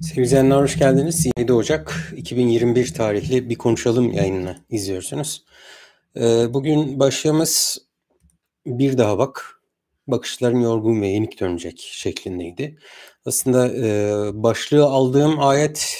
Sevgili 0.00 0.24
izleyenler 0.24 0.56
hoş 0.56 0.78
geldiniz. 0.78 1.26
7 1.38 1.52
Ocak 1.52 2.12
2021 2.16 2.94
tarihli 2.94 3.50
Bir 3.50 3.54
Konuşalım 3.54 4.12
yayınını 4.12 4.56
izliyorsunuz. 4.70 5.44
Ee, 6.16 6.54
bugün 6.54 7.00
başlığımız 7.00 7.78
bir 8.66 8.98
daha 8.98 9.18
bak, 9.18 9.60
bakışların 10.06 10.60
yorgun 10.60 11.02
ve 11.02 11.08
yenik 11.08 11.40
dönecek 11.40 11.78
şeklindeydi. 11.92 12.78
Aslında 13.26 13.68
e, 13.68 14.42
başlığı 14.42 14.84
aldığım 14.84 15.40
ayet 15.40 15.96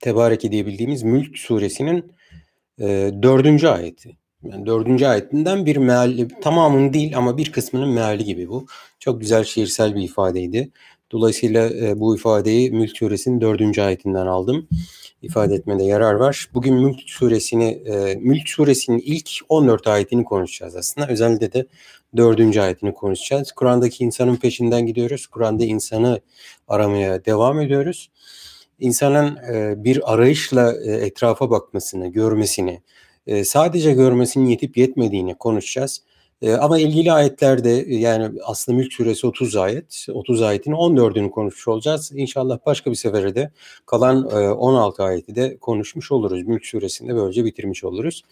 Tebarek 0.00 0.42
diyebildiğimiz 0.42 1.02
Mülk 1.02 1.38
suresinin 1.38 2.12
e, 2.80 3.10
dördüncü 3.22 3.66
ayeti. 3.68 4.16
Yani 4.42 4.66
dördüncü 4.66 5.06
ayetinden 5.06 5.66
bir 5.66 5.76
meali, 5.76 6.28
tamamının 6.28 6.92
değil 6.92 7.16
ama 7.16 7.36
bir 7.36 7.52
kısmının 7.52 7.88
meali 7.88 8.24
gibi 8.24 8.48
bu. 8.48 8.66
Çok 8.98 9.20
güzel 9.20 9.44
şiirsel 9.44 9.94
bir 9.94 10.02
ifadeydi. 10.02 10.70
Dolayısıyla 11.12 11.70
e, 11.70 12.00
bu 12.00 12.16
ifadeyi 12.16 12.70
Mülk 12.70 12.96
Suresinin 12.96 13.40
dördüncü 13.40 13.82
ayetinden 13.82 14.26
aldım. 14.26 14.68
İfade 15.22 15.54
etmede 15.54 15.84
yarar 15.84 16.14
var. 16.14 16.48
Bugün 16.54 16.74
Mülk 16.74 17.00
Suresini, 17.06 17.64
e, 17.64 18.14
Mülk 18.14 18.48
Suresinin 18.48 18.98
ilk 18.98 19.30
14 19.48 19.86
ayetini 19.86 20.24
konuşacağız 20.24 20.76
aslında. 20.76 21.08
Özellikle 21.08 21.52
de 21.52 21.66
dördüncü 22.16 22.60
ayetini 22.60 22.94
konuşacağız. 22.94 23.52
Kur'an'daki 23.52 24.04
insanın 24.04 24.36
peşinden 24.36 24.86
gidiyoruz. 24.86 25.26
Kur'an'da 25.26 25.64
insanı 25.64 26.20
aramaya 26.68 27.24
devam 27.24 27.60
ediyoruz. 27.60 28.10
İnsanın 28.78 29.36
e, 29.36 29.84
bir 29.84 30.12
arayışla 30.12 30.74
e, 30.84 30.92
etrafa 30.92 31.50
bakmasını, 31.50 32.08
görmesini, 32.08 32.82
e, 33.26 33.44
sadece 33.44 33.92
görmesinin 33.92 34.46
yetip 34.46 34.76
yetmediğini 34.76 35.34
konuşacağız. 35.34 36.02
E, 36.42 36.52
ama 36.52 36.78
ilgili 36.78 37.12
ayetlerde 37.12 37.84
yani 37.88 38.30
aslında 38.44 38.78
Mülk 38.78 38.92
Suresi 38.92 39.26
30 39.26 39.56
ayet, 39.56 40.06
30 40.12 40.42
ayetin 40.42 40.72
14'ünü 40.72 41.30
konuşmuş 41.30 41.68
olacağız. 41.68 42.12
İnşallah 42.14 42.58
başka 42.66 42.90
bir 42.90 42.96
sefere 42.96 43.34
de 43.34 43.50
kalan 43.86 44.30
e, 44.30 44.50
16 44.50 45.02
ayeti 45.02 45.34
de 45.34 45.56
konuşmuş 45.56 46.12
oluruz. 46.12 46.42
Mülk 46.42 46.66
Suresi'nde 46.66 47.16
böylece 47.16 47.44
bitirmiş 47.44 47.84
oluruz. 47.84 48.22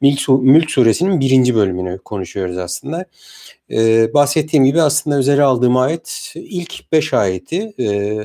Mülk, 0.00 0.28
Mülk 0.28 0.70
Suresi'nin 0.70 1.20
birinci 1.20 1.54
bölümünü 1.54 1.98
konuşuyoruz 1.98 2.58
aslında. 2.58 3.04
E, 3.70 4.14
bahsettiğim 4.14 4.64
gibi 4.64 4.82
aslında 4.82 5.18
üzeri 5.18 5.42
aldığım 5.42 5.76
ayet 5.76 6.32
ilk 6.34 6.92
5 6.92 7.14
ayeti 7.14 7.74
e, 7.78 8.18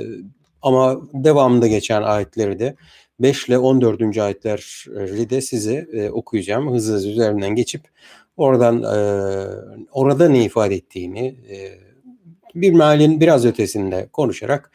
ama 0.62 1.02
devamında 1.14 1.68
geçen 1.68 2.02
ayetleri 2.02 2.60
de 2.60 2.76
5 3.20 3.48
ile 3.48 3.58
14. 3.58 4.18
ayetleri 4.18 5.30
de 5.30 5.42
size 5.42 5.88
e, 5.94 6.10
okuyacağım. 6.10 6.74
Hızlı 6.74 6.94
hızlı 6.94 7.10
üzerinden 7.10 7.56
geçip 7.56 7.82
Oradan 8.38 8.84
e, 8.84 9.00
orada 9.92 10.30
ne 10.30 10.46
ifade 10.46 10.76
ettiğini 10.76 11.28
e, 11.28 11.58
bir 12.56 12.74
mealin 12.74 13.22
biraz 13.22 13.46
ötesinde 13.46 14.10
konuşarak 14.14 14.72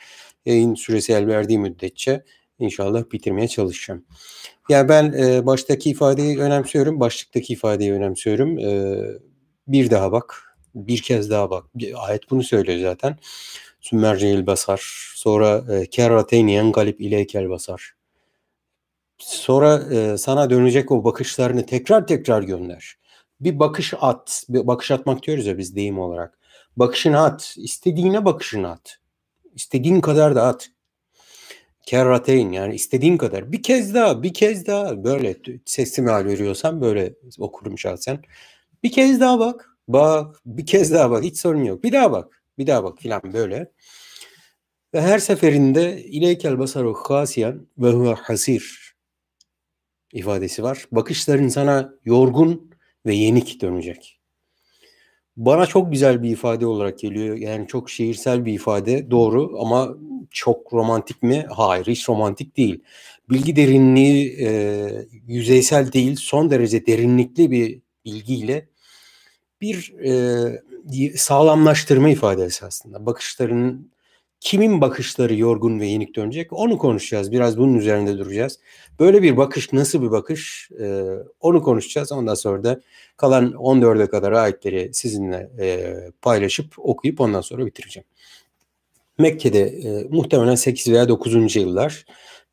yayın 0.46 0.74
süresi 0.74 1.12
el 1.12 1.26
verdiği 1.26 1.58
müddetçe 1.58 2.24
inşallah 2.58 3.04
bitirmeye 3.12 3.48
çalışacağım. 3.48 4.04
Yani 4.68 4.88
ben 4.88 5.12
e, 5.12 5.46
baştaki 5.46 5.90
ifadeyi 5.90 6.38
önemsiyorum, 6.38 7.00
başlıktaki 7.00 7.52
ifadeyi 7.52 7.92
önemsiyorum. 7.92 8.58
E, 8.58 8.98
bir 9.68 9.90
daha 9.90 10.12
bak, 10.12 10.56
bir 10.74 11.02
kez 11.02 11.30
daha 11.30 11.50
bak. 11.50 11.64
Ayet 11.96 12.30
bunu 12.30 12.42
söylüyor 12.42 12.78
zaten. 12.80 13.16
Sümmerceyil 13.80 14.46
basar. 14.46 15.12
Sonra 15.14 15.64
e, 15.74 15.86
kerrateyni 15.86 16.72
galip 16.72 17.00
ileykel 17.00 17.50
basar. 17.50 17.92
Sonra 19.18 19.82
e, 19.94 20.18
sana 20.18 20.50
dönecek 20.50 20.92
o 20.92 21.04
bakışlarını 21.04 21.66
tekrar 21.66 22.06
tekrar 22.06 22.42
gönder 22.42 23.01
bir 23.44 23.58
bakış 23.58 23.94
at. 24.00 24.44
Bir 24.48 24.66
bakış 24.66 24.90
atmak 24.90 25.22
diyoruz 25.22 25.46
ya 25.46 25.58
biz 25.58 25.76
deyim 25.76 25.98
olarak. 25.98 26.38
Bakışını 26.76 27.20
at. 27.20 27.54
İstediğine 27.56 28.24
bakışını 28.24 28.70
at. 28.70 28.98
İstediğin 29.54 30.00
kadar 30.00 30.34
da 30.34 30.46
at. 30.46 30.70
Kerrateyn 31.86 32.52
yani 32.52 32.74
istediğin 32.74 33.16
kadar. 33.16 33.52
Bir 33.52 33.62
kez 33.62 33.94
daha, 33.94 34.22
bir 34.22 34.34
kez 34.34 34.66
daha 34.66 35.04
böyle 35.04 35.36
sesli 35.64 36.02
meal 36.02 36.24
veriyorsan 36.24 36.80
böyle 36.80 37.14
okurum 37.38 37.78
şahsen. 37.78 38.22
Bir 38.82 38.92
kez 38.92 39.20
daha 39.20 39.38
bak. 39.38 39.68
Bak, 39.88 40.36
bir 40.46 40.66
kez 40.66 40.92
daha 40.92 41.10
bak. 41.10 41.24
Hiç 41.24 41.38
sorun 41.38 41.64
yok. 41.64 41.84
Bir 41.84 41.92
daha 41.92 42.12
bak. 42.12 42.42
Bir 42.58 42.66
daha 42.66 42.84
bak 42.84 42.98
filan 42.98 43.22
böyle. 43.32 43.72
Ve 44.94 45.00
her 45.00 45.18
seferinde 45.18 46.04
ileykel 46.04 46.58
basaru 46.58 46.94
hasiyan 46.94 47.68
ve 47.78 48.14
hasir 48.14 48.94
ifadesi 50.12 50.62
var. 50.62 50.86
Bakışların 50.92 51.48
sana 51.48 51.94
yorgun 52.04 52.71
ve 53.06 53.14
yenik 53.14 53.60
dönecek. 53.60 54.18
Bana 55.36 55.66
çok 55.66 55.92
güzel 55.92 56.22
bir 56.22 56.30
ifade 56.30 56.66
olarak 56.66 56.98
geliyor. 56.98 57.36
Yani 57.36 57.66
çok 57.66 57.90
şiirsel 57.90 58.44
bir 58.44 58.52
ifade 58.52 59.10
doğru 59.10 59.56
ama 59.60 59.94
çok 60.30 60.72
romantik 60.72 61.22
mi? 61.22 61.46
Hayır 61.50 61.86
hiç 61.86 62.08
romantik 62.08 62.56
değil. 62.56 62.80
Bilgi 63.30 63.56
derinliği 63.56 64.36
e, 64.40 64.88
yüzeysel 65.26 65.92
değil 65.92 66.16
son 66.16 66.50
derece 66.50 66.86
derinlikli 66.86 67.50
bir 67.50 67.80
bilgiyle 68.04 68.68
bir 69.60 69.94
e, 70.04 71.16
sağlamlaştırma 71.16 72.08
ifadesi 72.08 72.66
aslında. 72.66 73.06
Bakışların 73.06 73.91
kimin 74.42 74.80
bakışları 74.80 75.34
yorgun 75.34 75.80
ve 75.80 75.86
yenik 75.86 76.16
dönecek 76.16 76.52
onu 76.52 76.78
konuşacağız. 76.78 77.32
Biraz 77.32 77.58
bunun 77.58 77.74
üzerinde 77.74 78.18
duracağız. 78.18 78.58
Böyle 79.00 79.22
bir 79.22 79.36
bakış 79.36 79.72
nasıl 79.72 80.02
bir 80.02 80.10
bakış 80.10 80.70
e, 80.80 81.04
onu 81.40 81.62
konuşacağız. 81.62 82.12
Ondan 82.12 82.34
sonra 82.34 82.64
da 82.64 82.80
kalan 83.16 83.52
14'e 83.52 84.06
kadar 84.06 84.32
ayetleri 84.32 84.90
sizinle 84.92 85.50
e, 85.60 85.94
paylaşıp 86.22 86.74
okuyup 86.78 87.20
ondan 87.20 87.40
sonra 87.40 87.66
bitireceğim. 87.66 88.06
Mekke'de 89.18 89.60
e, 89.60 90.04
muhtemelen 90.10 90.54
8 90.54 90.92
veya 90.92 91.08
9. 91.08 91.56
yıllar 91.56 92.04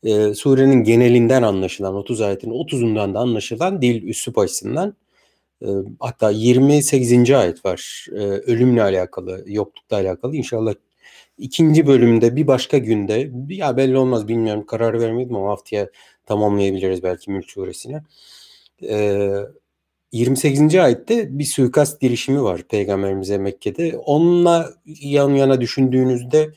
e, 0.03 0.33
surenin 0.33 0.83
genelinden 0.83 1.43
anlaşılan 1.43 1.95
30 1.95 2.21
ayetin 2.21 2.51
30'undan 2.51 3.13
da 3.13 3.19
anlaşılan 3.19 3.81
dil 3.81 4.03
üslup 4.03 4.37
açısından 4.37 4.95
e, 5.61 5.67
hatta 5.99 6.29
28. 6.29 7.31
ayet 7.31 7.65
var 7.65 8.07
e, 8.11 8.19
ölümle 8.21 8.83
alakalı 8.83 9.43
yoklukla 9.47 9.97
alakalı 9.97 10.35
İnşallah 10.35 10.73
ikinci 11.39 11.87
bölümde 11.87 12.35
bir 12.35 12.47
başka 12.47 12.77
günde 12.77 13.31
ya 13.49 13.77
belli 13.77 13.97
olmaz 13.97 14.27
bilmiyorum 14.27 14.65
karar 14.65 14.99
vermedim 15.01 15.35
ama 15.35 15.49
haftaya 15.49 15.89
tamamlayabiliriz 16.25 17.03
belki 17.03 17.31
Mülk 17.31 17.51
Suresini. 17.51 18.01
Ee, 18.83 19.29
28. 20.11 20.75
ayette 20.75 21.39
bir 21.39 21.43
suikast 21.43 22.01
girişimi 22.01 22.43
var 22.43 22.63
Peygamberimize 22.63 23.37
Mekke'de. 23.37 23.97
Onunla 23.97 24.69
yan 24.85 25.29
yana 25.29 25.61
düşündüğünüzde 25.61 26.49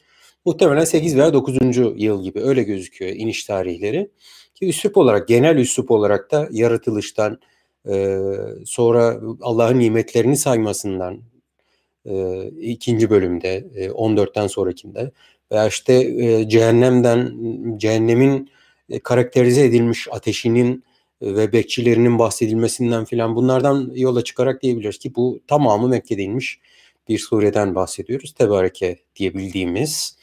muhtemelen 0.45 0.85
8 0.85 1.17
veya 1.17 1.33
9. 1.33 1.57
yıl 1.97 2.23
gibi 2.23 2.41
öyle 2.41 2.63
gözüküyor 2.63 3.13
iniş 3.15 3.45
tarihleri. 3.45 4.11
Ki 4.55 4.69
üslup 4.69 4.97
olarak, 4.97 5.29
genel 5.29 5.57
üslup 5.57 5.91
olarak 5.91 6.31
da 6.31 6.49
yaratılıştan, 6.51 7.41
e, 7.89 8.19
sonra 8.65 9.21
Allah'ın 9.41 9.79
nimetlerini 9.79 10.37
saymasından, 10.37 11.21
e, 12.07 12.47
ikinci 12.61 13.11
bölümde, 13.11 13.67
e, 13.75 13.87
14'ten 13.87 14.47
sonrakinde 14.47 15.13
veya 15.53 15.69
işte 15.69 15.95
e, 15.95 16.49
cehennemden, 16.49 17.35
cehennemin 17.77 18.51
e, 18.91 18.99
karakterize 18.99 19.65
edilmiş 19.65 20.09
ateşinin 20.11 20.85
ve 21.23 21.53
bekçilerinin 21.53 22.19
bahsedilmesinden 22.19 23.05
filan 23.05 23.37
bunlardan 23.37 23.93
yola 23.95 24.25
çıkarak 24.25 24.63
diyebiliriz 24.63 24.99
ki 24.99 25.15
bu 25.15 25.41
tamamı 25.47 25.89
Mekke'de 25.89 26.23
inmiş 26.23 26.61
bir 27.09 27.19
sureden 27.19 27.75
bahsediyoruz. 27.75 28.33
Tebareke 28.33 28.99
diyebildiğimiz 29.17 30.17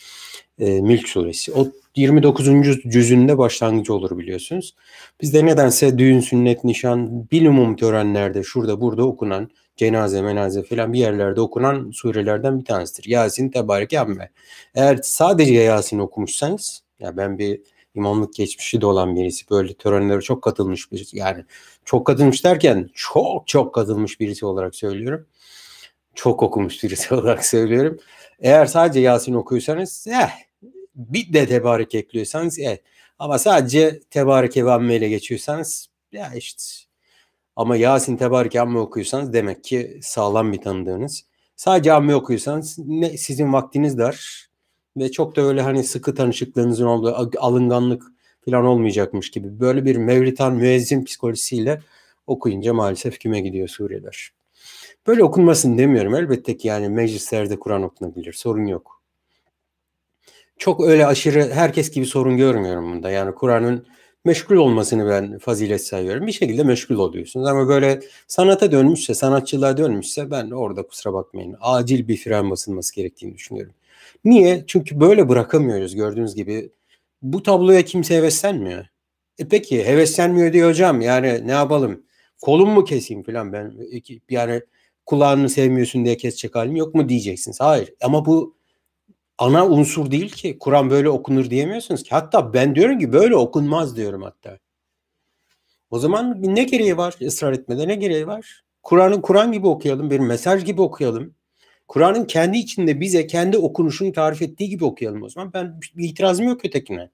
e, 0.59 0.81
Mülk 0.81 1.09
suresi. 1.09 1.53
O 1.53 1.67
29. 1.95 2.47
cüzünde 2.89 3.37
başlangıcı 3.37 3.93
olur 3.93 4.17
biliyorsunuz. 4.17 4.75
Bizde 5.21 5.45
nedense 5.45 5.97
düğün, 5.97 6.19
sünnet, 6.19 6.63
nişan, 6.63 7.29
bilimum 7.31 7.75
törenlerde 7.75 8.43
şurada 8.43 8.81
burada 8.81 9.07
okunan 9.07 9.49
cenaze, 9.79 10.21
menaze 10.21 10.63
filan 10.63 10.93
bir 10.93 10.99
yerlerde 10.99 11.41
okunan 11.41 11.91
surelerden 11.91 12.59
bir 12.59 12.65
tanesidir. 12.65 13.09
Yasin, 13.09 13.49
Tebarek, 13.49 13.93
Amme. 13.93 14.31
Eğer 14.75 14.99
sadece 15.03 15.53
Yasin 15.53 15.99
okumuşsanız, 15.99 16.83
ya 16.99 17.17
ben 17.17 17.37
bir 17.37 17.61
imamlık 17.95 18.33
geçmişi 18.33 18.81
de 18.81 18.85
olan 18.85 19.15
birisi. 19.15 19.49
Böyle 19.49 19.73
törenlere 19.73 20.21
çok 20.21 20.41
katılmış 20.41 20.91
birisi. 20.91 21.17
Yani 21.17 21.45
çok 21.85 22.07
katılmış 22.07 22.43
derken 22.45 22.89
çok 22.93 23.47
çok 23.47 23.75
katılmış 23.75 24.19
birisi 24.19 24.45
olarak 24.45 24.75
söylüyorum. 24.75 25.27
Çok 26.15 26.43
okumuş 26.43 26.83
birisi 26.83 27.13
olarak 27.15 27.45
söylüyorum. 27.45 27.99
Eğer 28.39 28.65
sadece 28.65 28.99
Yasin 28.99 29.33
okuyorsanız 29.33 30.07
eh, 30.07 30.29
bir 30.95 31.33
de 31.33 31.47
tebarek 31.47 31.95
ekliyorsanız 31.95 32.59
eh. 32.59 32.77
Ama 33.19 33.39
sadece 33.39 33.99
tebarek 33.99 34.57
ve 34.57 34.71
amme 34.71 34.95
ile 34.95 35.09
geçiyorsanız 35.09 35.87
ya 36.11 36.33
işte 36.35 36.88
ama 37.59 37.75
Yasin 37.75 38.17
tebarek 38.17 38.55
amme 38.55 38.79
okuyorsanız 38.79 39.33
demek 39.33 39.63
ki 39.63 39.99
sağlam 40.01 40.53
bir 40.53 40.61
tanıdığınız. 40.61 41.25
Sadece 41.55 41.93
amme 41.93 42.15
okuyorsanız 42.15 42.79
ne, 42.79 43.17
sizin 43.17 43.53
vaktiniz 43.53 43.97
dar 43.97 44.47
ve 44.97 45.11
çok 45.11 45.35
da 45.35 45.41
öyle 45.41 45.61
hani 45.61 45.83
sıkı 45.83 46.15
tanışıklığınızın 46.15 46.85
olduğu 46.85 47.15
alınganlık 47.39 48.03
falan 48.45 48.65
olmayacakmış 48.65 49.31
gibi 49.31 49.59
böyle 49.59 49.85
bir 49.85 49.95
mevlitan 49.95 50.55
müezzin 50.55 51.05
psikolojisiyle 51.05 51.81
okuyunca 52.27 52.73
maalesef 52.73 53.19
küme 53.19 53.39
gidiyor 53.39 53.67
sureler. 53.67 54.31
Böyle 55.07 55.23
okunmasın 55.23 55.77
demiyorum. 55.77 56.15
Elbette 56.15 56.57
ki 56.57 56.67
yani 56.67 56.89
meclislerde 56.89 57.59
Kur'an 57.59 57.83
okunabilir. 57.83 58.33
Sorun 58.33 58.65
yok. 58.65 59.01
çok 60.57 60.81
öyle 60.81 61.05
aşırı 61.05 61.51
herkes 61.53 61.91
gibi 61.91 62.05
sorun 62.05 62.37
görmüyorum 62.37 62.93
bunda. 62.93 63.09
Yani 63.09 63.35
Kur'an'ın 63.35 63.85
meşgul 64.25 64.55
olmasını 64.55 65.09
ben 65.09 65.37
fazilet 65.37 65.85
sayıyorum. 65.85 66.27
Bir 66.27 66.31
şekilde 66.31 66.63
meşgul 66.63 66.95
oluyorsunuz 66.95 67.47
ama 67.47 67.67
böyle 67.67 67.99
sanata 68.27 68.71
dönmüşse, 68.71 69.13
sanatçılığa 69.13 69.77
dönmüşse 69.77 70.31
ben 70.31 70.51
orada 70.51 70.83
kusura 70.83 71.13
bakmayın 71.13 71.55
acil 71.61 72.07
bir 72.07 72.17
fren 72.17 72.49
basılması 72.51 72.95
gerektiğini 72.95 73.33
düşünüyorum. 73.35 73.73
Niye? 74.25 74.63
Çünkü 74.67 74.99
böyle 74.99 75.29
bırakamıyoruz 75.29 75.95
gördüğünüz 75.95 76.35
gibi. 76.35 76.71
Bu 77.21 77.43
tabloya 77.43 77.85
kimse 77.85 78.15
heveslenmiyor. 78.17 78.85
E 79.39 79.47
peki 79.47 79.85
heveslenmiyor 79.85 80.53
diyor 80.53 80.69
hocam 80.69 81.01
yani 81.01 81.47
ne 81.47 81.51
yapalım? 81.51 82.03
Kolum 82.41 82.69
mu 82.69 82.85
keseyim 82.85 83.23
falan 83.23 83.53
ben 83.53 83.73
yani 84.29 84.61
kulağını 85.05 85.49
sevmiyorsun 85.49 86.05
diye 86.05 86.17
kesecek 86.17 86.55
halim 86.55 86.75
yok 86.75 86.95
mu 86.95 87.09
diyeceksiniz. 87.09 87.59
Hayır 87.59 87.93
ama 88.01 88.25
bu 88.25 88.58
ana 89.39 89.67
unsur 89.67 90.11
değil 90.11 90.29
ki. 90.31 90.57
Kur'an 90.59 90.89
böyle 90.89 91.09
okunur 91.09 91.49
diyemiyorsunuz 91.49 92.03
ki. 92.03 92.09
Hatta 92.11 92.53
ben 92.53 92.75
diyorum 92.75 92.99
ki 92.99 93.13
böyle 93.13 93.35
okunmaz 93.35 93.97
diyorum 93.97 94.21
hatta. 94.21 94.59
O 95.91 95.99
zaman 95.99 96.37
ne 96.41 96.63
gereği 96.63 96.97
var 96.97 97.15
ısrar 97.21 97.53
etmede 97.53 97.87
ne 97.87 97.95
gereği 97.95 98.27
var? 98.27 98.63
Kur'an'ı 98.83 99.21
Kur'an 99.21 99.51
gibi 99.51 99.67
okuyalım, 99.67 100.09
bir 100.09 100.19
mesaj 100.19 100.65
gibi 100.65 100.81
okuyalım. 100.81 101.35
Kur'an'ın 101.87 102.25
kendi 102.25 102.57
içinde 102.57 102.99
bize 103.01 103.27
kendi 103.27 103.57
okunuşunu 103.57 104.11
tarif 104.11 104.41
ettiği 104.41 104.69
gibi 104.69 104.85
okuyalım 104.85 105.23
o 105.23 105.29
zaman. 105.29 105.53
Ben 105.53 105.79
bir 105.97 106.09
itirazım 106.09 106.47
yok 106.47 106.65
ötekine. 106.65 107.09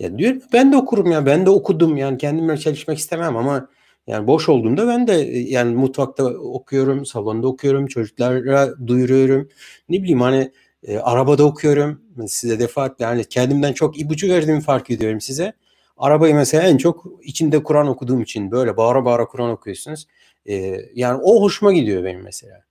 Ya 0.00 0.18
diyorum 0.18 0.42
ben 0.52 0.72
de 0.72 0.76
okurum 0.76 1.10
ya 1.10 1.26
ben 1.26 1.46
de 1.46 1.50
okudum 1.50 1.96
yani 1.96 2.18
kendimle 2.18 2.56
çalışmak 2.56 2.98
istemem 2.98 3.36
ama 3.36 3.68
yani 4.06 4.26
boş 4.26 4.48
olduğumda 4.48 4.88
ben 4.88 5.06
de 5.06 5.12
yani 5.48 5.74
mutfakta 5.74 6.24
okuyorum, 6.24 7.06
salonda 7.06 7.48
okuyorum, 7.48 7.86
çocuklara 7.86 8.86
duyuruyorum. 8.86 9.48
Ne 9.88 10.02
bileyim 10.02 10.20
hani 10.20 10.52
e, 10.84 10.98
arabada 10.98 11.44
okuyorum. 11.44 12.02
Size 12.28 12.58
defaatle 12.58 13.04
yani 13.04 13.24
kendimden 13.24 13.72
çok 13.72 14.00
ipucu 14.00 14.28
verdiğimi 14.28 14.60
fark 14.60 14.90
ediyorum 14.90 15.20
size. 15.20 15.52
Arabayı 15.96 16.34
mesela 16.34 16.68
en 16.68 16.76
çok 16.76 17.06
içinde 17.22 17.62
Kur'an 17.62 17.86
okuduğum 17.86 18.22
için 18.22 18.50
böyle 18.50 18.76
bağıra 18.76 19.04
bağıra 19.04 19.26
Kur'an 19.26 19.50
okuyorsunuz. 19.50 20.06
E, 20.46 20.80
yani 20.94 21.20
o 21.22 21.42
hoşuma 21.42 21.72
gidiyor 21.72 22.04
benim 22.04 22.22
mesela. 22.22 22.64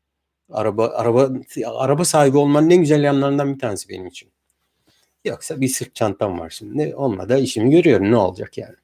Araba 0.51 0.87
araba 0.87 1.29
araba 1.65 2.05
sahibi 2.05 2.37
olmanın 2.37 2.69
en 2.69 2.79
güzel 2.79 3.03
yanlarından 3.03 3.53
bir 3.53 3.59
tanesi 3.59 3.89
benim 3.89 4.07
için. 4.07 4.29
Yoksa 5.25 5.61
bir 5.61 5.67
sırt 5.67 5.95
çantam 5.95 6.39
var 6.39 6.49
şimdi. 6.49 6.95
Onunla 6.95 7.29
da 7.29 7.37
işimi 7.37 7.71
görüyorum. 7.71 8.11
Ne 8.11 8.15
olacak 8.15 8.57
yani? 8.57 8.75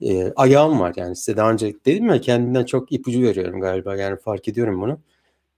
E, 0.00 0.32
ayağım 0.36 0.80
var 0.80 0.92
yani 0.96 1.16
size 1.16 1.36
daha 1.36 1.52
önce 1.52 1.74
dedim 1.86 2.08
ya 2.08 2.20
kendimden 2.20 2.64
çok 2.64 2.92
ipucu 2.92 3.22
veriyorum 3.22 3.60
galiba. 3.60 3.96
Yani 3.96 4.16
fark 4.16 4.48
ediyorum 4.48 4.80
bunu. 4.80 5.00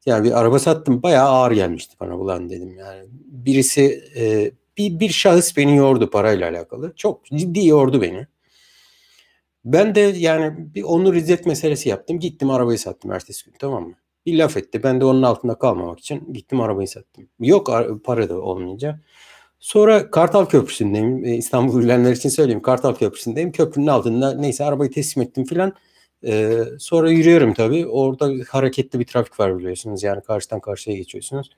Yani 0.07 0.25
bir 0.25 0.41
araba 0.41 0.59
sattım 0.59 1.03
bayağı 1.03 1.29
ağır 1.29 1.53
gelmişti 1.53 1.97
bana 2.01 2.19
ulan 2.19 2.51
dedim 2.51 2.79
yani. 2.79 3.09
Birisi 3.27 4.05
e, 4.17 4.51
bir, 4.77 5.01
bir 5.01 5.09
şahıs 5.09 5.57
beni 5.57 5.77
yordu 5.77 6.11
parayla 6.11 6.51
alakalı. 6.51 6.93
Çok 6.97 7.25
ciddi 7.25 7.67
yordu 7.67 8.03
beni. 8.03 8.27
Ben 9.65 9.95
de 9.95 10.01
yani 10.01 10.75
bir 10.75 10.83
onur 10.83 11.15
izzet 11.15 11.47
meselesi 11.47 11.89
yaptım. 11.89 12.19
Gittim 12.19 12.51
arabayı 12.51 12.79
sattım 12.79 13.13
ertesi 13.13 13.45
gün 13.45 13.55
tamam 13.59 13.89
mı? 13.89 13.95
Bir 14.27 14.39
laf 14.39 14.57
etti. 14.57 14.83
Ben 14.83 15.01
de 15.01 15.05
onun 15.05 15.23
altında 15.23 15.55
kalmamak 15.59 15.99
için 15.99 16.33
gittim 16.33 16.61
arabayı 16.61 16.89
sattım. 16.89 17.29
Yok 17.41 17.71
para 18.05 18.29
da 18.29 18.41
olmayınca. 18.41 19.01
Sonra 19.59 20.11
Kartal 20.11 20.47
Köprüsü'ndeyim. 20.47 21.25
E, 21.25 21.37
İstanbul 21.37 21.81
bilenler 21.83 22.13
için 22.13 22.29
söyleyeyim. 22.29 22.63
Kartal 22.63 22.95
Köprüsü'ndeyim. 22.95 23.53
Köprünün 23.53 23.87
altında 23.87 24.35
neyse 24.35 24.65
arabayı 24.65 24.91
teslim 24.91 25.23
ettim 25.23 25.45
filan. 25.45 25.73
Ee, 26.27 26.65
sonra 26.79 27.11
yürüyorum 27.11 27.55
tabii. 27.55 27.87
Orada 27.87 28.31
hareketli 28.49 29.01
bir 29.01 29.05
trafik 29.05 29.41
var 29.41 29.59
biliyorsunuz. 29.59 30.03
Yani 30.03 30.23
karşıdan 30.23 30.61
karşıya 30.61 30.97
geçiyorsunuz. 30.97 31.51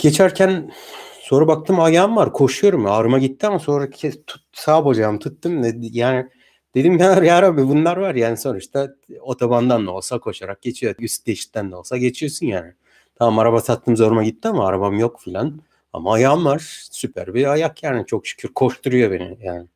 Geçerken 0.00 0.72
sonra 1.20 1.48
baktım 1.48 1.80
ayağım 1.80 2.16
var. 2.16 2.32
Koşuyorum. 2.32 2.86
Ağrıma 2.86 3.18
gitti 3.18 3.46
ama 3.46 3.58
sonra 3.58 3.90
tut, 3.90 4.34
sağ 4.52 4.84
bacağımı 4.84 5.18
tuttum. 5.18 5.62
Yani 5.80 6.28
dedim 6.74 6.98
ya, 6.98 7.14
ya 7.24 7.42
Rabbi 7.42 7.68
bunlar 7.68 7.96
var. 7.96 8.14
Yani 8.14 8.36
sonuçta 8.36 8.94
otobandan 9.20 9.86
da 9.86 9.90
olsa 9.90 10.18
koşarak 10.18 10.62
geçiyor. 10.62 10.94
Üst 10.98 11.24
geçitten 11.26 11.70
de 11.70 11.76
olsa 11.76 11.96
geçiyorsun 11.96 12.46
yani. 12.46 12.72
Tamam 13.14 13.38
araba 13.38 13.60
sattım 13.60 13.96
zoruma 13.96 14.24
gitti 14.24 14.48
ama 14.48 14.66
arabam 14.66 14.98
yok 14.98 15.20
filan. 15.20 15.60
Ama 15.92 16.12
ayağım 16.12 16.44
var. 16.44 16.86
Süper 16.90 17.34
bir 17.34 17.52
ayak 17.52 17.82
yani 17.82 18.06
çok 18.06 18.26
şükür 18.26 18.48
koşturuyor 18.48 19.10
beni 19.10 19.38
yani. 19.42 19.66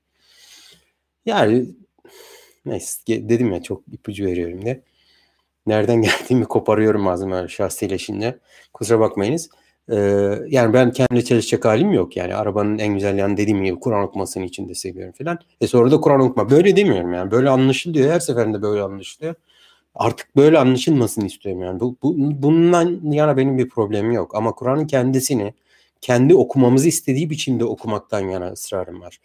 Yani 1.26 1.66
Neyse 2.66 3.00
dedim 3.08 3.52
ya 3.52 3.62
çok 3.62 3.82
ipucu 3.92 4.24
veriyorum 4.26 4.64
de. 4.64 4.82
Nereden 5.66 6.02
geldiğimi 6.02 6.44
koparıyorum 6.44 7.08
ağzıma 7.08 7.48
şahsileşince. 7.48 8.38
Kusura 8.74 9.00
bakmayınız. 9.00 9.50
Ee, 9.90 9.96
yani 10.48 10.72
ben 10.72 10.92
kendi 10.92 11.24
çalışacak 11.24 11.64
halim 11.64 11.92
yok. 11.92 12.16
Yani 12.16 12.34
arabanın 12.34 12.78
en 12.78 12.94
güzel 12.94 13.18
yanı 13.18 13.36
dediğim 13.36 13.64
gibi 13.64 13.80
Kur'an 13.80 14.02
okumasını 14.02 14.44
için 14.44 14.68
de 14.68 14.74
seviyorum 14.74 15.12
falan. 15.18 15.38
E 15.60 15.66
sonra 15.66 15.90
da 15.90 16.00
Kur'an 16.00 16.20
okuma. 16.20 16.50
Böyle 16.50 16.76
demiyorum 16.76 17.12
yani. 17.12 17.30
Böyle 17.30 17.50
anlaşılıyor. 17.50 18.12
Her 18.12 18.20
seferinde 18.20 18.62
böyle 18.62 18.82
anlaşılıyor. 18.82 19.34
Artık 19.94 20.36
böyle 20.36 20.58
anlaşılmasını 20.58 21.26
istiyorum 21.26 21.62
yani. 21.62 21.80
Bu, 21.80 21.96
bu, 22.02 22.14
bundan 22.42 23.00
yana 23.12 23.36
benim 23.36 23.58
bir 23.58 23.68
problemim 23.68 24.12
yok. 24.12 24.34
Ama 24.34 24.52
Kur'an'ın 24.52 24.86
kendisini 24.86 25.54
kendi 26.00 26.34
okumamızı 26.34 26.88
istediği 26.88 27.30
biçimde 27.30 27.64
okumaktan 27.64 28.20
yana 28.20 28.52
ısrarım 28.52 29.00
var. 29.00 29.18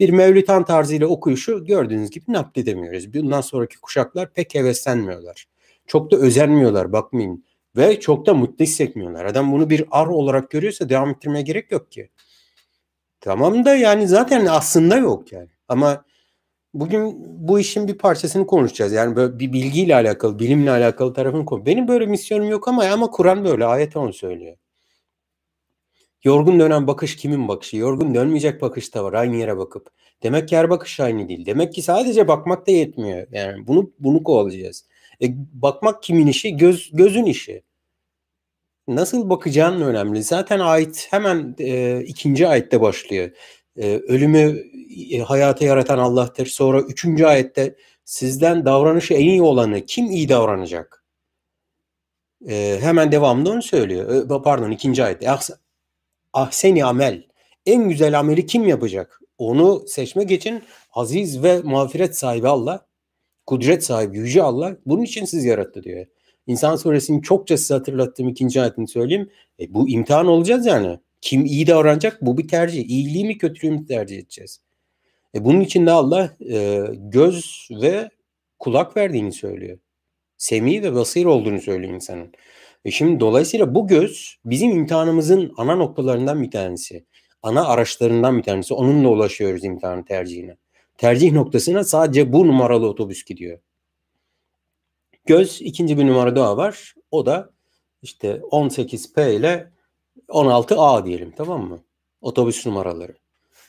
Bir 0.00 0.10
Mevlütan 0.10 0.64
tarzıyla 0.64 1.06
okuyuşu 1.06 1.64
gördüğünüz 1.64 2.10
gibi 2.10 2.24
nakledemiyoruz. 2.28 3.14
Bundan 3.14 3.40
sonraki 3.40 3.80
kuşaklar 3.80 4.32
pek 4.32 4.54
heveslenmiyorlar. 4.54 5.46
Çok 5.86 6.10
da 6.10 6.16
özenmiyorlar 6.16 6.92
bakmayın. 6.92 7.44
Ve 7.76 8.00
çok 8.00 8.26
da 8.26 8.34
mutlu 8.34 8.64
hissetmiyorlar. 8.64 9.24
Adam 9.24 9.52
bunu 9.52 9.70
bir 9.70 9.84
ar 9.90 10.06
olarak 10.06 10.50
görüyorsa 10.50 10.88
devam 10.88 11.10
ettirmeye 11.10 11.42
gerek 11.42 11.72
yok 11.72 11.92
ki. 11.92 12.10
Tamam 13.20 13.64
da 13.64 13.74
yani 13.76 14.08
zaten 14.08 14.46
aslında 14.46 14.96
yok 14.96 15.32
yani. 15.32 15.48
Ama 15.68 16.04
bugün 16.74 17.14
bu 17.48 17.60
işin 17.60 17.88
bir 17.88 17.98
parçasını 17.98 18.46
konuşacağız. 18.46 18.92
Yani 18.92 19.16
böyle 19.16 19.38
bir 19.38 19.52
bilgiyle 19.52 19.94
alakalı, 19.94 20.38
bilimle 20.38 20.70
alakalı 20.70 21.14
tarafını 21.14 21.44
konu. 21.44 21.66
Benim 21.66 21.88
böyle 21.88 22.06
misyonum 22.06 22.48
yok 22.48 22.68
ama 22.68 22.84
ama 22.84 23.10
Kur'an 23.10 23.44
böyle 23.44 23.64
ayet 23.64 23.96
onu 23.96 24.12
söylüyor. 24.12 24.56
Yorgun 26.26 26.60
dönen 26.60 26.86
bakış 26.86 27.16
kimin 27.16 27.48
bakışı? 27.48 27.76
Yorgun 27.76 28.14
dönmeyecek 28.14 28.62
bakış 28.62 28.94
da 28.94 29.04
var 29.04 29.12
aynı 29.12 29.36
yere 29.36 29.58
bakıp. 29.58 29.90
Demek 30.22 30.48
ki 30.48 30.56
her 30.56 30.70
bakış 30.70 31.00
aynı 31.00 31.28
değil. 31.28 31.46
Demek 31.46 31.72
ki 31.72 31.82
sadece 31.82 32.28
bakmak 32.28 32.66
da 32.66 32.70
yetmiyor. 32.70 33.26
Yani 33.32 33.66
bunu 33.66 33.92
bunu 33.98 34.22
kovalayacağız. 34.22 34.84
E, 35.22 35.26
bakmak 35.52 36.02
kimin 36.02 36.26
işi? 36.26 36.56
Göz 36.56 36.90
gözün 36.92 37.24
işi. 37.24 37.62
Nasıl 38.88 39.30
bakacağın 39.30 39.80
önemli. 39.80 40.22
Zaten 40.22 40.60
ait 40.60 41.06
hemen 41.10 41.54
e, 41.58 42.00
ikinci 42.06 42.48
ayette 42.48 42.80
başlıyor. 42.80 43.30
E, 43.76 43.96
ölümü 43.96 44.62
e, 45.12 45.18
hayata 45.18 45.64
yaratan 45.64 45.98
Allah'tır. 45.98 46.46
Sonra 46.46 46.80
üçüncü 46.80 47.24
ayette 47.24 47.76
sizden 48.04 48.64
davranışı 48.64 49.14
en 49.14 49.26
iyi 49.26 49.42
olanı 49.42 49.86
kim 49.86 50.10
iyi 50.10 50.28
davranacak? 50.28 51.04
E, 52.48 52.78
hemen 52.80 53.12
devamında 53.12 53.50
onu 53.50 53.62
söylüyor. 53.62 54.30
E, 54.30 54.42
pardon 54.42 54.70
ikinci 54.70 55.04
ayette 55.04 55.26
ahseni 56.36 56.84
amel. 56.84 57.22
En 57.66 57.88
güzel 57.88 58.18
ameli 58.18 58.46
kim 58.46 58.68
yapacak? 58.68 59.20
Onu 59.38 59.84
seçmek 59.88 60.30
için 60.30 60.62
aziz 60.92 61.42
ve 61.42 61.60
mağfiret 61.64 62.18
sahibi 62.18 62.48
Allah, 62.48 62.86
kudret 63.46 63.84
sahibi 63.84 64.18
yüce 64.18 64.42
Allah 64.42 64.76
bunun 64.86 65.02
için 65.02 65.24
siz 65.24 65.44
yarattı 65.44 65.82
diyor. 65.82 66.06
İnsan 66.46 66.76
suresinin 66.76 67.20
çokça 67.20 67.56
size 67.56 67.74
hatırlattığım 67.74 68.28
ikinci 68.28 68.60
ayetini 68.60 68.88
söyleyeyim. 68.88 69.30
E, 69.60 69.74
bu 69.74 69.88
imtihan 69.88 70.26
olacağız 70.26 70.66
yani. 70.66 70.98
Kim 71.20 71.44
iyi 71.44 71.66
davranacak 71.66 72.22
bu 72.22 72.38
bir 72.38 72.48
tercih. 72.48 72.88
İyiliği 72.88 73.24
mi 73.24 73.38
kötülüğü 73.38 73.70
mü 73.70 73.86
tercih 73.86 74.18
edeceğiz? 74.18 74.60
E, 75.34 75.44
bunun 75.44 75.60
için 75.60 75.86
de 75.86 75.90
Allah 75.90 76.36
e, 76.50 76.84
göz 76.92 77.68
ve 77.82 78.10
kulak 78.58 78.96
verdiğini 78.96 79.32
söylüyor. 79.32 79.78
Semi 80.36 80.82
ve 80.82 80.94
basir 80.94 81.24
olduğunu 81.24 81.60
söylüyor 81.60 81.94
insanın. 81.94 82.32
E 82.86 82.90
şimdi 82.90 83.20
dolayısıyla 83.20 83.74
bu 83.74 83.86
göz 83.86 84.36
bizim 84.44 84.70
imtihanımızın 84.70 85.52
ana 85.56 85.76
noktalarından 85.76 86.42
bir 86.42 86.50
tanesi. 86.50 87.04
Ana 87.42 87.68
araçlarından 87.68 88.38
bir 88.38 88.42
tanesi. 88.42 88.74
Onunla 88.74 89.08
ulaşıyoruz 89.08 89.64
imtihan 89.64 90.04
tercihine. 90.04 90.56
Tercih 90.98 91.32
noktasına 91.32 91.84
sadece 91.84 92.32
bu 92.32 92.46
numaralı 92.46 92.88
otobüs 92.88 93.24
gidiyor. 93.24 93.58
Göz 95.24 95.62
ikinci 95.62 95.98
bir 95.98 96.06
numara 96.06 96.36
daha 96.36 96.56
var. 96.56 96.94
O 97.10 97.26
da 97.26 97.50
işte 98.02 98.40
18P 98.50 99.36
ile 99.36 99.70
16A 100.28 101.06
diyelim 101.06 101.32
tamam 101.36 101.68
mı? 101.68 101.80
Otobüs 102.20 102.66
numaraları. 102.66 103.14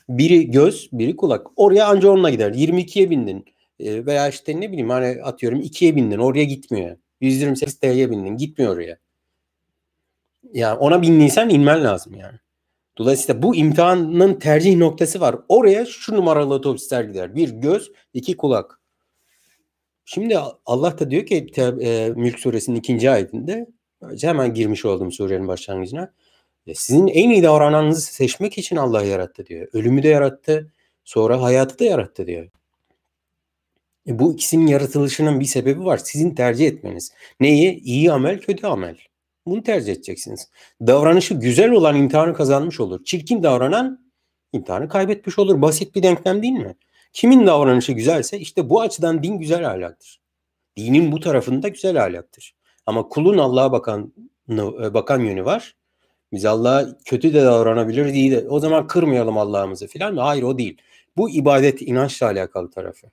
Biri 0.08 0.50
göz, 0.50 0.88
biri 0.92 1.16
kulak. 1.16 1.46
Oraya 1.56 1.86
anca 1.86 2.10
onunla 2.10 2.30
gider. 2.30 2.52
22'ye 2.52 3.10
bindin. 3.10 3.44
E, 3.80 4.06
veya 4.06 4.28
işte 4.28 4.60
ne 4.60 4.72
bileyim 4.72 4.90
hani 4.90 5.22
atıyorum 5.22 5.60
2'ye 5.60 5.96
bindin. 5.96 6.18
Oraya 6.18 6.44
gitmiyor. 6.44 6.96
128 7.20 7.78
T'ye 7.78 8.10
bindin. 8.10 8.36
Gitmiyor 8.36 8.74
oraya. 8.74 8.98
Yani 10.52 10.78
ona 10.78 11.02
bindiysen 11.02 11.48
inmen 11.48 11.84
lazım 11.84 12.14
yani. 12.14 12.38
Dolayısıyla 12.98 13.42
bu 13.42 13.56
imtihanın 13.56 14.34
tercih 14.34 14.76
noktası 14.76 15.20
var. 15.20 15.36
Oraya 15.48 15.86
şu 15.86 16.16
numaralı 16.16 16.54
otobüsler 16.54 17.04
gider. 17.04 17.34
Bir 17.34 17.48
göz, 17.48 17.92
iki 18.14 18.36
kulak. 18.36 18.80
Şimdi 20.04 20.38
Allah 20.66 20.98
da 20.98 21.10
diyor 21.10 21.26
ki 21.26 21.46
e, 21.58 22.12
Mülk 22.16 22.38
suresinin 22.38 22.76
ikinci 22.76 23.10
ayetinde 23.10 23.66
hemen 24.20 24.54
girmiş 24.54 24.84
oldum 24.84 25.12
surenin 25.12 25.48
başlangıcına. 25.48 26.12
Sizin 26.74 27.06
en 27.06 27.30
iyi 27.30 27.42
davrananınızı 27.42 28.00
seçmek 28.00 28.58
için 28.58 28.76
Allah 28.76 29.04
yarattı 29.04 29.46
diyor. 29.46 29.68
Ölümü 29.72 30.02
de 30.02 30.08
yarattı, 30.08 30.72
sonra 31.04 31.42
hayatı 31.42 31.78
da 31.78 31.84
yarattı 31.84 32.26
diyor. 32.26 32.50
E 34.06 34.18
bu 34.18 34.32
ikisinin 34.32 34.66
yaratılışının 34.66 35.40
bir 35.40 35.44
sebebi 35.44 35.84
var. 35.84 35.98
Sizin 35.98 36.34
tercih 36.34 36.66
etmeniz. 36.66 37.12
Neyi? 37.40 37.80
İyi 37.80 38.12
amel, 38.12 38.40
kötü 38.40 38.66
amel. 38.66 38.96
Bunu 39.50 39.62
tercih 39.62 39.92
edeceksiniz. 39.92 40.48
Davranışı 40.80 41.34
güzel 41.34 41.70
olan 41.70 41.96
imtihanı 41.96 42.34
kazanmış 42.34 42.80
olur. 42.80 43.04
Çirkin 43.04 43.42
davranan 43.42 44.10
imtihanı 44.52 44.88
kaybetmiş 44.88 45.38
olur. 45.38 45.62
Basit 45.62 45.94
bir 45.94 46.02
denklem 46.02 46.42
değil 46.42 46.52
mi? 46.52 46.76
Kimin 47.12 47.46
davranışı 47.46 47.92
güzelse 47.92 48.38
işte 48.38 48.70
bu 48.70 48.80
açıdan 48.80 49.22
din 49.22 49.38
güzel 49.38 49.70
ahlaktır. 49.70 50.20
Dinin 50.76 51.12
bu 51.12 51.20
tarafında 51.20 51.68
güzel 51.68 52.04
ahlaktır. 52.04 52.54
Ama 52.86 53.08
kulun 53.08 53.38
Allah'a 53.38 53.72
bakan 53.72 54.12
e, 54.50 54.94
bakan 54.94 55.20
yönü 55.20 55.44
var. 55.44 55.76
Biz 56.32 56.44
Allah'a 56.44 56.98
kötü 57.04 57.34
de 57.34 57.42
davranabiliriz, 57.42 58.14
iyi 58.14 58.30
de. 58.30 58.48
O 58.48 58.60
zaman 58.60 58.86
kırmayalım 58.86 59.38
Allah'ımızı 59.38 59.86
filan. 59.86 60.16
Hayır 60.16 60.42
o 60.42 60.58
değil. 60.58 60.82
Bu 61.16 61.30
ibadet 61.30 61.82
inançla 61.82 62.26
alakalı 62.26 62.70
tarafı. 62.70 63.06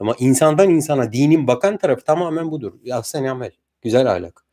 Ama 0.00 0.14
insandan 0.18 0.70
insana 0.70 1.12
dinin 1.12 1.46
bakan 1.46 1.76
tarafı 1.76 2.04
tamamen 2.04 2.50
budur. 2.50 2.72
Ahsen 2.92 3.24
amel. 3.24 3.50
Güzel 3.82 4.12
ahlak. 4.12 4.45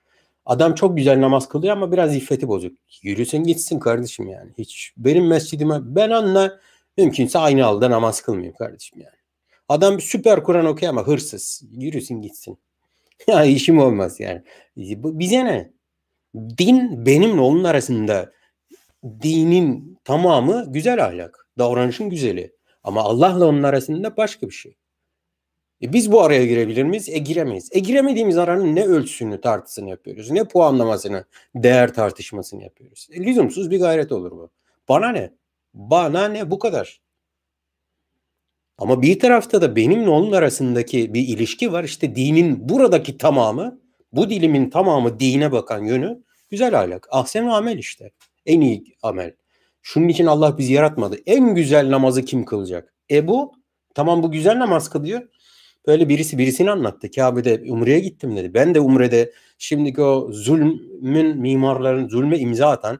Adam 0.45 0.75
çok 0.75 0.97
güzel 0.97 1.21
namaz 1.21 1.49
kılıyor 1.49 1.73
ama 1.73 1.91
biraz 1.91 2.15
iffeti 2.15 2.47
bozuk. 2.47 2.77
Yürüsün 3.01 3.43
gitsin 3.43 3.79
kardeşim 3.79 4.27
yani. 4.27 4.51
Hiç 4.57 4.93
benim 4.97 5.27
mescidime 5.27 5.79
ben 5.81 6.09
onunla 6.09 6.59
mümkünse 6.97 7.39
aynı 7.39 7.65
alda 7.65 7.91
namaz 7.91 8.21
kılmayayım 8.21 8.55
kardeşim 8.55 8.99
yani. 8.99 9.15
Adam 9.69 10.01
süper 10.01 10.43
Kur'an 10.43 10.65
okuyor 10.65 10.89
ama 10.89 11.07
hırsız. 11.07 11.63
Yürüsün 11.71 12.21
gitsin. 12.21 12.57
ya 13.27 13.45
işim 13.45 13.79
olmaz 13.79 14.19
yani. 14.19 14.41
Bize 14.77 15.45
ne? 15.45 15.73
Din 16.35 17.05
benimle 17.05 17.41
onun 17.41 17.63
arasında 17.63 18.31
dinin 19.03 19.97
tamamı 20.03 20.65
güzel 20.67 21.05
ahlak. 21.05 21.47
Davranışın 21.57 22.09
güzeli. 22.09 22.55
Ama 22.83 23.01
Allah'la 23.01 23.45
onun 23.45 23.63
arasında 23.63 24.17
başka 24.17 24.47
bir 24.47 24.53
şey. 24.53 24.75
E 25.83 25.93
biz 25.93 26.11
bu 26.11 26.21
araya 26.21 26.45
girebilir 26.45 26.83
miyiz? 26.83 27.09
E 27.09 27.17
giremeyiz. 27.17 27.69
E 27.71 27.79
giremediğimiz 27.79 28.37
aranın 28.37 28.75
ne 28.75 28.85
ölçüsünü 28.85 29.41
tartısını 29.41 29.89
yapıyoruz? 29.89 30.31
Ne 30.31 30.43
puanlamasını, 30.43 31.25
değer 31.55 31.93
tartışmasını 31.93 32.63
yapıyoruz? 32.63 33.07
E, 33.11 33.23
lüzumsuz 33.23 33.71
bir 33.71 33.79
gayret 33.79 34.11
olur 34.11 34.31
bu. 34.31 34.49
Bana 34.89 35.09
ne? 35.09 35.33
Bana 35.73 36.27
ne? 36.27 36.51
Bu 36.51 36.59
kadar. 36.59 37.01
Ama 38.77 39.01
bir 39.01 39.19
tarafta 39.19 39.61
da 39.61 39.75
benimle 39.75 40.09
onun 40.09 40.31
arasındaki 40.31 41.13
bir 41.13 41.27
ilişki 41.27 41.71
var. 41.71 41.83
İşte 41.83 42.15
dinin 42.15 42.69
buradaki 42.69 43.17
tamamı, 43.17 43.79
bu 44.11 44.29
dilimin 44.29 44.69
tamamı 44.69 45.19
dine 45.19 45.51
bakan 45.51 45.83
yönü 45.83 46.23
güzel 46.49 46.79
ahlak. 46.79 47.07
Ahsen 47.11 47.45
amel 47.45 47.77
işte. 47.77 48.11
En 48.45 48.61
iyi 48.61 48.83
amel. 49.01 49.35
Şunun 49.81 50.07
için 50.07 50.25
Allah 50.25 50.57
bizi 50.57 50.73
yaratmadı. 50.73 51.17
En 51.25 51.55
güzel 51.55 51.91
namazı 51.91 52.25
kim 52.25 52.45
kılacak? 52.45 52.93
E 53.11 53.27
bu. 53.27 53.53
Tamam 53.95 54.23
bu 54.23 54.31
güzel 54.31 54.59
namaz 54.59 54.89
kılıyor. 54.89 55.21
Böyle 55.87 56.09
birisi 56.09 56.37
birisini 56.37 56.71
anlattı. 56.71 57.11
Kabe'de 57.11 57.63
Umre'ye 57.69 57.99
gittim 57.99 58.37
dedi. 58.37 58.53
Ben 58.53 58.75
de 58.75 58.79
Umre'de 58.79 59.31
şimdiki 59.57 60.01
o 60.01 60.31
zulmün 60.31 61.37
mimarların 61.37 62.07
zulme 62.07 62.39
imza 62.39 62.69
atan 62.69 62.99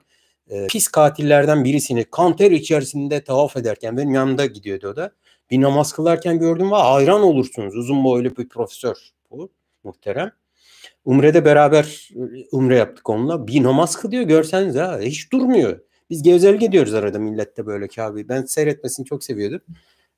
e, 0.50 0.68
pis 0.68 0.88
katillerden 0.88 1.64
birisini 1.64 2.04
kanter 2.04 2.52
içerisinde 2.52 3.24
tavaf 3.24 3.58
ederken 3.58 3.98
benim 3.98 4.14
yanımda 4.14 4.46
gidiyordu 4.46 4.88
o 4.88 4.96
da. 4.96 5.12
Bir 5.52 5.62
namaz 5.62 5.94
kılarken 5.94 6.40
gördüm 6.40 6.72
ve 6.72 6.76
hayran 6.76 7.22
olursunuz. 7.22 7.76
Uzun 7.76 8.04
boylu 8.04 8.38
bir 8.38 8.50
profesör 8.50 8.96
bu 9.32 9.52
muhterem. 9.84 10.32
Umre'de 11.06 11.46
beraber 11.46 12.10
umre 12.52 12.78
yaptık 12.78 13.10
onunla. 13.10 13.48
Bir 13.48 13.64
namaz 13.64 13.96
kılıyor 13.96 14.24
görseniz 14.24 14.76
ha 14.76 15.00
hiç 15.00 15.32
durmuyor. 15.32 15.80
Biz 16.10 16.24
gevezelik 16.24 16.64
ediyoruz 16.64 16.94
arada 16.94 17.20
millette 17.20 17.66
böyle 17.66 17.88
Kabe'yi. 17.88 18.30
Ben 18.30 18.42
seyretmesini 18.42 19.06
çok 19.06 19.24
seviyordum. 19.24 19.62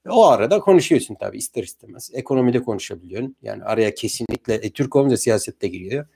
O 0.09 0.25
arada 0.25 0.59
konuşuyorsun 0.59 1.15
tabii 1.15 1.37
ister 1.37 1.63
istemez. 1.63 2.11
Ekonomide 2.13 2.63
konuşabiliyorsun. 2.63 3.35
Yani 3.41 3.63
araya 3.63 3.95
kesinlikle 3.95 4.53
e, 4.53 4.69
Türk 4.69 4.95
olunca 4.95 5.17
siyasette 5.17 5.67
giriyor. 5.67 6.07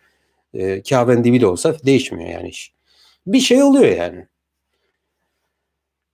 E, 0.54 0.84
Kabe'nin 0.84 1.24
dibi 1.24 1.42
de 1.42 1.48
olsa 1.48 1.76
değişmiyor 1.86 2.30
yani 2.30 2.50
iş. 2.50 2.74
Bir 3.28 3.40
şey 3.40 3.64
oluyor 3.64 3.98
yani. 3.98 4.28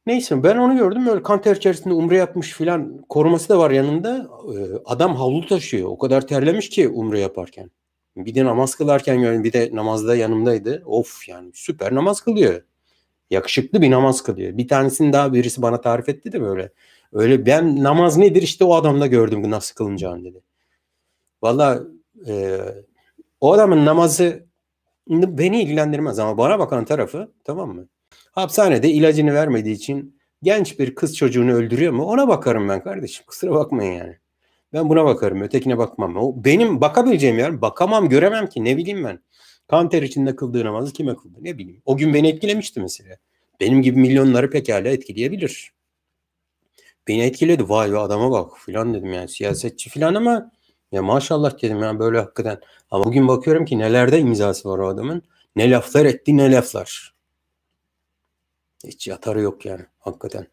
Neyse 0.05 0.43
ben 0.43 0.57
onu 0.57 0.77
gördüm 0.77 1.05
böyle 1.05 1.23
kanter 1.23 1.55
içerisinde 1.55 1.93
umre 1.93 2.17
yapmış 2.17 2.53
filan 2.53 3.01
koruması 3.09 3.49
da 3.49 3.59
var 3.59 3.71
yanında. 3.71 4.29
E, 4.53 4.55
adam 4.85 5.15
havlu 5.15 5.47
taşıyor. 5.47 5.89
O 5.89 5.97
kadar 5.97 6.27
terlemiş 6.27 6.69
ki 6.69 6.89
umre 6.89 7.19
yaparken. 7.19 7.71
Bir 8.17 8.35
de 8.35 8.45
namaz 8.45 8.75
kılarken 8.75 9.21
gördüm. 9.21 9.43
Bir 9.43 9.53
de 9.53 9.69
namazda 9.73 10.15
yanımdaydı. 10.15 10.83
Of 10.85 11.29
yani 11.29 11.51
süper 11.53 11.95
namaz 11.95 12.21
kılıyor. 12.21 12.61
Yakışıklı 13.29 13.81
bir 13.81 13.91
namaz 13.91 14.23
kılıyor. 14.23 14.57
Bir 14.57 14.67
tanesini 14.67 15.13
daha 15.13 15.33
birisi 15.33 15.61
bana 15.61 15.81
tarif 15.81 16.09
etti 16.09 16.31
de 16.31 16.41
böyle. 16.41 16.71
Öyle 17.15 17.45
ben 17.45 17.83
namaz 17.83 18.17
nedir 18.17 18.41
işte 18.41 18.65
o 18.65 18.75
adamda 18.75 19.07
gördüm 19.07 19.51
nasıl 19.51 19.75
kılınacağını 19.75 20.23
dedi. 20.23 20.41
Valla 21.41 21.83
e, 22.27 22.59
o 23.41 23.53
adamın 23.53 23.85
namazı 23.85 24.45
beni 25.09 25.61
ilgilendirmez 25.61 26.19
ama 26.19 26.37
bana 26.37 26.59
bakan 26.59 26.85
tarafı 26.85 27.31
tamam 27.43 27.75
mı? 27.75 27.87
Hapishanede 28.31 28.89
ilacını 28.89 29.33
vermediği 29.33 29.75
için 29.75 30.19
genç 30.43 30.79
bir 30.79 30.95
kız 30.95 31.17
çocuğunu 31.17 31.53
öldürüyor 31.53 31.93
mu? 31.93 32.03
Ona 32.05 32.27
bakarım 32.27 32.69
ben 32.69 32.83
kardeşim. 32.83 33.25
Kusura 33.27 33.51
bakmayın 33.51 33.93
yani. 33.93 34.17
Ben 34.73 34.89
buna 34.89 35.05
bakarım. 35.05 35.41
Ötekine 35.41 35.77
bakmam. 35.77 36.17
O 36.17 36.43
benim 36.43 36.81
bakabileceğim 36.81 37.39
yer. 37.39 37.61
Bakamam, 37.61 38.09
göremem 38.09 38.47
ki. 38.47 38.63
Ne 38.63 38.77
bileyim 38.77 39.03
ben. 39.03 39.19
Kanter 39.67 40.01
içinde 40.01 40.35
kıldığı 40.35 40.65
namazı 40.65 40.93
kime 40.93 41.15
kıldı? 41.15 41.37
Ne 41.41 41.57
bileyim. 41.57 41.81
O 41.85 41.97
gün 41.97 42.13
beni 42.13 42.27
etkilemişti 42.27 42.79
mesela. 42.79 43.17
Benim 43.59 43.81
gibi 43.81 43.99
milyonları 43.99 44.49
pekala 44.49 44.89
etkileyebilir. 44.89 45.74
Beni 47.07 47.23
etkiledi. 47.23 47.69
Vay 47.69 47.91
be 47.91 47.97
adama 47.97 48.31
bak 48.31 48.51
filan 48.59 48.93
dedim 48.93 49.13
yani. 49.13 49.29
Siyasetçi 49.29 49.89
filan 49.89 50.15
ama 50.15 50.51
ya 50.91 51.03
maşallah 51.03 51.61
dedim 51.61 51.83
ya 51.83 51.99
böyle 51.99 52.19
hakikaten. 52.19 52.59
Ama 52.91 53.03
bugün 53.03 53.27
bakıyorum 53.27 53.65
ki 53.65 53.79
nelerde 53.79 54.19
imzası 54.19 54.69
var 54.69 54.79
o 54.79 54.87
adamın. 54.87 55.21
Ne 55.55 55.71
laflar 55.71 56.05
etti 56.05 56.37
ne 56.37 56.51
laflar. 56.51 57.13
Hiç 58.87 59.07
yatarı 59.07 59.41
yok 59.41 59.65
yani 59.65 59.85
hakikaten. 59.99 60.47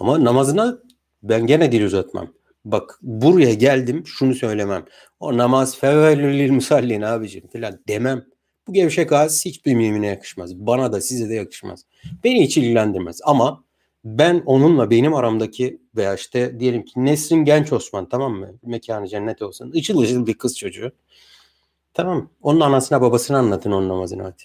Ama 0.00 0.24
namazına 0.24 0.78
ben 1.22 1.46
gene 1.46 1.72
dil 1.72 1.84
uzatmam. 1.84 2.32
Bak 2.64 2.98
buraya 3.02 3.54
geldim 3.54 4.06
şunu 4.06 4.34
söylemem. 4.34 4.84
O 5.20 5.36
namaz 5.36 5.78
fevvelül 5.78 6.50
musallin 6.50 7.02
abicim 7.02 7.48
filan 7.48 7.80
demem. 7.88 8.24
Bu 8.66 8.72
gevşek 8.72 9.12
ağız 9.12 9.44
hiçbir 9.44 9.74
mümine 9.74 10.06
yakışmaz. 10.06 10.56
Bana 10.56 10.92
da 10.92 11.00
size 11.00 11.28
de 11.28 11.34
yakışmaz. 11.34 11.84
Beni 12.24 12.44
hiç 12.44 12.56
ilgilendirmez. 12.56 13.20
Ama 13.24 13.64
ben 14.04 14.42
onunla 14.46 14.90
benim 14.90 15.14
aramdaki 15.14 15.80
veya 15.96 16.14
işte 16.14 16.60
diyelim 16.60 16.84
ki 16.84 16.92
Nesrin 17.04 17.44
Genç 17.44 17.72
Osman 17.72 18.08
tamam 18.08 18.32
mı? 18.34 18.48
Mekanı 18.62 19.08
cennet 19.08 19.42
olsun. 19.42 19.72
Içıl 19.72 19.98
ışıl 19.98 20.26
bir 20.26 20.34
kız 20.34 20.58
çocuğu. 20.58 20.92
Tamam. 21.94 22.30
Onun 22.42 22.60
anasına 22.60 23.00
babasına 23.00 23.38
anlatın 23.38 23.72
onun 23.72 23.88
namazını 23.88 24.22
hadi. 24.22 24.42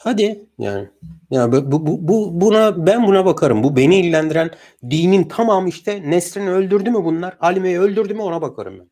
Hadi 0.00 0.46
yani. 0.58 0.88
Ya 1.30 1.52
bu, 1.52 1.86
bu, 1.86 2.08
bu 2.08 2.40
buna 2.40 2.86
ben 2.86 3.06
buna 3.06 3.24
bakarım. 3.24 3.62
Bu 3.62 3.76
beni 3.76 4.00
ilgilendiren 4.00 4.50
dinin 4.90 5.24
tamamı 5.24 5.68
işte 5.68 6.10
Nesrin'i 6.10 6.50
öldürdü 6.50 6.90
mü 6.90 7.04
bunlar? 7.04 7.36
Halime'yi 7.38 7.80
öldürdü 7.80 8.14
mü 8.14 8.22
ona 8.22 8.42
bakarım 8.42 8.78
ben. 8.78 8.90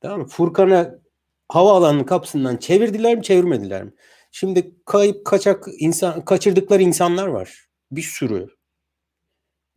Tamam 0.00 0.20
mı? 0.20 0.26
Furkan'ı 0.26 1.00
havaalanının 1.48 2.04
kapısından 2.04 2.56
çevirdiler 2.56 3.16
mi 3.16 3.22
çevirmediler 3.22 3.82
mi? 3.84 3.92
Şimdi 4.38 4.74
kayıp 4.84 5.24
kaçak 5.24 5.68
insan 5.78 6.24
kaçırdıkları 6.24 6.82
insanlar 6.82 7.26
var. 7.26 7.66
Bir 7.90 8.02
sürü. 8.02 8.48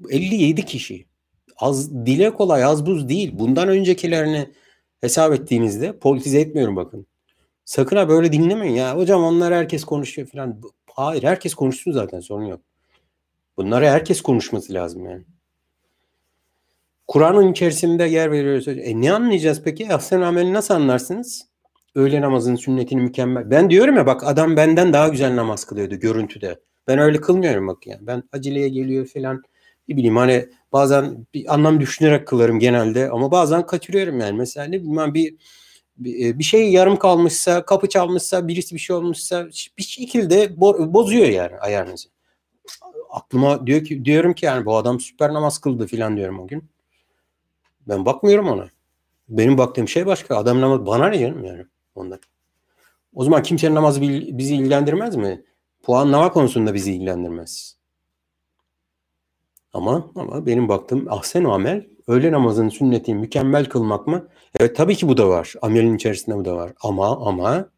57 0.09 0.65
kişi. 0.65 1.05
Az 1.57 2.05
dile 2.05 2.33
kolay 2.33 2.63
az 2.63 2.85
buz 2.85 3.09
değil. 3.09 3.31
Bundan 3.33 3.67
öncekilerini 3.67 4.49
hesap 5.01 5.33
ettiğinizde 5.33 5.99
politize 5.99 6.39
etmiyorum 6.39 6.75
bakın. 6.75 7.07
Sakın 7.65 7.95
ha 7.95 8.09
böyle 8.09 8.31
dinlemeyin 8.31 8.75
ya. 8.75 8.97
Hocam 8.97 9.23
onlar 9.23 9.53
herkes 9.53 9.83
konuşuyor 9.83 10.27
falan. 10.27 10.61
Hayır 10.93 11.23
herkes 11.23 11.53
konuşsun 11.53 11.91
zaten 11.91 12.19
sorun 12.19 12.45
yok. 12.45 12.61
Bunlara 13.57 13.91
herkes 13.91 14.21
konuşması 14.21 14.73
lazım 14.73 15.05
yani. 15.05 15.23
Kur'an'ın 17.07 17.51
içerisinde 17.51 18.03
yer 18.03 18.31
veriyoruz. 18.31 18.67
E 18.67 19.01
ne 19.01 19.13
anlayacağız 19.13 19.61
peki? 19.63 19.93
Ahsen 19.93 20.21
ameli 20.21 20.53
nasıl 20.53 20.73
anlarsınız? 20.73 21.48
Öğle 21.99 22.21
namazının 22.21 22.55
sünnetini 22.55 23.01
mükemmel. 23.01 23.49
Ben 23.51 23.69
diyorum 23.69 23.95
ya 23.95 24.05
bak 24.05 24.23
adam 24.23 24.57
benden 24.57 24.93
daha 24.93 25.07
güzel 25.07 25.35
namaz 25.35 25.65
kılıyordu 25.65 25.95
görüntüde. 25.95 26.59
Ben 26.87 26.99
öyle 26.99 27.21
kılmıyorum 27.21 27.67
bak 27.67 27.87
yani. 27.87 28.07
Ben 28.07 28.23
aceleye 28.31 28.69
geliyor 28.69 29.05
falan. 29.07 29.43
Ne 29.87 29.97
bileyim 29.97 30.17
hani 30.17 30.49
bazen 30.71 31.27
bir 31.33 31.53
anlam 31.53 31.79
düşünerek 31.79 32.27
kılarım 32.27 32.59
genelde 32.59 33.09
ama 33.09 33.31
bazen 33.31 33.65
kaçırıyorum 33.65 34.19
yani. 34.19 34.37
Mesela 34.37 34.65
ne 34.65 34.81
bileyim 34.81 35.13
bir 35.13 35.35
bir 36.39 36.43
şey 36.43 36.71
yarım 36.71 36.99
kalmışsa, 36.99 37.65
kapı 37.65 37.89
çalmışsa, 37.89 38.47
birisi 38.47 38.75
bir 38.75 38.79
şey 38.79 38.95
olmuşsa 38.95 39.47
bir 39.77 39.83
şekilde 39.83 40.59
bozuyor 40.93 41.25
yani 41.25 41.57
ayarınızı. 41.57 42.09
Aklıma 43.09 43.67
diyor 43.67 43.83
ki 43.83 44.05
diyorum 44.05 44.33
ki 44.33 44.45
yani 44.45 44.65
bu 44.65 44.77
adam 44.77 44.99
süper 44.99 45.33
namaz 45.33 45.57
kıldı 45.57 45.87
filan 45.87 46.17
diyorum 46.17 46.39
o 46.39 46.47
gün. 46.47 46.63
Ben 47.87 48.05
bakmıyorum 48.05 48.47
ona. 48.47 48.69
Benim 49.29 49.57
baktığım 49.57 49.87
şey 49.87 50.05
başka. 50.05 50.37
Adam 50.37 50.61
namaz 50.61 50.85
bana 50.85 51.09
ne 51.09 51.19
canım 51.19 51.43
yani 51.43 51.65
ondan. 51.99 52.19
O 53.13 53.23
zaman 53.23 53.43
kimsenin 53.43 53.75
namazı 53.75 54.01
bizi 54.37 54.55
ilgilendirmez 54.55 55.15
mi? 55.15 55.43
Puanlama 55.83 56.31
konusunda 56.31 56.73
bizi 56.73 56.93
ilgilendirmez. 56.93 57.77
Ama 59.73 60.11
ama 60.15 60.45
benim 60.45 60.69
baktığım 60.69 61.05
ahsen 61.09 61.43
amel 61.43 61.87
öğle 62.07 62.31
namazının 62.31 62.69
sünnetini 62.69 63.15
mükemmel 63.15 63.65
kılmak 63.65 64.07
mı? 64.07 64.27
Evet 64.59 64.75
tabii 64.75 64.95
ki 64.95 65.07
bu 65.07 65.17
da 65.17 65.29
var. 65.29 65.53
Amelin 65.61 65.95
içerisinde 65.95 66.35
bu 66.35 66.45
da 66.45 66.55
var. 66.55 66.73
Ama 66.81 67.27
ama 67.27 67.69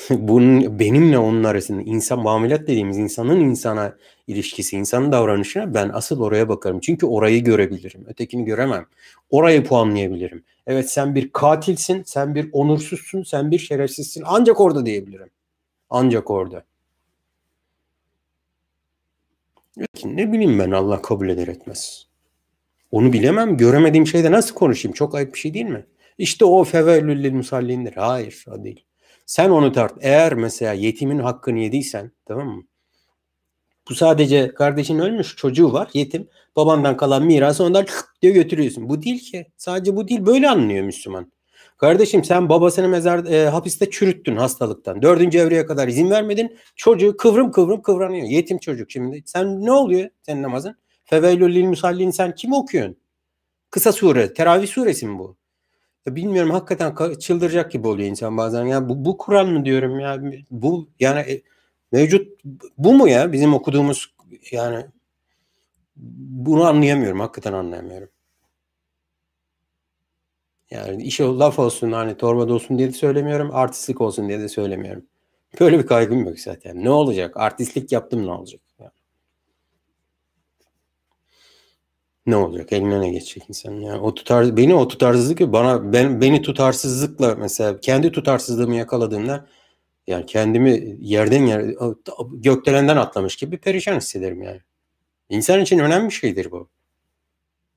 bunun 0.10 0.78
benimle 0.78 1.18
onun 1.18 1.44
arasında 1.44 1.82
insan 1.82 2.18
muamelat 2.18 2.60
dediğimiz 2.60 2.98
insanın 2.98 3.40
insana 3.40 3.96
ilişkisi, 4.26 4.76
insanın 4.76 5.12
davranışına 5.12 5.74
ben 5.74 5.88
asıl 5.88 6.20
oraya 6.20 6.48
bakarım. 6.48 6.80
Çünkü 6.80 7.06
orayı 7.06 7.44
görebilirim. 7.44 8.04
Ötekini 8.08 8.44
göremem. 8.44 8.86
Orayı 9.30 9.64
puanlayabilirim. 9.64 10.44
Evet 10.66 10.90
sen 10.90 11.14
bir 11.14 11.32
katilsin, 11.32 12.02
sen 12.06 12.34
bir 12.34 12.48
onursuzsun, 12.52 13.22
sen 13.22 13.50
bir 13.50 13.58
şerefsizsin. 13.58 14.22
Ancak 14.26 14.60
orada 14.60 14.86
diyebilirim. 14.86 15.30
Ancak 15.90 16.30
orada. 16.30 16.64
Ne 20.04 20.32
bileyim 20.32 20.58
ben 20.58 20.70
Allah 20.70 21.02
kabul 21.02 21.28
eder 21.28 21.48
etmez. 21.48 22.06
Onu 22.90 23.12
bilemem. 23.12 23.56
Göremediğim 23.56 24.06
şeyde 24.06 24.32
nasıl 24.32 24.54
konuşayım? 24.54 24.94
Çok 24.94 25.14
ayıp 25.14 25.34
bir 25.34 25.38
şey 25.38 25.54
değil 25.54 25.66
mi? 25.66 25.86
İşte 26.18 26.44
o 26.44 26.64
fevellül 26.64 27.32
musallindir. 27.32 27.92
Hayır 27.92 28.44
o 28.48 28.64
değil. 28.64 28.84
Sen 29.30 29.50
onu 29.50 29.72
tart. 29.72 29.94
Eğer 30.00 30.34
mesela 30.34 30.72
yetimin 30.72 31.18
hakkını 31.18 31.58
yediysen 31.58 32.12
tamam 32.26 32.48
mı? 32.48 32.62
Bu 33.88 33.94
sadece 33.94 34.54
kardeşin 34.54 34.98
ölmüş 34.98 35.36
çocuğu 35.36 35.72
var 35.72 35.90
yetim. 35.94 36.28
Babandan 36.56 36.96
kalan 36.96 37.22
mirası 37.26 37.64
ondan 37.64 37.86
diye 38.22 38.32
götürüyorsun. 38.32 38.88
Bu 38.88 39.02
değil 39.02 39.20
ki. 39.20 39.46
Sadece 39.56 39.96
bu 39.96 40.08
değil. 40.08 40.26
Böyle 40.26 40.48
anlıyor 40.48 40.84
Müslüman. 40.84 41.32
Kardeşim 41.76 42.24
sen 42.24 42.48
babasını 42.48 42.88
mezar 42.88 43.24
e, 43.24 43.48
hapiste 43.48 43.90
çürüttün 43.90 44.36
hastalıktan. 44.36 45.02
Dördüncü 45.02 45.38
evreye 45.38 45.66
kadar 45.66 45.88
izin 45.88 46.10
vermedin. 46.10 46.58
Çocuğu 46.76 47.16
kıvrım 47.16 47.52
kıvrım 47.52 47.82
kıvranıyor. 47.82 48.26
Yetim 48.26 48.58
çocuk 48.58 48.90
şimdi. 48.90 49.22
Sen 49.26 49.64
ne 49.64 49.72
oluyor 49.72 50.10
senin 50.22 50.42
namazın? 50.42 50.76
Feveylül 51.04 51.54
lil 51.54 51.64
musallin 51.64 52.10
sen 52.10 52.34
kim 52.34 52.52
okuyorsun? 52.52 52.96
Kısa 53.70 53.92
sure. 53.92 54.34
Teravih 54.34 54.68
suresi 54.68 55.06
mi 55.06 55.18
bu? 55.18 55.39
Ya 56.06 56.16
bilmiyorum 56.16 56.50
hakikaten 56.50 57.14
çıldıracak 57.14 57.72
gibi 57.72 57.88
oluyor 57.88 58.08
insan 58.08 58.36
bazen. 58.36 58.64
Ya 58.66 58.88
bu, 58.88 59.04
bu 59.04 59.16
Kur'an 59.18 59.48
mı 59.48 59.64
diyorum 59.64 60.00
ya? 60.00 60.22
Bu 60.50 60.88
yani 61.00 61.20
e, 61.20 61.42
mevcut 61.92 62.40
bu 62.78 62.94
mu 62.94 63.08
ya 63.08 63.32
bizim 63.32 63.54
okuduğumuz 63.54 64.14
yani 64.52 64.86
bunu 65.96 66.64
anlayamıyorum. 66.64 67.20
Hakikaten 67.20 67.52
anlayamıyorum. 67.52 68.08
Yani 70.70 71.02
iş 71.02 71.20
laf 71.20 71.58
olsun 71.58 71.92
hani 71.92 72.16
torba 72.16 72.52
olsun 72.52 72.78
diye 72.78 72.88
de 72.88 72.92
söylemiyorum. 72.92 73.50
Artistlik 73.52 74.00
olsun 74.00 74.28
diye 74.28 74.40
de 74.40 74.48
söylemiyorum. 74.48 75.06
Böyle 75.60 75.78
bir 75.78 75.86
kaygım 75.86 76.24
yok 76.24 76.40
zaten. 76.40 76.84
Ne 76.84 76.90
olacak? 76.90 77.36
Artistlik 77.36 77.92
yaptım 77.92 78.26
ne 78.26 78.30
olacak? 78.30 78.60
Ne 82.30 82.36
olacak? 82.36 82.72
Eline 82.72 83.00
ne 83.00 83.10
geçecek 83.10 83.42
insan? 83.48 83.72
Yani 83.72 84.00
o 84.00 84.14
tutar 84.14 84.56
beni 84.56 84.74
o 84.74 84.88
tutarsızlık 84.88 85.40
bana 85.40 85.92
ben 85.92 86.20
beni 86.20 86.42
tutarsızlıkla 86.42 87.34
mesela 87.34 87.80
kendi 87.80 88.12
tutarsızlığımı 88.12 88.76
yakaladığımda 88.76 89.46
yani 90.06 90.26
kendimi 90.26 90.96
yerden 91.00 91.46
yer 91.46 91.74
gökdelenden 92.32 92.96
atlamış 92.96 93.36
gibi 93.36 93.58
perişan 93.58 93.96
hissederim 93.96 94.42
yani. 94.42 94.60
İnsan 95.28 95.60
için 95.60 95.78
önemli 95.78 96.06
bir 96.06 96.14
şeydir 96.14 96.50
bu. 96.50 96.68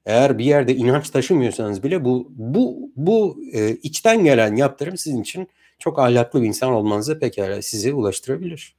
Eğer 0.06 0.38
bir 0.38 0.46
yerde 0.46 0.76
inanç 0.76 1.10
taşımıyorsanız 1.10 1.84
bile 1.84 2.06
bu 2.06 2.28
bu 2.30 2.92
bu 2.96 3.38
e, 3.54 3.70
içten 3.70 4.24
gelen 4.24 4.56
yaptırım 4.56 4.98
sizin 4.98 5.22
için 5.22 5.48
çok 5.80 6.00
ahlaklı 6.00 6.42
bir 6.42 6.48
insan 6.48 6.72
olmanıza 6.72 7.20
pekala 7.20 7.62
sizi 7.62 7.94
ulaştırabilir. 7.94 8.76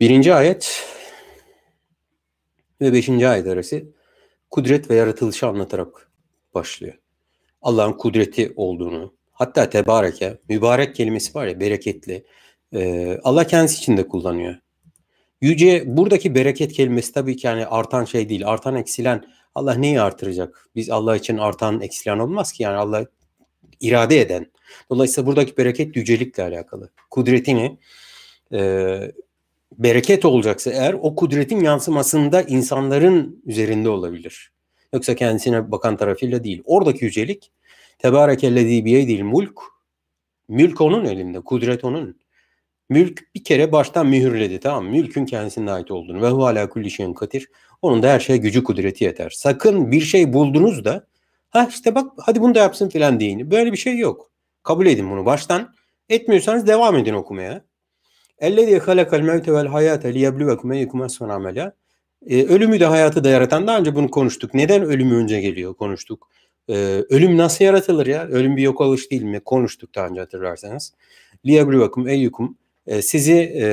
Birinci 0.00 0.34
ayet 0.34 0.86
ve 2.82 2.92
beşinci 2.92 3.28
ayet 3.28 3.46
arası 3.46 3.82
kudret 4.50 4.90
ve 4.90 4.94
yaratılışı 4.94 5.46
anlatarak 5.46 6.10
başlıyor. 6.54 6.94
Allah'ın 7.62 7.92
kudreti 7.92 8.52
olduğunu, 8.56 9.14
hatta 9.32 9.70
tebareke, 9.70 10.38
mübarek 10.48 10.94
kelimesi 10.94 11.34
var 11.34 11.46
ya 11.46 11.60
bereketli. 11.60 12.24
E, 12.74 13.18
Allah 13.24 13.46
kendisi 13.46 13.78
için 13.78 13.96
de 13.96 14.08
kullanıyor. 14.08 14.54
Yüce 15.40 15.84
buradaki 15.86 16.34
bereket 16.34 16.72
kelimesi 16.72 17.12
tabii 17.12 17.36
ki 17.36 17.46
yani 17.46 17.66
artan 17.66 18.04
şey 18.04 18.28
değil. 18.28 18.48
Artan 18.48 18.76
eksilen 18.76 19.24
Allah 19.54 19.74
neyi 19.74 20.00
artıracak? 20.00 20.68
Biz 20.76 20.90
Allah 20.90 21.16
için 21.16 21.38
artan 21.38 21.80
eksilen 21.80 22.18
olmaz 22.18 22.52
ki 22.52 22.62
yani 22.62 22.76
Allah 22.76 23.06
irade 23.80 24.20
eden. 24.20 24.46
Dolayısıyla 24.90 25.26
buradaki 25.26 25.56
bereket 25.56 25.96
yücelikle 25.96 26.42
alakalı. 26.42 26.90
Kudretini 27.10 27.78
e, 28.52 29.12
bereket 29.78 30.24
olacaksa 30.24 30.70
eğer 30.70 30.92
o 30.92 31.14
kudretin 31.14 31.60
yansımasında 31.60 32.42
insanların 32.42 33.42
üzerinde 33.46 33.88
olabilir. 33.88 34.52
Yoksa 34.92 35.14
kendisine 35.14 35.70
bakan 35.70 35.96
tarafıyla 35.96 36.44
değil. 36.44 36.62
Oradaki 36.64 37.04
yücelik 37.04 37.52
tebarekellezi 37.98 38.84
biyedil 38.84 39.22
mulk 39.22 39.60
mülk 40.48 40.80
onun 40.80 41.04
elinde, 41.04 41.40
kudret 41.40 41.84
onun. 41.84 42.22
Mülk 42.88 43.34
bir 43.34 43.44
kere 43.44 43.72
baştan 43.72 44.06
mühürledi 44.06 44.60
tamam 44.60 44.86
Mülkün 44.86 45.26
kendisine 45.26 45.72
ait 45.72 45.90
olduğunu 45.90 46.22
ve 46.22 46.28
hu 46.28 46.46
ala 46.46 46.68
kulli 46.68 46.90
şeyin 46.90 47.14
katir. 47.14 47.48
Onun 47.82 48.02
da 48.02 48.08
her 48.08 48.20
şeye 48.20 48.36
gücü 48.36 48.64
kudreti 48.64 49.04
yeter. 49.04 49.30
Sakın 49.30 49.92
bir 49.92 50.00
şey 50.00 50.32
buldunuz 50.32 50.84
da 50.84 51.06
ha 51.50 51.66
işte 51.70 51.94
bak 51.94 52.12
hadi 52.18 52.40
bunu 52.40 52.54
da 52.54 52.58
yapsın 52.58 52.88
filan 52.88 53.20
deyin. 53.20 53.50
Böyle 53.50 53.72
bir 53.72 53.76
şey 53.76 53.98
yok. 53.98 54.30
Kabul 54.62 54.86
edin 54.86 55.10
bunu 55.10 55.26
baştan. 55.26 55.74
Etmiyorsanız 56.08 56.66
devam 56.66 56.96
edin 56.96 57.14
okumaya. 57.14 57.64
Ellezî 58.42 58.78
halakal 58.78 59.20
mevte 59.20 59.52
vel 59.52 59.66
hayâte 59.66 60.14
liyebluvekum 60.14 60.72
eyyukum 60.72 61.04
esfen 61.04 61.28
amela. 61.28 61.72
Ee, 62.26 62.44
ölümü 62.44 62.80
de 62.80 62.86
hayatı 62.86 63.24
da 63.24 63.28
yaratan 63.28 63.66
daha 63.66 63.78
önce 63.78 63.94
bunu 63.94 64.10
konuştuk. 64.10 64.54
Neden 64.54 64.82
ölümü 64.82 65.14
önce 65.14 65.40
geliyor 65.40 65.74
konuştuk. 65.74 66.28
Ee, 66.68 66.74
ölüm 67.10 67.36
nasıl 67.36 67.64
yaratılır 67.64 68.06
ya? 68.06 68.26
Ölüm 68.26 68.56
bir 68.56 68.62
yok 68.62 68.80
oluş 68.80 69.10
değil 69.10 69.22
mi? 69.22 69.40
Konuştuk 69.40 69.94
daha 69.94 70.06
önce 70.06 70.20
hatırlarsanız. 70.20 70.94
Liyebluvekum 71.46 72.08
eyyukum 72.08 72.58
e, 72.86 73.02
sizi 73.02 73.34
e, 73.62 73.66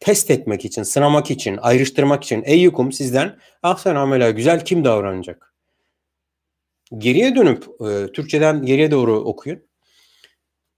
test 0.00 0.30
etmek 0.30 0.64
için, 0.64 0.82
sınamak 0.82 1.30
için, 1.30 1.58
ayrıştırmak 1.62 2.24
için 2.24 2.42
eyyukum 2.44 2.92
sizden 2.92 3.38
ahsen 3.62 3.94
amela 3.94 4.30
güzel 4.30 4.64
kim 4.64 4.84
davranacak? 4.84 5.54
Geriye 6.98 7.36
dönüp 7.36 7.64
e, 7.64 8.12
Türkçeden 8.12 8.66
geriye 8.66 8.90
doğru 8.90 9.14
okuyun. 9.16 9.62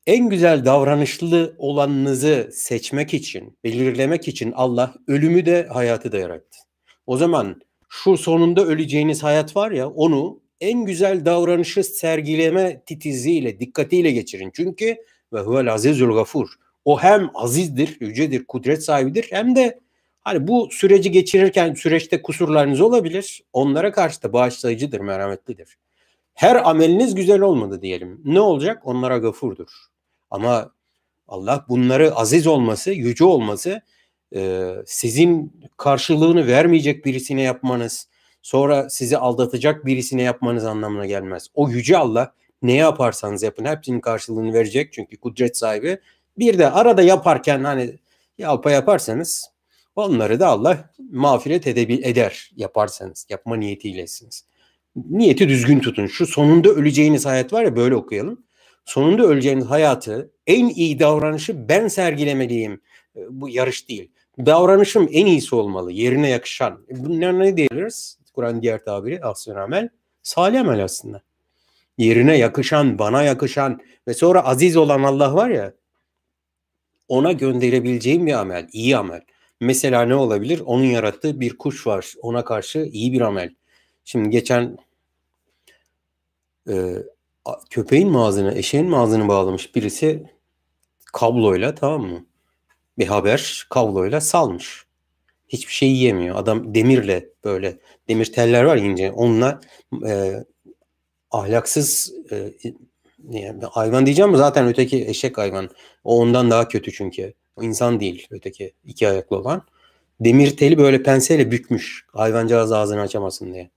En 0.07 0.29
güzel 0.29 0.65
davranışlı 0.65 1.55
olanınızı 1.59 2.51
seçmek 2.53 3.15
için, 3.15 3.59
belirlemek 3.65 4.29
için 4.29 4.53
Allah 4.53 4.95
ölümü 5.09 5.47
de 5.47 5.69
hayatı 5.73 6.13
da 6.13 6.19
yarattı. 6.19 6.59
O 7.07 7.17
zaman 7.17 7.61
şu 7.89 8.17
sonunda 8.17 8.65
öleceğiniz 8.65 9.23
hayat 9.23 9.57
var 9.57 9.71
ya 9.71 9.89
onu 9.89 10.41
en 10.61 10.85
güzel 10.85 11.25
davranışı 11.25 11.85
sergileme 11.85 12.83
titizliğiyle, 12.87 13.61
dikkatiyle 13.61 14.11
geçirin. 14.11 14.51
Çünkü 14.55 14.97
ve 15.33 15.41
huvel 15.41 15.73
azizul 15.73 16.15
gafur. 16.15 16.49
O 16.85 17.03
hem 17.03 17.31
azizdir, 17.35 17.97
yücedir, 18.01 18.45
kudret 18.45 18.85
sahibidir 18.85 19.27
hem 19.31 19.57
de 19.57 19.81
hani 20.21 20.49
bu 20.49 20.69
süreci 20.73 21.11
geçirirken 21.11 21.75
süreçte 21.75 22.23
kusurlarınız 22.23 22.81
olabilir. 22.81 23.43
Onlara 23.53 23.93
karşı 23.93 24.23
da 24.23 24.33
bağışlayıcıdır, 24.33 25.01
merhametlidir. 25.01 25.79
Her 26.35 26.69
ameliniz 26.69 27.15
güzel 27.15 27.41
olmadı 27.41 27.83
diyelim. 27.83 28.21
Ne 28.25 28.41
olacak? 28.41 28.83
Onlara 28.85 29.19
gafurdur. 29.19 29.94
Ama 30.31 30.71
Allah 31.29 31.65
bunları 31.69 32.15
aziz 32.15 32.47
olması, 32.47 32.91
yüce 32.91 33.25
olması 33.25 33.83
e, 34.35 34.71
sizin 34.87 35.61
karşılığını 35.77 36.47
vermeyecek 36.47 37.05
birisine 37.05 37.43
yapmanız, 37.43 38.09
sonra 38.43 38.91
sizi 38.91 39.19
aldatacak 39.19 39.87
birisine 39.87 40.23
yapmanız 40.23 40.65
anlamına 40.65 41.07
gelmez. 41.07 41.49
O 41.55 41.69
yüce 41.69 41.99
Allah 41.99 42.35
ne 42.63 42.73
yaparsanız 42.73 43.43
yapın 43.43 43.65
hepsinin 43.65 44.01
karşılığını 44.01 44.53
verecek 44.53 44.93
çünkü 44.93 45.17
kudret 45.17 45.57
sahibi. 45.57 45.99
Bir 46.39 46.59
de 46.59 46.71
arada 46.71 47.03
yaparken 47.03 47.65
hani 47.65 47.99
yalpa 48.39 48.71
yaparsanız 48.71 49.51
onları 49.97 50.41
da 50.41 50.49
Allah 50.49 50.91
mağfiret 51.11 51.67
edebil 51.67 52.05
eder 52.05 52.51
yaparsanız. 52.57 53.27
Yapma 53.29 53.57
niyetiylesiniz. 53.57 54.45
Niyeti 55.11 55.49
düzgün 55.49 55.81
tutun. 55.81 56.07
Şu 56.07 56.27
sonunda 56.27 56.69
öleceğiniz 56.69 57.27
hayat 57.27 57.53
var 57.53 57.65
ya 57.65 57.77
böyle 57.77 57.95
okuyalım. 57.97 58.45
Sonunda 58.85 59.23
öleceğiniz 59.23 59.67
hayatı 59.67 60.31
en 60.47 60.69
iyi 60.69 60.99
davranışı 60.99 61.69
ben 61.69 61.89
sergilemeliyim. 61.89 62.81
E, 63.17 63.21
bu 63.31 63.49
yarış 63.49 63.89
değil. 63.89 64.11
Davranışım 64.39 65.09
en 65.13 65.27
iyisi 65.27 65.55
olmalı. 65.55 65.93
Yerine 65.93 66.29
yakışan. 66.29 66.87
E, 66.91 67.05
bunlar 67.05 67.39
ne 67.39 67.57
diyoruz? 67.57 68.17
Kur'an 68.35 68.63
diğer 68.63 68.85
tabiri 68.85 69.25
ahsen 69.25 69.55
amel. 69.55 69.89
Salih 70.23 70.61
amel 70.61 70.85
aslında 70.85 71.23
yerine 71.99 72.39
yakışan, 72.39 72.99
bana 72.99 73.23
yakışan 73.23 73.81
ve 74.09 74.15
sonra 74.15 74.45
aziz 74.45 74.77
olan 74.77 75.03
Allah 75.03 75.35
var 75.35 75.51
ya 75.51 75.73
ona 77.09 77.33
gönderebileceğim 77.33 78.27
bir 78.27 78.33
amel, 78.33 78.69
iyi 78.73 78.97
amel. 78.97 79.21
Mesela 79.61 80.03
ne 80.03 80.15
olabilir? 80.15 80.61
Onun 80.61 80.85
yarattığı 80.85 81.41
bir 81.41 81.59
kuş 81.59 81.87
var. 81.87 82.15
Ona 82.23 82.45
karşı 82.45 82.79
iyi 82.79 83.13
bir 83.13 83.21
amel. 83.21 83.55
Şimdi 84.05 84.31
geçen 84.31 84.79
e, 86.69 86.95
köpeğin 87.71 88.09
mağazını, 88.11 88.55
eşeğin 88.55 88.87
mağazını 88.87 89.29
bağlamış 89.29 89.75
birisi 89.75 90.31
kabloyla 91.13 91.75
tamam 91.75 92.03
mı? 92.03 92.27
Bir 92.99 93.07
haber 93.07 93.67
kabloyla 93.71 94.21
salmış. 94.21 94.85
Hiçbir 95.49 95.73
şey 95.73 95.93
yiyemiyor. 95.93 96.37
Adam 96.37 96.75
demirle 96.75 97.29
böyle 97.45 97.79
demir 98.09 98.33
teller 98.33 98.65
var 98.65 98.77
ince. 98.77 99.13
Onunla 99.13 99.61
e, 100.07 100.45
ahlaksız 101.31 102.13
e, 102.33 102.53
yani 103.31 103.65
hayvan 103.71 104.07
diyeceğim 104.07 104.31
mi? 104.31 104.37
Zaten 104.37 104.69
öteki 104.69 105.07
eşek 105.09 105.39
hayvan. 105.39 105.71
O 106.05 106.19
ondan 106.21 106.51
daha 106.51 106.69
kötü 106.69 106.93
çünkü. 106.93 107.35
O 107.57 107.63
insan 107.63 108.01
değil 108.01 108.27
öteki 108.31 108.73
iki 108.85 109.09
ayaklı 109.09 109.37
olan. 109.37 109.63
Demir 110.21 110.57
teli 110.57 110.79
böyle 110.79 111.03
penseyle 111.03 111.51
bükmüş. 111.51 112.07
Hayvancağız 112.13 112.73
ağzını 112.73 113.01
açamasın 113.01 113.55
diye. 113.55 113.71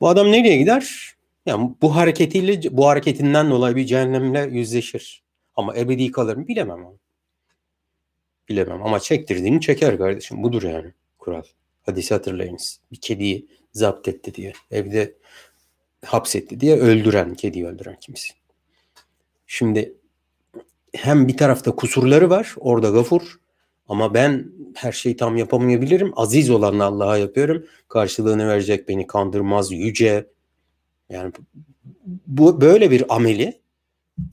Bu 0.00 0.08
adam 0.08 0.32
nereye 0.32 0.56
gider? 0.56 1.15
Yani 1.46 1.74
bu 1.82 1.96
hareketiyle 1.96 2.76
bu 2.76 2.86
hareketinden 2.86 3.50
dolayı 3.50 3.76
bir 3.76 3.86
cehennemle 3.86 4.48
yüzleşir. 4.52 5.22
Ama 5.56 5.76
ebedi 5.76 6.10
kalır 6.10 6.36
mı 6.36 6.48
bilemem 6.48 6.84
onu. 6.84 6.98
Bilemem 8.48 8.82
ama 8.82 9.00
çektirdiğini 9.00 9.60
çeker 9.60 9.98
kardeşim. 9.98 10.42
Budur 10.42 10.62
yani 10.62 10.92
kural. 11.18 11.42
Hadisi 11.82 12.14
hatırlayınız. 12.14 12.80
Bir 12.92 12.96
kediyi 12.96 13.46
zapt 13.72 14.08
etti 14.08 14.34
diye. 14.34 14.52
Evde 14.70 15.14
hapsetti 16.04 16.60
diye 16.60 16.76
öldüren, 16.76 17.34
kediyi 17.34 17.66
öldüren 17.66 17.96
kimse. 18.00 18.34
Şimdi 19.46 19.94
hem 20.92 21.28
bir 21.28 21.36
tarafta 21.36 21.76
kusurları 21.76 22.30
var. 22.30 22.54
Orada 22.56 22.90
gafur. 22.90 23.40
Ama 23.88 24.14
ben 24.14 24.52
her 24.74 24.92
şeyi 24.92 25.16
tam 25.16 25.36
yapamayabilirim. 25.36 26.12
Aziz 26.16 26.50
olan 26.50 26.78
Allah'a 26.78 27.18
yapıyorum. 27.18 27.66
Karşılığını 27.88 28.48
verecek 28.48 28.88
beni 28.88 29.06
kandırmaz, 29.06 29.72
yüce. 29.72 30.26
Yani 31.08 31.32
bu 32.26 32.60
böyle 32.60 32.90
bir 32.90 33.14
ameli, 33.16 33.60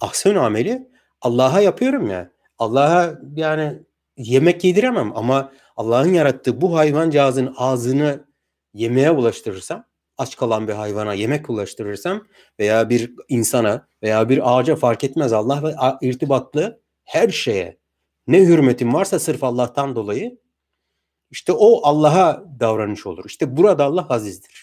ahsen 0.02 0.36
ameli 0.36 0.92
Allah'a 1.22 1.62
yapıyorum 1.62 2.10
ya. 2.10 2.32
Allah'a 2.58 3.20
yani 3.36 3.80
yemek 4.18 4.64
yediremem 4.64 5.12
ama 5.18 5.52
Allah'ın 5.78 6.14
yarattığı 6.14 6.62
bu 6.62 6.78
hayvancağızın 6.78 7.54
ağzını 7.58 8.26
yemeğe 8.74 9.12
ulaştırırsam, 9.12 9.86
aç 10.18 10.38
kalan 10.38 10.68
bir 10.68 10.74
hayvana 10.74 11.14
yemek 11.14 11.50
ulaştırırsam 11.50 12.28
veya 12.60 12.90
bir 12.90 13.14
insana 13.30 13.88
veya 14.04 14.30
bir 14.30 14.58
ağaca 14.58 14.76
fark 14.76 15.04
etmez 15.04 15.34
Allah 15.34 15.64
ve 15.64 15.76
irtibatlı 16.08 16.82
her 17.04 17.30
şeye 17.30 17.78
ne 18.28 18.40
hürmetim 18.40 18.94
varsa 18.94 19.20
sırf 19.20 19.44
Allah'tan 19.44 19.96
dolayı 19.96 20.40
işte 21.32 21.54
o 21.54 21.82
Allah'a 21.84 22.44
davranış 22.60 23.06
olur. 23.08 23.26
İşte 23.26 23.58
burada 23.58 23.86
Allah 23.86 24.08
azizdir. 24.10 24.63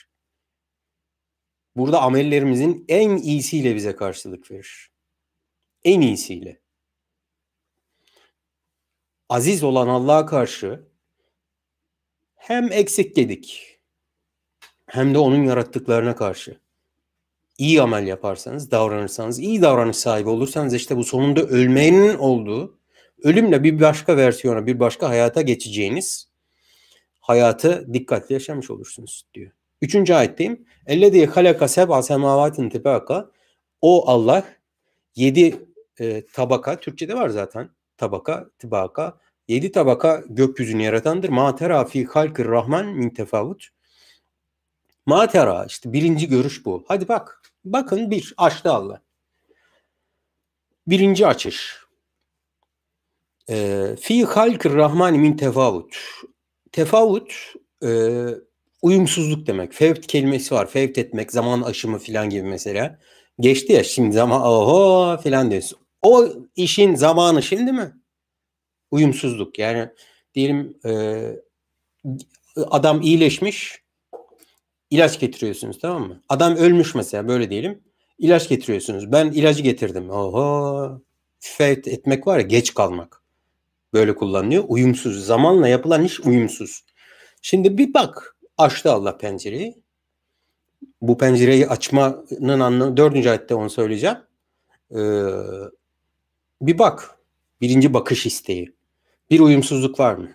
Burada 1.76 2.02
amellerimizin 2.02 2.84
en 2.88 3.16
iyisiyle 3.16 3.76
bize 3.76 3.96
karşılık 3.96 4.50
verir. 4.50 4.90
En 5.84 6.00
iyisiyle. 6.00 6.60
Aziz 9.28 9.62
olan 9.62 9.88
Allah'a 9.88 10.26
karşı 10.26 10.88
hem 12.36 12.72
eksik 12.72 13.16
dedik 13.16 13.78
hem 14.86 15.14
de 15.14 15.18
onun 15.18 15.44
yarattıklarına 15.44 16.16
karşı 16.16 16.60
iyi 17.60 17.82
amel 17.82 18.06
yaparsanız, 18.06 18.70
davranırsanız, 18.70 19.38
iyi 19.38 19.62
davranış 19.62 19.96
sahibi 19.96 20.28
olursanız 20.28 20.74
işte 20.74 20.96
bu 20.96 21.04
sonunda 21.04 21.42
ölmenin 21.42 22.18
olduğu, 22.18 22.78
ölümle 23.22 23.62
bir 23.62 23.80
başka 23.80 24.16
versiyona, 24.16 24.66
bir 24.66 24.80
başka 24.80 25.08
hayata 25.08 25.42
geçeceğiniz 25.42 26.30
hayatı 27.20 27.94
dikkatli 27.94 28.32
yaşamış 28.32 28.70
olursunuz 28.70 29.26
diyor. 29.34 29.52
Üçüncü 29.82 30.14
ayetteyim. 30.14 30.66
Ellezî 30.86 31.26
halaka 31.26 31.68
seb'a 31.68 32.02
semâvâtin 32.02 32.68
tibâka. 32.68 33.30
O 33.80 34.08
Allah 34.08 34.44
yedi 35.16 35.68
e, 36.00 36.26
tabaka, 36.26 36.80
Türkçe'de 36.80 37.14
var 37.14 37.28
zaten 37.28 37.70
tabaka, 37.96 38.50
tibaka. 38.58 39.18
Yedi 39.48 39.72
tabaka 39.72 40.22
gökyüzünü 40.28 40.82
yaratandır. 40.82 41.28
Ma 41.28 41.56
tera 41.56 41.84
fi 41.84 42.04
halkir 42.04 42.44
rahman 42.44 42.86
min 42.86 43.10
tefavut. 43.10 43.68
Ma 45.06 45.26
tera 45.26 45.64
işte 45.64 45.92
birinci 45.92 46.28
görüş 46.28 46.64
bu. 46.64 46.84
Hadi 46.88 47.08
bak. 47.08 47.42
Bakın 47.64 48.10
bir 48.10 48.34
açtı 48.36 48.72
Allah. 48.72 49.02
Birinci 50.86 51.26
açış. 51.26 51.76
E, 53.48 53.86
fi 54.00 54.24
halkir 54.24 54.72
rahman 54.72 55.14
min 55.14 55.36
tefavut. 55.36 55.96
Tefavut 56.72 57.54
e, 57.84 57.88
uyumsuzluk 58.82 59.46
demek. 59.46 59.72
Fevt 59.72 60.06
kelimesi 60.06 60.54
var. 60.54 60.70
Fevt 60.70 60.98
etmek, 60.98 61.32
zaman 61.32 61.62
aşımı 61.62 61.98
filan 61.98 62.30
gibi 62.30 62.42
mesela. 62.42 62.98
Geçti 63.40 63.72
ya 63.72 63.84
şimdi 63.84 64.12
zaman 64.12 64.40
oho 64.40 65.16
filan 65.22 65.50
diyorsun. 65.50 65.78
O 66.02 66.28
işin 66.56 66.94
zamanı 66.94 67.42
şimdi 67.42 67.72
mi? 67.72 67.92
Uyumsuzluk. 68.90 69.58
Yani 69.58 69.88
diyelim 70.34 70.78
e, 70.86 71.22
adam 72.56 73.02
iyileşmiş 73.02 73.82
ilaç 74.90 75.20
getiriyorsunuz 75.20 75.78
tamam 75.78 76.08
mı? 76.08 76.22
Adam 76.28 76.56
ölmüş 76.56 76.94
mesela 76.94 77.28
böyle 77.28 77.50
diyelim. 77.50 77.82
İlaç 78.18 78.48
getiriyorsunuz. 78.48 79.12
Ben 79.12 79.26
ilacı 79.32 79.62
getirdim. 79.62 80.10
Oho. 80.10 81.00
Fevt 81.38 81.88
etmek 81.88 82.26
var 82.26 82.38
ya 82.38 82.42
geç 82.42 82.74
kalmak. 82.74 83.22
Böyle 83.92 84.14
kullanılıyor. 84.14 84.64
Uyumsuz. 84.68 85.26
Zamanla 85.26 85.68
yapılan 85.68 86.04
iş 86.04 86.20
uyumsuz. 86.20 86.84
Şimdi 87.42 87.78
bir 87.78 87.94
bak 87.94 88.36
açtı 88.60 88.92
Allah 88.92 89.18
pencereyi. 89.18 89.82
Bu 91.00 91.18
pencereyi 91.18 91.68
açmanın 91.68 92.60
anlamı 92.60 92.96
dördüncü 92.96 93.28
ayette 93.28 93.54
onu 93.54 93.70
söyleyeceğim. 93.70 94.16
Ee, 94.90 94.98
bir 96.62 96.78
bak. 96.78 97.16
Birinci 97.60 97.94
bakış 97.94 98.26
isteği. 98.26 98.74
Bir 99.30 99.40
uyumsuzluk 99.40 100.00
var 100.00 100.14
mı? 100.14 100.30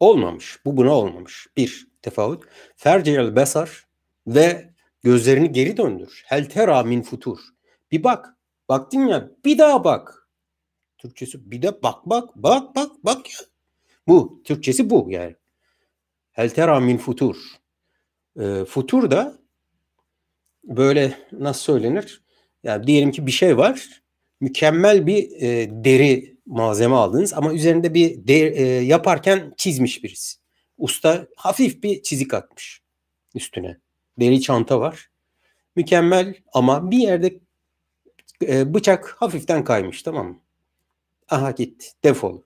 Olmamış. 0.00 0.58
Bu 0.64 0.76
buna 0.76 0.92
olmamış. 0.92 1.46
Bir 1.56 1.88
tefavut. 2.02 2.44
Fercel 2.76 3.36
besar 3.36 3.86
ve 4.26 4.70
gözlerini 5.02 5.52
geri 5.52 5.76
döndür. 5.76 6.22
Hel 6.26 6.48
tera 6.48 6.82
min 6.82 7.02
futur. 7.02 7.38
Bir 7.92 8.04
bak. 8.04 8.36
Baktın 8.68 9.06
ya 9.06 9.30
bir 9.44 9.58
daha 9.58 9.84
bak. 9.84 10.28
Türkçesi 10.98 11.50
bir 11.50 11.62
de 11.62 11.82
bak 11.82 12.06
bak 12.06 12.36
bak 12.36 12.76
bak 12.76 12.90
bak 13.04 13.30
ya. 13.30 13.46
Bu 14.08 14.42
Türkçesi 14.44 14.90
bu 14.90 15.06
yani. 15.10 15.36
Hel 16.36 16.80
min 16.80 16.98
futur. 16.98 17.36
E, 18.40 18.64
futur 18.64 19.10
da 19.10 19.38
böyle 20.64 21.18
nasıl 21.32 21.62
söylenir? 21.62 22.22
Yani 22.62 22.86
diyelim 22.86 23.10
ki 23.10 23.26
bir 23.26 23.32
şey 23.32 23.56
var. 23.56 24.02
Mükemmel 24.40 25.06
bir 25.06 25.30
e, 25.40 25.68
deri 25.84 26.36
malzeme 26.46 26.94
aldınız 26.94 27.34
ama 27.34 27.52
üzerinde 27.52 27.94
bir 27.94 28.28
deri, 28.28 28.54
e, 28.54 28.64
yaparken 28.64 29.54
çizmiş 29.56 30.04
birisi. 30.04 30.38
Usta 30.78 31.26
hafif 31.36 31.82
bir 31.82 32.02
çizik 32.02 32.34
atmış 32.34 32.82
üstüne. 33.34 33.78
Deri 34.20 34.40
çanta 34.40 34.80
var. 34.80 35.10
Mükemmel 35.76 36.34
ama 36.52 36.90
bir 36.90 36.98
yerde 36.98 37.40
e, 38.42 38.74
bıçak 38.74 39.16
hafiften 39.18 39.64
kaymış 39.64 40.02
tamam 40.02 40.28
mı? 40.28 40.40
Aha 41.28 41.50
gitti. 41.50 41.86
Defol. 42.04 42.45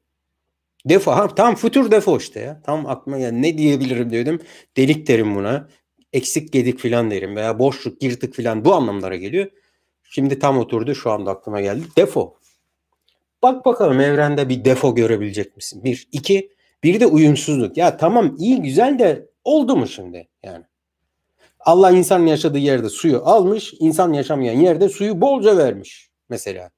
Defo. 0.85 1.11
Ha, 1.11 1.35
tam 1.35 1.55
futur 1.55 1.91
defo 1.91 2.19
işte 2.19 2.41
ya. 2.41 2.63
Tam 2.63 2.87
aklıma 2.87 3.19
yani 3.19 3.43
ne 3.43 3.59
diyebilirim 3.59 4.13
dedim. 4.13 4.41
Delik 4.77 5.07
derim 5.07 5.35
buna. 5.35 5.69
Eksik 6.13 6.53
gedik 6.53 6.79
filan 6.79 7.11
derim 7.11 7.37
veya 7.37 7.59
boşluk, 7.59 8.01
girdik 8.01 8.35
filan 8.35 8.65
bu 8.65 8.75
anlamlara 8.75 9.17
geliyor. 9.17 9.51
Şimdi 10.03 10.39
tam 10.39 10.59
oturdu 10.59 10.95
şu 10.95 11.11
anda 11.11 11.31
aklıma 11.31 11.61
geldi. 11.61 11.85
Defo. 11.97 12.35
Bak 13.43 13.65
bakalım 13.65 14.01
evrende 14.01 14.49
bir 14.49 14.65
defo 14.65 14.95
görebilecek 14.95 15.57
misin? 15.57 15.85
Bir. 15.85 16.09
iki 16.13 16.51
Bir 16.85 17.01
de 17.01 17.07
uyumsuzluk. 17.07 17.77
Ya 17.77 17.97
tamam 17.97 18.37
iyi 18.39 18.63
güzel 18.63 18.99
de 18.99 19.31
oldu 19.45 19.77
mu 19.77 19.87
şimdi 19.87 20.29
yani? 20.43 20.65
Allah 21.61 21.91
insan 21.91 22.27
yaşadığı 22.27 22.59
yerde 22.59 22.89
suyu 22.89 23.23
almış, 23.25 23.75
insan 23.79 24.13
yaşamayan 24.13 24.61
yerde 24.61 24.89
suyu 24.89 25.21
bolca 25.21 25.57
vermiş 25.57 26.11
mesela. 26.29 26.71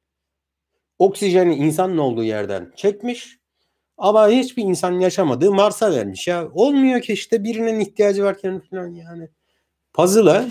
Oksijeni 0.99 1.55
insanın 1.55 1.99
olduğu 1.99 2.25
yerden 2.25 2.73
çekmiş, 2.77 3.39
ama 4.03 4.29
hiçbir 4.29 4.63
insan 4.63 4.93
yaşamadığı 4.93 5.53
Mars'a 5.53 5.93
vermiş 5.93 6.29
ya. 6.29 6.49
Olmuyor 6.55 7.01
ki 7.01 7.13
işte 7.13 7.45
birinin 7.45 7.81
ihtiyacı 7.81 8.25
varken 8.25 8.61
falan 8.71 8.89
yani. 8.89 9.29
Puzzle'a 9.93 10.45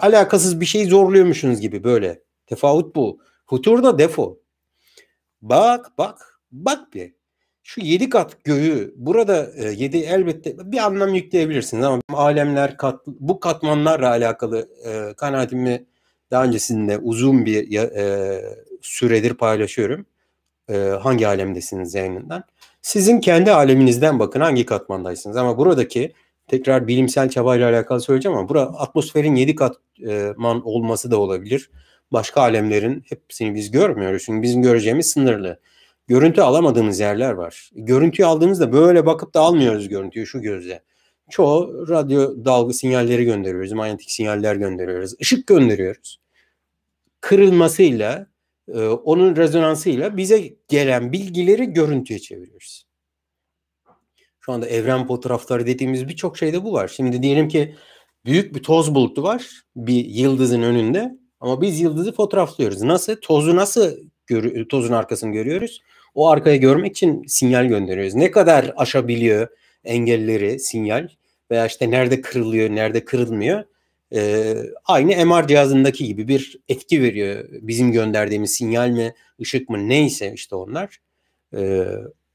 alakasız 0.00 0.60
bir 0.60 0.66
şey 0.66 0.84
zorluyormuşsunuz 0.86 1.60
gibi 1.60 1.84
böyle. 1.84 2.22
Tefavut 2.46 2.96
bu. 2.96 3.20
Futurda 3.46 3.98
defo. 3.98 4.38
Bak 5.42 5.92
bak 5.98 6.40
bak 6.52 6.94
bir. 6.94 7.14
Şu 7.62 7.80
yedi 7.80 8.08
kat 8.08 8.44
göğü 8.44 8.94
burada 8.96 9.50
e, 9.56 9.70
yedi 9.70 9.96
elbette 9.96 10.72
bir 10.72 10.78
anlam 10.78 11.14
yükleyebilirsiniz 11.14 11.84
ama 11.84 12.02
alemler 12.12 12.76
kat, 12.76 13.06
bu 13.06 13.40
katmanlarla 13.40 14.08
alakalı 14.10 14.68
e, 14.84 15.14
kanaatimi 15.14 15.86
daha 16.30 16.44
öncesinde 16.44 16.98
uzun 16.98 17.46
bir 17.46 17.78
e, 17.78 18.42
süredir 18.82 19.34
paylaşıyorum. 19.34 20.06
E, 20.70 20.76
hangi 20.76 21.28
alemdesiniz 21.28 21.94
yayınından. 21.94 22.44
Sizin 22.82 23.20
kendi 23.20 23.52
aleminizden 23.52 24.18
bakın 24.18 24.40
hangi 24.40 24.66
katmandaysınız. 24.66 25.36
Ama 25.36 25.58
buradaki 25.58 26.12
tekrar 26.46 26.88
bilimsel 26.88 27.28
çabayla 27.28 27.70
alakalı 27.70 28.00
söyleyeceğim 28.00 28.38
ama 28.38 28.48
bura 28.48 28.62
atmosferin 28.62 29.34
7 29.34 29.54
katman 29.54 30.66
olması 30.66 31.10
da 31.10 31.18
olabilir. 31.18 31.70
Başka 32.12 32.40
alemlerin 32.40 33.04
hepsini 33.08 33.54
biz 33.54 33.70
görmüyoruz. 33.70 34.22
Çünkü 34.26 34.42
bizim 34.42 34.62
göreceğimiz 34.62 35.06
sınırlı. 35.10 35.60
Görüntü 36.06 36.40
alamadığımız 36.40 37.00
yerler 37.00 37.32
var. 37.32 37.70
Görüntüyü 37.74 38.26
aldığımızda 38.26 38.72
böyle 38.72 39.06
bakıp 39.06 39.34
da 39.34 39.40
almıyoruz 39.40 39.88
görüntüyü 39.88 40.26
şu 40.26 40.40
gözle. 40.40 40.82
Çoğu 41.30 41.88
radyo 41.88 42.44
dalga 42.44 42.72
sinyalleri 42.72 43.24
gönderiyoruz, 43.24 43.72
manyetik 43.72 44.10
sinyaller 44.10 44.56
gönderiyoruz, 44.56 45.14
ışık 45.20 45.46
gönderiyoruz. 45.46 46.20
Kırılmasıyla, 47.20 48.26
e, 48.74 48.88
onun 48.88 49.36
rezonansıyla 49.36 50.16
bize 50.16 50.54
gelen 50.68 51.12
bilgileri 51.12 51.66
görüntüye 51.66 52.18
çeviriyoruz. 52.18 52.84
Şu 54.40 54.52
anda 54.52 54.66
evren 54.66 55.06
fotoğrafları 55.06 55.66
dediğimiz 55.66 56.08
birçok 56.08 56.38
şeyde 56.38 56.64
bu 56.64 56.72
var. 56.72 56.88
Şimdi 56.88 57.22
diyelim 57.22 57.48
ki 57.48 57.74
büyük 58.24 58.54
bir 58.54 58.62
toz 58.62 58.94
bulutu 58.94 59.22
var 59.22 59.62
bir 59.76 60.04
yıldızın 60.04 60.62
önünde 60.62 61.18
ama 61.40 61.60
biz 61.60 61.80
yıldızı 61.80 62.12
fotoğraflıyoruz. 62.12 62.82
Nasıl? 62.82 63.16
Tozu 63.16 63.56
nasıl 63.56 63.96
tozun 64.68 64.92
arkasını 64.92 65.32
görüyoruz? 65.32 65.82
O 66.14 66.28
arkayı 66.28 66.60
görmek 66.60 66.90
için 66.90 67.24
sinyal 67.26 67.66
gönderiyoruz. 67.66 68.14
Ne 68.14 68.30
kadar 68.30 68.72
aşabiliyor 68.76 69.48
engelleri 69.84 70.60
sinyal 70.60 71.08
veya 71.50 71.66
işte 71.66 71.90
nerede 71.90 72.20
kırılıyor, 72.20 72.70
nerede 72.70 73.04
kırılmıyor. 73.04 73.64
Ee, 74.14 74.54
aynı 74.84 75.26
MR 75.26 75.48
cihazındaki 75.48 76.04
gibi 76.06 76.28
bir 76.28 76.58
etki 76.68 77.02
veriyor. 77.02 77.48
Bizim 77.50 77.92
gönderdiğimiz 77.92 78.52
sinyal 78.52 78.88
mi, 78.88 79.14
ışık 79.40 79.68
mı 79.68 79.88
neyse 79.88 80.32
işte 80.34 80.56
onlar. 80.56 80.98
Ee, 81.56 81.86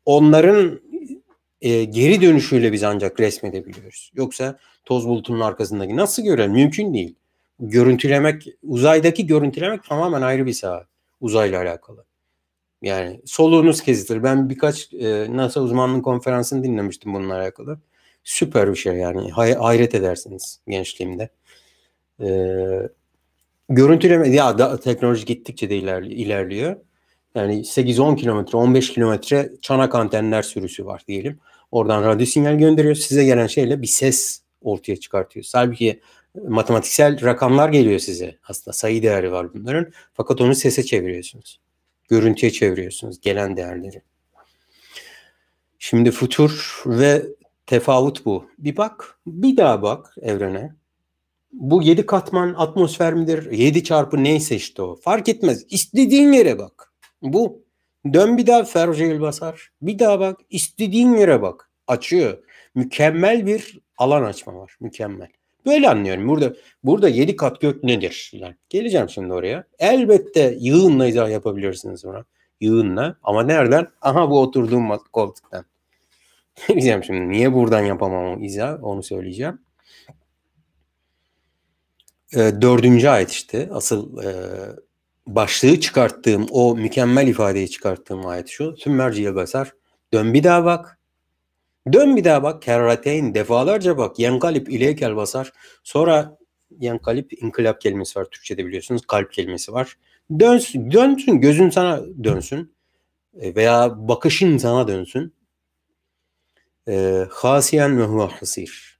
onların 0.05 0.79
e, 1.61 1.83
geri 1.83 2.21
dönüşüyle 2.21 2.71
biz 2.71 2.83
ancak 2.83 3.19
resmedebiliyoruz. 3.19 4.11
Yoksa 4.15 4.59
toz 4.85 5.07
bulutunun 5.07 5.39
arkasındaki 5.39 5.97
nasıl 5.97 6.23
görelim? 6.23 6.51
Mümkün 6.51 6.93
değil. 6.93 7.15
Görüntülemek, 7.59 8.47
uzaydaki 8.63 9.27
görüntülemek 9.27 9.83
tamamen 9.83 10.21
ayrı 10.21 10.45
bir 10.45 10.53
saha. 10.53 10.87
Uzayla 11.21 11.61
alakalı. 11.61 12.05
Yani 12.81 13.21
soluğunuz 13.25 13.81
kesilir. 13.81 14.23
Ben 14.23 14.49
birkaç 14.49 14.93
e, 14.93 15.27
NASA 15.37 15.61
uzmanlık 15.61 16.05
konferansını 16.05 16.63
dinlemiştim 16.63 17.13
bununla 17.13 17.35
alakalı. 17.35 17.79
Süper 18.23 18.71
bir 18.71 18.75
şey 18.75 18.93
yani. 18.93 19.31
Hay- 19.31 19.53
hayret 19.55 19.95
edersiniz 19.95 20.59
gençliğimde. 20.67 21.29
Ee, 22.21 22.89
görüntüleme 23.69 24.29
ya 24.29 24.57
da 24.57 24.79
teknoloji 24.79 25.25
gittikçe 25.25 25.69
de 25.69 25.77
ilerli, 25.77 26.13
ilerliyor. 26.13 26.75
Yani 27.35 27.63
8-10 27.63 28.15
kilometre, 28.15 28.57
15 28.57 28.93
kilometre 28.93 29.51
çanak 29.61 29.95
antenler 29.95 30.41
sürüsü 30.41 30.85
var 30.85 31.03
diyelim. 31.07 31.39
Oradan 31.71 32.03
radyo 32.03 32.25
sinyal 32.25 32.55
gönderiyor. 32.55 32.95
Size 32.95 33.25
gelen 33.25 33.47
şeyle 33.47 33.81
bir 33.81 33.87
ses 33.87 34.41
ortaya 34.61 34.95
çıkartıyor. 34.95 35.45
Halbuki 35.53 35.99
matematiksel 36.47 37.25
rakamlar 37.25 37.69
geliyor 37.69 37.99
size. 37.99 38.37
Aslında 38.47 38.73
sayı 38.73 39.03
değeri 39.03 39.31
var 39.31 39.53
bunların. 39.53 39.91
Fakat 40.13 40.41
onu 40.41 40.55
sese 40.55 40.83
çeviriyorsunuz. 40.83 41.59
Görüntüye 42.09 42.51
çeviriyorsunuz 42.51 43.21
gelen 43.21 43.57
değerleri. 43.57 44.01
Şimdi 45.79 46.11
futur 46.11 46.83
ve 46.85 47.25
tefavut 47.65 48.25
bu. 48.25 48.45
Bir 48.57 48.77
bak, 48.77 49.19
bir 49.27 49.57
daha 49.57 49.81
bak 49.81 50.15
evrene. 50.21 50.75
Bu 51.53 51.81
yedi 51.81 52.05
katman 52.05 52.53
atmosfer 52.57 53.13
midir? 53.13 53.51
Yedi 53.51 53.83
çarpı 53.83 54.23
neyse 54.23 54.55
işte 54.55 54.81
o. 54.81 54.95
Fark 54.95 55.29
etmez. 55.29 55.65
İstediğin 55.69 56.31
yere 56.31 56.59
bak. 56.59 56.93
Bu. 57.21 57.63
Dön 58.13 58.37
bir 58.37 58.47
daha 58.47 58.63
Ferceel 58.63 59.21
basar. 59.21 59.69
Bir 59.81 59.99
daha 59.99 60.19
bak. 60.19 60.39
İstediğin 60.49 61.13
yere 61.13 61.41
bak. 61.41 61.69
Açıyor. 61.87 62.37
Mükemmel 62.75 63.45
bir 63.45 63.79
alan 63.97 64.23
açma 64.23 64.55
var. 64.55 64.77
Mükemmel. 64.79 65.27
Böyle 65.65 65.89
anlıyorum. 65.89 66.27
Burada 66.27 66.53
burada 66.83 67.09
yedi 67.09 67.35
kat 67.35 67.61
gök 67.61 67.83
nedir? 67.83 68.31
Yani 68.33 68.55
geleceğim 68.69 69.09
şimdi 69.09 69.33
oraya. 69.33 69.63
Elbette 69.79 70.57
yığınla 70.59 71.07
izah 71.07 71.29
yapabilirsiniz 71.29 72.03
buna. 72.03 72.25
Yığınla. 72.61 73.17
Ama 73.23 73.43
nereden? 73.43 73.87
Aha 74.01 74.29
bu 74.29 74.39
oturduğum 74.41 74.97
koltuktan. 75.13 75.65
Diyeceğim 76.67 77.03
şimdi. 77.03 77.29
Niye 77.29 77.53
buradan 77.53 77.81
yapamam 77.81 78.25
o 78.25 78.39
izah? 78.39 78.83
Onu 78.83 79.03
söyleyeceğim. 79.03 79.59
Ee, 82.35 82.61
dördüncü 82.61 83.07
ayet 83.07 83.31
işte. 83.31 83.69
Asıl 83.71 84.23
e, 84.23 84.33
başlığı 85.27 85.79
çıkarttığım, 85.79 86.47
o 86.51 86.75
mükemmel 86.75 87.27
ifadeyi 87.27 87.69
çıkarttığım 87.69 88.25
ayet 88.25 88.47
şu. 88.49 88.75
Tüm 88.75 88.95
merciye 88.95 89.35
basar. 89.35 89.73
Dön 90.13 90.33
bir 90.33 90.43
daha 90.43 90.65
bak. 90.65 90.99
Dön 91.93 92.15
bir 92.15 92.23
daha 92.23 92.43
bak. 92.43 92.61
Kerrateyn 92.61 93.33
defalarca 93.33 93.97
bak. 93.97 94.19
Yenkalip 94.19 94.69
ileykel 94.69 95.15
basar. 95.15 95.53
Sonra 95.83 96.37
yenkalip 96.79 97.43
inkılap 97.43 97.81
kelimesi 97.81 98.19
var. 98.19 98.25
Türkçe'de 98.25 98.65
biliyorsunuz. 98.65 99.01
Kalp 99.07 99.31
kelimesi 99.33 99.73
var. 99.73 99.97
Dönsün, 100.39 100.91
dönsün. 100.91 101.41
Gözün 101.41 101.69
sana 101.69 102.01
dönsün. 102.23 102.73
E, 103.39 103.55
veya 103.55 104.07
bakışın 104.07 104.57
sana 104.57 104.87
dönsün. 104.87 105.33
E, 106.87 107.25
hasiyen 107.31 107.99
ve 107.99 108.23
hasir. 108.25 108.99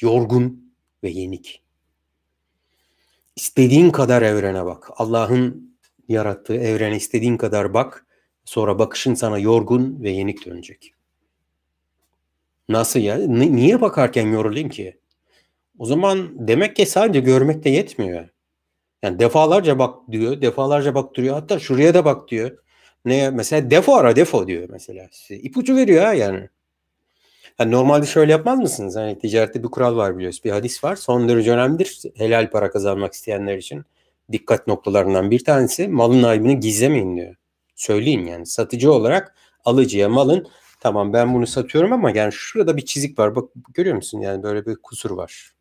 Yorgun 0.00 0.74
ve 1.04 1.10
yenik. 1.10 1.62
İstediğin 3.40 3.90
kadar 3.90 4.22
evrene 4.22 4.64
bak. 4.64 4.88
Allah'ın 4.96 5.74
yarattığı 6.08 6.54
evrene 6.54 6.96
istediğin 6.96 7.36
kadar 7.36 7.74
bak. 7.74 8.06
Sonra 8.44 8.78
bakışın 8.78 9.14
sana 9.14 9.38
yorgun 9.38 10.02
ve 10.02 10.10
yenik 10.10 10.46
dönecek. 10.46 10.94
Nasıl 12.68 13.00
ya? 13.00 13.16
N- 13.16 13.56
niye 13.56 13.80
bakarken 13.80 14.26
yorulayım 14.26 14.68
ki? 14.68 15.00
O 15.78 15.84
zaman 15.84 16.48
demek 16.48 16.76
ki 16.76 16.86
sadece 16.86 17.20
görmek 17.20 17.64
de 17.64 17.70
yetmiyor. 17.70 18.28
Yani 19.02 19.18
defalarca 19.18 19.78
bak 19.78 19.94
diyor, 20.10 20.40
defalarca 20.40 20.94
bak 20.94 21.14
duruyor. 21.14 21.34
Hatta 21.34 21.58
şuraya 21.58 21.94
da 21.94 22.04
bak 22.04 22.28
diyor. 22.28 22.58
Ne 23.04 23.30
mesela 23.30 23.70
defo 23.70 23.94
ara 23.94 24.16
defo 24.16 24.46
diyor 24.46 24.68
mesela. 24.70 25.08
İpucu 25.30 25.76
veriyor 25.76 26.04
ha 26.04 26.14
yani. 26.14 26.48
Yani 27.60 27.72
normalde 27.72 28.06
şöyle 28.06 28.32
yapmaz 28.32 28.58
mısınız? 28.58 28.96
Hani 28.96 29.18
ticarette 29.18 29.62
bir 29.62 29.68
kural 29.68 29.96
var 29.96 30.16
biliyoruz. 30.16 30.40
Bir 30.44 30.50
hadis 30.50 30.84
var. 30.84 30.96
Son 30.96 31.28
derece 31.28 31.52
önemlidir. 31.52 32.02
Helal 32.16 32.50
para 32.50 32.70
kazanmak 32.70 33.12
isteyenler 33.12 33.58
için 33.58 33.84
dikkat 34.32 34.66
noktalarından 34.66 35.30
bir 35.30 35.44
tanesi 35.44 35.88
malın 35.88 36.22
aybını 36.22 36.52
gizlemeyin 36.52 37.16
diyor. 37.16 37.34
Söyleyin 37.74 38.26
yani. 38.26 38.46
Satıcı 38.46 38.92
olarak 38.92 39.34
alıcıya 39.64 40.08
malın 40.08 40.46
tamam 40.80 41.12
ben 41.12 41.34
bunu 41.34 41.46
satıyorum 41.46 41.92
ama 41.92 42.10
yani 42.10 42.32
şurada 42.32 42.76
bir 42.76 42.84
çizik 42.84 43.18
var. 43.18 43.36
Bak 43.36 43.50
görüyor 43.74 43.96
musun? 43.96 44.20
Yani 44.20 44.42
böyle 44.42 44.66
bir 44.66 44.76
kusur 44.76 45.10
var. 45.10 45.52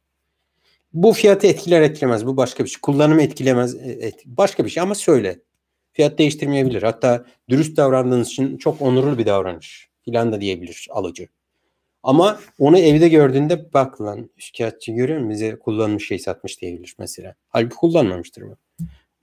Bu 0.93 1.13
fiyatı 1.13 1.47
etkiler 1.47 1.81
etkilemez. 1.81 2.25
Bu 2.25 2.37
başka 2.37 2.63
bir 2.63 2.69
şey. 2.69 2.81
Kullanımı 2.81 3.21
etkilemez. 3.21 3.75
E, 3.75 3.91
et, 3.91 4.23
başka 4.25 4.65
bir 4.65 4.69
şey 4.69 4.83
ama 4.83 4.95
söyle. 4.95 5.39
Fiyat 5.93 6.17
değiştirmeyebilir. 6.17 6.83
Hatta 6.83 7.25
dürüst 7.49 7.77
davrandığınız 7.77 8.27
için 8.27 8.57
çok 8.57 8.81
onurlu 8.81 9.17
bir 9.17 9.25
davranış 9.25 9.89
filan 10.05 10.31
da 10.31 10.41
diyebilir 10.41 10.87
alıcı. 10.91 11.27
Ama 12.03 12.39
onu 12.59 12.79
evde 12.79 13.09
gördüğünde 13.09 13.73
bak 13.73 14.01
lan 14.01 14.29
şikayetçi 14.37 14.93
görüyor 14.93 15.19
musun? 15.19 15.29
Bize 15.29 15.59
kullanmış 15.59 16.07
şey 16.07 16.19
satmış 16.19 16.61
diyebilir 16.61 16.95
mesela. 16.99 17.35
Halbuki 17.49 17.75
kullanmamıştır 17.75 18.41
bu. 18.41 18.57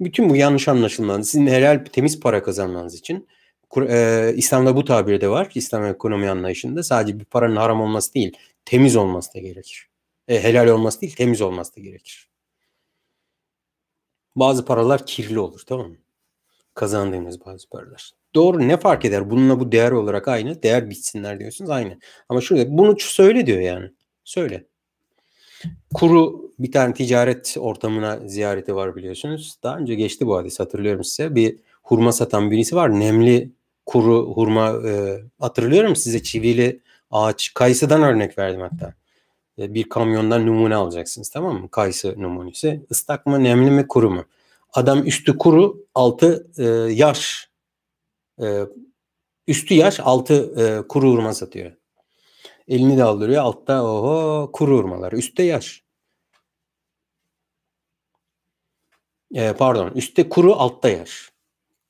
Bütün 0.01 0.31
bu 0.31 0.37
yanlış 0.37 0.69
anlaşılmanız, 0.69 1.31
sizin 1.31 1.47
helal 1.47 1.85
temiz 1.93 2.21
para 2.21 2.43
kazanmanız 2.43 2.95
için 2.95 3.29
e, 3.77 4.33
İslam'da 4.37 4.77
bu 4.77 4.85
tabiri 4.85 5.21
de 5.21 5.29
var. 5.29 5.51
İslam 5.55 5.85
ekonomi 5.85 6.31
anlayışında 6.31 6.83
sadece 6.83 7.21
bir 7.21 7.25
paranın 7.25 7.57
haram 7.57 7.81
olması 7.81 8.15
değil, 8.15 8.37
temiz 8.65 8.97
olması 8.97 9.35
da 9.35 9.39
gerekir. 9.39 9.89
E, 10.29 10.43
helal 10.43 10.69
olması 10.69 11.01
değil, 11.01 11.15
temiz 11.17 11.43
olması 11.43 11.77
da 11.77 11.81
gerekir. 11.81 12.31
Bazı 14.37 14.65
paralar 14.65 15.07
kirli 15.07 15.39
olur 15.39 15.61
tamam 15.67 15.89
mı? 15.89 15.97
Kazandığınız 16.75 17.47
bazı 17.47 17.69
paralar. 17.69 18.13
Doğru 18.37 18.69
ne 18.69 18.77
fark 18.77 19.05
eder? 19.05 19.31
Bununla 19.31 19.61
bu 19.61 19.73
değer 19.73 19.93
olarak 19.93 20.29
aynı. 20.29 20.63
Değer 20.63 20.91
bitsinler 20.91 21.41
diyorsunuz 21.41 21.71
aynı. 21.71 21.99
Ama 22.29 22.41
şurada 22.41 22.79
bunu 22.79 22.95
söyle 22.99 23.47
diyor 23.47 23.61
yani. 23.61 23.91
Söyle. 24.25 24.65
Kuru 25.95 26.53
bir 26.59 26.73
tane 26.73 26.95
ticaret 26.95 27.57
ortamına 27.59 28.29
ziyareti 28.29 28.75
var 28.75 28.97
biliyorsunuz. 28.97 29.57
Daha 29.63 29.77
önce 29.77 29.95
geçti 29.95 30.27
bu 30.27 30.37
hadis 30.37 30.61
hatırlıyorum 30.61 31.05
size. 31.05 31.35
Bir 31.35 31.57
hurma 31.83 32.13
satan 32.13 32.51
birisi 32.51 32.77
var. 32.77 33.01
Nemli 33.01 33.51
kuru 33.87 34.35
hurma 34.35 34.89
e, 34.89 35.21
hatırlıyorum 35.41 35.97
size 35.97 36.23
çivili 36.23 36.81
ağaç 37.11 37.55
kayısıdan 37.55 38.03
örnek 38.03 38.39
verdim 38.39 38.61
hatta. 38.61 38.95
E, 39.59 39.75
bir 39.75 39.89
kamyondan 39.89 40.47
numune 40.47 40.75
alacaksınız 40.75 41.31
tamam 41.31 41.61
mı? 41.61 41.69
Kayısı 41.71 42.15
numunesi. 42.23 42.83
Islak 42.91 43.27
mı 43.27 43.45
nemli 43.45 43.71
mi 43.71 43.89
kuru 43.89 44.11
mu? 44.11 44.25
Adam 44.73 45.07
üstü 45.07 45.39
kuru 45.39 45.87
altı 45.95 46.47
e, 46.59 46.65
yaş 46.93 47.49
e, 48.43 48.61
üstü 49.47 49.75
yaş 49.75 50.01
altı 50.01 50.35
e, 50.63 50.89
kuru 50.89 51.11
hurma 51.11 51.35
satıyor. 51.35 51.73
Elini 52.69 52.97
de 52.97 53.05
aldırıyor 53.05 53.43
altta 53.43 53.85
oho 53.85 54.53
kuru 54.53 54.77
hurmalar. 54.79 55.13
Üstte 55.13 55.43
yaş. 55.43 55.85
E, 59.35 59.53
pardon 59.53 59.91
üstte 59.95 60.29
kuru 60.29 60.55
altta 60.55 60.89
yaş. 60.89 61.33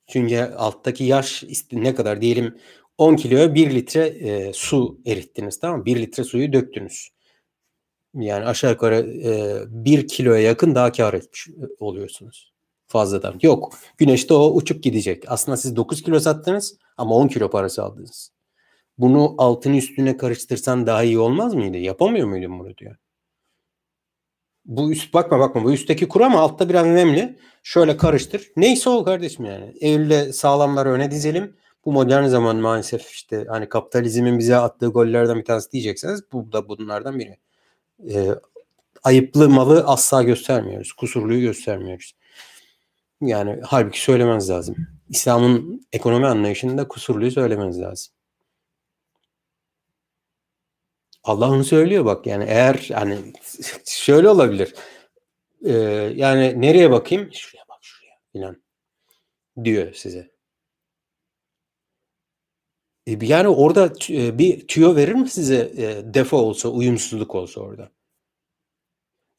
Çünkü 0.06 0.40
alttaki 0.40 1.04
yaş 1.04 1.44
ne 1.72 1.94
kadar 1.94 2.20
diyelim 2.20 2.58
10 2.98 3.16
kiloya 3.16 3.54
1 3.54 3.74
litre 3.74 4.06
e, 4.06 4.52
su 4.52 5.00
erittiniz 5.06 5.60
tamam 5.60 5.78
mı? 5.78 5.86
1 5.86 5.96
litre 5.96 6.24
suyu 6.24 6.52
döktünüz. 6.52 7.08
Yani 8.14 8.44
aşağı 8.44 8.70
yukarı 8.70 8.96
e, 9.24 9.62
bir 9.84 10.08
kiloya 10.08 10.40
yakın 10.40 10.74
daha 10.74 10.92
kar 10.92 11.14
etmiş 11.14 11.48
oluyorsunuz 11.80 12.55
fazladan. 12.86 13.38
Yok. 13.42 13.74
Güneşte 13.98 14.34
o 14.34 14.54
uçup 14.54 14.82
gidecek. 14.82 15.24
Aslında 15.28 15.56
siz 15.56 15.76
9 15.76 16.02
kilo 16.02 16.20
sattınız 16.20 16.76
ama 16.96 17.14
10 17.14 17.28
kilo 17.28 17.50
parası 17.50 17.82
aldınız. 17.84 18.32
Bunu 18.98 19.34
altın 19.38 19.74
üstüne 19.74 20.16
karıştırsan 20.16 20.86
daha 20.86 21.02
iyi 21.02 21.18
olmaz 21.18 21.54
mıydı? 21.54 21.76
Yapamıyor 21.76 22.28
muydun 22.28 22.58
bunu 22.58 22.76
diyor. 22.76 22.96
Bu 24.64 24.92
üst 24.92 25.14
bakma 25.14 25.38
bakma 25.38 25.64
bu 25.64 25.72
üstteki 25.72 26.08
kuru 26.08 26.24
ama 26.24 26.40
altta 26.40 26.68
biraz 26.68 26.86
nemli. 26.86 27.38
Şöyle 27.62 27.96
karıştır. 27.96 28.50
Neyse 28.56 28.90
o 28.90 29.04
kardeşim 29.04 29.44
yani. 29.44 29.74
Eylül'de 29.80 30.32
sağlamları 30.32 30.90
öne 30.90 31.10
dizelim. 31.10 31.56
Bu 31.84 31.92
modern 31.92 32.24
zaman 32.24 32.56
maalesef 32.56 33.10
işte 33.10 33.44
hani 33.48 33.68
kapitalizmin 33.68 34.38
bize 34.38 34.56
attığı 34.56 34.86
gollerden 34.86 35.38
bir 35.38 35.44
tanesi 35.44 35.72
diyecekseniz 35.72 36.32
bu 36.32 36.52
da 36.52 36.68
bunlardan 36.68 37.18
biri. 37.18 37.38
Ee, 38.10 38.28
ayıplı 39.04 39.48
malı 39.48 39.84
asla 39.86 40.22
göstermiyoruz. 40.22 40.92
Kusurluyu 40.92 41.40
göstermiyoruz. 41.40 42.12
Yani 43.20 43.60
halbuki 43.64 44.00
söylemeniz 44.00 44.50
lazım. 44.50 44.76
İslam'ın 45.08 45.86
ekonomi 45.92 46.26
anlayışında 46.26 46.88
kusurluyu 46.88 47.30
söylemeniz 47.30 47.80
lazım. 47.80 48.12
Allah 51.24 51.50
onu 51.50 51.64
söylüyor 51.64 52.04
bak 52.04 52.26
yani 52.26 52.44
eğer 52.48 52.88
hani 52.94 53.18
şöyle 53.86 54.28
olabilir. 54.28 54.74
Ee, 55.64 55.72
yani 56.16 56.60
nereye 56.60 56.90
bakayım? 56.90 57.30
Şuraya 57.32 57.64
bak 57.68 57.78
şuraya 57.80 58.18
filan 58.32 58.62
diyor 59.64 59.94
size. 59.94 60.30
E, 63.06 63.26
yani 63.26 63.48
orada 63.48 63.92
e, 64.10 64.38
bir 64.38 64.68
tüyo 64.68 64.96
verir 64.96 65.14
mi 65.14 65.28
size 65.28 65.72
e, 65.76 66.14
defo 66.14 66.36
olsa, 66.36 66.68
uyumsuzluk 66.68 67.34
olsa 67.34 67.60
orada? 67.60 67.90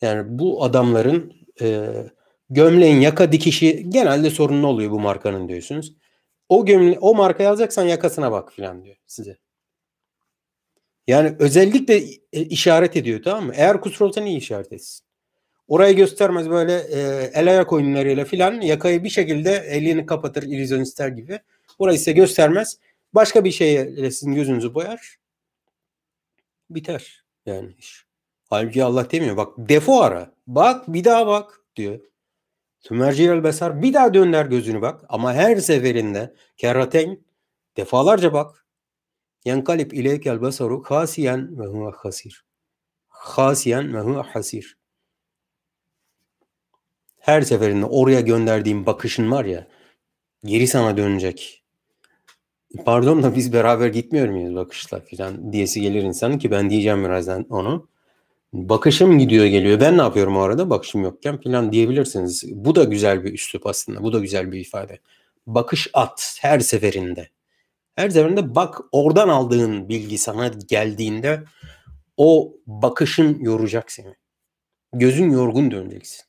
Yani 0.01 0.39
bu 0.39 0.63
adamların 0.63 1.33
e, 1.61 1.93
gömleğin 2.49 3.01
yaka 3.01 3.31
dikişi 3.31 3.89
genelde 3.89 4.29
sorunlu 4.29 4.67
oluyor 4.67 4.91
bu 4.91 4.99
markanın 4.99 5.47
diyorsunuz. 5.47 5.93
O 6.49 6.65
gömle 6.65 6.99
o 6.99 7.15
markayı 7.15 7.49
alacaksan 7.49 7.85
yakasına 7.85 8.31
bak 8.31 8.53
filan 8.53 8.83
diyor 8.83 8.95
size. 9.05 9.37
Yani 11.07 11.35
özellikle 11.39 12.03
işaret 12.31 12.97
ediyor 12.97 13.23
tamam 13.23 13.45
mı? 13.45 13.53
Eğer 13.55 13.81
kusur 13.81 14.05
olsa 14.05 14.21
niye 14.21 14.37
işaret 14.37 14.73
etsin? 14.73 15.05
Orayı 15.67 15.95
göstermez 15.95 16.49
böyle 16.49 16.73
e, 16.73 17.31
el 17.33 17.49
ayak 17.49 17.73
oyunlarıyla 17.73 18.25
filan 18.25 18.61
yakayı 18.61 19.03
bir 19.03 19.09
şekilde 19.09 19.51
elini 19.51 20.05
kapatır 20.05 20.43
illüzyonistler 20.43 21.07
gibi. 21.07 21.39
Orayı 21.79 21.97
size 21.97 22.11
göstermez. 22.11 22.77
Başka 23.13 23.45
bir 23.45 23.51
şeye 23.51 24.11
sizin 24.11 24.33
gözünüzü 24.33 24.73
boyar. 24.73 25.17
Biter 26.69 27.23
yani 27.45 27.73
iş. 27.79 28.05
Halbuki 28.49 28.83
Allah 28.83 29.11
demiyor. 29.11 29.37
Bak 29.37 29.53
defo 29.57 30.01
ara. 30.01 30.31
Bak 30.47 30.93
bir 30.93 31.03
daha 31.03 31.27
bak 31.27 31.61
diyor. 31.75 31.99
Sümerciyel 32.87 33.43
besar 33.43 33.81
bir 33.81 33.93
daha 33.93 34.13
dönder 34.13 34.45
gözünü 34.45 34.81
bak. 34.81 35.01
Ama 35.09 35.33
her 35.33 35.55
seferinde 35.55 36.33
kerraten 36.57 37.19
defalarca 37.77 38.33
bak. 38.33 38.65
Yenkalip 39.45 39.93
ileykel 39.93 40.41
besaru 40.41 40.83
hasiyen 40.83 41.59
ve 41.59 41.65
huve 41.65 41.91
hasir. 41.91 42.45
Hasiyen 43.07 43.93
ve 43.93 43.99
huve 43.99 44.21
hasir. 44.21 44.77
Her 47.19 47.41
seferinde 47.41 47.85
oraya 47.85 48.21
gönderdiğim 48.21 48.85
bakışın 48.85 49.31
var 49.31 49.45
ya 49.45 49.67
geri 50.45 50.67
sana 50.67 50.97
dönecek. 50.97 51.63
Pardon 52.85 53.23
da 53.23 53.35
biz 53.35 53.53
beraber 53.53 53.87
gitmiyor 53.87 54.29
muyuz 54.29 54.55
bakışla 54.55 55.01
falan 55.11 55.53
diyesi 55.53 55.81
gelir 55.81 56.03
insanın 56.03 56.37
ki 56.37 56.51
ben 56.51 56.69
diyeceğim 56.69 57.03
birazdan 57.03 57.45
onu. 57.49 57.89
Bakışım 58.57 59.19
gidiyor 59.19 59.45
geliyor. 59.45 59.79
Ben 59.79 59.97
ne 59.97 60.01
yapıyorum 60.01 60.37
o 60.37 60.39
arada? 60.39 60.69
Bakışım 60.69 61.03
yokken 61.03 61.41
falan 61.41 61.71
diyebilirsiniz. 61.71 62.43
Bu 62.51 62.75
da 62.75 62.83
güzel 62.83 63.23
bir 63.23 63.33
üslup 63.33 63.65
aslında. 63.67 64.03
Bu 64.03 64.13
da 64.13 64.19
güzel 64.19 64.51
bir 64.51 64.59
ifade. 64.59 64.99
Bakış 65.47 65.87
at 65.93 66.37
her 66.41 66.59
seferinde. 66.59 67.29
Her 67.95 68.09
seferinde 68.09 68.55
bak 68.55 68.81
oradan 68.91 69.29
aldığın 69.29 69.89
bilgi 69.89 70.17
sana 70.17 70.47
geldiğinde 70.47 71.43
o 72.17 72.53
bakışın 72.67 73.39
yoracak 73.39 73.91
seni. 73.91 74.15
Gözün 74.93 75.31
yorgun 75.31 75.71
döneceksin. 75.71 76.25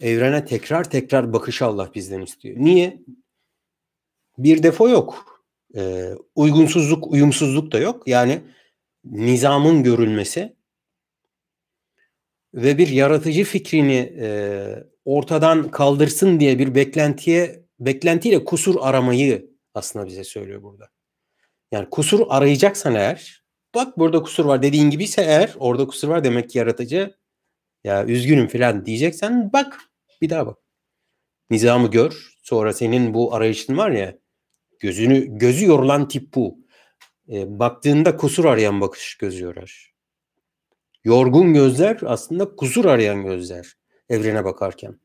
Evrene 0.00 0.44
tekrar 0.44 0.90
tekrar 0.90 1.32
bakış 1.32 1.62
Allah 1.62 1.90
bizden 1.94 2.20
istiyor. 2.20 2.56
Niye? 2.58 3.02
Bir 4.38 4.62
defo 4.62 4.88
yok. 4.88 5.40
Ee, 5.76 6.10
uygunsuzluk, 6.34 7.06
uyumsuzluk 7.06 7.72
da 7.72 7.78
yok. 7.78 8.08
Yani 8.08 8.42
nizamın 9.04 9.82
görülmesi 9.82 10.56
ve 12.54 12.78
bir 12.78 12.88
yaratıcı 12.88 13.44
fikrini 13.44 14.12
e, 14.20 14.28
ortadan 15.04 15.70
kaldırsın 15.70 16.40
diye 16.40 16.58
bir 16.58 16.74
beklentiye 16.74 17.64
beklentiyle 17.80 18.44
kusur 18.44 18.76
aramayı 18.80 19.50
aslında 19.74 20.06
bize 20.06 20.24
söylüyor 20.24 20.62
burada. 20.62 20.88
Yani 21.72 21.90
kusur 21.90 22.26
arayacaksan 22.28 22.94
eğer 22.94 23.44
bak 23.74 23.98
burada 23.98 24.22
kusur 24.22 24.44
var 24.44 24.62
dediğin 24.62 24.90
gibiyse 24.90 25.22
eğer 25.22 25.54
orada 25.58 25.86
kusur 25.86 26.08
var 26.08 26.24
demek 26.24 26.50
ki 26.50 26.58
yaratıcı 26.58 27.14
ya 27.84 28.06
üzgünüm 28.06 28.48
falan 28.48 28.86
diyeceksen 28.86 29.52
bak 29.52 29.80
bir 30.22 30.30
daha 30.30 30.46
bak. 30.46 30.58
Nizamı 31.50 31.90
gör. 31.90 32.34
Sonra 32.42 32.72
senin 32.72 33.14
bu 33.14 33.34
arayışın 33.34 33.76
var 33.76 33.90
ya 33.90 34.18
gözünü 34.80 35.38
gözü 35.38 35.66
yorulan 35.66 36.08
tip 36.08 36.34
bu. 36.34 36.63
E, 37.32 37.58
baktığında 37.58 38.16
kusur 38.16 38.44
arayan 38.44 38.80
bakış 38.80 39.14
gözü 39.16 39.44
yorar. 39.44 39.94
Yorgun 41.04 41.54
gözler 41.54 41.98
aslında 42.06 42.56
kusur 42.56 42.84
arayan 42.84 43.24
gözler 43.24 43.76
evrene 44.08 44.44
bakarken. 44.44 45.00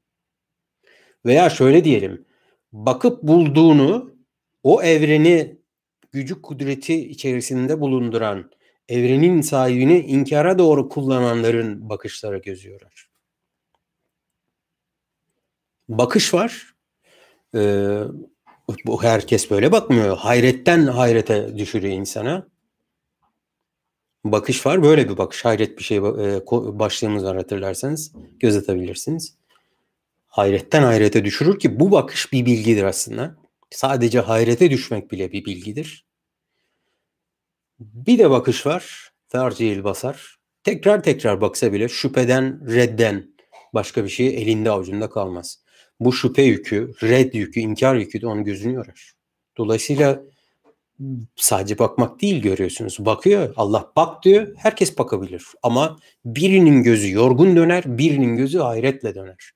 Veya 1.25 1.49
şöyle 1.49 1.83
diyelim. 1.83 2.25
Bakıp 2.71 3.23
bulduğunu 3.23 4.15
o 4.63 4.83
evreni 4.83 5.59
gücü 6.11 6.41
kudreti 6.41 7.09
içerisinde 7.09 7.79
bulunduran 7.79 8.51
evrenin 8.89 9.41
sahibini 9.41 9.99
inkara 9.99 10.59
doğru 10.59 10.89
kullananların 10.89 11.89
bakışları 11.89 12.37
gözü 12.37 12.69
yorar. 12.69 13.09
Bakış 15.89 16.33
var. 16.33 16.73
Ee, 17.55 18.03
bu 18.85 19.03
herkes 19.03 19.51
böyle 19.51 19.71
bakmıyor. 19.71 20.17
Hayretten 20.17 20.87
hayrete 20.87 21.57
düşürüyor 21.57 21.93
insana. 21.93 22.47
Bakış 24.23 24.65
var. 24.65 24.83
Böyle 24.83 25.09
bir 25.09 25.17
bakış. 25.17 25.45
Hayret 25.45 25.77
bir 25.77 25.83
şey 25.83 25.97
e, 25.97 26.01
başlığımız 26.51 27.23
var 27.23 27.37
hatırlarsanız. 27.37 28.13
Göz 28.39 28.57
atabilirsiniz. 28.57 29.35
Hayretten 30.27 30.83
hayrete 30.83 31.25
düşürür 31.25 31.59
ki 31.59 31.79
bu 31.79 31.91
bakış 31.91 32.33
bir 32.33 32.45
bilgidir 32.45 32.83
aslında. 32.83 33.35
Sadece 33.71 34.19
hayrete 34.19 34.71
düşmek 34.71 35.11
bile 35.11 35.31
bir 35.31 35.45
bilgidir. 35.45 36.05
Bir 37.79 38.19
de 38.19 38.29
bakış 38.29 38.65
var. 38.65 39.09
Tercihil 39.29 39.83
basar. 39.83 40.39
Tekrar 40.63 41.03
tekrar 41.03 41.41
baksa 41.41 41.73
bile 41.73 41.89
şüpheden, 41.89 42.75
redden 42.75 43.35
başka 43.73 44.03
bir 44.03 44.09
şey 44.09 44.27
elinde 44.27 44.71
avucunda 44.71 45.09
kalmaz. 45.09 45.63
Bu 45.99 46.13
şüphe 46.13 46.41
yükü, 46.41 46.93
red 47.03 47.33
yükü, 47.33 47.59
inkar 47.59 47.95
yükü 47.95 48.21
de 48.21 48.27
onun 48.27 48.43
gözünü 48.43 48.73
yorar. 48.73 49.13
Dolayısıyla 49.57 50.23
sadece 51.35 51.79
bakmak 51.79 52.21
değil 52.21 52.41
görüyorsunuz. 52.41 52.97
Bakıyor. 52.99 53.53
Allah 53.55 53.91
bak 53.95 54.23
diyor. 54.23 54.55
Herkes 54.57 54.97
bakabilir. 54.97 55.45
Ama 55.63 55.99
birinin 56.25 56.83
gözü 56.83 57.11
yorgun 57.11 57.55
döner, 57.55 57.97
birinin 57.97 58.37
gözü 58.37 58.59
hayretle 58.59 59.15
döner. 59.15 59.51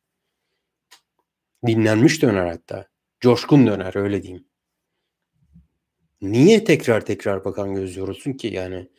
Dinlenmiş 1.68 2.22
döner 2.22 2.48
hatta. 2.48 2.88
Coşkun 3.22 3.68
döner 3.68 3.96
öyle 3.96 4.24
diyeyim. 4.24 4.46
Niye 6.22 6.64
tekrar 6.64 7.06
tekrar 7.06 7.46
bakan 7.46 7.76
göz 7.76 7.98
yorulsun 7.98 8.34
ki 8.34 8.48
yani? 8.48 8.90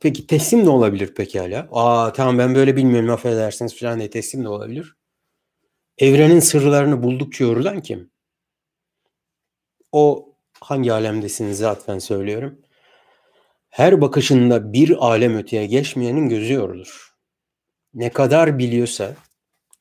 Peki 0.00 0.26
teslim 0.26 0.66
de 0.66 0.70
olabilir 0.70 1.14
pekala. 1.14 1.68
Aa 1.72 2.12
tamam 2.12 2.38
ben 2.38 2.54
böyle 2.54 2.76
bilmiyorum 2.76 3.10
affedersiniz 3.10 3.80
falan 3.80 3.98
diye 3.98 4.10
teslim 4.10 4.44
de 4.44 4.48
olabilir. 4.48 4.96
Evrenin 5.98 6.40
sırlarını 6.40 7.02
buldukça 7.02 7.44
yorulan 7.44 7.82
kim? 7.82 8.10
O 9.92 10.34
hangi 10.60 10.92
alemdesiniz 10.92 11.58
zaten 11.58 11.98
söylüyorum. 11.98 12.60
Her 13.68 14.00
bakışında 14.00 14.72
bir 14.72 15.06
alem 15.06 15.36
öteye 15.36 15.66
geçmeyenin 15.66 16.28
gözü 16.28 16.52
yorulur. 16.52 17.14
Ne 17.94 18.10
kadar 18.10 18.58
biliyorsa 18.58 19.16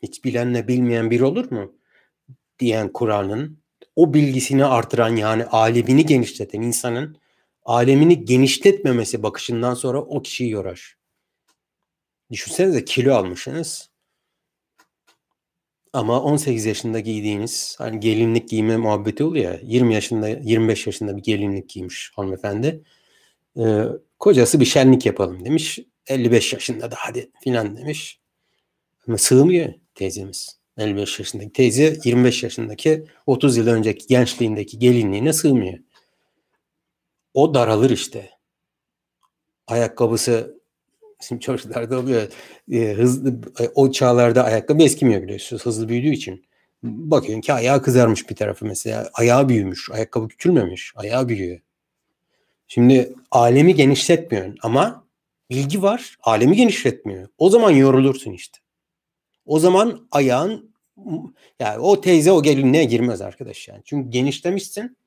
hiç 0.02 0.24
bilenle 0.26 0.68
bilmeyen 0.68 1.12
bir 1.12 1.22
olur 1.22 1.52
mu? 1.52 1.76
Diyen 2.60 2.94
Kur'an'ın 2.94 3.64
o 3.96 4.14
bilgisini 4.14 4.66
artıran 4.66 5.16
yani 5.16 5.46
alemini 5.46 6.06
genişleten 6.06 6.62
insanın 6.62 7.18
alemini 7.66 8.26
genişletmemesi 8.26 9.24
bakışından 9.24 9.74
sonra 9.74 10.02
o 10.02 10.22
kişiyi 10.22 10.50
yorar. 10.50 10.98
Düşünsenize 12.32 12.86
kilo 12.86 13.16
almışsınız. 13.16 13.93
Ama 15.94 16.22
18 16.22 16.66
yaşında 16.66 17.00
giydiğiniz 17.00 17.76
hani 17.78 18.00
gelinlik 18.00 18.50
giyme 18.50 18.78
muhabbeti 18.78 19.24
oluyor 19.24 19.54
ya 19.54 19.60
20 19.64 19.94
yaşında 19.94 20.30
25 20.30 20.88
yaşında 20.88 21.18
bir 21.18 21.24
gelinlik 21.24 21.70
giymiş 21.70 22.12
hanımefendi. 22.16 22.84
Ee, 23.60 23.84
Kocası 24.20 24.60
bir 24.60 24.66
şenlik 24.66 25.06
yapalım 25.06 25.46
demiş. 25.46 25.80
55 26.08 26.54
yaşında 26.54 26.92
da 26.92 26.96
hadi 26.98 27.32
filan 27.44 27.78
demiş. 27.78 28.20
Ama 29.08 29.18
sığmıyor 29.18 29.74
teyzemiz. 29.96 30.60
55 30.78 31.20
yaşındaki 31.20 31.54
teyze 31.54 31.98
25 32.06 32.44
yaşındaki 32.44 33.06
30 33.26 33.58
yıl 33.58 33.68
önceki 33.68 34.08
gençliğindeki 34.08 34.80
gelinliğine 34.80 35.34
sığmıyor. 35.34 35.80
O 37.34 37.54
daralır 37.54 37.90
işte. 37.90 38.30
Ayakkabısı 39.68 40.62
Şimdi 41.28 41.42
çocuklarda 41.42 42.00
oluyor. 42.00 42.28
E, 42.72 42.94
hızlı 42.94 43.42
o 43.76 43.92
çağlarda 43.92 44.44
ayakkabı 44.44 44.84
eskimiyor 44.84 45.22
biliyorsunuz 45.22 45.66
hızlı 45.66 45.90
büyüdüğü 45.90 46.10
için. 46.10 46.46
Bakıyorsun 46.84 47.42
ki 47.42 47.54
ayağı 47.54 47.82
kızarmış 47.82 48.30
bir 48.30 48.36
tarafı 48.36 48.66
mesela. 48.66 49.10
Ayağı 49.14 49.50
büyümüş. 49.50 49.92
Ayakkabı 49.92 50.28
küçülmemiş. 50.28 50.94
Ayağı 50.96 51.30
büyüyor. 51.30 51.60
Şimdi 52.68 53.14
alemi 53.32 53.76
genişletmiyorsun 53.76 54.58
ama 54.62 55.06
bilgi 55.50 55.82
var. 55.82 56.18
Alemi 56.24 56.56
genişletmiyor. 56.56 57.28
O 57.38 57.50
zaman 57.50 57.72
yorulursun 57.72 58.32
işte. 58.32 58.60
O 59.46 59.60
zaman 59.60 60.08
ayağın 60.12 60.74
yani 61.60 61.80
o 61.80 62.02
teyze 62.02 62.32
o 62.32 62.44
gelinliğe 62.44 62.84
girmez 62.84 63.22
arkadaş 63.22 63.68
yani. 63.68 63.82
Çünkü 63.86 64.10
genişlemişsin 64.10 64.98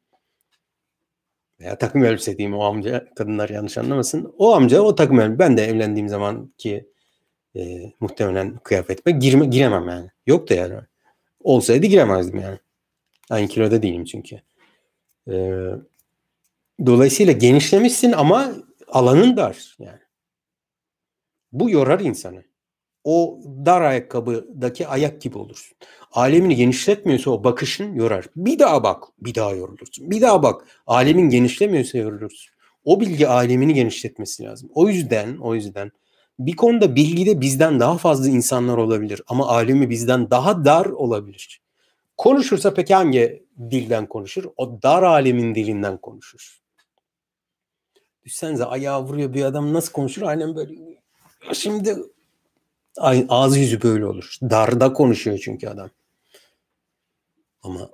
veya 1.61 1.79
takım 1.79 2.05
elbise 2.05 2.39
diyeyim 2.39 2.59
o 2.59 2.65
amca 2.65 3.15
kadınlar 3.15 3.49
yanlış 3.49 3.79
anlamasın. 3.79 4.35
O 4.39 4.55
amca 4.55 4.81
o 4.81 4.95
takım 4.95 5.21
elbise 5.21 5.39
ben 5.39 5.57
de 5.57 5.65
evlendiğim 5.65 6.09
zaman 6.09 6.53
ki 6.59 6.91
e, 7.57 7.93
muhtemelen 8.01 8.57
kıyafetime 8.57 9.19
girme, 9.19 9.47
giremem 9.47 9.89
yani. 9.89 10.11
Yok 10.27 10.51
da 10.51 10.55
yani. 10.55 10.75
Olsaydı 11.41 11.87
giremezdim 11.87 12.41
yani. 12.41 12.59
Aynı 13.31 13.49
kiloda 13.49 13.83
değilim 13.83 14.05
çünkü. 14.05 14.41
E, 15.29 15.35
dolayısıyla 16.87 17.33
genişlemişsin 17.33 18.13
ama 18.13 18.53
alanın 18.89 19.37
dar 19.37 19.77
yani. 19.79 20.01
Bu 21.53 21.71
yorar 21.71 22.01
insanı. 22.01 22.45
O 23.05 23.41
dar 23.67 23.81
ayakkabıdaki 23.83 24.87
ayak 24.87 25.21
gibi 25.21 25.39
olursun 25.39 25.77
alemini 26.17 26.57
genişletmiyorsa 26.57 27.31
o 27.31 27.45
bakışın 27.45 27.95
yorar. 27.95 28.25
Bir 28.37 28.59
daha 28.59 28.83
bak, 28.83 29.05
bir 29.19 29.35
daha 29.35 29.53
yorulursun. 29.53 30.11
Bir 30.11 30.21
daha 30.21 30.43
bak, 30.43 30.65
alemin 30.87 31.31
genişlemiyorsa 31.31 31.99
yorulursun. 31.99 32.57
O 32.85 33.01
bilgi 33.01 33.29
alemini 33.29 33.75
genişletmesi 33.75 34.45
lazım. 34.45 34.71
O 34.75 34.89
yüzden, 34.89 35.37
o 35.37 35.55
yüzden 35.55 35.93
bir 36.39 36.57
konuda 36.57 36.97
bilgide 36.97 37.41
bizden 37.41 37.81
daha 37.81 37.99
fazla 37.99 38.29
insanlar 38.29 38.77
olabilir 38.77 39.23
ama 39.27 39.49
alemi 39.49 39.91
bizden 39.91 40.31
daha 40.31 40.65
dar 40.65 40.87
olabilir. 40.87 41.61
Konuşursa 42.17 42.75
peki 42.75 42.95
hangi 42.95 43.45
dilden 43.71 44.07
konuşur? 44.07 44.45
O 44.57 44.83
dar 44.83 45.03
alemin 45.03 45.55
dilinden 45.55 45.97
konuşur. 45.97 46.61
Düşsenize 48.25 48.65
ayağı 48.65 49.03
vuruyor 49.03 49.35
bir 49.35 49.45
adam 49.45 49.73
nasıl 49.73 49.93
konuşur? 49.93 50.23
Aynen 50.23 50.57
böyle. 50.57 50.75
Şimdi 51.53 51.97
ağzı 53.29 53.59
yüzü 53.59 53.83
böyle 53.83 54.07
olur. 54.07 54.37
Darda 54.43 54.93
konuşuyor 54.93 55.39
çünkü 55.45 55.69
adam. 55.69 55.91
Ama 57.67 57.91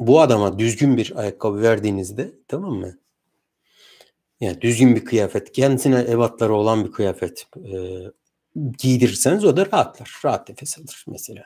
bu 0.00 0.20
adama 0.20 0.58
düzgün 0.58 0.96
bir 0.96 1.12
ayakkabı 1.16 1.62
verdiğinizde 1.62 2.32
tamam 2.48 2.74
mı? 2.74 2.98
Yani 4.40 4.60
düzgün 4.60 4.96
bir 4.96 5.04
kıyafet, 5.04 5.52
kendisine 5.52 6.00
evatları 6.00 6.54
olan 6.54 6.84
bir 6.84 6.92
kıyafet 6.92 7.46
e, 7.56 8.00
giydirirseniz 8.78 9.44
o 9.44 9.56
da 9.56 9.66
rahatlar. 9.66 10.20
Rahat 10.24 10.48
nefes 10.48 10.78
alır 10.78 11.04
mesela. 11.08 11.44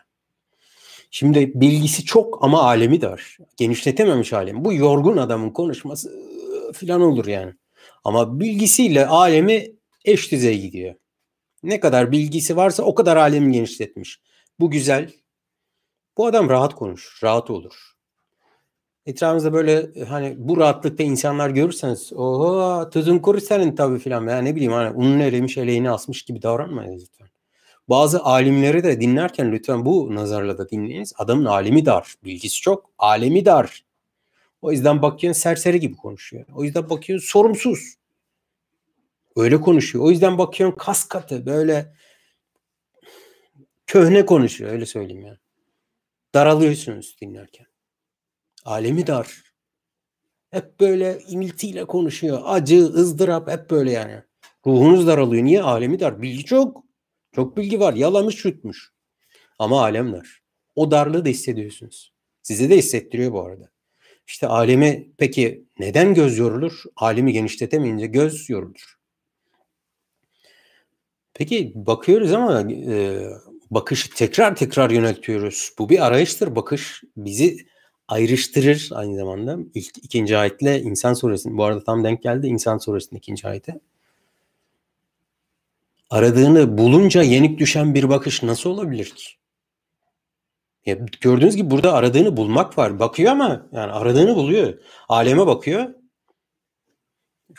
Şimdi 1.10 1.52
bilgisi 1.54 2.04
çok 2.04 2.44
ama 2.44 2.62
alemi 2.62 3.00
dar. 3.00 3.38
Genişletememiş 3.56 4.32
alemi. 4.32 4.64
Bu 4.64 4.74
yorgun 4.74 5.16
adamın 5.16 5.50
konuşması 5.50 6.30
filan 6.74 7.00
olur 7.00 7.26
yani. 7.26 7.52
Ama 8.04 8.40
bilgisiyle 8.40 9.06
alemi 9.06 9.72
eş 10.04 10.32
düzey 10.32 10.60
gidiyor. 10.60 10.94
Ne 11.62 11.80
kadar 11.80 12.12
bilgisi 12.12 12.56
varsa 12.56 12.82
o 12.82 12.94
kadar 12.94 13.16
alemi 13.16 13.52
genişletmiş. 13.52 14.20
Bu 14.60 14.70
güzel. 14.70 15.10
Bu 16.20 16.26
adam 16.26 16.48
rahat 16.48 16.74
konuşur, 16.74 17.20
rahat 17.22 17.50
olur. 17.50 17.92
Etrafınızda 19.06 19.52
böyle 19.52 20.04
hani 20.04 20.34
bu 20.38 20.56
rahatlıkta 20.56 21.02
insanlar 21.02 21.50
görürseniz 21.50 22.12
oho 22.12 22.90
tuzun 22.90 23.18
kuru 23.18 23.40
senin 23.40 23.76
tabii 23.76 23.98
filan 23.98 24.26
veya 24.26 24.38
ne 24.38 24.54
bileyim 24.54 24.72
hani 24.72 24.90
ununu 24.96 25.22
elemiş 25.22 25.58
eleğini 25.58 25.90
asmış 25.90 26.22
gibi 26.22 26.42
davranmayın 26.42 26.98
lütfen. 26.98 27.28
Bazı 27.88 28.24
alimleri 28.24 28.84
de 28.84 29.00
dinlerken 29.00 29.52
lütfen 29.52 29.84
bu 29.84 30.14
nazarla 30.14 30.58
da 30.58 30.68
dinleyiniz. 30.68 31.12
Adamın 31.18 31.44
alimi 31.44 31.86
dar, 31.86 32.14
bilgisi 32.24 32.60
çok, 32.60 32.90
alemi 32.98 33.44
dar. 33.44 33.84
O 34.62 34.72
yüzden 34.72 35.02
bakıyorsun 35.02 35.40
serseri 35.40 35.80
gibi 35.80 35.96
konuşuyor. 35.96 36.44
O 36.54 36.64
yüzden 36.64 36.90
bakıyorsun 36.90 37.28
sorumsuz. 37.28 37.94
Öyle 39.36 39.60
konuşuyor. 39.60 40.04
O 40.04 40.10
yüzden 40.10 40.38
bakıyorsun 40.38 40.78
kas 40.78 41.04
katı 41.08 41.46
böyle 41.46 41.94
köhne 43.86 44.26
konuşuyor 44.26 44.72
öyle 44.72 44.86
söyleyeyim 44.86 45.26
yani. 45.26 45.38
Daralıyorsunuz 46.34 47.16
dinlerken. 47.22 47.66
Alemi 48.64 49.06
dar. 49.06 49.42
Hep 50.50 50.80
böyle 50.80 51.18
imiltiyle 51.28 51.84
konuşuyor. 51.84 52.40
Acı, 52.44 52.84
ızdırap 52.84 53.50
hep 53.50 53.70
böyle 53.70 53.90
yani. 53.90 54.22
Ruhunuz 54.66 55.06
daralıyor. 55.06 55.44
Niye? 55.44 55.62
Alemi 55.62 56.00
dar. 56.00 56.22
Bilgi 56.22 56.44
çok. 56.44 56.84
Çok 57.34 57.56
bilgi 57.56 57.80
var. 57.80 57.94
Yalamış 57.94 58.44
yutmuş. 58.44 58.92
Ama 59.58 59.82
alem 59.82 60.12
dar. 60.12 60.42
O 60.76 60.90
darlığı 60.90 61.24
da 61.24 61.28
hissediyorsunuz. 61.28 62.12
Size 62.42 62.70
de 62.70 62.76
hissettiriyor 62.76 63.32
bu 63.32 63.42
arada. 63.42 63.70
İşte 64.26 64.46
alemi 64.46 65.12
peki 65.18 65.64
neden 65.78 66.14
göz 66.14 66.38
yorulur? 66.38 66.82
Alemi 66.96 67.32
genişletemeyince 67.32 68.06
göz 68.06 68.50
yorulur. 68.50 69.00
Peki 71.34 71.72
bakıyoruz 71.74 72.32
ama 72.32 72.72
e, 72.72 73.26
bakışı 73.70 74.10
tekrar 74.14 74.56
tekrar 74.56 74.90
yöneltiyoruz. 74.90 75.70
Bu 75.78 75.88
bir 75.88 76.06
arayıştır. 76.06 76.56
Bakış 76.56 77.02
bizi 77.16 77.66
ayrıştırır 78.08 78.90
aynı 78.92 79.16
zamanda. 79.16 79.58
İlk 79.74 79.98
ikinci 79.98 80.36
ayetle 80.36 80.80
insan 80.80 81.14
suresinin 81.14 81.58
bu 81.58 81.64
arada 81.64 81.84
tam 81.84 82.04
denk 82.04 82.22
geldi 82.22 82.46
insan 82.46 82.78
suresinin 82.78 83.18
ikinci 83.18 83.48
ayeti. 83.48 83.80
Aradığını 86.10 86.78
bulunca 86.78 87.22
yenik 87.22 87.58
düşen 87.58 87.94
bir 87.94 88.08
bakış 88.08 88.42
nasıl 88.42 88.70
olabilir 88.70 89.04
ki? 89.04 89.26
Ya 90.86 90.98
gördüğünüz 91.20 91.56
gibi 91.56 91.70
burada 91.70 91.92
aradığını 91.92 92.36
bulmak 92.36 92.78
var. 92.78 92.98
Bakıyor 92.98 93.32
ama 93.32 93.66
yani 93.72 93.92
aradığını 93.92 94.36
buluyor. 94.36 94.74
Aleme 95.08 95.46
bakıyor. 95.46 95.94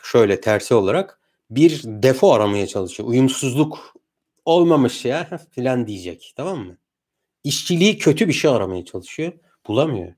Şöyle 0.03 0.41
tersi 0.41 0.73
olarak 0.73 1.19
bir 1.49 1.81
defo 1.85 2.33
aramaya 2.33 2.67
çalışıyor. 2.67 3.09
Uyumsuzluk 3.09 3.93
olmamış 4.45 5.05
ya 5.05 5.29
filan 5.51 5.87
diyecek. 5.87 6.33
Tamam 6.35 6.59
mı? 6.59 6.77
İşçiliği 7.43 7.97
kötü 7.97 8.27
bir 8.27 8.33
şey 8.33 8.51
aramaya 8.51 8.85
çalışıyor. 8.85 9.33
Bulamıyor. 9.67 10.13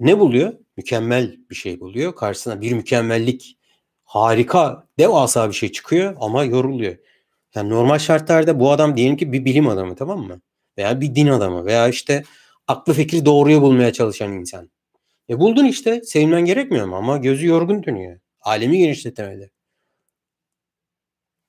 Ne 0.00 0.18
buluyor? 0.18 0.52
Mükemmel 0.76 1.36
bir 1.50 1.54
şey 1.54 1.80
buluyor. 1.80 2.14
Karşısına 2.14 2.60
bir 2.60 2.72
mükemmellik 2.72 3.58
harika 4.04 4.88
devasa 4.98 5.48
bir 5.48 5.54
şey 5.54 5.72
çıkıyor 5.72 6.16
ama 6.20 6.44
yoruluyor. 6.44 6.96
Yani 7.54 7.70
normal 7.70 7.98
şartlarda 7.98 8.60
bu 8.60 8.70
adam 8.72 8.96
diyelim 8.96 9.16
ki 9.16 9.32
bir 9.32 9.44
bilim 9.44 9.68
adamı 9.68 9.96
tamam 9.96 10.20
mı? 10.20 10.40
Veya 10.78 11.00
bir 11.00 11.14
din 11.14 11.26
adamı 11.26 11.64
veya 11.64 11.88
işte 11.88 12.24
aklı 12.66 12.92
fikri 12.92 13.24
doğruyu 13.24 13.62
bulmaya 13.62 13.92
çalışan 13.92 14.32
insan. 14.32 14.70
E 15.30 15.38
buldun 15.38 15.64
işte 15.64 16.02
sevinmen 16.02 16.44
gerekmiyor 16.44 16.86
mu? 16.86 16.96
Ama 16.96 17.16
gözü 17.16 17.46
yorgun 17.46 17.82
dönüyor. 17.82 18.20
Alemi 18.40 18.78
genişletemedi. 18.78 19.50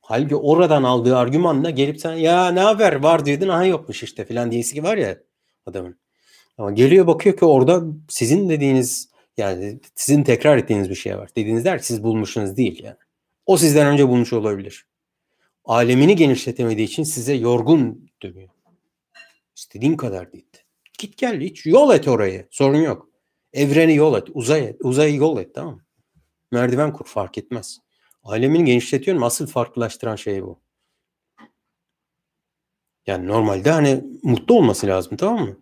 Halbuki 0.02 0.36
oradan 0.36 0.84
aldığı 0.84 1.18
argümanla 1.18 1.70
gelip 1.70 2.00
sen 2.02 2.14
ya 2.14 2.52
ne 2.52 2.60
haber 2.60 2.96
var 2.96 3.26
diyordun 3.26 3.48
aha 3.48 3.66
yokmuş 3.66 4.04
işte 4.04 4.26
filan 4.26 4.52
diyesi 4.52 4.84
var 4.84 4.98
ya 4.98 5.18
adamın. 5.66 6.00
Ama 6.58 6.72
geliyor 6.72 7.08
bakıyor 7.08 7.38
ki 7.38 7.46
orada 7.46 7.84
sizin 8.10 8.50
dediğiniz 8.50 9.10
yani 9.38 9.80
sizin 9.96 10.24
tekrar 10.24 10.58
ettiğiniz 10.58 10.90
bir 10.90 10.96
şey 10.96 11.18
var. 11.18 11.30
Dediğiniz 11.36 11.66
der 11.66 11.78
siz 11.78 12.04
bulmuşsunuz 12.04 12.58
değil 12.58 12.84
yani. 12.84 12.98
O 13.46 13.58
sizden 13.58 13.88
önce 13.88 14.08
bulmuş 14.08 14.34
olabilir. 14.34 14.86
Alemini 15.66 16.16
genişletemediği 16.16 16.88
için 16.88 17.04
size 17.04 17.34
yorgun 17.34 18.10
dönüyor. 18.24 18.50
İstediğin 19.56 19.98
kadar 19.98 20.34
değil. 20.34 20.46
Git 20.98 21.18
gel 21.18 21.42
hiç 21.42 21.66
yol 21.66 21.94
et 21.94 22.08
orayı. 22.08 22.48
Sorun 22.52 22.82
yok. 22.82 23.10
Evreni 23.54 23.96
yol 23.96 24.18
et. 24.18 24.28
Uzay 24.34 24.66
et. 24.66 24.76
Uzayı 24.84 25.16
yol 25.16 25.40
et 25.40 25.56
tamam 25.56 25.74
mı? 25.74 25.82
Merdiven 26.52 26.94
kur 26.94 27.06
fark 27.06 27.38
etmez. 27.38 27.80
Alemini 28.24 28.66
genişletiyorum. 28.66 29.24
Asıl 29.24 29.48
farklılaştıran 29.48 30.16
şey 30.16 30.44
bu. 30.44 30.60
Yani 33.08 33.28
normalde 33.28 33.72
hani 33.72 34.04
mutlu 34.24 34.56
olması 34.56 34.88
lazım 34.88 35.18
tamam 35.18 35.46
mı? 35.46 35.58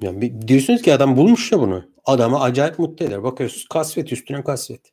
Yani 0.00 0.48
diyorsunuz 0.48 0.82
ki 0.82 0.94
adam 0.94 1.16
bulmuş 1.16 1.52
ya 1.52 1.60
bunu. 1.60 1.84
Adamı 2.04 2.40
acayip 2.40 2.78
mutlu 2.78 3.04
eder. 3.06 3.22
Bakıyorsunuz 3.22 3.68
kasvet 3.68 4.12
üstüne 4.12 4.44
kasvet. 4.44 4.92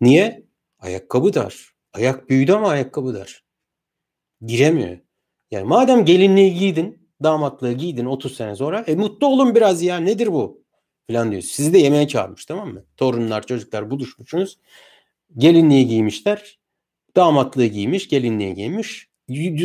Niye? 0.00 0.46
Ayakkabı 0.78 1.34
dar. 1.34 1.74
Ayak 1.92 2.30
büyüdü 2.30 2.52
ama 2.52 2.68
ayakkabı 2.68 3.14
dar. 3.14 3.44
Giremiyor. 4.46 4.98
Yani 5.50 5.64
madem 5.64 6.04
gelinliği 6.04 6.54
giydin, 6.54 7.08
damatlığı 7.22 7.72
giydin 7.72 8.04
30 8.04 8.36
sene 8.36 8.56
sonra, 8.56 8.80
e 8.80 8.94
mutlu 8.94 9.26
olun 9.26 9.54
biraz 9.54 9.82
ya 9.82 9.96
nedir 9.96 10.26
bu? 10.26 10.64
Falan 11.10 11.30
diyor. 11.30 11.42
Sizi 11.42 11.72
de 11.72 11.78
yemeğe 11.78 12.08
çağırmış 12.08 12.46
tamam 12.46 12.72
mı? 12.72 12.84
Torunlar, 12.96 13.46
çocuklar 13.46 13.90
buluşmuşsunuz. 13.90 14.58
Gelinliği 15.36 15.86
giymişler. 15.86 16.58
Damatlığı 17.16 17.66
giymiş, 17.66 18.08
gelinliği 18.08 18.54
giymiş. 18.54 19.10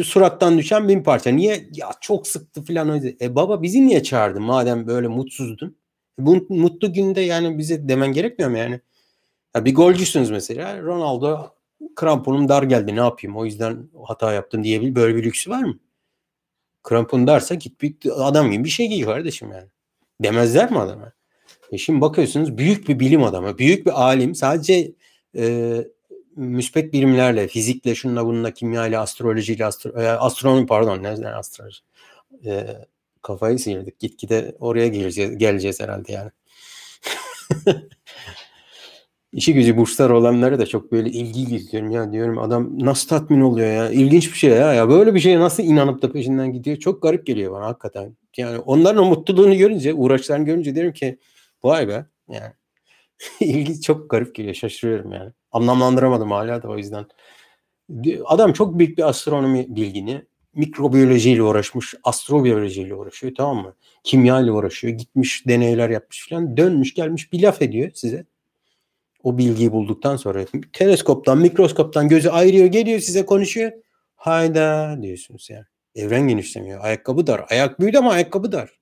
Surattan 0.03 0.57
düşen 0.57 0.87
bin 0.87 1.03
parça. 1.03 1.29
Niye? 1.29 1.69
Ya 1.73 1.91
çok 2.01 2.27
sıktı 2.27 2.61
falan. 2.61 3.01
E 3.21 3.35
baba 3.35 3.61
bizi 3.61 3.87
niye 3.87 4.03
çağırdın 4.03 4.43
madem 4.43 4.87
böyle 4.87 5.07
mutsuzdun? 5.07 5.77
E, 6.21 6.25
bu 6.25 6.45
mutlu 6.49 6.93
günde 6.93 7.21
yani 7.21 7.57
bize 7.57 7.89
demen 7.89 8.11
gerekmiyor 8.11 8.51
mu 8.51 8.57
yani? 8.57 8.79
Ya 9.55 9.65
bir 9.65 9.75
golcüsünüz 9.75 10.31
mesela. 10.31 10.81
Ronaldo 10.81 11.49
kramponum 11.95 12.49
dar 12.49 12.63
geldi 12.63 12.95
ne 12.95 12.99
yapayım 12.99 13.37
o 13.37 13.45
yüzden 13.45 13.89
hata 14.07 14.33
yaptın 14.33 14.63
diyebilir. 14.63 14.95
Böyle 14.95 15.15
bir 15.15 15.23
lüksü 15.23 15.49
var 15.51 15.63
mı? 15.63 15.79
Krampon 16.83 17.27
darsa 17.27 17.55
git 17.55 17.81
bir 17.81 17.95
adam 18.27 18.51
gibi 18.51 18.63
bir 18.63 18.69
şey 18.69 18.87
giy 18.87 19.05
kardeşim 19.05 19.51
yani. 19.51 19.67
Demezler 20.23 20.71
mi 20.71 20.79
adama? 20.79 21.13
E 21.71 21.77
şimdi 21.77 22.01
bakıyorsunuz 22.01 22.57
büyük 22.57 22.87
bir 22.89 22.99
bilim 22.99 23.23
adamı, 23.23 23.57
büyük 23.57 23.85
bir 23.85 24.03
alim 24.03 24.35
sadece 24.35 24.91
e, 25.37 25.75
müspet 26.35 26.93
bilimlerle, 26.93 27.47
fizikle, 27.47 27.95
şunla 27.95 28.25
bununla, 28.25 28.51
kimyayla, 28.51 29.01
astrolojiyle, 29.01 29.65
astro, 29.65 30.01
e, 30.01 30.07
astronomi 30.07 30.65
pardon, 30.65 31.03
ne 31.03 31.27
astroloji? 31.29 31.79
E, 32.45 32.67
kafayı 33.21 33.59
sıyırdık. 33.59 33.99
Gitgide 33.99 34.55
oraya 34.59 34.87
geleceğiz, 34.87 35.37
geleceğiz 35.37 35.79
herhalde 35.79 36.11
yani. 36.11 36.31
İşi 39.35 39.53
gücü 39.53 39.77
burslar 39.77 40.09
olanlara 40.09 40.59
da 40.59 40.65
çok 40.65 40.91
böyle 40.91 41.09
ilgi 41.09 41.55
izliyorum 41.55 41.91
ya 41.91 42.11
diyorum 42.11 42.37
adam 42.37 42.85
nasıl 42.85 43.07
tatmin 43.07 43.41
oluyor 43.41 43.67
ya 43.67 43.89
ilginç 43.89 44.33
bir 44.33 44.37
şey 44.37 44.49
ya 44.49 44.73
ya 44.73 44.89
böyle 44.89 45.15
bir 45.15 45.19
şeye 45.19 45.39
nasıl 45.39 45.63
inanıp 45.63 46.01
da 46.01 46.11
peşinden 46.11 46.53
gidiyor 46.53 46.77
çok 46.77 47.01
garip 47.01 47.25
geliyor 47.25 47.51
bana 47.51 47.65
hakikaten 47.65 48.17
yani 48.37 48.59
onların 48.59 49.03
o 49.03 49.05
mutluluğunu 49.05 49.57
görünce 49.57 49.93
uğraşlarını 49.93 50.45
görünce 50.45 50.75
diyorum 50.75 50.93
ki 50.93 51.19
vay 51.63 51.87
be 51.87 52.05
yani 52.29 52.53
ilgi 53.39 53.81
çok 53.81 54.09
garip 54.09 54.35
geliyor 54.35 54.55
şaşırıyorum 54.55 55.11
yani 55.11 55.31
anlamlandıramadım 55.51 56.31
hala 56.31 56.63
da 56.63 56.67
o 56.67 56.77
yüzden 56.77 57.05
adam 58.25 58.53
çok 58.53 58.79
büyük 58.79 58.97
bir 58.97 59.09
astronomi 59.09 59.75
bilgini 59.75 60.25
mikrobiyolojiyle 60.55 61.43
uğraşmış, 61.43 61.93
astrobiyolojiyle 62.03 62.95
uğraşıyor 62.95 63.35
tamam 63.37 63.57
mı? 63.57 63.75
Kimya 64.03 64.41
ile 64.41 64.51
uğraşıyor, 64.51 64.93
gitmiş 64.93 65.47
deneyler 65.47 65.89
yapmış 65.89 66.29
falan, 66.29 66.57
dönmüş 66.57 66.93
gelmiş 66.93 67.33
bir 67.33 67.43
laf 67.43 67.61
ediyor 67.61 67.91
size 67.93 68.25
o 69.23 69.37
bilgiyi 69.37 69.71
bulduktan 69.71 70.15
sonra 70.15 70.45
teleskoptan, 70.73 71.37
mikroskoptan 71.37 72.09
gözü 72.09 72.29
ayırıyor, 72.29 72.65
geliyor 72.65 72.99
size 72.99 73.25
konuşuyor. 73.25 73.71
Hayda 74.15 74.97
diyorsunuz 75.01 75.49
yani. 75.49 75.65
Evren 75.95 76.27
genişlemiyor. 76.27 76.83
Ayakkabı 76.83 77.27
dar. 77.27 77.45
Ayak 77.49 77.79
büyüdü 77.79 77.97
ama 77.97 78.11
ayakkabı 78.11 78.51
dar. 78.51 78.79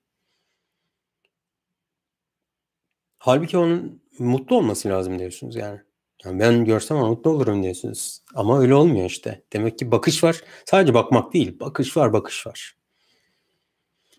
Halbuki 3.18 3.58
onun 3.58 4.02
mutlu 4.18 4.56
olması 4.56 4.88
lazım 4.88 5.18
diyorsunuz 5.18 5.56
yani. 5.56 5.80
yani 6.24 6.40
ben 6.40 6.64
görsem 6.64 6.96
mutlu 6.96 7.30
olurum 7.30 7.62
diyorsunuz. 7.62 8.20
Ama 8.34 8.60
öyle 8.60 8.74
olmuyor 8.74 9.06
işte. 9.06 9.42
Demek 9.52 9.78
ki 9.78 9.90
bakış 9.90 10.24
var. 10.24 10.40
Sadece 10.64 10.94
bakmak 10.94 11.32
değil. 11.32 11.60
Bakış 11.60 11.96
var, 11.96 12.12
bakış 12.12 12.46
var. 12.46 12.76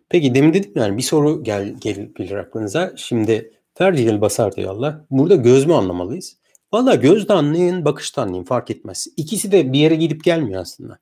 Peki 0.09 0.35
demin 0.35 0.53
dedim 0.53 0.71
yani 0.75 0.97
bir 0.97 1.01
soru 1.01 1.43
gel, 1.43 1.75
gelir 1.79 2.35
aklınıza. 2.35 2.93
Şimdi 2.97 3.51
Tercihel 3.75 4.21
basar 4.21 4.55
diyor 4.55 4.71
Allah. 4.71 5.05
Burada 5.11 5.35
göz 5.35 5.65
mü 5.65 5.73
anlamalıyız? 5.73 6.37
Valla 6.73 6.95
gözde 6.95 7.33
anlayın, 7.33 7.85
bakışta 7.85 8.21
anlayın 8.21 8.43
fark 8.43 8.71
etmez. 8.71 9.07
İkisi 9.17 9.51
de 9.51 9.73
bir 9.73 9.79
yere 9.79 9.95
gidip 9.95 10.23
gelmiyor 10.23 10.61
aslında. 10.61 10.99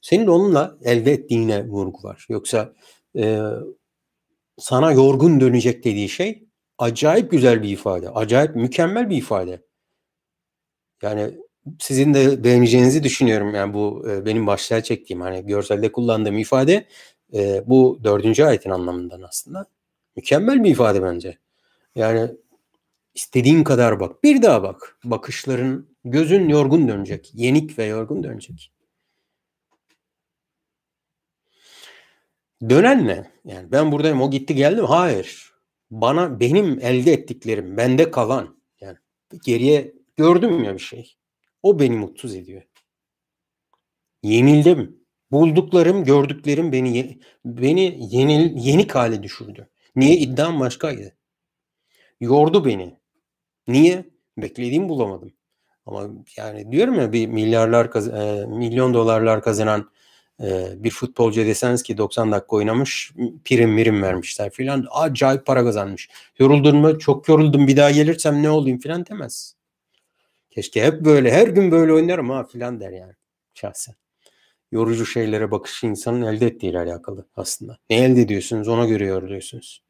Senin 0.00 0.26
onunla 0.26 0.78
elde 0.82 1.12
ettiğine 1.12 1.68
vurgu 1.68 2.02
var. 2.02 2.26
Yoksa 2.28 2.72
e, 3.16 3.40
sana 4.58 4.92
yorgun 4.92 5.40
dönecek 5.40 5.84
dediği 5.84 6.08
şey 6.08 6.44
acayip 6.84 7.30
güzel 7.30 7.62
bir 7.62 7.68
ifade. 7.68 8.10
Acayip 8.10 8.56
mükemmel 8.56 9.10
bir 9.10 9.16
ifade. 9.16 9.62
Yani 11.02 11.34
sizin 11.80 12.14
de 12.14 12.44
beğeneceğinizi 12.44 13.02
düşünüyorum. 13.02 13.54
Yani 13.54 13.74
bu 13.74 14.06
e, 14.10 14.26
benim 14.26 14.46
başlığa 14.46 14.82
çektiğim 14.82 15.20
hani 15.20 15.46
görselde 15.46 15.92
kullandığım 15.92 16.38
ifade 16.38 16.88
e, 17.34 17.62
bu 17.66 18.00
dördüncü 18.04 18.44
ayetin 18.44 18.70
anlamından 18.70 19.22
aslında. 19.22 19.66
Mükemmel 20.16 20.64
bir 20.64 20.70
ifade 20.70 21.02
bence. 21.02 21.38
Yani 21.96 22.30
istediğin 23.14 23.64
kadar 23.64 24.00
bak. 24.00 24.24
Bir 24.24 24.42
daha 24.42 24.62
bak. 24.62 24.98
Bakışların, 25.04 25.88
gözün 26.04 26.48
yorgun 26.48 26.88
dönecek. 26.88 27.30
Yenik 27.34 27.78
ve 27.78 27.84
yorgun 27.84 28.22
dönecek. 28.24 28.72
Dönen 32.70 33.06
ne? 33.06 33.30
Yani 33.44 33.72
ben 33.72 33.92
buradayım 33.92 34.22
o 34.22 34.30
gitti 34.30 34.54
geldi 34.54 34.80
mi? 34.80 34.86
Hayır. 34.86 35.53
Bana 35.94 36.40
benim 36.40 36.78
elde 36.80 37.12
ettiklerim, 37.12 37.76
bende 37.76 38.10
kalan 38.10 38.56
yani 38.80 38.96
geriye 39.44 39.94
gördüm 40.16 40.64
ya 40.64 40.74
bir 40.74 40.78
şey. 40.78 41.16
O 41.62 41.80
beni 41.80 41.96
mutsuz 41.96 42.34
ediyor. 42.34 42.62
Yenildim. 44.22 45.04
Bulduklarım, 45.30 46.04
gördüklerim 46.04 46.72
beni 46.72 47.18
beni 47.44 47.98
yenil, 48.16 48.56
yenik 48.56 48.94
hale 48.94 49.22
düşürdü. 49.22 49.68
Niye 49.96 50.16
iddiam 50.16 50.60
başkaydı? 50.60 51.16
Yordu 52.20 52.64
beni. 52.64 52.96
Niye? 53.68 54.04
Beklediğimi 54.38 54.88
bulamadım. 54.88 55.32
Ama 55.86 56.10
yani 56.36 56.72
diyorum 56.72 56.94
ya 56.94 57.12
bir 57.12 57.26
milyarlar 57.26 57.86
e, 58.42 58.46
milyon 58.46 58.94
dolarlar 58.94 59.42
kazanan 59.42 59.90
bir 60.76 60.90
futbolcu 60.90 61.46
deseniz 61.46 61.82
ki 61.82 61.98
90 61.98 62.32
dakika 62.32 62.56
oynamış 62.56 63.12
prim 63.44 63.70
mirim 63.70 64.02
vermişler 64.02 64.50
filan 64.50 64.86
acayip 64.90 65.46
para 65.46 65.64
kazanmış. 65.64 66.08
Yoruldun 66.38 66.76
mu? 66.76 66.98
Çok 66.98 67.28
yoruldum 67.28 67.66
bir 67.66 67.76
daha 67.76 67.90
gelirsem 67.90 68.42
ne 68.42 68.50
olayım 68.50 68.78
filan 68.78 69.06
demez. 69.06 69.54
Keşke 70.50 70.84
hep 70.84 71.04
böyle 71.04 71.32
her 71.32 71.48
gün 71.48 71.70
böyle 71.70 71.92
oynarım 71.92 72.30
ha 72.30 72.44
filan 72.44 72.80
der 72.80 72.90
yani 72.90 73.12
şahsen. 73.54 73.94
Yorucu 74.72 75.06
şeylere 75.06 75.50
bakışı 75.50 75.86
insanın 75.86 76.22
elde 76.22 76.46
ettiğiyle 76.46 76.78
alakalı 76.78 77.26
aslında. 77.36 77.78
Ne 77.90 77.96
elde 77.96 78.20
ediyorsunuz 78.20 78.68
ona 78.68 78.86
göre 78.86 79.06
yoruluyorsunuz. 79.06 79.84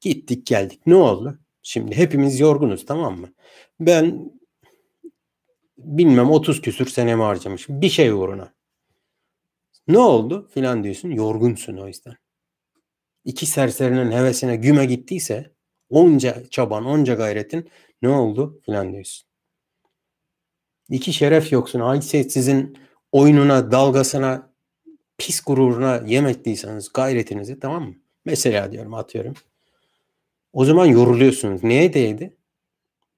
Gittik 0.00 0.46
geldik 0.46 0.80
ne 0.86 0.94
oldu? 0.94 1.38
Şimdi 1.62 1.96
hepimiz 1.96 2.40
yorgunuz 2.40 2.86
tamam 2.86 3.20
mı? 3.20 3.28
Ben 3.80 4.32
bilmem 5.78 6.30
30 6.30 6.60
küsür 6.60 6.86
senemi 6.86 7.22
harcamışım 7.22 7.80
bir 7.80 7.88
şey 7.88 8.10
uğruna. 8.10 8.55
Ne 9.88 9.98
oldu 9.98 10.48
filan 10.54 10.84
diyorsun 10.84 11.10
yorgunsun 11.10 11.76
o 11.76 11.86
yüzden. 11.86 12.16
İki 13.24 13.46
serserinin 13.46 14.12
hevesine 14.12 14.56
güme 14.56 14.84
gittiyse 14.84 15.52
onca 15.90 16.44
çaban 16.50 16.84
onca 16.84 17.14
gayretin 17.14 17.70
ne 18.02 18.08
oldu 18.08 18.60
filan 18.64 18.92
diyorsun. 18.92 19.28
İki 20.90 21.12
şeref 21.12 21.52
yoksun 21.52 21.80
haysiyetsizin 21.80 22.78
oyununa 23.12 23.70
dalgasına 23.72 24.52
pis 25.18 25.40
gururuna 25.40 26.02
yem 26.06 26.26
ettiyseniz 26.26 26.92
gayretinizi 26.92 27.60
tamam 27.60 27.82
mı? 27.82 27.94
Mesela 28.24 28.72
diyorum 28.72 28.94
atıyorum 28.94 29.34
o 30.56 30.64
zaman 30.64 30.86
yoruluyorsunuz. 30.86 31.64
Neye 31.64 31.94
değdi? 31.94 32.36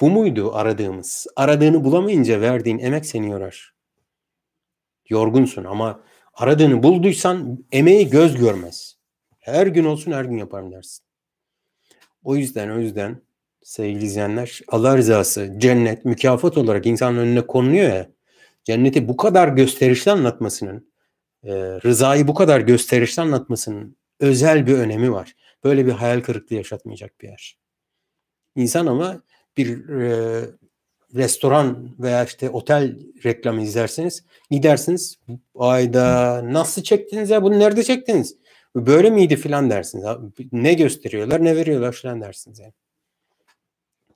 Bu 0.01 0.11
muydu 0.11 0.55
aradığımız? 0.55 1.27
Aradığını 1.37 1.85
bulamayınca 1.85 2.41
verdiğin 2.41 2.79
emek 2.79 3.07
seni 3.07 3.31
yorar. 3.31 3.75
Yorgunsun 5.09 5.65
ama 5.65 6.03
aradığını 6.39 6.83
bulduysan 6.83 7.65
emeği 7.73 8.11
göz 8.11 8.37
görmez. 8.37 8.97
Her 9.39 9.67
gün 9.67 9.85
olsun 9.85 10.13
her 10.13 10.25
gün 10.25 10.37
yaparım 10.37 10.73
dersin. 10.73 11.05
O 12.25 12.37
yüzden 12.37 12.71
o 12.71 12.79
yüzden 12.79 13.23
sevgili 13.63 14.05
izleyenler 14.05 14.61
Allah 14.69 14.97
rızası 14.97 15.55
cennet 15.59 16.05
mükafat 16.05 16.59
olarak 16.59 16.87
insanın 16.87 17.19
önüne 17.19 17.47
konuluyor 17.47 17.89
ya 17.89 18.09
cenneti 18.65 19.09
bu 19.09 19.17
kadar 19.17 19.49
gösterişli 19.49 20.11
anlatmasının 20.11 20.93
e, 21.45 21.53
rızayı 21.55 22.29
bu 22.29 22.35
kadar 22.35 22.61
gösterişli 22.61 23.23
anlatmasının 23.23 23.97
özel 24.21 24.67
bir 24.67 24.75
önemi 24.75 25.13
var 25.13 25.35
böyle 25.65 25.87
bir 25.87 25.93
hayal 25.93 26.21
kırıklığı 26.21 26.57
yaşatmayacak 26.57 27.21
bir 27.21 27.29
yer. 27.29 27.59
İnsan 28.57 28.87
ama 28.87 29.23
bir 29.57 29.89
e, 29.89 30.45
restoran 31.15 31.91
veya 31.99 32.25
işte 32.25 32.51
otel 32.51 32.97
reklamı 33.25 33.63
izlerseniz 33.63 34.25
gidersiniz 34.51 35.19
ayda 35.55 36.41
nasıl 36.53 36.83
çektiniz 36.83 37.31
ya 37.31 37.43
bunu 37.43 37.59
nerede 37.59 37.83
çektiniz? 37.83 38.37
Böyle 38.77 39.11
miydi 39.11 39.37
filan 39.37 39.71
dersiniz. 39.71 40.05
Ne 40.53 40.75
gösteriyorlar 40.75 41.45
ne 41.45 41.57
veriyorlar 41.57 41.93
filan 41.93 42.21
dersiniz 42.21 42.59
yani. 42.59 42.73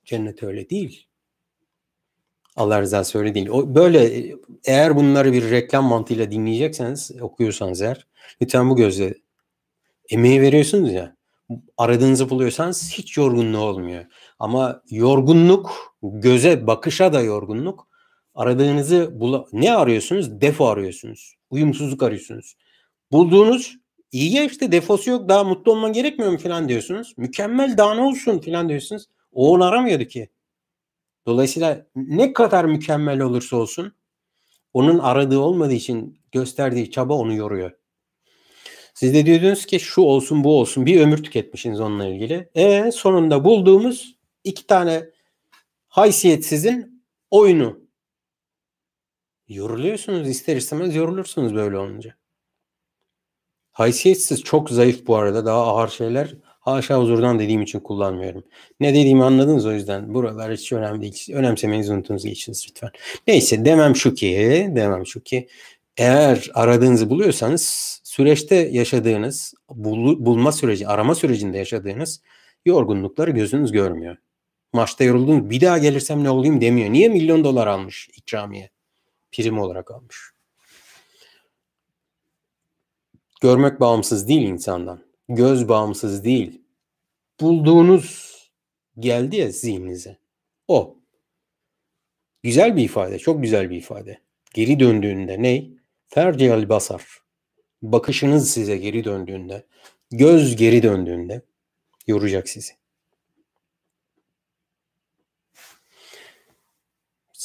Cennet 0.05 0.43
öyle 0.43 0.69
değil. 0.69 1.07
Allah 2.55 2.81
rızası 2.81 3.19
öyle 3.19 3.35
değil. 3.35 3.47
O, 3.49 3.75
böyle 3.75 4.31
eğer 4.65 4.95
bunları 4.95 5.33
bir 5.33 5.51
reklam 5.51 5.85
mantığıyla 5.85 6.31
dinleyecekseniz 6.31 7.11
okuyorsanız 7.21 7.81
eğer 7.81 8.07
lütfen 8.41 8.69
bu 8.69 8.75
gözle 8.75 9.13
emeği 10.09 10.41
veriyorsunuz 10.41 10.93
ya 10.93 11.15
aradığınızı 11.77 12.29
buluyorsanız 12.29 12.91
hiç 12.93 13.17
yorgunluğu 13.17 13.59
olmuyor. 13.59 14.05
Ama 14.43 14.81
yorgunluk, 14.89 15.95
göze 16.01 16.67
bakışa 16.67 17.13
da 17.13 17.21
yorgunluk. 17.21 17.87
Aradığınızı 18.35 19.19
bula 19.19 19.45
ne 19.53 19.73
arıyorsunuz? 19.73 20.41
Defo 20.41 20.65
arıyorsunuz. 20.65 21.35
Uyumsuzluk 21.49 22.03
arıyorsunuz. 22.03 22.55
Bulduğunuz 23.11 23.77
iyi 24.11 24.33
ya 24.33 24.43
işte 24.43 24.71
defosu 24.71 25.09
yok 25.09 25.29
daha 25.29 25.43
mutlu 25.43 25.71
olman 25.71 25.93
gerekmiyor 25.93 26.31
mu 26.31 26.37
falan 26.37 26.69
diyorsunuz. 26.69 27.13
Mükemmel 27.17 27.77
daha 27.77 27.93
ne 27.93 28.01
olsun 28.01 28.39
falan 28.39 28.69
diyorsunuz. 28.69 29.05
O 29.31 29.51
onu 29.51 29.63
aramıyordu 29.63 30.05
ki. 30.05 30.29
Dolayısıyla 31.27 31.85
ne 31.95 32.33
kadar 32.33 32.65
mükemmel 32.65 33.21
olursa 33.21 33.57
olsun 33.57 33.93
Onun 34.73 34.99
aradığı 34.99 35.39
olmadığı 35.39 35.73
için 35.73 36.19
gösterdiği 36.31 36.91
çaba 36.91 37.13
onu 37.13 37.33
yoruyor. 37.33 37.71
Siz 38.93 39.13
de 39.13 39.25
diyordunuz 39.25 39.65
ki 39.65 39.79
şu 39.79 40.01
olsun 40.01 40.43
bu 40.43 40.59
olsun 40.59 40.85
bir 40.85 41.01
ömür 41.01 41.23
tüketmişsiniz 41.23 41.79
onunla 41.79 42.07
ilgili. 42.07 42.49
E 42.55 42.91
sonunda 42.91 43.45
bulduğumuz 43.45 44.22
iki 44.43 44.67
tane 44.67 45.09
haysiyetsizin 45.87 47.03
oyunu. 47.31 47.83
Yoruluyorsunuz 49.47 50.29
ister 50.29 50.55
istemez 50.55 50.95
yorulursunuz 50.95 51.55
böyle 51.55 51.77
olunca. 51.77 52.15
Haysiyetsiz 53.71 54.43
çok 54.43 54.69
zayıf 54.69 55.07
bu 55.07 55.15
arada 55.15 55.45
daha 55.45 55.61
ağır 55.61 55.89
şeyler 55.89 56.35
haşa 56.43 56.99
huzurdan 56.99 57.39
dediğim 57.39 57.61
için 57.61 57.79
kullanmıyorum. 57.79 58.43
Ne 58.79 58.89
dediğimi 58.89 59.23
anladınız 59.23 59.65
o 59.65 59.71
yüzden 59.71 60.13
buralar 60.13 60.53
hiç 60.53 60.71
önemli 60.71 61.01
değil. 61.01 61.25
Önemsemeniz 61.33 61.89
unutunuz 61.89 62.25
geçiniz 62.25 62.65
lütfen. 62.69 62.89
Neyse 63.27 63.65
demem 63.65 63.95
şu 63.95 64.13
ki 64.13 64.67
demem 64.75 65.05
şu 65.05 65.23
ki 65.23 65.47
eğer 65.97 66.51
aradığınızı 66.53 67.09
buluyorsanız 67.09 68.01
süreçte 68.03 68.55
yaşadığınız 68.55 69.53
bul, 69.69 70.25
bulma 70.25 70.51
süreci 70.51 70.87
arama 70.87 71.15
sürecinde 71.15 71.57
yaşadığınız 71.57 72.21
yorgunlukları 72.65 73.31
gözünüz 73.31 73.71
görmüyor. 73.71 74.17
Maçta 74.73 75.03
yoruldunuz 75.03 75.49
bir 75.49 75.61
daha 75.61 75.77
gelirsem 75.77 76.23
ne 76.23 76.29
olayım 76.29 76.61
demiyor. 76.61 76.89
Niye 76.89 77.09
milyon 77.09 77.43
dolar 77.43 77.67
almış 77.67 78.09
ikramiye? 78.09 78.69
Prim 79.31 79.59
olarak 79.59 79.91
almış. 79.91 80.31
Görmek 83.41 83.79
bağımsız 83.79 84.27
değil 84.27 84.41
insandan. 84.41 85.03
Göz 85.29 85.69
bağımsız 85.69 86.23
değil. 86.23 86.61
Bulduğunuz 87.41 88.33
geldi 88.99 89.35
ya 89.35 89.51
zihninize. 89.51 90.17
O. 90.67 90.97
Güzel 92.43 92.75
bir 92.75 92.83
ifade. 92.83 93.19
Çok 93.19 93.41
güzel 93.41 93.69
bir 93.69 93.77
ifade. 93.77 94.21
Geri 94.53 94.79
döndüğünde 94.79 95.41
ne? 95.41 95.65
Ferciyal 96.07 96.69
basar. 96.69 97.23
Bakışınız 97.81 98.51
size 98.51 98.77
geri 98.77 99.03
döndüğünde, 99.03 99.65
göz 100.11 100.55
geri 100.55 100.83
döndüğünde 100.83 101.41
yoracak 102.07 102.49
sizi. 102.49 102.73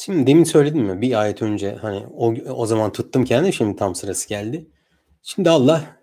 Şimdi 0.00 0.26
demin 0.26 0.44
söyledim 0.44 0.82
mi 0.82 1.00
bir 1.00 1.20
ayet 1.20 1.42
önce 1.42 1.74
hani 1.74 2.06
o, 2.06 2.34
o 2.34 2.66
zaman 2.66 2.92
tuttum 2.92 3.24
kendimi 3.24 3.52
şimdi 3.52 3.76
tam 3.76 3.94
sırası 3.94 4.28
geldi. 4.28 4.66
Şimdi 5.22 5.50
Allah 5.50 6.00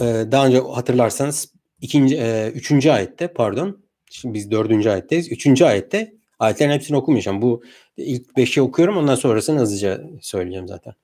e, 0.00 0.04
daha 0.04 0.46
önce 0.46 0.60
hatırlarsanız 0.60 1.52
ikinci, 1.80 2.16
e, 2.16 2.50
üçüncü 2.54 2.90
ayette 2.90 3.28
pardon 3.28 3.84
şimdi 4.10 4.34
biz 4.34 4.50
dördüncü 4.50 4.90
ayetteyiz. 4.90 5.32
Üçüncü 5.32 5.64
ayette 5.64 6.14
ayetlerin 6.38 6.70
hepsini 6.70 6.96
okumayacağım. 6.96 7.42
Bu 7.42 7.62
ilk 7.96 8.36
beşi 8.36 8.62
okuyorum 8.62 8.96
ondan 8.96 9.14
sonrasını 9.14 9.60
hızlıca 9.60 10.04
söyleyeceğim 10.20 10.68
zaten. 10.68 10.94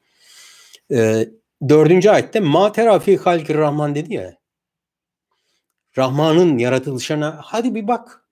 E, 0.92 1.28
dördüncü 1.68 2.10
ayette 2.10 2.40
ma 2.40 2.72
terafi 2.72 3.16
halkir 3.16 3.54
rahman 3.54 3.94
dedi 3.94 4.14
ya. 4.14 4.36
Rahman'ın 5.98 6.58
yaratılışına 6.58 7.38
hadi 7.42 7.74
bir 7.74 7.88
bak. 7.88 8.24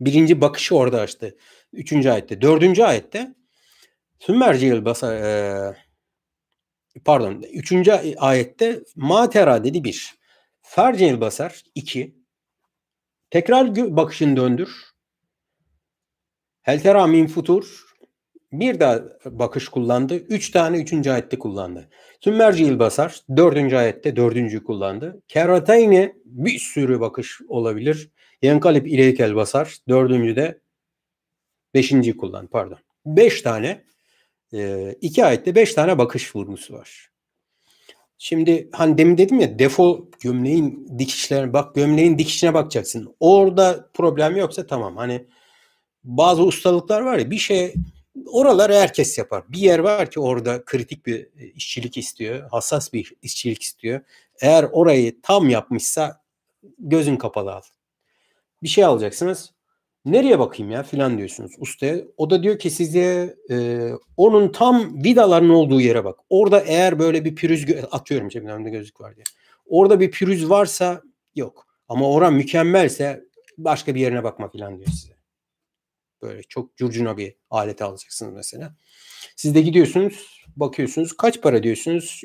Birinci 0.00 0.40
bakışı 0.40 0.76
orada 0.76 1.00
açtı. 1.00 1.36
Üçüncü 1.72 2.10
ayette. 2.10 2.40
Dördüncü 2.40 2.82
ayette 2.82 3.36
Sümmercil 4.18 4.84
basar 4.84 5.16
e, 5.16 5.74
pardon 7.04 7.42
üçüncü 7.52 7.92
ayette 8.16 8.80
matera 8.96 9.64
dedi 9.64 9.84
bir. 9.84 10.14
Fercil 10.62 11.20
basar 11.20 11.62
iki. 11.74 12.16
Tekrar 13.30 13.76
bakışın 13.96 14.36
döndür. 14.36 14.70
Heltera 16.62 17.06
min 17.06 17.26
futur 17.26 17.86
bir 18.52 18.80
daha 18.80 19.02
bakış 19.24 19.68
kullandı. 19.68 20.14
Üç 20.16 20.50
tane 20.50 20.78
üçüncü 20.78 21.10
ayette 21.10 21.38
kullandı. 21.38 21.88
Sümmercil 22.20 22.78
basar 22.78 23.20
dördüncü 23.36 23.76
ayette 23.76 24.16
dördüncü 24.16 24.64
kullandı. 24.64 25.22
Keratayne 25.28 26.14
bir 26.24 26.58
sürü 26.58 27.00
bakış 27.00 27.40
olabilir. 27.48 28.10
Yenkalip 28.42 28.86
ileykel 28.86 29.36
basar 29.36 29.76
dördüncü 29.88 30.36
de 30.36 30.60
beşinci 31.74 32.16
kullan 32.16 32.46
pardon. 32.46 32.78
Beş 33.06 33.42
tane 33.42 33.84
e, 34.52 34.92
iki 35.00 35.24
ayette 35.24 35.54
beş 35.54 35.74
tane 35.74 35.98
bakış 35.98 36.36
vurgusu 36.36 36.74
var. 36.74 37.10
Şimdi 38.18 38.68
hani 38.72 38.98
demin 38.98 39.18
dedim 39.18 39.40
ya 39.40 39.58
defo 39.58 40.08
gömleğin 40.20 40.88
dikişlerine 40.98 41.52
bak 41.52 41.74
gömleğin 41.74 42.18
dikişine 42.18 42.54
bakacaksın. 42.54 43.16
Orada 43.20 43.90
problem 43.94 44.36
yoksa 44.36 44.66
tamam. 44.66 44.96
Hani 44.96 45.26
bazı 46.04 46.42
ustalıklar 46.42 47.00
var 47.00 47.18
ya 47.18 47.30
bir 47.30 47.38
şey 47.38 47.74
oralar 48.26 48.72
herkes 48.72 49.18
yapar. 49.18 49.44
Bir 49.48 49.58
yer 49.58 49.78
var 49.78 50.10
ki 50.10 50.20
orada 50.20 50.64
kritik 50.64 51.06
bir 51.06 51.28
işçilik 51.54 51.96
istiyor. 51.96 52.50
Hassas 52.50 52.92
bir 52.92 53.12
işçilik 53.22 53.62
istiyor. 53.62 54.00
Eğer 54.40 54.64
orayı 54.72 55.20
tam 55.22 55.48
yapmışsa 55.50 56.22
gözün 56.78 57.16
kapalı 57.16 57.54
al. 57.54 57.62
Bir 58.62 58.68
şey 58.68 58.84
alacaksınız. 58.84 59.55
Nereye 60.06 60.38
bakayım 60.38 60.72
ya 60.72 60.82
filan 60.82 61.18
diyorsunuz 61.18 61.52
ustaya. 61.58 61.96
O 62.16 62.30
da 62.30 62.42
diyor 62.42 62.58
ki 62.58 62.70
size 62.70 63.36
e, 63.50 63.88
onun 64.16 64.52
tam 64.52 65.04
vidaların 65.04 65.50
olduğu 65.50 65.80
yere 65.80 66.04
bak. 66.04 66.18
Orada 66.30 66.60
eğer 66.60 66.98
böyle 66.98 67.24
bir 67.24 67.34
pürüz 67.34 67.66
atıyorum 67.90 68.28
cebimde 68.28 68.70
gözlük 68.70 69.00
var 69.00 69.16
diye. 69.16 69.24
Orada 69.66 70.00
bir 70.00 70.10
pürüz 70.10 70.50
varsa 70.50 71.02
yok. 71.34 71.66
Ama 71.88 72.10
oran 72.10 72.34
mükemmelse 72.34 73.24
başka 73.58 73.94
bir 73.94 74.00
yerine 74.00 74.24
bakma 74.24 74.48
filan 74.48 74.76
diyor 74.78 74.88
size. 74.88 75.16
Böyle 76.22 76.42
çok 76.42 76.76
curcuna 76.76 77.16
bir 77.16 77.34
alet 77.50 77.82
alacaksınız 77.82 78.34
mesela. 78.34 78.74
Siz 79.36 79.54
de 79.54 79.60
gidiyorsunuz 79.60 80.42
bakıyorsunuz 80.56 81.16
kaç 81.16 81.42
para 81.42 81.62
diyorsunuz 81.62 82.22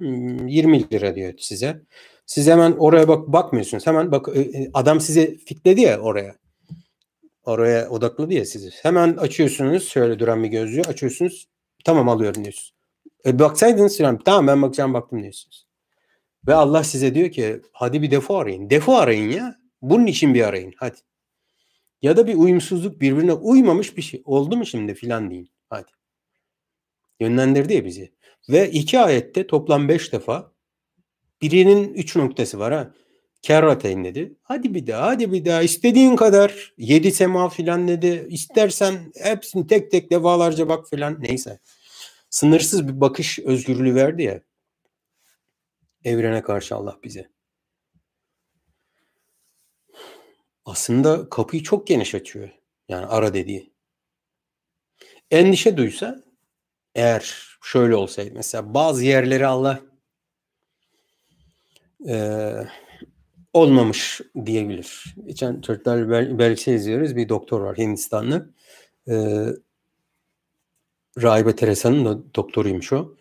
20 0.00 0.80
hmm, 0.80 0.90
lira 0.92 1.14
diyor 1.14 1.34
size. 1.38 1.82
Siz 2.26 2.46
hemen 2.46 2.72
oraya 2.72 3.08
bak 3.08 3.28
bakmıyorsunuz. 3.28 3.86
Hemen 3.86 4.12
bak 4.12 4.28
e, 4.36 4.70
adam 4.74 5.00
size 5.00 5.34
fitledi 5.34 5.80
ya 5.80 6.00
oraya 6.00 6.34
oraya 7.48 7.88
odakladı 7.88 8.34
ya 8.34 8.44
sizi. 8.44 8.70
Hemen 8.82 9.16
açıyorsunuz 9.16 9.88
şöyle 9.88 10.18
duran 10.18 10.44
bir 10.44 10.48
gözlüğü 10.48 10.82
açıyorsunuz. 10.82 11.48
Tamam 11.84 12.08
alıyorum 12.08 12.44
diyorsunuz. 12.44 12.74
E 13.26 13.38
baksaydınız 13.38 13.98
falan 13.98 14.18
tamam 14.18 14.46
ben 14.46 14.62
bakacağım 14.62 14.94
baktım 14.94 15.22
diyorsunuz. 15.22 15.66
Ve 16.46 16.54
Allah 16.54 16.84
size 16.84 17.14
diyor 17.14 17.30
ki 17.30 17.60
hadi 17.72 18.02
bir 18.02 18.10
defo 18.10 18.36
arayın. 18.36 18.70
Defo 18.70 18.94
arayın 18.94 19.30
ya. 19.30 19.58
Bunun 19.82 20.06
için 20.06 20.34
bir 20.34 20.42
arayın 20.42 20.72
hadi. 20.76 20.96
Ya 22.02 22.16
da 22.16 22.26
bir 22.26 22.34
uyumsuzluk 22.34 23.00
birbirine 23.00 23.32
uymamış 23.32 23.96
bir 23.96 24.02
şey 24.02 24.22
oldu 24.24 24.56
mu 24.56 24.66
şimdi 24.66 24.94
filan 24.94 25.30
deyin. 25.30 25.50
Hadi. 25.70 25.90
Yönlendirdi 27.20 27.74
ya 27.74 27.84
bizi. 27.84 28.12
Ve 28.48 28.70
iki 28.70 28.98
ayette 28.98 29.46
toplam 29.46 29.88
beş 29.88 30.12
defa 30.12 30.52
birinin 31.42 31.94
üç 31.94 32.16
noktası 32.16 32.58
var 32.58 32.72
ha. 32.74 32.94
Kerrateyn 33.42 34.04
dedi. 34.04 34.34
Hadi 34.42 34.74
bir 34.74 34.86
daha 34.86 35.06
hadi 35.06 35.32
bir 35.32 35.44
daha 35.44 35.62
istediğin 35.62 36.16
kadar 36.16 36.74
yedi 36.78 37.12
sema 37.12 37.48
filan 37.48 37.88
dedi. 37.88 38.26
İstersen 38.30 39.12
hepsini 39.22 39.66
tek 39.66 39.90
tek 39.90 40.10
defalarca 40.10 40.68
bak 40.68 40.88
filan 40.88 41.22
neyse. 41.22 41.60
Sınırsız 42.30 42.88
bir 42.88 43.00
bakış 43.00 43.38
özgürlüğü 43.38 43.94
verdi 43.94 44.22
ya. 44.22 44.40
Evrene 46.04 46.42
karşı 46.42 46.74
Allah 46.74 46.98
bize. 47.04 47.30
Aslında 50.64 51.28
kapıyı 51.28 51.62
çok 51.62 51.86
geniş 51.86 52.14
açıyor. 52.14 52.50
Yani 52.88 53.06
ara 53.06 53.34
dediği. 53.34 53.72
Endişe 55.30 55.76
duysa 55.76 56.22
eğer 56.94 57.48
şöyle 57.62 57.96
olsaydı 57.96 58.30
mesela 58.34 58.74
bazı 58.74 59.04
yerleri 59.04 59.46
Allah 59.46 59.80
eee 62.00 62.68
olmamış 63.58 64.20
diyebilir. 64.46 65.14
Geçen 65.26 65.60
çocuklar 65.60 66.10
bel 66.10 66.38
belgesel 66.38 66.74
izliyoruz. 66.74 67.16
Bir 67.16 67.28
doktor 67.28 67.60
var 67.60 67.78
Hindistanlı. 67.78 68.50
Ee, 69.08 69.46
Rahibe 71.22 71.56
Teresa'nın 71.56 72.04
da 72.04 72.34
doktoruymuş 72.34 72.92
o. 72.92 73.14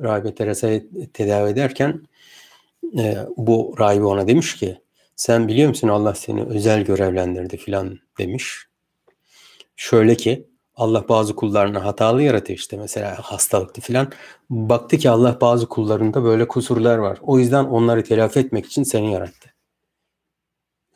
Rahibe 0.00 0.34
Teresa'yı 0.34 0.90
tedavi 1.12 1.50
ederken 1.50 2.02
e, 2.98 3.16
bu 3.36 3.74
rahibe 3.78 4.04
ona 4.04 4.28
demiş 4.28 4.56
ki 4.56 4.80
sen 5.16 5.48
biliyor 5.48 5.68
musun 5.68 5.88
Allah 5.88 6.14
seni 6.14 6.42
özel 6.42 6.84
görevlendirdi 6.84 7.56
filan 7.56 7.98
demiş. 8.18 8.66
Şöyle 9.76 10.14
ki 10.14 10.48
Allah 10.74 11.08
bazı 11.08 11.36
kullarını 11.36 11.78
hatalı 11.78 12.22
yaratıyor 12.22 12.58
işte 12.58 12.76
mesela 12.76 13.18
hastalıklı 13.22 13.82
filan. 13.82 14.12
Baktı 14.50 14.98
ki 14.98 15.10
Allah 15.10 15.38
bazı 15.40 15.68
kullarında 15.68 16.24
böyle 16.24 16.48
kusurlar 16.48 16.98
var. 16.98 17.18
O 17.22 17.38
yüzden 17.38 17.64
onları 17.64 18.04
telafi 18.04 18.38
etmek 18.40 18.66
için 18.66 18.82
seni 18.82 19.12
yarattı. 19.12 19.55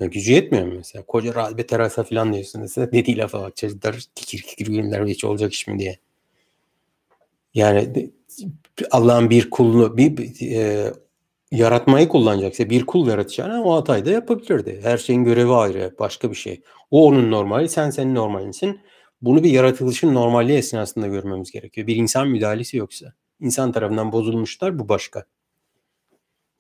Ya 0.00 0.06
gücü 0.06 0.32
yetmiyor 0.32 0.66
mu 0.66 0.74
mesela? 0.76 1.04
Koca 1.06 1.34
rahibe 1.34 1.66
terasa 1.66 2.02
falan 2.02 2.32
diyorsun 2.32 2.60
mesela. 2.60 2.92
Dediği 2.92 3.18
lafa 3.18 3.42
bak 3.42 3.56
çocuklar 3.56 3.96
kikir 4.14 4.42
kikir 4.42 4.66
günler 4.66 5.06
hiç 5.06 5.24
olacak 5.24 5.52
iş 5.52 5.66
mi 5.66 5.78
diye. 5.78 5.98
Yani 7.54 8.10
Allah'ın 8.90 9.30
bir 9.30 9.50
kulunu 9.50 9.96
bir 9.96 10.40
e, 10.56 10.92
yaratmayı 11.52 12.08
kullanacaksa 12.08 12.70
bir 12.70 12.86
kul 12.86 13.08
yaratacağına 13.08 13.62
o 13.62 13.74
hatayı 13.74 14.04
da 14.04 14.10
yapabilirdi. 14.10 14.80
Her 14.82 14.98
şeyin 14.98 15.24
görevi 15.24 15.52
ayrı 15.52 15.94
başka 15.98 16.30
bir 16.30 16.36
şey. 16.36 16.60
O 16.90 17.06
onun 17.06 17.30
normali 17.30 17.68
sen 17.68 17.90
senin 17.90 18.14
normalinsin. 18.14 18.80
Bunu 19.22 19.44
bir 19.44 19.50
yaratılışın 19.50 20.14
normalliği 20.14 20.58
esnasında 20.58 21.06
görmemiz 21.06 21.50
gerekiyor. 21.50 21.86
Bir 21.86 21.96
insan 21.96 22.28
müdahalesi 22.28 22.76
yoksa. 22.76 23.12
insan 23.40 23.72
tarafından 23.72 24.12
bozulmuşlar. 24.12 24.78
Bu 24.78 24.88
başka. 24.88 25.24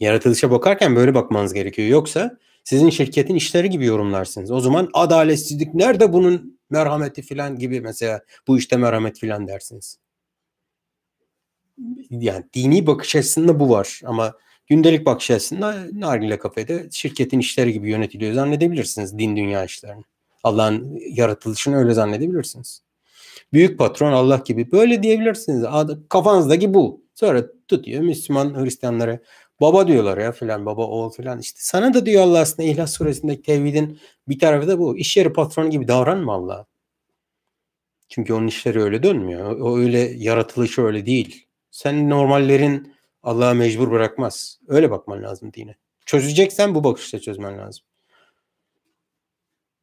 Yaratılışa 0.00 0.50
bakarken 0.50 0.96
böyle 0.96 1.14
bakmanız 1.14 1.54
gerekiyor. 1.54 1.88
Yoksa 1.88 2.38
sizin 2.64 2.90
şirketin 2.90 3.34
işleri 3.34 3.70
gibi 3.70 3.84
yorumlarsınız. 3.84 4.50
O 4.50 4.60
zaman 4.60 4.90
adaletsizlik 4.92 5.74
nerede 5.74 6.12
bunun 6.12 6.60
merhameti 6.70 7.22
filan 7.22 7.58
gibi 7.58 7.80
mesela 7.80 8.20
bu 8.46 8.58
işte 8.58 8.76
merhamet 8.76 9.18
filan 9.18 9.48
dersiniz. 9.48 9.98
Yani 12.10 12.44
dini 12.54 12.86
bakış 12.86 13.16
açısında 13.16 13.60
bu 13.60 13.70
var 13.70 14.00
ama 14.04 14.34
gündelik 14.66 15.06
bakış 15.06 15.30
açısında 15.30 15.76
nargile 15.92 16.38
kafede 16.38 16.88
şirketin 16.92 17.38
işleri 17.38 17.72
gibi 17.72 17.90
yönetiliyor 17.90 18.32
zannedebilirsiniz 18.32 19.18
din 19.18 19.36
dünya 19.36 19.64
işlerini. 19.64 20.02
Allah'ın 20.44 20.98
yaratılışını 21.10 21.76
öyle 21.76 21.94
zannedebilirsiniz. 21.94 22.82
Büyük 23.52 23.78
patron 23.78 24.12
Allah 24.12 24.42
gibi 24.44 24.72
böyle 24.72 25.02
diyebilirsiniz. 25.02 25.64
Kafanızdaki 26.08 26.74
bu. 26.74 27.04
Sonra 27.14 27.46
tutuyor 27.68 28.00
Müslüman 28.00 28.64
Hristiyanlara 28.64 29.18
baba 29.60 29.88
diyorlar 29.88 30.18
ya 30.18 30.32
filan 30.32 30.66
baba 30.66 30.86
oğul 30.86 31.10
filan 31.10 31.38
işte 31.38 31.58
sana 31.62 31.94
da 31.94 32.06
diyor 32.06 32.22
Allah 32.22 32.38
aslında 32.38 32.68
İhlas 32.68 32.92
suresindeki 32.92 33.42
tevhidin 33.42 34.00
bir 34.28 34.38
tarafı 34.38 34.68
da 34.68 34.78
bu. 34.78 34.98
İş 34.98 35.16
yeri 35.16 35.32
patronu 35.32 35.70
gibi 35.70 35.88
davranma 35.88 36.34
Allah'a. 36.34 36.66
Çünkü 38.08 38.32
onun 38.32 38.46
işleri 38.46 38.82
öyle 38.82 39.02
dönmüyor. 39.02 39.60
O 39.60 39.78
öyle 39.78 39.98
yaratılışı 39.98 40.82
öyle 40.82 41.06
değil. 41.06 41.46
Sen 41.70 42.10
normallerin 42.10 42.94
Allah'a 43.22 43.54
mecbur 43.54 43.90
bırakmaz. 43.90 44.60
Öyle 44.68 44.90
bakman 44.90 45.22
lazım 45.22 45.52
dine. 45.52 45.76
Çözeceksen 46.06 46.74
bu 46.74 46.84
bakışla 46.84 47.18
çözmen 47.18 47.58
lazım. 47.58 47.84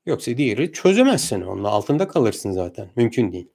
Yoksa 0.06 0.38
diğeri 0.38 0.72
çözemezsin. 0.72 1.42
Onun 1.42 1.64
altında 1.64 2.08
kalırsın 2.08 2.52
zaten. 2.52 2.90
Mümkün 2.96 3.32
değil. 3.32 3.48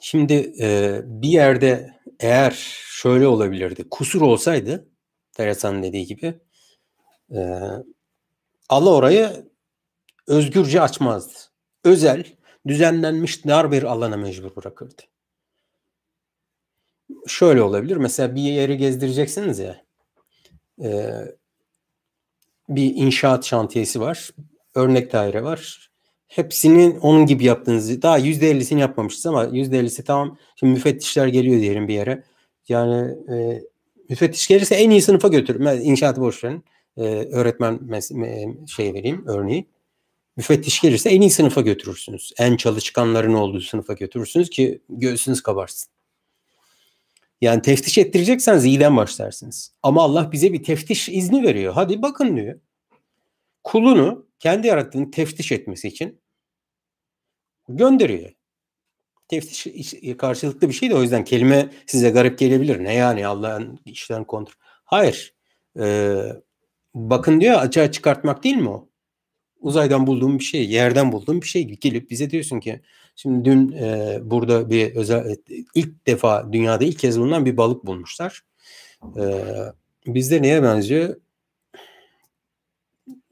Şimdi 0.00 0.52
e, 0.60 1.00
bir 1.04 1.28
yerde 1.28 1.94
eğer 2.22 2.50
şöyle 2.90 3.26
olabilirdi. 3.26 3.88
Kusur 3.90 4.20
olsaydı 4.20 4.88
Teresa'nın 5.32 5.82
dediği 5.82 6.06
gibi 6.06 6.40
e, 7.34 7.60
Allah 8.68 8.94
orayı 8.94 9.50
özgürce 10.26 10.80
açmazdı. 10.80 11.32
Özel, 11.84 12.24
düzenlenmiş 12.66 13.46
dar 13.46 13.72
bir 13.72 13.82
alana 13.82 14.16
mecbur 14.16 14.56
bırakırdı. 14.56 15.02
Şöyle 17.26 17.62
olabilir. 17.62 17.96
Mesela 17.96 18.34
bir 18.34 18.42
yeri 18.42 18.76
gezdireceksiniz 18.76 19.58
ya. 19.58 19.84
E, 20.82 21.18
bir 22.68 22.94
inşaat 22.94 23.44
şantiyesi 23.44 24.00
var. 24.00 24.30
Örnek 24.74 25.12
daire 25.12 25.42
var 25.44 25.91
hepsinin 26.34 26.98
onun 26.98 27.26
gibi 27.26 27.44
yaptığınızı 27.44 28.02
daha 28.02 28.18
yüzde 28.18 28.50
ellisini 28.50 28.80
yapmamışız 28.80 29.26
ama 29.26 29.44
yüzde 29.44 29.78
ellisi 29.78 30.04
tamam. 30.04 30.38
Şimdi 30.56 30.72
müfettişler 30.72 31.26
geliyor 31.26 31.60
diyelim 31.60 31.88
bir 31.88 31.94
yere. 31.94 32.22
Yani 32.68 33.14
e, 33.32 33.62
müfettiş 34.08 34.48
gelirse 34.48 34.74
en 34.74 34.90
iyi 34.90 35.02
sınıfa 35.02 35.28
götürür. 35.28 35.64
Ben 35.64 35.80
inşaatı 35.80 36.20
boş. 36.20 36.44
E, 36.44 36.60
öğretmen 37.32 37.74
mes- 37.74 38.68
şey 38.68 38.94
vereyim 38.94 39.24
örneği. 39.26 39.68
Müfettiş 40.36 40.80
gelirse 40.80 41.10
en 41.10 41.20
iyi 41.20 41.30
sınıfa 41.30 41.60
götürürsünüz. 41.60 42.32
En 42.38 42.56
çalışkanların 42.56 43.34
olduğu 43.34 43.60
sınıfa 43.60 43.92
götürürsünüz 43.92 44.50
ki 44.50 44.82
göğsünüz 44.88 45.42
kabarsın. 45.42 45.92
Yani 47.40 47.62
teftiş 47.62 47.98
ettirecekseniz 47.98 48.64
iyiden 48.64 48.96
başlarsınız. 48.96 49.72
Ama 49.82 50.02
Allah 50.02 50.32
bize 50.32 50.52
bir 50.52 50.62
teftiş 50.62 51.08
izni 51.08 51.42
veriyor. 51.42 51.72
Hadi 51.72 52.02
bakın 52.02 52.36
diyor. 52.36 52.60
Kulunu 53.64 54.26
kendi 54.38 54.66
yarattığını 54.66 55.10
teftiş 55.10 55.52
etmesi 55.52 55.88
için 55.88 56.21
gönderiyor. 57.76 58.30
Teftiş 59.28 59.66
karşılıklı 60.18 60.68
bir 60.68 60.74
şey 60.74 60.90
de 60.90 60.94
o 60.94 61.02
yüzden 61.02 61.24
kelime 61.24 61.70
size 61.86 62.10
garip 62.10 62.38
gelebilir. 62.38 62.84
Ne 62.84 62.94
yani 62.94 63.26
Allah'ın 63.26 63.80
işlerini 63.84 64.26
kontrol. 64.26 64.54
Hayır. 64.84 65.34
Ee, 65.80 66.22
bakın 66.94 67.40
diyor 67.40 67.54
açığa 67.54 67.92
çıkartmak 67.92 68.44
değil 68.44 68.56
mi 68.56 68.68
o? 68.68 68.88
Uzaydan 69.60 70.06
bulduğum 70.06 70.38
bir 70.38 70.44
şey, 70.44 70.70
yerden 70.70 71.12
bulduğum 71.12 71.40
bir 71.40 71.46
şey 71.46 71.64
gelip 71.64 72.10
bize 72.10 72.30
diyorsun 72.30 72.60
ki 72.60 72.80
şimdi 73.16 73.44
dün 73.44 73.72
e, 73.72 74.18
burada 74.22 74.70
bir 74.70 74.94
özel 74.94 75.36
ilk 75.74 76.06
defa 76.06 76.52
dünyada 76.52 76.84
ilk 76.84 76.98
kez 76.98 77.20
bulunan 77.20 77.46
bir 77.46 77.56
balık 77.56 77.86
bulmuşlar. 77.86 78.42
E, 79.02 79.24
bizde 80.06 80.42
neye 80.42 80.62
benziyor? 80.62 81.16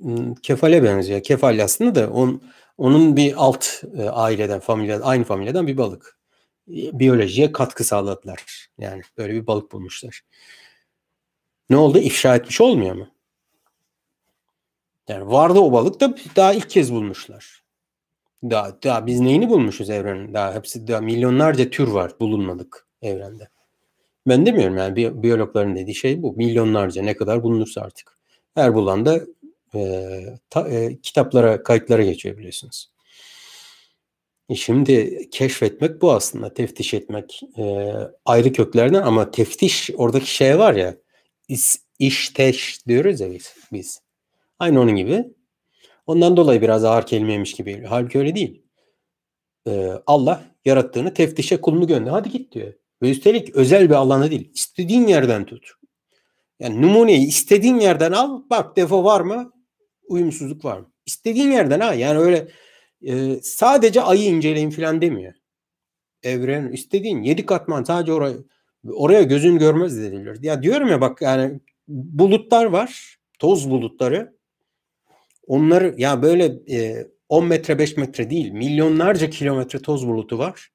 Hmm, 0.01 0.35
kefale 0.35 0.83
benziyor. 0.83 1.23
Kefal 1.23 1.65
aslında 1.65 1.95
da 1.95 2.11
on, 2.11 2.43
onun 2.81 3.17
bir 3.17 3.35
alt 3.37 3.67
e, 3.99 4.09
aileden, 4.09 4.61
familyadan, 4.61 5.07
aynı 5.07 5.25
familyadan 5.25 5.67
bir 5.67 5.77
balık. 5.77 6.19
Biyolojiye 6.69 7.53
katkı 7.53 7.85
sağladılar. 7.85 8.69
Yani 8.79 9.03
böyle 9.19 9.33
bir 9.33 9.47
balık 9.47 9.73
bulmuşlar. 9.73 10.23
Ne 11.71 11.77
oldu? 11.77 11.99
İfşa 11.99 12.37
etmiş 12.37 12.61
olmuyor 12.61 12.95
mu? 12.95 13.09
Yani 15.09 15.31
vardı 15.31 15.59
o 15.59 15.73
balık 15.73 16.01
da 16.01 16.15
daha 16.37 16.53
ilk 16.53 16.71
kez 16.71 16.93
bulmuşlar. 16.93 17.63
Daha, 18.45 18.83
daha 18.83 19.07
biz 19.07 19.21
neyini 19.21 19.49
bulmuşuz 19.49 19.91
evrenin? 19.91 20.35
Daha 20.35 20.55
hepsi 20.55 20.89
daha 20.89 21.01
milyonlarca 21.01 21.71
tür 21.71 21.89
var 21.89 22.13
bulunmadık 22.21 22.87
evrende. 23.03 23.49
Ben 24.29 24.47
demiyorum 24.47 24.77
yani 24.77 24.97
bi- 24.97 25.23
biyologların 25.23 25.77
dediği 25.77 25.95
şey 25.95 26.23
bu. 26.23 26.33
Milyonlarca 26.33 27.03
ne 27.03 27.17
kadar 27.17 27.43
bulunursa 27.43 27.81
artık. 27.81 28.19
Her 28.55 28.75
bulan 28.75 29.07
da 29.07 29.21
e, 29.75 30.21
ta, 30.51 30.69
e, 30.69 31.01
kitaplara, 31.01 31.63
kayıtlara 31.63 32.03
geçiyor 32.03 32.39
biliyorsunuz. 32.39 32.93
E 34.49 34.55
şimdi 34.55 35.29
keşfetmek 35.31 36.03
bu 36.03 36.13
aslında. 36.13 36.55
Teftiş 36.55 36.95
etmek 36.95 37.41
e, 37.59 37.93
ayrı 38.25 38.53
köklerden 38.53 39.03
ama 39.03 39.31
teftiş 39.31 39.91
oradaki 39.97 40.35
şey 40.35 40.59
var 40.59 40.75
ya 40.75 40.97
is, 41.49 41.77
işteş 41.99 42.87
diyoruz 42.87 43.21
ya 43.21 43.33
biz, 43.33 43.55
biz. 43.73 44.01
Aynı 44.59 44.81
onun 44.81 44.97
gibi. 44.97 45.25
Ondan 46.07 46.37
dolayı 46.37 46.63
biraz 46.63 46.85
ağır 46.85 47.07
kelimeymiş 47.07 47.53
gibi. 47.55 47.85
Halbuki 47.89 48.19
öyle 48.19 48.35
değil. 48.35 48.63
E, 49.67 49.91
Allah 50.07 50.45
yarattığını 50.65 51.15
teftişe 51.15 51.61
kulunu 51.61 51.87
gönder. 51.87 52.11
Hadi 52.11 52.31
git 52.31 52.53
diyor. 52.53 52.73
Ve 53.03 53.11
üstelik 53.11 53.57
özel 53.57 53.91
bir 53.91 53.95
alanı 53.95 54.31
değil. 54.31 54.51
İstediğin 54.55 55.07
yerden 55.07 55.45
tut. 55.45 55.71
Yani 56.61 56.83
numuneyi 56.83 57.27
istediğin 57.27 57.79
yerden 57.79 58.13
al. 58.13 58.43
Bak 58.51 58.77
defo 58.77 59.05
var 59.05 59.21
mı? 59.21 59.53
Uyumsuzluk 60.11 60.65
var 60.65 60.79
mı? 60.79 60.93
İstediğin 61.07 61.51
yerden 61.51 61.81
ha 61.81 61.95
yani 61.95 62.19
öyle 62.19 62.49
e, 63.07 63.41
sadece 63.43 64.03
ayı 64.03 64.25
inceleyin 64.25 64.71
falan 64.71 65.03
demiyor. 65.03 65.35
Evren 66.23 66.73
istediğin 66.73 67.23
yedi 67.23 67.47
katman 67.47 67.85
sadece 67.85 68.13
oraya 68.13 68.37
oraya 68.89 69.23
gözün 69.23 69.59
görmez 69.59 70.03
denilir. 70.03 70.43
Ya 70.43 70.63
diyorum 70.63 70.89
ya 70.89 71.01
bak 71.01 71.23
yani 71.23 71.61
bulutlar 71.89 72.65
var. 72.65 73.17
Toz 73.39 73.71
bulutları. 73.71 74.37
Onları 75.47 75.95
ya 75.99 76.23
böyle 76.23 76.45
e, 76.71 77.07
10 77.29 77.47
metre 77.47 77.79
5 77.79 77.97
metre 77.97 78.31
değil 78.31 78.51
milyonlarca 78.51 79.31
kilometre 79.31 79.79
toz 79.79 80.09
bulutu 80.09 80.39
var. 80.39 80.71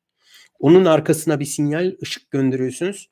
Onun 0.59 0.85
arkasına 0.85 1.39
bir 1.39 1.45
sinyal 1.45 1.95
ışık 2.03 2.31
gönderiyorsunuz. 2.31 3.09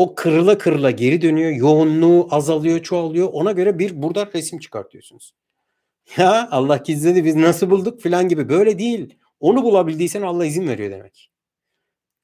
O 0.00 0.14
kırıla 0.14 0.58
kırıla 0.58 0.90
geri 0.90 1.22
dönüyor. 1.22 1.50
Yoğunluğu 1.50 2.28
azalıyor, 2.30 2.82
çoğalıyor. 2.82 3.28
Ona 3.32 3.52
göre 3.52 3.78
bir 3.78 4.02
burada 4.02 4.30
resim 4.34 4.58
çıkartıyorsunuz. 4.58 5.34
Ya 6.16 6.48
Allah 6.50 6.76
gizledi 6.76 7.24
biz 7.24 7.36
nasıl 7.36 7.70
bulduk 7.70 8.00
filan 8.00 8.28
gibi. 8.28 8.48
Böyle 8.48 8.78
değil. 8.78 9.18
Onu 9.40 9.62
bulabildiysen 9.62 10.22
Allah 10.22 10.46
izin 10.46 10.68
veriyor 10.68 10.90
demek. 10.90 11.30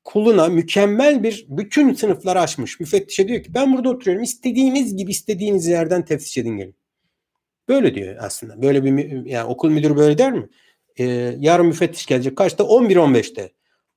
Kuluna 0.04 0.48
mükemmel 0.48 1.22
bir 1.22 1.46
bütün 1.48 1.94
sınıfları 1.94 2.40
açmış. 2.40 2.80
Müfettişe 2.80 3.28
diyor 3.28 3.42
ki 3.42 3.54
ben 3.54 3.76
burada 3.76 3.88
oturuyorum. 3.88 4.22
İstediğiniz 4.22 4.96
gibi 4.96 5.10
istediğiniz 5.10 5.66
yerden 5.66 6.04
teftiş 6.04 6.38
edin 6.38 6.56
gelin. 6.56 6.76
Böyle 7.68 7.94
diyor 7.94 8.16
aslında. 8.20 8.62
Böyle 8.62 8.84
bir 8.84 9.26
yani 9.26 9.48
okul 9.48 9.70
müdürü 9.70 9.96
böyle 9.96 10.18
der 10.18 10.32
mi? 10.32 10.48
Ee, 10.96 11.04
yarın 11.38 11.66
müfettiş 11.66 12.06
gelecek. 12.06 12.36
Kaçta? 12.36 12.64
11-15'te. 12.64 13.55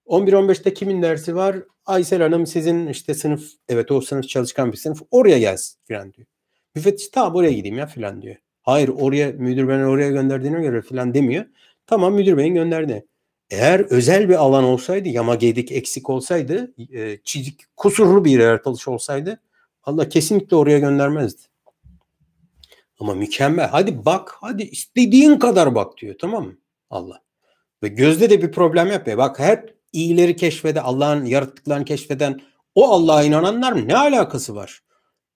11-15'te 0.09 0.73
kimin 0.73 1.01
dersi 1.01 1.35
var? 1.35 1.57
Aysel 1.85 2.21
Hanım 2.21 2.47
sizin 2.47 2.87
işte 2.87 3.13
sınıf 3.13 3.43
evet 3.69 3.91
o 3.91 4.01
sınıf 4.01 4.29
çalışkan 4.29 4.71
bir 4.71 4.77
sınıf 4.77 5.01
oraya 5.11 5.39
gelsin 5.39 5.79
filan 5.87 6.13
diyor. 6.13 6.27
Müfettiş 6.75 7.07
tamam 7.07 7.35
oraya 7.35 7.51
gideyim 7.51 7.77
ya 7.77 7.87
filan 7.87 8.21
diyor. 8.21 8.35
Hayır 8.61 8.89
oraya 8.89 9.31
müdür 9.31 9.67
beni 9.67 9.85
oraya 9.85 10.11
gönderdiğine 10.11 10.61
göre 10.61 10.81
filan 10.81 11.13
demiyor. 11.13 11.45
Tamam 11.87 12.13
müdür 12.13 12.37
beyin 12.37 12.53
gönderdi. 12.53 13.05
Eğer 13.49 13.79
özel 13.79 14.29
bir 14.29 14.35
alan 14.35 14.63
olsaydı 14.63 15.09
yama 15.09 15.35
gedik 15.35 15.71
eksik 15.71 16.09
olsaydı 16.09 16.73
e, 16.93 17.17
çizik 17.23 17.61
kusurlu 17.77 18.25
bir 18.25 18.39
yaratılış 18.39 18.87
olsaydı 18.87 19.39
Allah 19.83 20.09
kesinlikle 20.09 20.55
oraya 20.55 20.79
göndermezdi. 20.79 21.41
Ama 22.99 23.13
mükemmel. 23.13 23.67
Hadi 23.67 24.05
bak 24.05 24.35
hadi 24.41 24.63
istediğin 24.63 25.39
kadar 25.39 25.75
bak 25.75 25.97
diyor 25.97 26.15
tamam 26.21 26.45
mı? 26.45 26.57
Allah. 26.89 27.21
Ve 27.83 27.87
gözde 27.87 28.29
de 28.29 28.41
bir 28.41 28.51
problem 28.51 28.87
yapmıyor. 28.87 29.17
Bak 29.17 29.39
hep 29.39 29.78
iyileri 29.93 30.35
keşfeden, 30.35 30.83
Allah'ın 30.83 31.25
yarattıklarını 31.25 31.85
keşfeden 31.85 32.41
o 32.75 32.89
Allah'a 32.89 33.23
inananlar 33.23 33.71
mı? 33.71 33.87
Ne 33.87 33.97
alakası 33.97 34.55
var? 34.55 34.79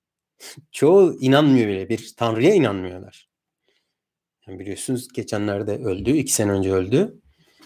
Çoğu 0.72 1.18
inanmıyor 1.20 1.68
bile. 1.68 1.90
Bir 1.90 2.14
Tanrı'ya 2.18 2.54
inanmıyorlar. 2.54 3.30
Yani 4.48 4.60
biliyorsunuz 4.60 5.08
geçenlerde 5.08 5.72
öldü. 5.72 6.12
iki 6.12 6.34
sene 6.34 6.52
önce 6.52 6.74
öldü. 6.74 7.20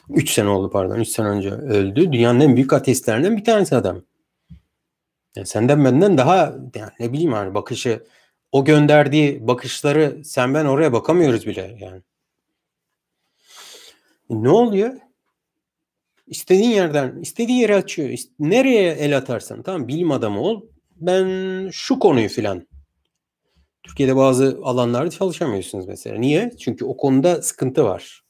Üç 0.10 0.32
sene 0.32 0.50
oldu 0.50 0.70
pardon. 0.70 1.00
Üç 1.00 1.10
sene 1.10 1.28
önce 1.28 1.52
öldü. 1.52 2.12
Dünyanın 2.12 2.40
en 2.40 2.56
büyük 2.56 2.74
ateistlerinden 2.74 3.38
bir 3.38 3.44
tanesi 3.44 3.76
adam. 3.76 4.04
Yani 5.36 5.48
senden 5.48 5.86
benden 5.86 6.18
daha 6.18 6.56
yani 6.76 6.92
ne 7.00 7.14
bileyim 7.14 7.34
hani 7.34 7.54
bakışı 7.54 8.04
o 8.52 8.66
gönderdiği 8.66 9.48
bakışları 9.48 10.22
sen 10.24 10.54
ben 10.54 10.66
oraya 10.66 10.94
bakamıyoruz 10.94 11.48
bile 11.48 11.78
yani. 11.80 12.02
E 14.30 14.44
ne 14.44 14.50
oluyor? 14.50 14.94
İstediğin 16.28 16.70
yerden, 16.70 17.22
istediği 17.22 17.60
yere 17.60 17.76
açıyor. 17.76 18.18
Nereye 18.40 18.92
el 18.94 19.18
atarsan 19.18 19.64
tamam 19.64 19.88
bilim 19.88 20.12
adamı 20.12 20.42
ol. 20.42 20.62
Ben 20.96 21.70
şu 21.72 22.00
konuyu 22.00 22.30
filan. 22.30 22.68
Türkiye'de 23.84 24.16
bazı 24.16 24.60
alanlarda 24.64 25.10
çalışamıyorsunuz 25.10 25.88
mesela. 25.88 26.18
Niye? 26.18 26.52
Çünkü 26.60 26.86
o 26.86 26.98
konuda 26.98 27.42
sıkıntı 27.42 27.84
var. 27.84 28.22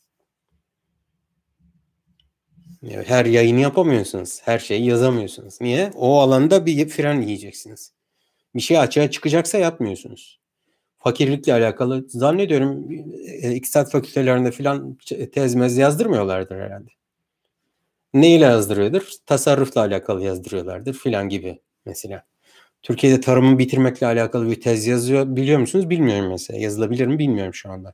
Her 3.06 3.26
yayını 3.26 3.60
yapamıyorsunuz. 3.60 4.42
Her 4.44 4.60
şeyi 4.60 4.86
yazamıyorsunuz. 4.86 5.62
Niye? 5.62 5.92
O 5.96 6.20
alanda 6.20 6.66
bir 6.66 6.90
fren 6.90 7.22
yiyeceksiniz. 7.22 7.94
Bir 8.56 8.62
şey 8.62 8.80
açığa 8.80 9.12
çıkacaksa 9.12 9.58
yapmıyorsunuz. 9.58 10.40
Fakirlikle 10.98 11.54
alakalı 11.54 12.06
zannediyorum 12.10 12.92
e, 13.42 13.56
iktisat 13.56 13.92
fakültelerinde 13.92 14.52
filan 14.52 14.98
tezmez 15.34 15.78
yazdırmıyorlardır 15.78 16.56
herhalde. 16.56 16.97
Neyle 18.22 18.46
yazdırıyordur? 18.46 19.12
Tasarrufla 19.26 19.82
alakalı 19.82 20.24
yazdırıyorlardır 20.24 20.94
filan 20.94 21.30
gibi 21.30 21.62
mesela. 21.86 22.26
Türkiye'de 22.84 23.22
tarımı 23.22 23.60
bitirmekle 23.60 24.08
alakalı 24.08 24.52
bir 24.52 24.62
tez 24.62 24.88
yazıyor 24.88 25.36
biliyor 25.36 25.60
musunuz? 25.60 25.90
Bilmiyorum 25.90 26.30
mesela. 26.30 26.60
Yazılabilir 26.60 27.08
mi 27.08 27.20
bilmiyorum 27.20 27.54
şu 27.54 27.72
anda. 27.72 27.94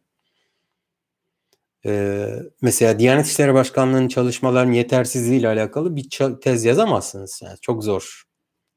Ee, 1.86 2.30
mesela 2.62 3.00
Diyanet 3.00 3.26
İşleri 3.26 3.54
Başkanlığı'nın 3.54 4.08
çalışmalarının 4.08 4.74
yetersizliği 4.74 5.40
ile 5.40 5.48
alakalı 5.48 5.96
bir 5.96 6.10
tez 6.42 6.66
yazamazsınız. 6.66 7.42
Yani 7.44 7.58
çok 7.62 7.84
zor. 7.84 8.24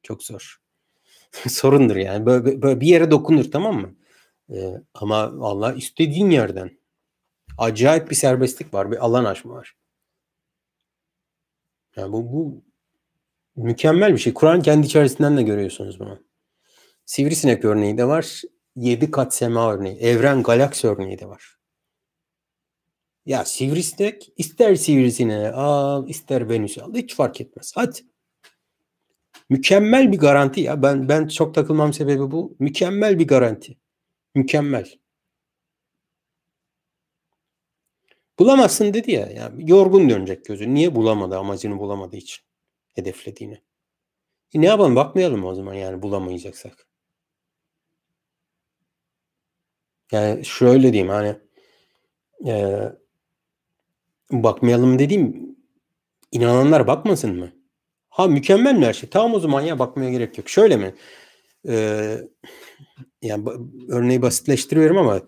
Çok 0.02 0.22
zor. 0.22 0.56
Sorundur 1.48 1.96
yani. 1.96 2.26
Böyle, 2.26 2.62
böyle 2.62 2.80
bir 2.80 2.86
yere 2.86 3.10
dokunur 3.10 3.50
tamam 3.50 3.80
mı? 3.80 3.96
Ee, 4.50 4.74
ama 4.94 5.16
Allah 5.40 5.72
istediğin 5.72 6.30
yerden 6.30 6.70
acayip 7.58 8.10
bir 8.10 8.16
serbestlik 8.16 8.74
var. 8.74 8.92
Bir 8.92 9.04
alan 9.04 9.24
açma 9.24 9.54
var. 9.54 9.74
Yani 11.96 12.12
bu, 12.12 12.32
bu 12.32 12.62
mükemmel 13.56 14.12
bir 14.12 14.18
şey. 14.18 14.34
Kur'an 14.34 14.62
kendi 14.62 14.86
içerisinden 14.86 15.36
de 15.36 15.42
görüyorsunuz 15.42 16.00
bunu. 16.00 16.22
Sivrisinek 17.06 17.64
örneği 17.64 17.98
de 17.98 18.08
var. 18.08 18.42
Yedi 18.76 19.10
kat 19.10 19.34
sema 19.34 19.72
örneği. 19.74 19.98
Evren 19.98 20.42
galaksi 20.42 20.88
örneği 20.88 21.18
de 21.18 21.28
var. 21.28 21.56
Ya 23.26 23.44
sivrisinek 23.44 24.32
ister 24.36 24.74
sivrisine 24.74 25.50
al 25.50 26.08
ister 26.08 26.48
Venüs'ü 26.48 26.80
al 26.80 26.94
hiç 26.94 27.14
fark 27.14 27.40
etmez. 27.40 27.72
Hadi. 27.74 27.98
Mükemmel 29.48 30.12
bir 30.12 30.18
garanti 30.18 30.60
ya. 30.60 30.82
Ben 30.82 31.08
ben 31.08 31.28
çok 31.28 31.54
takılmam 31.54 31.92
sebebi 31.92 32.30
bu. 32.30 32.56
Mükemmel 32.58 33.18
bir 33.18 33.26
garanti. 33.28 33.78
Mükemmel. 34.34 34.90
Bulamazsın 38.38 38.94
dedi 38.94 39.12
ya. 39.12 39.26
Yani 39.30 39.70
yorgun 39.70 40.10
dönecek 40.10 40.44
gözü. 40.44 40.74
Niye 40.74 40.94
bulamadı 40.94 41.38
amacını 41.38 41.78
bulamadığı 41.78 42.16
için 42.16 42.44
hedeflediğini. 42.94 43.62
E 44.54 44.60
ne 44.60 44.66
yapalım 44.66 44.96
bakmayalım 44.96 45.44
o 45.44 45.54
zaman 45.54 45.74
yani 45.74 46.02
bulamayacaksak. 46.02 46.86
Yani 50.12 50.44
şöyle 50.44 50.92
diyeyim 50.92 51.08
hani 51.08 51.36
e, 52.46 52.82
bakmayalım 54.30 54.98
dediğim 54.98 55.56
inananlar 56.32 56.86
bakmasın 56.86 57.36
mı? 57.36 57.52
Ha 58.10 58.26
mükemmel 58.26 58.74
mi 58.74 58.86
her 58.86 58.92
şey? 58.92 59.10
Tamam 59.10 59.34
o 59.34 59.40
zaman 59.40 59.60
ya 59.60 59.78
bakmaya 59.78 60.10
gerek 60.10 60.38
yok. 60.38 60.48
Şöyle 60.48 60.76
mi? 60.76 60.94
Ee, 61.68 62.18
yani 63.22 63.44
örneği 63.88 64.22
basitleştiriyorum 64.22 64.98
ama 64.98 65.20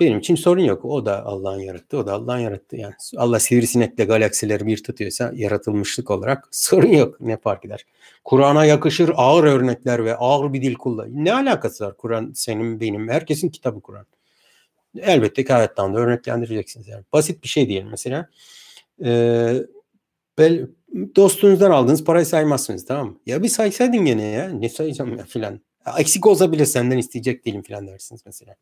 benim 0.00 0.18
için 0.18 0.34
sorun 0.34 0.62
yok. 0.62 0.84
O 0.84 1.06
da 1.06 1.26
Allah'ın 1.26 1.60
yarattı. 1.60 1.98
O 1.98 2.06
da 2.06 2.12
Allah'ın 2.12 2.38
yarattı. 2.38 2.76
Yani 2.76 2.94
Allah 3.16 3.40
sivrisinekle 3.40 4.04
galaksileri 4.04 4.66
bir 4.66 4.82
tutuyorsa 4.82 5.32
yaratılmışlık 5.34 6.10
olarak 6.10 6.48
sorun 6.50 6.88
yok. 6.88 7.20
Ne 7.20 7.36
fark 7.36 7.64
eder? 7.64 7.86
Kur'an'a 8.24 8.64
yakışır 8.64 9.12
ağır 9.16 9.44
örnekler 9.44 10.04
ve 10.04 10.16
ağır 10.16 10.52
bir 10.52 10.62
dil 10.62 10.74
kullan. 10.74 11.24
Ne 11.24 11.32
alakası 11.32 11.84
var 11.84 11.96
Kur'an 11.96 12.32
senin 12.34 12.80
benim? 12.80 13.08
Herkesin 13.08 13.48
kitabı 13.48 13.80
Kur'an. 13.80 14.06
Elbette 14.98 15.44
ki 15.44 15.52
hayattan 15.52 15.94
da 15.94 15.98
örneklendireceksiniz. 15.98 16.88
Yani 16.88 17.04
basit 17.12 17.42
bir 17.42 17.48
şey 17.48 17.68
diyelim 17.68 17.88
mesela. 17.90 18.28
Ee, 19.04 19.54
bel, 20.38 20.66
dostunuzdan 21.16 21.70
aldığınız 21.70 22.04
parayı 22.04 22.26
saymazsınız 22.26 22.86
tamam 22.86 23.06
mı? 23.08 23.20
Ya 23.26 23.42
bir 23.42 23.48
saysaydın 23.48 24.04
gene 24.04 24.22
ya. 24.22 24.48
Ne 24.48 24.68
sayacağım 24.68 25.18
ya 25.18 25.24
filan. 25.24 25.60
Eksik 25.98 26.26
olsa 26.26 26.52
bile 26.52 26.66
senden 26.66 26.98
isteyecek 26.98 27.46
değilim 27.46 27.62
filan 27.62 27.86
dersiniz 27.86 28.22
mesela. 28.26 28.56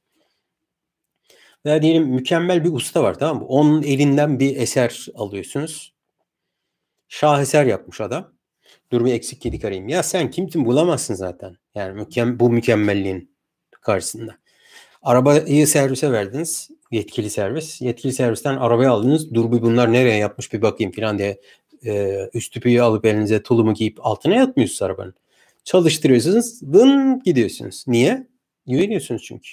Veya 1.67 1.83
diyelim 1.83 2.05
mükemmel 2.05 2.65
bir 2.65 2.73
usta 2.73 3.03
var 3.03 3.19
tamam 3.19 3.43
mı? 3.43 3.49
Onun 3.49 3.83
elinden 3.83 4.41
bir 4.41 4.57
eser 4.57 5.07
alıyorsunuz. 5.15 5.95
Şaheser 7.09 7.67
yapmış 7.67 8.01
adam. 8.01 8.33
Dur 8.93 9.05
bir 9.05 9.13
eksik 9.13 9.41
kedik 9.41 9.65
arayayım. 9.65 9.89
Ya 9.89 10.03
sen 10.03 10.31
kimsin 10.31 10.65
bulamazsın 10.65 11.15
zaten. 11.15 11.57
Yani 11.75 11.95
mükem 11.95 12.41
bu 12.41 12.51
mükemmelliğin 12.51 13.31
karşısında. 13.81 14.39
Arabayı 15.03 15.67
servise 15.67 16.13
verdiniz. 16.13 16.71
Yetkili 16.91 17.31
servis. 17.31 17.81
Yetkili 17.81 18.13
servisten 18.13 18.57
arabayı 18.57 18.91
aldınız. 18.91 19.35
Dur 19.35 19.53
bir 19.53 19.63
bunlar 19.63 19.93
nereye 19.93 20.17
yapmış 20.17 20.53
bir 20.53 20.63
bakayım 20.63 20.93
falan 20.93 21.19
diye 21.19 21.41
e, 21.87 22.19
üst 22.35 22.53
tüpüyü 22.53 22.83
alıp 22.83 23.05
elinize 23.07 23.43
tulumu 23.43 23.75
giyip 23.75 24.07
altına 24.07 24.35
yatmıyorsunuz 24.35 24.83
arabanın. 24.83 25.15
Çalıştırıyorsunuz. 25.65 26.63
Dın 26.63 27.23
gidiyorsunuz. 27.25 27.85
Niye? 27.87 28.27
Güveniyorsunuz 28.67 29.23
çünkü. 29.23 29.49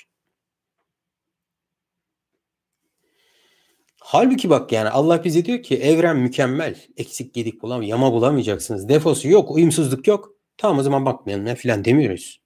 Halbuki 4.07 4.49
bak 4.49 4.71
yani 4.71 4.89
Allah 4.89 5.23
bize 5.23 5.45
diyor 5.45 5.63
ki 5.63 5.77
evren 5.77 6.17
mükemmel. 6.17 6.75
Eksik 6.97 7.33
gedik 7.33 7.61
bulam, 7.61 7.81
yama 7.81 8.11
bulamayacaksınız. 8.11 8.89
Defosu 8.89 9.29
yok, 9.29 9.51
uyumsuzluk 9.51 10.07
yok. 10.07 10.31
Tamam 10.57 10.79
o 10.79 10.83
zaman 10.83 11.05
bakmayalım 11.05 11.45
ne 11.45 11.55
filan 11.55 11.85
demiyoruz. 11.85 12.41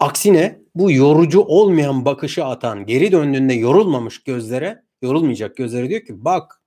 Aksine 0.00 0.60
bu 0.74 0.92
yorucu 0.92 1.40
olmayan 1.40 2.04
bakışı 2.04 2.44
atan, 2.44 2.86
geri 2.86 3.12
döndüğünde 3.12 3.54
yorulmamış 3.54 4.22
gözlere, 4.22 4.82
yorulmayacak 5.02 5.56
gözlere 5.56 5.88
diyor 5.88 6.00
ki 6.00 6.24
bak. 6.24 6.62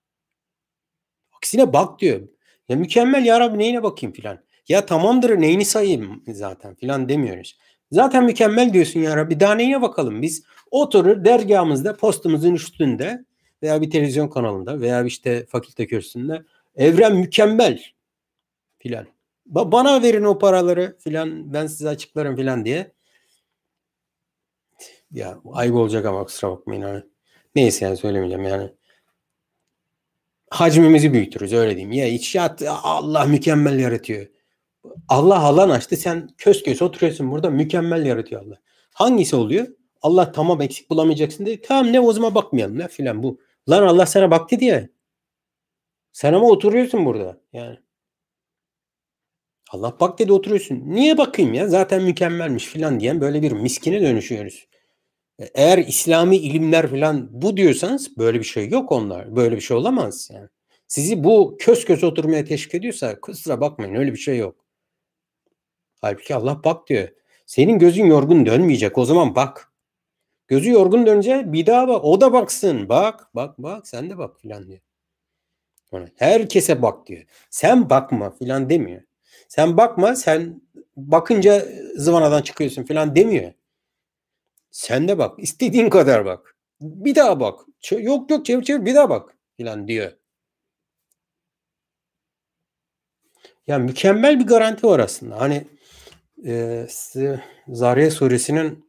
Aksine 1.38 1.74
bak 1.74 2.00
diyor. 2.00 2.22
Ya 2.70 2.76
mükemmel 2.76 3.26
ya 3.26 3.40
Rabbi 3.40 3.60
neyine 3.60 3.84
bakayım 3.84 4.14
filan. 4.14 4.40
Ya 4.68 4.86
tamamdır 4.86 5.42
neyini 5.42 5.66
sayayım 5.66 6.24
zaten 6.28 6.76
filan 6.76 7.10
demiyoruz. 7.10 7.58
Zaten 7.92 8.26
mükemmel 8.26 8.74
diyorsun 8.74 9.00
ya 9.00 9.18
Rabbi 9.18 9.40
daha 9.40 9.56
neyine 9.56 9.82
bakalım 9.82 10.22
biz. 10.22 10.44
Oturur 10.72 11.26
dergahımızda 11.26 11.98
postumuzun 11.98 12.54
üstünde 12.54 13.26
veya 13.66 13.82
bir 13.82 13.90
televizyon 13.90 14.28
kanalında 14.28 14.82
veya 14.82 15.04
işte 15.04 15.46
fakülte 15.46 15.88
kürsüsünde 15.88 16.44
evren 16.76 17.16
mükemmel 17.16 17.84
filan. 18.78 19.08
Ba- 19.54 19.72
bana 19.72 20.04
verin 20.04 20.24
o 20.24 20.40
paraları 20.40 20.98
filan 21.00 21.54
ben 21.54 21.68
size 21.68 21.90
açıklarım 21.90 22.36
filan 22.36 22.66
diye. 22.66 22.92
Ya 25.12 25.40
ayıp 25.54 25.76
olacak 25.76 26.06
ama 26.06 26.24
kusura 26.24 26.52
bakmayın 26.52 26.82
hani. 26.82 27.04
Neyse 27.56 27.86
yani 27.86 27.98
söylemeyeceğim 27.98 28.44
yani. 28.44 28.72
Hacmimizi 30.50 31.14
büyütürüz 31.14 31.54
öyle 31.54 31.72
diyeyim. 31.72 31.92
Ya 31.92 32.08
içşaat 32.08 32.64
Allah 32.84 33.26
mükemmel 33.26 33.80
yaratıyor. 33.80 34.28
Allah 35.10 35.40
alan 35.40 35.70
açtı 35.70 35.98
sen 35.98 36.30
kös 36.38 36.64
kös 36.64 36.82
oturuyorsun 36.82 37.32
burada 37.32 37.50
mükemmel 37.50 38.06
yaratıyor 38.06 38.46
Allah. 38.46 38.62
Hangisi 38.92 39.36
oluyor? 39.36 39.68
Allah 40.02 40.32
tamam 40.32 40.62
eksik 40.62 40.90
bulamayacaksın 40.90 41.46
dedi. 41.46 41.62
Tamam 41.62 41.94
ne 41.94 42.00
o 42.00 42.14
zaman 42.14 42.36
bakmayalım 42.36 42.80
ne 42.80 42.88
filan 42.88 43.24
bu. 43.24 43.40
Lan 43.70 43.84
Allah 43.84 44.06
sana 44.06 44.32
bak 44.32 44.52
dedi 44.52 44.66
ya. 44.66 44.90
Sen 46.12 46.34
ama 46.34 46.48
oturuyorsun 46.50 47.06
burada. 47.06 47.42
Yani. 47.54 47.78
Allah 49.72 50.00
bak 50.00 50.20
dedi 50.20 50.34
oturuyorsun. 50.34 50.84
Niye 50.86 51.18
bakayım 51.18 51.54
ya? 51.54 51.68
Zaten 51.68 52.04
mükemmelmiş 52.04 52.66
filan 52.66 53.00
diyen 53.00 53.22
böyle 53.22 53.42
bir 53.42 53.52
miskine 53.52 54.02
dönüşüyoruz. 54.02 54.68
E, 55.40 55.46
eğer 55.56 55.78
İslami 55.78 56.38
ilimler 56.38 56.90
filan 56.90 57.30
bu 57.42 57.58
diyorsanız 57.58 58.18
böyle 58.18 58.40
bir 58.40 58.46
şey 58.46 58.70
yok 58.70 58.92
onlar. 58.92 59.36
Böyle 59.36 59.56
bir 59.56 59.62
şey 59.62 59.78
olamaz 59.78 60.30
yani. 60.34 60.48
Sizi 60.88 61.24
bu 61.24 61.58
kös 61.60 61.86
kös 61.86 62.04
oturmaya 62.04 62.46
teşvik 62.46 62.76
ediyorsa 62.76 63.20
kusura 63.22 63.62
bakmayın 63.62 63.96
öyle 63.96 64.14
bir 64.14 64.18
şey 64.18 64.38
yok. 64.38 64.66
Halbuki 66.02 66.36
Allah 66.36 66.62
bak 66.64 66.88
diyor. 66.88 67.10
Senin 67.46 67.80
gözün 67.80 68.06
yorgun 68.06 68.46
dönmeyecek 68.46 68.98
o 68.98 69.06
zaman 69.06 69.36
bak. 69.36 69.74
Gözü 70.48 70.72
yorgun 70.72 71.06
dönünce 71.06 71.44
bir 71.54 71.66
daha 71.66 71.88
bak. 71.88 72.06
O 72.06 72.22
da 72.22 72.34
baksın. 72.34 72.90
Bak 72.90 73.36
bak 73.36 73.58
bak 73.58 73.88
sen 73.88 74.10
de 74.10 74.18
bak 74.18 74.42
filan 74.42 74.68
diyor. 74.68 74.80
Yani 75.92 76.10
herkese 76.16 76.82
bak 76.82 77.08
diyor. 77.08 77.24
Sen 77.50 77.90
bakma 77.90 78.32
filan 78.32 78.70
demiyor. 78.70 79.02
Sen 79.48 79.78
bakma 79.78 80.16
sen 80.16 80.62
bakınca 80.98 81.66
zıvanadan 81.96 82.42
çıkıyorsun 82.42 82.84
filan 82.84 83.16
demiyor. 83.16 83.54
Sen 84.72 85.08
de 85.08 85.18
bak. 85.18 85.40
istediğin 85.40 85.90
kadar 85.90 86.26
bak. 86.26 86.56
Bir 86.82 87.16
daha 87.16 87.40
bak. 87.40 87.60
Yok 87.92 88.32
yok 88.32 88.46
çevir 88.46 88.64
çevir 88.64 88.86
bir 88.86 88.96
daha 88.96 89.10
bak 89.10 89.38
filan 89.58 89.88
diyor. 89.88 90.12
Ya 93.68 93.78
mükemmel 93.80 94.40
bir 94.40 94.48
garanti 94.48 94.88
var 94.88 95.00
aslında. 95.00 95.40
Hani 95.42 95.68
e, 96.46 96.88
Zariyat 97.68 98.14
suresinin 98.14 98.85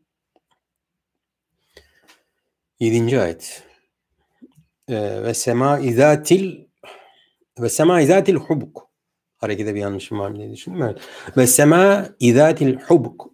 7. 2.81 3.21
ayet. 3.21 3.63
E, 4.89 5.23
ve 5.23 5.35
sema 5.35 5.79
izatil 5.79 6.65
ve 7.61 7.69
sema 7.69 8.01
izatil 8.01 8.35
hubuk. 8.35 8.89
Harekete 9.37 9.75
bir 9.75 9.81
yanlışım 9.81 10.19
var 10.19 10.37
diye 10.37 10.53
düşündüm. 10.53 10.83
Evet. 10.83 10.99
Ve 11.37 11.47
sema 11.47 12.09
izatil 12.21 12.77
hubuk. 12.77 13.31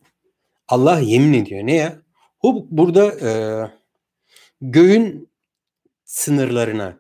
Allah 0.69 1.01
yemin 1.01 1.33
ediyor. 1.33 1.67
Neye? 1.67 1.93
Hubuk 2.39 2.71
burada 2.71 3.29
e, 3.29 3.31
göğün 4.61 5.29
sınırlarına 6.05 6.99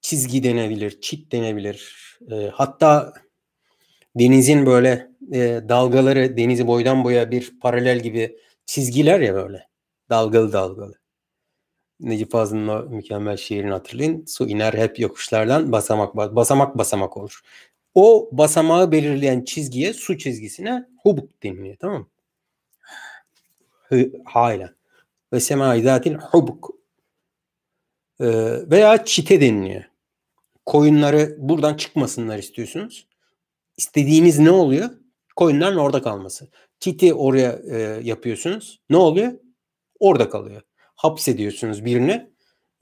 çizgi 0.00 0.44
denebilir, 0.44 1.00
çit 1.00 1.32
denebilir. 1.32 1.96
E, 2.30 2.50
hatta 2.52 3.12
denizin 4.16 4.66
böyle 4.66 5.08
e, 5.32 5.60
dalgaları 5.68 6.36
denizi 6.36 6.66
boydan 6.66 7.04
boya 7.04 7.30
bir 7.30 7.60
paralel 7.60 8.00
gibi 8.00 8.38
çizgiler 8.66 9.20
ya 9.20 9.34
böyle. 9.34 9.68
Dalgalı 10.10 10.52
dalgalı. 10.52 11.01
Necip 12.02 12.32
Fazıl'ın 12.32 12.68
o 12.68 12.82
mükemmel 12.82 13.36
şiirini 13.36 13.70
hatırlayın. 13.70 14.24
Su 14.26 14.48
iner 14.48 14.74
hep 14.74 14.98
yokuşlardan 14.98 15.72
basamak 15.72 16.16
basamak 16.16 16.78
basamak 16.78 17.16
olur. 17.16 17.40
O 17.94 18.28
basamağı 18.32 18.92
belirleyen 18.92 19.44
çizgiye 19.44 19.92
su 19.92 20.18
çizgisine 20.18 20.88
hubuk 21.02 21.42
deniliyor 21.42 21.76
tamam 21.76 22.06
mı? 23.90 24.06
Hala. 24.24 24.74
Ve 25.32 25.40
semai 25.40 25.82
zatil 25.82 26.14
hubuk. 26.14 26.70
Ee, 28.20 28.26
veya 28.70 29.04
çite 29.04 29.40
deniliyor. 29.40 29.84
Koyunları 30.66 31.36
buradan 31.38 31.74
çıkmasınlar 31.74 32.38
istiyorsunuz. 32.38 33.06
İstediğiniz 33.76 34.38
ne 34.38 34.50
oluyor? 34.50 34.90
Koyunların 35.36 35.78
orada 35.78 36.02
kalması. 36.02 36.48
Çiti 36.80 37.14
oraya 37.14 37.60
e, 37.70 37.78
yapıyorsunuz. 38.02 38.80
Ne 38.90 38.96
oluyor? 38.96 39.32
Orada 40.00 40.30
kalıyor 40.30 40.62
hapsediyorsunuz 41.02 41.84
birini. 41.84 42.30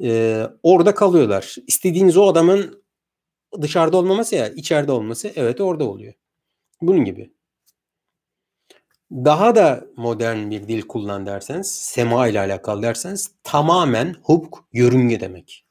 E, 0.02 0.42
orada 0.62 0.94
kalıyorlar. 0.94 1.56
İstediğiniz 1.66 2.16
o 2.16 2.26
adamın 2.28 2.84
dışarıda 3.60 3.96
olmaması 3.96 4.36
ya 4.36 4.48
içeride 4.48 4.92
olması 4.92 5.32
evet 5.36 5.60
orada 5.60 5.84
oluyor. 5.84 6.14
Bunun 6.82 7.04
gibi. 7.04 7.32
Daha 9.10 9.56
da 9.56 9.84
modern 9.96 10.50
bir 10.50 10.68
dil 10.68 10.82
kullan 10.82 11.26
derseniz, 11.26 11.70
sema 11.70 12.28
ile 12.28 12.40
alakalı 12.40 12.82
derseniz 12.82 13.30
tamamen 13.42 14.14
hukuk 14.22 14.68
yörünge 14.72 15.20
demek. 15.20 15.66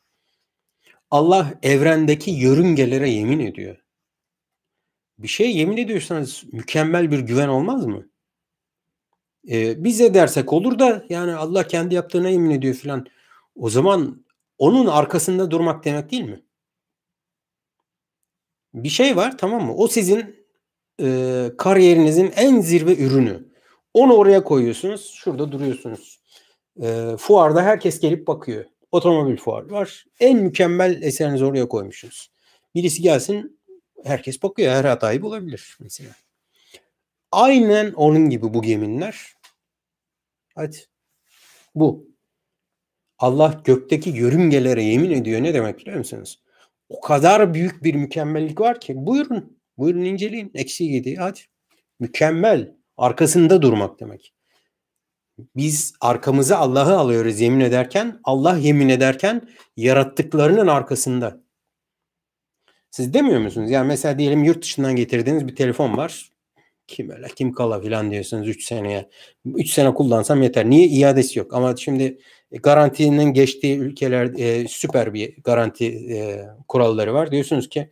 Allah 1.12 1.54
evrendeki 1.64 2.32
yörüngelere 2.32 3.10
yemin 3.10 3.40
ediyor. 3.40 3.78
Bir 5.18 5.28
şey 5.28 5.58
yemin 5.58 5.78
ediyorsanız 5.78 6.44
mükemmel 6.52 7.12
bir 7.12 7.20
güven 7.20 7.48
olmaz 7.48 7.86
mı? 7.86 8.09
E, 9.50 9.84
bize 9.84 10.14
dersek 10.14 10.54
olur 10.54 10.80
da 10.80 11.06
yani 11.10 11.36
Allah 11.36 11.68
kendi 11.68 11.96
yaptığına 11.96 12.30
yemin 12.30 12.50
ediyor 12.50 12.74
filan. 12.74 13.06
O 13.56 13.70
zaman 13.70 14.26
onun 14.58 14.86
arkasında 14.86 15.52
durmak 15.52 15.86
demek 15.86 16.12
değil 16.12 16.24
mi? 16.24 16.44
Bir 18.74 18.90
şey 18.90 19.16
var 19.16 19.38
tamam 19.38 19.66
mı? 19.66 19.76
O 19.76 19.88
sizin 19.88 20.46
e, 21.02 21.50
kariyerinizin 21.58 22.32
en 22.36 22.62
zirve 22.62 22.96
ürünü. 22.96 23.50
Onu 23.94 24.14
oraya 24.14 24.44
koyuyorsunuz. 24.44 25.14
Şurada 25.16 25.52
duruyorsunuz. 25.52 26.22
E, 26.82 27.16
fuarda 27.20 27.64
herkes 27.64 28.00
gelip 28.00 28.28
bakıyor. 28.28 28.66
Otomobil 28.92 29.38
fuarı 29.38 29.72
var. 29.72 30.06
En 30.20 30.38
mükemmel 30.38 31.02
eserinizi 31.02 31.46
oraya 31.46 31.68
koymuşsunuz. 31.68 32.32
Birisi 32.76 33.02
gelsin 33.02 33.60
herkes 34.04 34.44
bakıyor. 34.44 34.74
Her 34.74 34.86
hatayı 34.86 35.22
bulabilir 35.22 35.78
mesela. 35.80 36.10
Aynen 37.32 37.94
onun 37.94 38.30
gibi 38.30 38.54
bu 38.54 38.62
geminler. 38.62 39.39
Hadi. 40.60 40.78
Bu. 41.76 42.08
Allah 43.18 43.62
gökteki 43.64 44.10
yörüngelere 44.10 44.84
yemin 44.84 45.12
ediyor. 45.12 45.44
Ne 45.44 45.54
demek 45.54 45.80
biliyor 45.80 45.98
musunuz? 45.98 46.44
O 46.90 47.02
kadar 47.02 47.54
büyük 47.54 47.84
bir 47.84 47.96
mükemmellik 47.96 48.60
var 48.62 48.80
ki. 48.80 48.94
Buyurun. 48.96 49.60
Buyurun 49.78 50.02
inceleyin. 50.02 50.52
Eksi 50.54 50.84
yedi. 50.84 51.16
Hadi. 51.16 51.40
Mükemmel. 52.00 52.76
Arkasında 52.98 53.62
durmak 53.62 54.00
demek. 54.00 54.34
Biz 55.56 55.94
arkamıza 56.02 56.58
Allah'ı 56.58 56.98
alıyoruz 56.98 57.40
yemin 57.40 57.60
ederken. 57.60 58.20
Allah 58.24 58.58
yemin 58.58 58.90
ederken 58.90 59.50
yarattıklarının 59.78 60.68
arkasında. 60.68 61.42
Siz 62.92 63.14
demiyor 63.14 63.40
musunuz? 63.40 63.72
Yani 63.72 63.88
mesela 63.88 64.20
diyelim 64.20 64.44
yurt 64.44 64.64
dışından 64.64 64.96
getirdiğiniz 64.96 65.48
bir 65.48 65.56
telefon 65.56 65.98
var 65.98 66.29
kim 66.90 67.10
öyle 67.10 67.28
kim 67.36 67.54
kala 67.54 67.82
filan 67.82 68.12
diyorsunuz 68.12 68.48
3 68.48 68.64
seneye. 68.64 69.10
3 69.46 69.74
sene 69.74 69.94
kullansam 69.94 70.44
yeter. 70.44 70.70
Niye 70.70 70.88
iadesi 70.88 71.40
yok? 71.40 71.54
Ama 71.54 71.76
şimdi 71.76 72.20
garantinin 72.52 73.34
geçtiği 73.34 73.78
ülkeler 73.78 74.34
e, 74.38 74.68
süper 74.68 75.14
bir 75.14 75.44
garanti 75.44 75.86
e, 75.86 76.46
kuralları 76.68 77.14
var. 77.14 77.32
Diyorsunuz 77.32 77.70
ki 77.70 77.92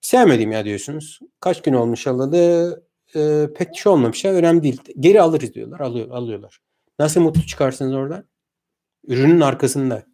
sevmedim 0.00 0.52
ya 0.52 0.64
diyorsunuz. 0.64 1.20
Kaç 1.40 1.62
gün 1.62 1.72
olmuş 1.72 2.06
alalı 2.06 2.82
e, 3.16 3.46
pek 3.56 3.76
şey 3.76 3.92
olmamış 3.92 4.24
ya 4.24 4.32
önemli 4.32 4.62
değil. 4.62 4.80
Geri 5.00 5.20
alırız 5.22 5.54
diyorlar. 5.54 5.80
Alıyor, 5.80 6.10
alıyorlar. 6.10 6.58
Nasıl 6.98 7.20
mutlu 7.20 7.46
çıkarsınız 7.46 7.94
oradan? 7.94 8.24
Ürünün 9.06 9.40
arkasında. 9.40 10.06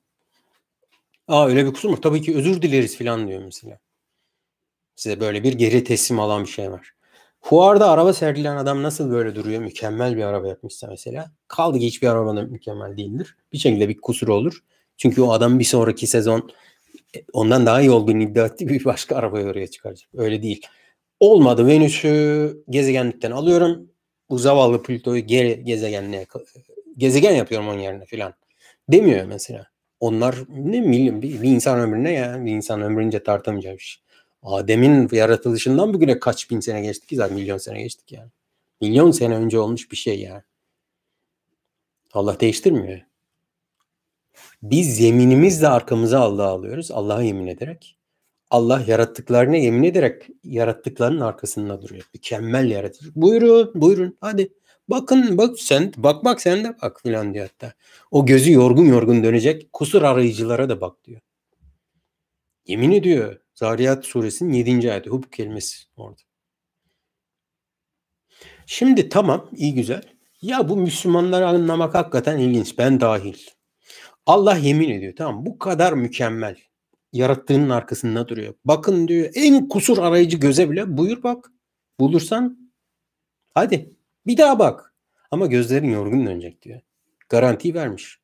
Aa 1.29 1.49
öyle 1.49 1.67
bir 1.67 1.73
kusur 1.73 1.91
mu? 1.91 2.01
Tabii 2.01 2.23
ki 2.23 2.37
özür 2.37 2.63
dileriz 2.63 2.97
filan 2.97 3.29
diyor 3.29 3.43
mesela. 3.45 3.79
Size 4.97 5.21
böyle 5.21 5.43
bir 5.43 5.53
geri 5.53 5.85
teslim 5.85 6.21
alan 6.21 6.43
bir 6.43 6.49
şey 6.49 6.71
var. 6.71 6.98
Fuarda 7.41 7.91
araba 7.91 8.13
sergileyen 8.13 8.57
adam 8.57 8.83
nasıl 8.83 9.11
böyle 9.11 9.35
duruyor? 9.35 9.63
Mükemmel 9.63 10.17
bir 10.17 10.23
araba 10.23 10.49
yapmışsa 10.49 10.87
mesela. 10.87 11.33
Kaldı 11.49 11.79
ki 11.79 11.87
hiçbir 11.87 12.09
araba 12.09 12.37
da 12.37 12.43
mükemmel 12.43 12.97
değildir. 12.97 13.37
Bir 13.53 13.59
şekilde 13.59 13.89
bir 13.89 13.97
kusur 14.01 14.29
olur. 14.29 14.63
Çünkü 14.97 15.23
o 15.23 15.33
adam 15.33 15.59
bir 15.59 15.65
sonraki 15.65 16.07
sezon 16.07 16.51
e, 17.17 17.19
ondan 17.33 17.67
daha 17.67 17.81
iyi 17.81 17.91
olduğunu 17.91 18.23
iddia 18.23 18.47
ettiği 18.47 18.69
bir 18.69 18.85
başka 18.85 19.17
arabayı 19.17 19.47
oraya 19.47 19.67
çıkaracak. 19.67 20.11
Öyle 20.15 20.43
değil. 20.43 20.67
Olmadı 21.21 21.67
Venüs'ü 21.67 22.65
gezegenlikten 22.71 23.31
alıyorum. 23.31 23.91
Bu 24.31 24.39
zavallı 24.39 24.83
Plüto'yu 24.83 25.27
geri 25.27 25.65
gezegenliğe 25.65 26.27
gezegen 26.97 27.33
yapıyorum 27.33 27.69
onun 27.69 27.81
yerine 27.81 28.05
filan. 28.05 28.35
Demiyor 28.89 29.25
mesela. 29.25 29.67
Onlar 30.01 30.37
ne 30.49 30.81
milyon 30.81 31.23
bir, 31.23 31.43
bir 31.43 31.49
insan 31.49 31.81
ömrüne 31.81 32.13
ya 32.13 32.45
bir 32.45 32.53
insan 32.53 32.83
ömrünce 32.83 33.23
tartamayacağı 33.23 33.75
bir 33.75 33.79
şey. 33.79 34.03
Adem'in 34.55 35.09
yaratılışından 35.13 35.95
bugüne 35.95 36.19
kaç 36.19 36.51
bin 36.51 36.61
sene 36.61 36.81
geçtik 36.81 37.09
ki 37.09 37.17
zaten 37.17 37.37
milyon 37.37 37.59
sene 37.59 37.83
geçtik 37.83 38.13
yani. 38.13 38.31
Milyon 38.81 39.11
sene 39.11 39.35
önce 39.37 39.59
olmuş 39.59 39.91
bir 39.91 39.97
şey 39.97 40.21
yani. 40.21 40.43
Allah 42.13 42.41
değiştirmiyor. 42.41 43.01
Biz 44.63 45.01
yeminimizle 45.01 45.69
arkamıza 45.69 46.21
Allah'a 46.21 46.49
alıyoruz. 46.49 46.91
Allah'a 46.91 47.23
yemin 47.23 47.47
ederek. 47.47 47.97
Allah 48.51 48.85
yarattıklarına 48.87 49.57
yemin 49.57 49.83
ederek 49.83 50.27
yarattıklarının 50.45 51.21
arkasında 51.21 51.83
duruyor. 51.83 52.11
Mükemmel 52.15 52.71
yaratıcı. 52.71 53.11
Buyurun, 53.15 53.73
buyurun. 53.75 54.17
Hadi. 54.21 54.53
Bakın, 54.89 55.39
bak 55.39 55.61
sen, 55.61 55.93
bak 55.97 56.25
bak 56.25 56.41
sen 56.41 56.65
de 56.65 56.77
bak 56.83 57.01
filan 57.03 57.35
diyor 57.35 57.49
hatta. 57.49 57.75
O 58.11 58.27
gözü 58.27 58.53
yorgun 58.53 58.85
yorgun 58.85 59.23
dönecek. 59.25 59.73
Kusur 59.73 60.03
arayıcılara 60.03 60.69
da 60.69 60.81
bak 60.81 61.05
diyor. 61.05 61.21
Yemin 62.67 62.91
ediyor. 62.91 63.41
Zariyat 63.59 64.07
suresinin 64.07 64.53
7. 64.53 64.93
ayeti. 64.93 65.11
Hub 65.11 65.25
kelimesi 65.33 65.77
orada. 65.97 66.23
Şimdi 68.67 69.09
tamam 69.09 69.51
iyi 69.57 69.75
güzel. 69.75 70.03
Ya 70.43 70.69
bu 70.69 70.77
Müslümanları 70.77 71.49
anlamak 71.49 71.95
hakikaten 71.95 72.39
ilginç. 72.39 72.79
Ben 72.79 73.01
dahil. 73.01 73.39
Allah 74.27 74.57
yemin 74.57 74.91
ediyor 74.91 75.13
tamam 75.17 75.47
bu 75.47 75.59
kadar 75.59 75.93
mükemmel. 75.93 76.57
Yarattığının 77.13 77.71
arkasında 77.71 78.29
duruyor. 78.29 78.55
Bakın 78.65 79.09
diyor 79.09 79.31
en 79.35 79.69
kusur 79.69 79.99
arayıcı 79.99 80.37
göze 80.37 80.71
bile 80.71 80.97
buyur 80.97 81.23
bak. 81.23 81.53
Bulursan 82.01 82.73
hadi 83.55 83.97
bir 84.27 84.37
daha 84.37 84.59
bak. 84.59 84.95
Ama 85.31 85.47
gözlerin 85.47 85.91
yorgun 85.91 86.27
dönecek 86.27 86.63
diyor. 86.63 86.81
Garanti 87.29 87.75
vermiş. 87.75 88.19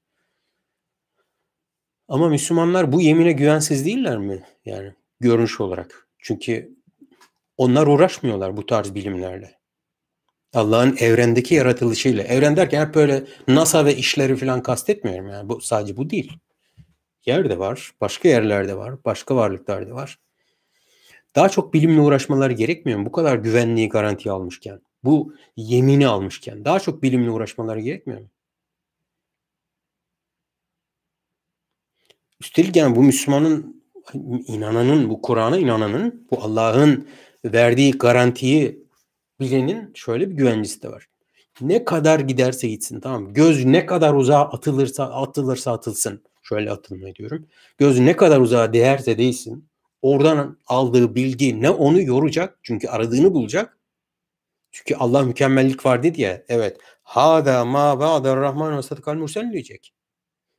Ama 2.09 2.29
Müslümanlar 2.29 2.93
bu 2.93 3.01
yemine 3.01 3.33
güvensiz 3.33 3.87
değiller 3.87 4.19
mi? 4.19 4.45
Yani 4.65 4.95
görünüş 5.25 5.61
olarak. 5.61 6.09
Çünkü 6.19 6.77
onlar 7.57 7.87
uğraşmıyorlar 7.87 8.57
bu 8.57 8.67
tarz 8.67 8.95
bilimlerle. 8.95 9.59
Allah'ın 10.55 10.97
evrendeki 10.97 11.55
yaratılışıyla. 11.55 12.25
Evren 12.25 12.57
derken 12.57 12.87
hep 12.87 12.95
böyle 12.95 13.27
NASA 13.49 13.87
ve 13.87 13.97
işleri 13.97 14.37
falan 14.37 14.63
kastetmiyorum 14.63 15.29
yani. 15.29 15.49
Bu 15.49 15.61
sadece 15.61 15.97
bu 15.97 16.11
değil. 16.11 16.33
Yerde 17.27 17.59
var, 17.59 17.93
başka 18.01 18.29
yerlerde 18.29 18.77
var, 18.77 19.05
başka 19.05 19.37
varlıklarda 19.37 19.95
var. 19.95 20.19
Daha 21.35 21.49
çok 21.49 21.75
bilimle 21.75 22.01
uğraşmaları 22.01 22.53
gerekmiyor 22.53 22.99
mu? 22.99 23.07
Bu 23.07 23.13
kadar 23.13 23.37
güvenliği 23.37 23.89
garantiye 23.89 24.33
almışken, 24.33 24.81
bu 25.05 25.35
yemini 25.57 26.07
almışken 26.07 26.65
daha 26.65 26.81
çok 26.81 27.03
bilimle 27.03 27.31
uğraşmaları 27.31 27.81
gerekmiyor 27.81 28.21
mu? 28.21 28.29
Üstelik 32.41 32.77
yani 32.77 32.97
bu 32.97 33.03
Müslümanın 33.03 33.84
inananın, 34.47 35.11
bu 35.11 35.23
Kur'an'a 35.23 35.59
inananın, 35.59 36.27
bu 36.31 36.43
Allah'ın 36.43 37.09
verdiği 37.45 37.93
garantiyi 37.93 38.85
bilenin 39.41 39.91
şöyle 39.95 40.31
bir 40.31 40.35
güvencesi 40.35 40.83
de 40.83 40.89
var. 40.89 41.07
Ne 41.61 41.85
kadar 41.85 42.21
giderse 42.21 42.69
gitsin 42.69 43.01
tamam 43.01 43.33
Göz 43.33 43.65
ne 43.65 43.87
kadar 43.87 44.15
uzağa 44.15 44.41
atılırsa 44.41 45.05
atılırsa 45.05 45.73
atılsın. 45.73 46.23
Şöyle 46.43 46.71
atılma 46.71 47.15
diyorum. 47.15 47.47
Göz 47.79 47.99
ne 47.99 48.17
kadar 48.17 48.41
uzağa 48.41 48.73
değerse 48.73 49.19
değilsin. 49.19 49.69
Oradan 50.03 50.59
aldığı 50.67 51.15
bilgi 51.15 51.63
ne 51.63 51.71
onu 51.71 52.03
yoracak. 52.03 52.59
Çünkü 52.63 52.89
aradığını 52.89 53.35
bulacak. 53.35 53.79
Çünkü 54.73 54.95
Allah 54.95 55.23
mükemmellik 55.23 55.87
var 55.87 56.03
dedi 56.03 56.21
ya. 56.21 56.43
Evet. 56.49 56.79
Hada 57.03 57.65
ma 57.65 58.01
ba'da 58.01 58.37
rahman 58.37 58.77
ve 58.77 58.83
sadakal 58.83 59.15
mursel 59.15 59.53
diyecek. 59.53 59.95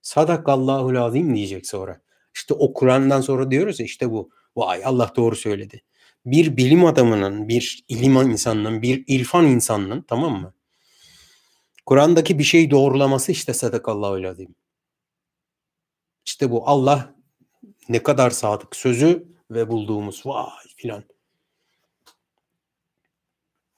Sadakallahu 0.02 1.00
azim 1.00 1.36
diyecek 1.36 1.68
sonra. 1.68 2.02
İşte 2.36 2.54
o 2.54 2.74
Kur'an'dan 2.74 3.22
sonra 3.22 3.52
diyoruz 3.52 3.80
ya 3.80 3.86
işte 3.86 4.12
bu. 4.12 4.30
Vay 4.56 4.86
Allah 4.86 5.14
doğru 5.16 5.36
söyledi. 5.36 5.82
Bir 6.26 6.58
bilim 6.58 6.86
adamının, 6.86 7.48
bir 7.48 7.86
ilim 7.88 8.16
insanının, 8.16 8.82
bir 8.82 9.04
irfan 9.08 9.46
insanının 9.46 10.02
tamam 10.02 10.42
mı? 10.42 10.54
Kur'an'daki 11.86 12.40
bir 12.40 12.44
şeyi 12.44 12.72
doğrulaması 12.72 13.32
işte 13.32 13.54
sadakallahu 13.54 14.28
azim. 14.28 14.56
İşte 16.26 16.52
bu 16.52 16.70
Allah 16.70 17.16
ne 17.90 18.04
kadar 18.04 18.30
sadık 18.30 18.76
sözü 18.76 19.28
ve 19.52 19.68
bulduğumuz 19.70 20.26
vay 20.26 20.68
filan. 20.76 21.04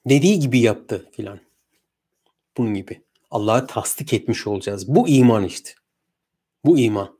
Dediği 0.05 0.39
gibi 0.39 0.60
yaptı 0.60 1.10
filan. 1.12 1.39
Bunun 2.58 2.74
gibi. 2.74 3.01
Allah'a 3.32 3.68
tasdik 3.68 4.14
etmiş 4.14 4.47
olacağız. 4.47 4.95
Bu 4.95 5.08
iman 5.08 5.43
işte. 5.43 5.72
Bu 6.66 6.80
iman. 6.80 7.16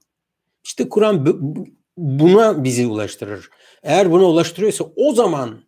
İşte 0.68 0.90
Kur'an 0.90 1.26
buna 1.98 2.64
bizi 2.64 2.88
ulaştırır. 2.88 3.50
Eğer 3.84 4.12
buna 4.12 4.24
ulaştırıyorsa 4.24 4.86
o 4.96 5.14
zaman 5.14 5.64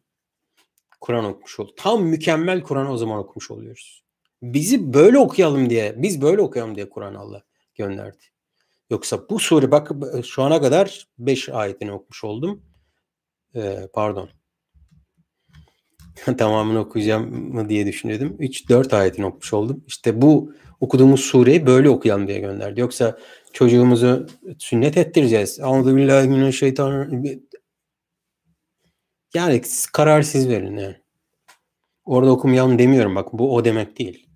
Kur'an 1.02 1.26
okumuş 1.26 1.60
olur. 1.60 1.70
Tam 1.78 2.04
mükemmel 2.04 2.62
Kur'an 2.62 2.89
o 2.89 2.97
zaman 2.97 3.20
okumuş 3.20 3.52
oluyoruz. 3.52 4.04
Bizi 4.41 4.93
böyle 4.93 5.18
okuyalım 5.18 5.70
diye, 5.70 5.95
biz 5.97 6.22
böyle 6.22 6.41
okuyalım 6.41 6.76
diye 6.76 6.89
Kur'an 6.89 7.16
Allah 7.16 7.43
gönderdi. 7.76 8.24
Yoksa 8.89 9.30
bu 9.30 9.39
sure 9.39 9.72
bak 9.72 9.91
şu 10.26 10.43
ana 10.43 10.62
kadar 10.62 11.08
5 11.18 11.50
ayetini 11.50 11.91
okumuş 11.91 12.24
oldum. 12.24 12.62
Ee, 13.56 13.88
pardon. 13.93 14.30
Tamamını 16.38 16.80
okuyacağım 16.80 17.54
mı 17.54 17.70
diye 17.70 17.86
düşünüyordum. 17.86 18.36
3-4 18.39 18.95
ayetini 18.95 19.26
okumuş 19.26 19.54
oldum. 19.54 19.84
İşte 19.88 20.22
bu 20.22 20.54
okuduğumuz 20.80 21.20
sureyi 21.20 21.66
böyle 21.66 21.90
okuyalım 21.90 22.28
diye 22.28 22.40
gönderdi. 22.40 22.80
Yoksa 22.80 23.18
çocuğumuzu 23.54 24.28
sünnet 24.60 24.98
ettireceğiz. 24.98 25.60
Euzubillahimineşşeytanirracim. 25.60 27.50
Yani 29.34 29.62
karar 29.94 30.22
siz 30.22 30.50
verin 30.50 30.78
yani. 30.78 30.96
Orada 32.06 32.32
okumayalım 32.32 32.80
demiyorum 32.80 33.16
bak 33.16 33.34
bu 33.34 33.56
o 33.56 33.66
demek 33.66 34.00
değil. 34.00 34.28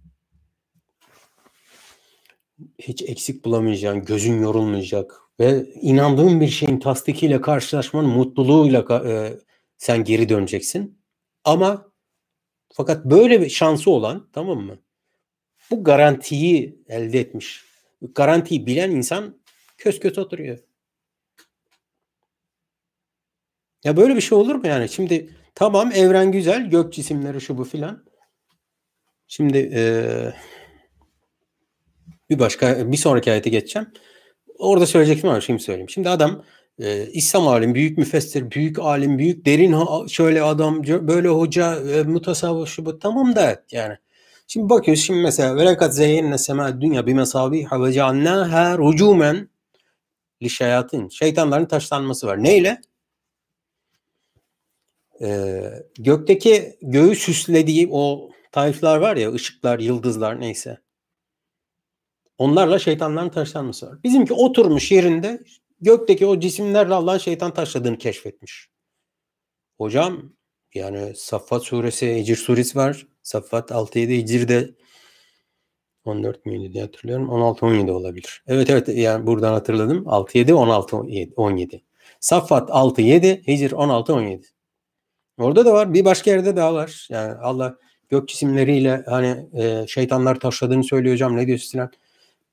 Hiç 2.80 3.02
eksik 3.02 3.46
bulamayacaksın, 3.46 4.06
gözün 4.06 4.42
yorulmayacak 4.42 5.22
ve 5.40 5.66
inandığın 5.82 6.42
bir 6.42 6.48
şeyin 6.48 6.80
tasdikiyle 6.80 7.42
karşılaşmanın 7.42 8.10
mutluluğuyla 8.10 9.04
e, 9.06 9.40
sen 9.78 10.04
geri 10.04 10.30
döneceksin. 10.30 11.00
Ama 11.44 11.92
fakat 12.74 13.06
böyle 13.06 13.42
bir 13.42 13.50
şansı 13.50 13.92
olan 13.92 14.30
tamam 14.34 14.60
mı? 14.60 14.78
Bu 15.72 15.84
garantiyi 15.84 16.84
elde 16.88 17.20
etmiş. 17.20 17.64
Garantiyi 18.16 18.66
bilen 18.66 18.92
insan 18.92 19.38
köz 19.78 20.00
kötü 20.00 20.22
oturuyor. 20.22 20.60
Ya 23.84 23.98
böyle 23.98 24.16
bir 24.16 24.22
şey 24.22 24.38
olur 24.38 24.56
mu 24.56 24.68
yani? 24.68 24.90
Şimdi 24.90 25.30
tamam 25.56 25.92
evren 25.92 26.32
güzel, 26.32 26.70
gök 26.70 26.94
cisimleri 26.94 27.42
şu 27.42 27.58
bu 27.58 27.64
filan. 27.64 28.06
Şimdi 29.28 29.72
ee, 29.74 30.34
bir 32.30 32.40
başka 32.40 32.92
bir 32.92 32.98
sonraki 32.98 33.32
ayete 33.32 33.50
geçeceğim. 33.50 33.88
Orada 34.58 34.86
söyleyecektim 34.86 35.30
ama 35.30 35.42
şimdi 35.42 35.64
söyleyeyim. 35.64 35.90
Şimdi 35.90 36.10
adam 36.10 36.44
e, 36.80 37.08
İslam 37.08 37.48
alim, 37.48 37.76
büyük 37.76 37.98
müfessir, 37.98 38.52
büyük 38.52 38.80
alim, 38.80 39.18
büyük 39.18 39.46
derin 39.46 40.08
şöyle 40.08 40.42
adam, 40.42 40.84
böyle 40.88 41.28
hoca, 41.28 41.76
e, 41.76 42.04
mutasavvuf 42.04 42.70
şu 42.70 42.86
bu 42.86 43.00
tamam 43.00 43.36
da 43.36 43.66
yani. 43.72 43.98
Şimdi 44.48 44.70
bakıyoruz 44.70 45.04
şimdi 45.04 45.22
mesela 45.22 45.56
velakat 45.56 45.96
zeyyenne 45.96 46.38
sema 46.38 46.82
dünya 46.82 47.08
bir 47.08 47.14
mesabiha 47.14 47.84
ve 47.84 47.94
cealnâhâ 47.94 48.78
rucûmen 48.78 49.50
li 50.44 50.50
şeyatın. 50.50 51.10
Şeytanların 51.10 51.66
taşlanması 51.66 52.28
var. 52.28 52.44
Neyle? 52.44 52.82
Ee, 55.22 55.64
gökteki 56.00 56.78
göğü 56.82 57.16
süslediği 57.16 57.90
o 57.92 58.30
tayflar 58.52 58.98
var 58.98 59.18
ya 59.18 59.34
ışıklar, 59.34 59.80
yıldızlar 59.80 60.40
neyse. 60.42 60.82
Onlarla 62.38 62.80
şeytanların 62.80 63.30
taşlanması 63.30 63.88
var. 63.88 64.04
Bizimki 64.04 64.34
oturmuş 64.34 64.92
yerinde 64.92 65.44
gökteki 65.82 66.26
o 66.26 66.40
cisimlerle 66.40 66.94
Allah'ın 66.94 67.18
şeytan 67.18 67.54
taşladığını 67.54 67.98
keşfetmiş. 67.98 68.70
Hocam 69.78 70.34
yani 70.74 71.14
Saffat 71.16 71.64
suresi, 71.64 72.16
Hicr 72.16 72.36
suresi 72.36 72.78
var. 72.78 73.08
Saffat 73.24 73.72
6-7 73.72 74.18
Hicr'de 74.18 74.70
14 76.06 76.46
müydü 76.46 76.74
diye 76.74 76.84
hatırlıyorum. 76.84 77.28
16-17 77.30 77.92
olabilir. 77.92 78.44
Evet 78.48 78.70
evet 78.70 78.88
yani 78.88 79.28
buradan 79.28 79.54
hatırladım. 79.54 80.04
6-7, 80.06 80.52
16-17. 80.52 81.82
Saffat 82.20 82.70
6-7, 82.70 83.48
Hicr 83.48 83.72
16-17. 83.72 84.44
Orada 85.38 85.66
da 85.66 85.74
var. 85.74 85.94
Bir 85.94 86.06
başka 86.06 86.32
yerde 86.32 86.56
daha 86.56 86.74
var. 86.74 87.08
Yani 87.10 87.34
Allah 87.34 87.78
gök 88.10 88.28
cisimleriyle 88.28 89.04
hani 89.08 89.48
e, 89.54 89.88
şeytanlar 89.88 90.40
taşladığını 90.40 90.84
söylüyor 90.84 91.16
hocam. 91.16 91.38
Ne 91.38 91.48
diyorsun 91.48 91.70
Sinan? 91.72 91.92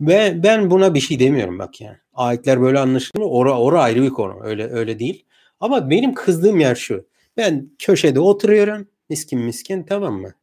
Ve 0.01 0.43
ben 0.43 0.71
buna 0.71 0.95
bir 0.95 1.01
şey 1.01 1.19
demiyorum 1.21 1.59
bak 1.59 1.81
yani. 1.81 1.97
Ayetler 2.15 2.61
böyle 2.61 2.79
anlaşılır. 2.79 3.25
Ora, 3.25 3.59
ora 3.59 3.83
ayrı 3.83 4.03
bir 4.03 4.11
konu. 4.11 4.39
Öyle 4.43 4.71
öyle 4.71 4.99
değil. 4.99 5.25
Ama 5.61 5.91
benim 5.91 6.15
kızdığım 6.15 6.61
yer 6.61 6.75
şu. 6.75 7.07
Ben 7.37 7.71
köşede 7.79 8.21
oturuyorum. 8.21 8.89
Miskin 9.09 9.39
miskin 9.39 9.83
tamam 9.83 10.15
mı? 10.15 10.35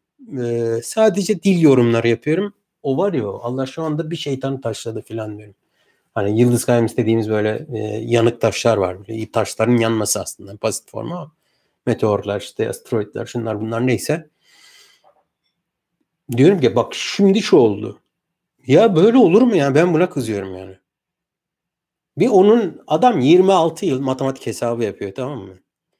Sadece 0.84 1.44
dil 1.44 1.62
yorumları 1.62 2.08
yapıyorum. 2.08 2.54
O 2.84 2.98
var 2.98 3.14
ya 3.14 3.28
Allah 3.28 3.66
şu 3.66 3.84
anda 3.84 4.12
bir 4.12 4.16
şeytanı 4.16 4.62
taşladı 4.62 5.02
filan 5.02 5.38
diyorum. 5.38 5.56
Hani 6.14 6.40
yıldız 6.40 6.66
kayması 6.66 6.98
dediğimiz 6.98 7.30
böyle 7.30 7.68
e, 7.74 7.78
yanık 8.06 8.42
taşlar 8.42 8.78
var. 8.78 9.00
Böyle 9.00 9.32
taşların 9.32 9.78
yanması 9.78 10.22
aslında 10.22 10.62
basit 10.62 10.92
formu 10.92 11.32
Meteorlar 11.86 12.42
işte 12.42 12.70
asteroidler 12.70 13.26
şunlar 13.26 13.62
bunlar 13.62 13.88
neyse. 13.88 14.30
Diyorum 16.38 16.60
ki 16.60 16.76
bak 16.76 16.94
şimdi 16.96 17.42
şu 17.42 17.58
oldu. 17.58 18.00
Ya 18.68 18.96
böyle 18.96 19.18
olur 19.18 19.42
mu 19.42 19.56
ya? 19.56 19.76
Ben 19.76 19.94
buna 19.94 20.10
kızıyorum 20.10 20.56
yani. 20.56 20.78
Bir 22.18 22.28
onun 22.28 22.82
adam 22.88 23.20
26 23.20 23.86
yıl 23.86 24.02
matematik 24.02 24.46
hesabı 24.46 24.84
yapıyor 24.84 25.16
tamam 25.16 25.40
mı? 25.40 25.54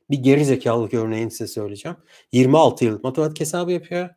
Bir 0.10 0.18
geri 0.18 0.46
zekalılık 0.46 0.94
örneğini 0.94 1.32
size 1.32 1.48
söyleyeceğim. 1.48 1.98
26 2.32 2.86
yıl 2.86 3.00
matematik 3.04 3.40
hesabı 3.40 3.72
yapıyor. 3.72 4.10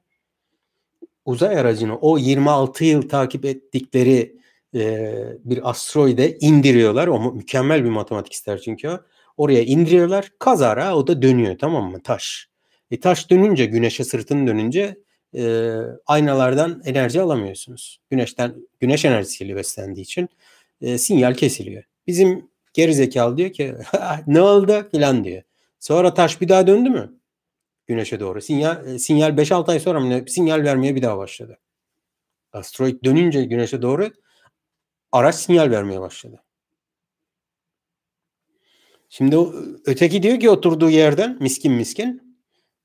Uzay 1.31 1.59
aracını 1.59 1.99
o 1.99 2.19
26 2.19 2.85
yıl 2.85 3.09
takip 3.09 3.45
ettikleri 3.45 4.37
e, 4.75 5.13
bir 5.45 5.71
asteroide 5.71 6.39
indiriyorlar. 6.39 7.09
O 7.09 7.33
mükemmel 7.33 7.85
bir 7.85 7.91
matematik 7.91 8.33
ister 8.33 8.59
çünkü 8.59 8.89
o. 8.89 9.01
Oraya 9.37 9.63
indiriyorlar. 9.63 10.33
Kazara 10.39 10.97
o 10.97 11.07
da 11.07 11.23
dönüyor 11.23 11.59
tamam 11.59 11.91
mı? 11.91 12.03
Taş. 12.03 12.49
E 12.91 13.01
taş 13.01 13.31
dönünce 13.31 13.67
güneşe 13.67 14.05
sırtını 14.05 14.47
dönünce 14.47 14.97
e, 15.37 15.73
aynalardan 16.07 16.83
enerji 16.85 17.21
alamıyorsunuz. 17.21 18.01
Güneşten 18.11 18.55
güneş 18.81 19.05
enerjisiyle 19.05 19.57
beslendiği 19.57 20.05
için 20.05 20.29
e, 20.83 20.99
sinyal 20.99 21.35
kesiliyor. 21.35 21.85
Bizim 22.07 22.51
geri 22.73 22.95
zekalı 22.95 23.37
diyor 23.37 23.53
ki 23.53 23.75
ne 24.27 24.41
oldu 24.41 24.89
filan 24.91 25.25
diyor. 25.25 25.43
Sonra 25.81 26.15
taş 26.15 26.41
bir 26.41 26.49
daha 26.49 26.67
döndü 26.67 26.91
mü? 26.91 27.20
Güneşe 27.91 28.21
doğru. 28.21 28.41
Sinyal 28.41 28.87
e, 28.87 28.99
sinyal 28.99 29.31
5-6 29.31 29.71
ay 29.71 29.81
sonra 29.81 30.01
mı 30.01 30.25
sinyal 30.29 30.65
vermeye 30.65 30.95
bir 30.95 31.03
daha 31.03 31.19
başladı. 31.19 31.59
Asteroid 32.53 33.05
dönünce 33.05 33.45
güneşe 33.45 33.83
doğru 33.83 34.11
araç 35.13 35.35
sinyal 35.35 35.71
vermeye 35.71 36.01
başladı. 36.01 36.43
Şimdi 39.09 39.37
öteki 39.85 40.23
diyor 40.23 40.41
ki 40.41 40.51
oturduğu 40.51 40.91
yerden 40.91 41.37
miskin 41.41 41.73
miskin 41.73 42.39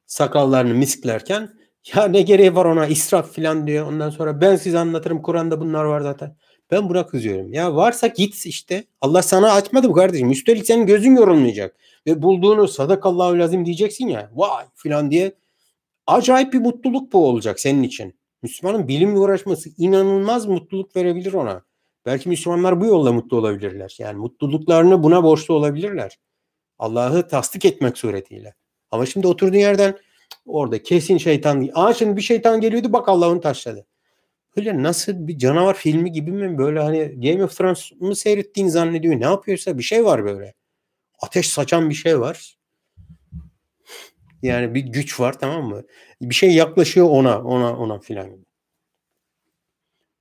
sakallarını 0.05 0.73
misklerken 0.73 1.59
ya 1.93 2.07
ne 2.07 2.21
gereği 2.21 2.55
var 2.55 2.65
ona 2.65 2.87
israf 2.87 3.33
filan 3.33 3.67
diyor. 3.67 3.87
Ondan 3.87 4.09
sonra 4.09 4.41
ben 4.41 4.55
size 4.55 4.79
anlatırım 4.79 5.21
Kur'an'da 5.21 5.59
bunlar 5.59 5.83
var 5.83 6.01
zaten. 6.01 6.37
Ben 6.71 6.89
buna 6.89 7.07
kızıyorum. 7.07 7.53
Ya 7.53 7.75
varsa 7.75 8.07
git 8.07 8.45
işte. 8.45 8.83
Allah 9.01 9.21
sana 9.21 9.51
açmadı 9.51 9.89
bu 9.89 9.93
kardeşim. 9.93 10.31
Üstelik 10.31 10.65
senin 10.65 10.85
gözün 10.85 11.15
yorulmayacak. 11.15 11.75
Ve 12.07 12.21
bulduğunu 12.21 12.67
sadakallahu 12.67 13.39
lazim 13.39 13.65
diyeceksin 13.65 14.07
ya. 14.07 14.31
Vay 14.35 14.65
filan 14.75 15.11
diye. 15.11 15.35
Acayip 16.07 16.53
bir 16.53 16.59
mutluluk 16.59 17.13
bu 17.13 17.27
olacak 17.27 17.59
senin 17.59 17.83
için. 17.83 18.15
Müslümanın 18.43 18.87
bilimle 18.87 19.19
uğraşması 19.19 19.69
inanılmaz 19.77 20.45
mutluluk 20.45 20.95
verebilir 20.95 21.33
ona. 21.33 21.61
Belki 22.05 22.29
Müslümanlar 22.29 22.81
bu 22.81 22.85
yolla 22.85 23.13
mutlu 23.13 23.37
olabilirler. 23.37 23.95
Yani 23.99 24.17
mutluluklarını 24.17 25.03
buna 25.03 25.23
borçlu 25.23 25.53
olabilirler. 25.53 26.19
Allah'ı 26.79 27.27
tasdik 27.27 27.65
etmek 27.65 27.97
suretiyle. 27.97 28.53
Ama 28.91 29.05
şimdi 29.05 29.27
oturduğun 29.27 29.57
yerden 29.57 29.95
Orada 30.45 30.83
kesin 30.83 31.17
şeytan. 31.17 31.69
Aa 31.73 31.93
şimdi 31.93 32.17
bir 32.17 32.21
şeytan 32.21 32.61
geliyordu 32.61 32.93
bak 32.93 33.09
Allah 33.09 33.29
onu 33.29 33.41
taşladı. 33.41 33.85
Böyle 34.57 34.83
nasıl 34.83 35.27
bir 35.27 35.37
canavar 35.37 35.73
filmi 35.73 36.11
gibi 36.11 36.31
mi 36.31 36.57
böyle 36.57 36.79
hani 36.79 37.21
Game 37.21 37.43
of 37.43 37.57
Thrones 37.57 37.91
mu 37.99 38.15
seyrettiğini 38.15 38.71
zannediyor. 38.71 39.19
Ne 39.19 39.25
yapıyorsa 39.25 39.77
bir 39.77 39.83
şey 39.83 40.05
var 40.05 40.25
böyle. 40.25 40.53
Ateş 41.19 41.49
saçan 41.49 41.89
bir 41.89 41.95
şey 41.95 42.19
var. 42.19 42.57
Yani 44.41 44.75
bir 44.75 44.81
güç 44.81 45.19
var 45.19 45.39
tamam 45.39 45.63
mı? 45.69 45.83
Bir 46.21 46.35
şey 46.35 46.53
yaklaşıyor 46.53 47.07
ona 47.09 47.41
ona 47.43 47.77
ona 47.77 47.99
filan. 47.99 48.45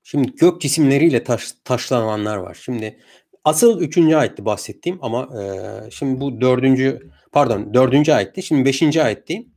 Şimdi 0.03 0.35
gök 0.35 0.61
cisimleriyle 0.61 1.25
taş, 1.25 1.53
taşlananlar 1.65 2.37
var. 2.37 2.55
Şimdi 2.65 3.01
asıl 3.45 3.81
üçüncü 3.81 4.17
ayetti 4.17 4.45
bahsettiğim 4.45 4.99
ama 5.03 5.43
e, 5.43 5.91
şimdi 5.91 6.21
bu 6.21 6.41
dördüncü 6.41 7.11
pardon 7.33 7.75
dördüncü 7.75 8.13
ayetti. 8.13 8.43
Şimdi 8.43 8.65
beşinci 8.65 9.03
ayetteyim. 9.03 9.55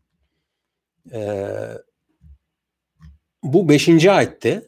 E, 1.13 1.19
bu 3.53 3.69
beşinci 3.69 4.11
ayette 4.11 4.61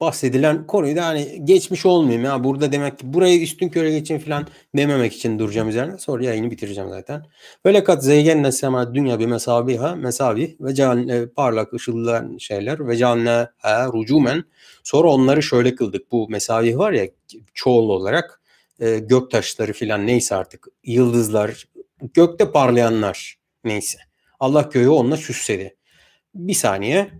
bahsedilen 0.00 0.66
konuyu 0.66 0.96
da 0.96 1.06
hani 1.06 1.44
geçmiş 1.44 1.86
olmayayım 1.86 2.24
ya 2.24 2.44
burada 2.44 2.72
demek 2.72 2.98
ki 2.98 3.12
burayı 3.12 3.42
üstün 3.42 3.68
köre 3.68 3.90
geçin 3.90 4.18
falan 4.18 4.46
dememek 4.76 5.12
için 5.12 5.38
duracağım 5.38 5.68
üzerine. 5.68 5.98
Sonra 5.98 6.24
yayını 6.24 6.50
bitireceğim 6.50 6.90
zaten. 6.90 7.26
Böyle 7.64 7.84
kat 7.84 8.04
zeygenne 8.04 8.52
sema 8.52 8.94
dünya 8.94 9.18
bir 9.18 9.26
mesabiha 9.26 9.94
mesabi 9.94 10.56
ve 10.60 10.74
can 10.74 11.28
parlak 11.36 11.72
ışıldayan 11.72 12.36
şeyler 12.38 12.88
ve 12.88 12.96
canne 12.96 13.48
rucumen. 13.64 14.44
Sonra 14.84 15.08
onları 15.08 15.42
şöyle 15.42 15.74
kıldık. 15.74 16.12
Bu 16.12 16.28
mesabi 16.28 16.78
var 16.78 16.92
ya 16.92 17.06
çoğul 17.54 17.88
olarak 17.88 18.40
e, 18.80 18.98
gök 18.98 19.30
taşları 19.30 19.72
falan 19.72 20.06
neyse 20.06 20.34
artık 20.34 20.66
yıldızlar 20.84 21.68
gökte 22.14 22.52
parlayanlar 22.52 23.38
neyse. 23.64 23.98
Allah 24.40 24.70
göğü 24.72 24.88
onunla 24.88 25.16
süsledi. 25.16 25.76
Bir 26.34 26.54
saniye 26.54 27.10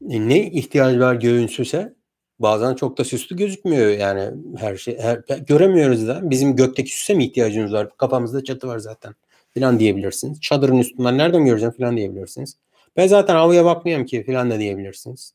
ne 0.00 0.50
ihtiyaç 0.50 0.98
var 0.98 1.14
göğün 1.14 1.46
süse 1.46 1.94
bazen 2.38 2.74
çok 2.74 2.98
da 2.98 3.04
süslü 3.04 3.36
gözükmüyor 3.36 3.88
yani 3.90 4.30
her 4.58 4.76
şey. 4.76 4.98
Her, 4.98 5.16
göremiyoruz 5.46 6.08
da. 6.08 6.30
Bizim 6.30 6.56
gökteki 6.56 6.98
süse 6.98 7.14
mi 7.14 7.24
ihtiyacımız 7.24 7.72
var? 7.72 7.96
Kafamızda 7.96 8.44
çatı 8.44 8.68
var 8.68 8.78
zaten 8.78 9.14
filan 9.50 9.80
diyebilirsiniz. 9.80 10.40
Çadırın 10.40 10.78
üstünden 10.78 11.18
nereden 11.18 11.44
göreceğim 11.44 11.74
filan 11.74 11.96
diyebilirsiniz. 11.96 12.58
Ben 12.96 13.06
zaten 13.06 13.34
havaya 13.34 13.64
bakmıyorum 13.64 14.06
ki 14.06 14.22
filan 14.24 14.50
da 14.50 14.58
diyebilirsiniz. 14.58 15.34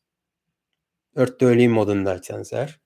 Örtte 1.14 1.46
öleyim 1.46 1.72
modundaysanız 1.72 2.52
eğer. 2.52 2.80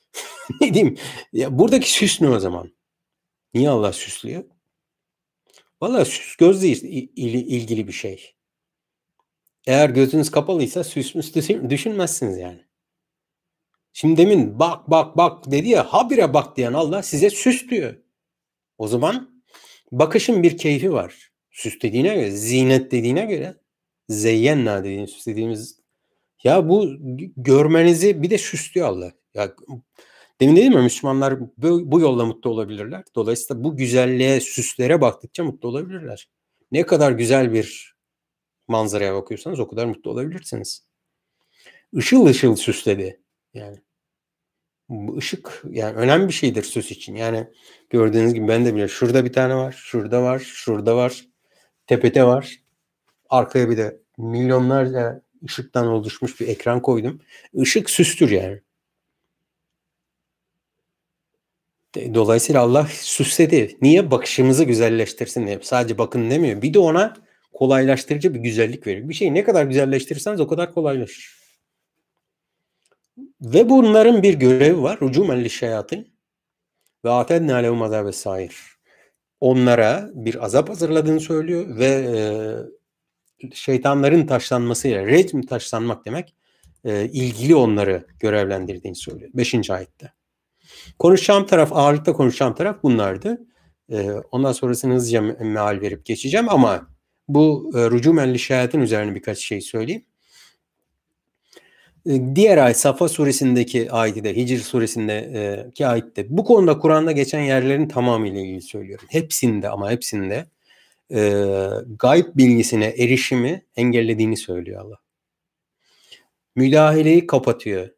ne 0.60 0.74
diyeyim? 0.74 0.98
Ya 1.32 1.58
buradaki 1.58 1.92
süs 1.92 2.20
ne 2.20 2.28
o 2.28 2.38
zaman? 2.38 2.72
Niye 3.54 3.70
Allah 3.70 3.92
süslüyor? 3.92 4.44
Valla 5.82 6.04
süs 6.04 6.36
gözle 6.36 6.68
ilgili 6.68 7.88
bir 7.88 7.92
şey. 7.92 8.37
Eğer 9.68 9.90
gözünüz 9.90 10.30
kapalıysa 10.30 10.84
süs 10.84 11.14
düşünmezsiniz 11.70 12.38
yani. 12.38 12.64
Şimdi 13.92 14.16
demin 14.16 14.58
bak 14.58 14.90
bak 14.90 15.16
bak 15.16 15.50
dedi 15.50 15.68
ya 15.68 15.84
habire 15.84 16.34
bak 16.34 16.56
diyen 16.56 16.72
Allah 16.72 17.02
size 17.02 17.30
süs 17.30 17.68
diyor. 17.68 17.94
O 18.78 18.88
zaman 18.88 19.42
bakışın 19.92 20.42
bir 20.42 20.58
keyfi 20.58 20.92
var. 20.92 21.32
Süs 21.50 21.80
dediğine 21.82 22.14
göre, 22.14 22.30
zinet 22.30 22.92
dediğine 22.92 23.26
göre, 23.26 23.54
zeyyenna 24.08 24.84
dediğimiz 24.84 25.10
süslediğimiz 25.10 25.80
ya 26.44 26.68
bu 26.68 26.88
görmenizi 27.36 28.22
bir 28.22 28.30
de 28.30 28.38
süslüyor 28.38 28.88
Allah. 28.88 29.12
Ya 29.34 29.54
demin 30.40 30.56
dedim 30.56 30.72
ya 30.72 30.82
Müslümanlar 30.82 31.40
bu, 31.40 31.92
bu 31.92 32.00
yolla 32.00 32.26
mutlu 32.26 32.50
olabilirler. 32.50 33.04
Dolayısıyla 33.14 33.64
bu 33.64 33.76
güzelliğe, 33.76 34.40
süslere 34.40 35.00
baktıkça 35.00 35.44
mutlu 35.44 35.68
olabilirler. 35.68 36.28
Ne 36.72 36.86
kadar 36.86 37.12
güzel 37.12 37.52
bir 37.52 37.97
manzaraya 38.68 39.14
bakıyorsanız 39.14 39.60
o 39.60 39.68
kadar 39.68 39.86
mutlu 39.86 40.10
olabilirsiniz. 40.10 40.88
Işıl 41.92 42.26
ışıl 42.26 42.56
süsledi. 42.56 43.20
Yani 43.54 43.76
bu 44.88 45.16
ışık 45.16 45.62
yani 45.70 45.96
önemli 45.96 46.28
bir 46.28 46.32
şeydir 46.32 46.62
süs 46.62 46.90
için. 46.90 47.16
Yani 47.16 47.46
gördüğünüz 47.90 48.34
gibi 48.34 48.48
ben 48.48 48.66
de 48.66 48.74
bile 48.74 48.88
şurada 48.88 49.24
bir 49.24 49.32
tane 49.32 49.54
var, 49.54 49.72
şurada 49.72 50.22
var, 50.22 50.38
şurada 50.38 50.96
var, 50.96 51.24
tepede 51.86 52.24
var. 52.24 52.56
Arkaya 53.30 53.70
bir 53.70 53.76
de 53.76 54.00
milyonlarca 54.18 55.22
ışıktan 55.44 55.86
oluşmuş 55.86 56.40
bir 56.40 56.48
ekran 56.48 56.82
koydum. 56.82 57.20
Işık 57.54 57.90
süstür 57.90 58.30
yani. 58.30 58.60
Dolayısıyla 62.14 62.60
Allah 62.60 62.86
süsledi. 62.90 63.78
Niye? 63.82 64.10
Bakışımızı 64.10 64.64
güzelleştirsin 64.64 65.46
diye. 65.46 65.58
Sadece 65.62 65.98
bakın 65.98 66.30
demiyor. 66.30 66.62
Bir 66.62 66.74
de 66.74 66.78
ona 66.78 67.14
kolaylaştırıcı 67.58 68.34
bir 68.34 68.38
güzellik 68.38 68.86
veriyor. 68.86 69.08
Bir 69.08 69.14
şeyi 69.14 69.34
ne 69.34 69.44
kadar 69.44 69.64
güzelleştirirseniz 69.64 70.40
o 70.40 70.48
kadar 70.48 70.74
kolaylaşır. 70.74 71.38
Ve 73.40 73.68
bunların 73.68 74.22
bir 74.22 74.34
görevi 74.34 74.82
var. 74.82 75.00
Rucumen 75.00 75.44
li 75.44 75.50
şeyatin 75.50 76.12
ve 77.04 77.10
atedna 77.10 77.56
lehum 77.56 77.82
azabe 77.82 78.12
sair. 78.12 78.56
Onlara 79.40 80.10
bir 80.14 80.44
azap 80.44 80.68
hazırladığını 80.68 81.20
söylüyor 81.20 81.78
ve 81.78 81.86
e, 81.86 82.18
şeytanların 83.54 84.26
taşlanmasıyla, 84.26 85.06
rejim 85.06 85.42
taşlanmak 85.42 86.04
demek 86.04 86.34
e, 86.84 87.04
ilgili 87.04 87.56
onları 87.56 88.06
görevlendirdiğini 88.20 88.96
söylüyor. 88.96 89.30
Beşinci 89.34 89.72
ayette. 89.72 90.12
Konuşacağım 90.98 91.46
taraf, 91.46 91.72
ağırlıkta 91.72 92.12
konuşacağım 92.12 92.54
taraf 92.54 92.82
bunlardı. 92.82 93.46
E, 93.92 94.10
ondan 94.10 94.52
sonrasını 94.52 94.94
hızlıca 94.94 95.22
meal 95.22 95.80
verip 95.80 96.04
geçeceğim 96.04 96.48
ama 96.48 96.97
bu 97.28 97.70
e, 97.74 97.90
rucumen 97.90 98.34
li 98.34 98.38
şeyatin 98.38 98.80
üzerine 98.80 99.14
birkaç 99.14 99.38
şey 99.38 99.60
söyleyeyim. 99.60 100.04
Ee, 102.08 102.20
diğer 102.34 102.58
ayet 102.58 102.78
Safa 102.78 103.08
suresindeki 103.08 103.92
ayeti 103.92 104.24
de 104.24 104.36
Hicr 104.36 104.58
suresindeki 104.58 105.86
ayette 105.86 106.26
bu 106.28 106.44
konuda 106.44 106.78
Kur'an'da 106.78 107.12
geçen 107.12 107.40
yerlerin 107.40 107.88
tamamıyla 107.88 108.40
ilgili 108.40 108.62
söylüyorum. 108.62 109.06
Hepsinde 109.10 109.68
ama 109.68 109.90
hepsinde 109.90 110.46
e, 111.14 111.42
gayb 111.98 112.26
bilgisine 112.36 112.86
erişimi 112.86 113.62
engellediğini 113.76 114.36
söylüyor 114.36 114.84
Allah. 114.84 114.96
Müdahaleyi 116.56 117.26
kapatıyor. 117.26 117.90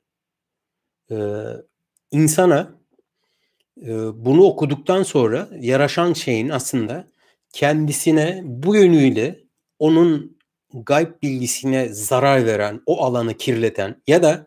E, 1.10 1.16
insana 2.10 2.74
e, 3.82 3.88
bunu 4.24 4.42
okuduktan 4.42 5.02
sonra 5.02 5.48
yaraşan 5.60 6.12
şeyin 6.12 6.48
aslında 6.48 7.06
kendisine 7.52 8.42
bu 8.44 8.76
yönüyle 8.76 9.44
onun 9.78 10.38
gayb 10.74 11.22
bilgisine 11.22 11.88
zarar 11.88 12.46
veren, 12.46 12.82
o 12.86 13.04
alanı 13.04 13.34
kirleten 13.34 14.02
ya 14.06 14.22
da 14.22 14.46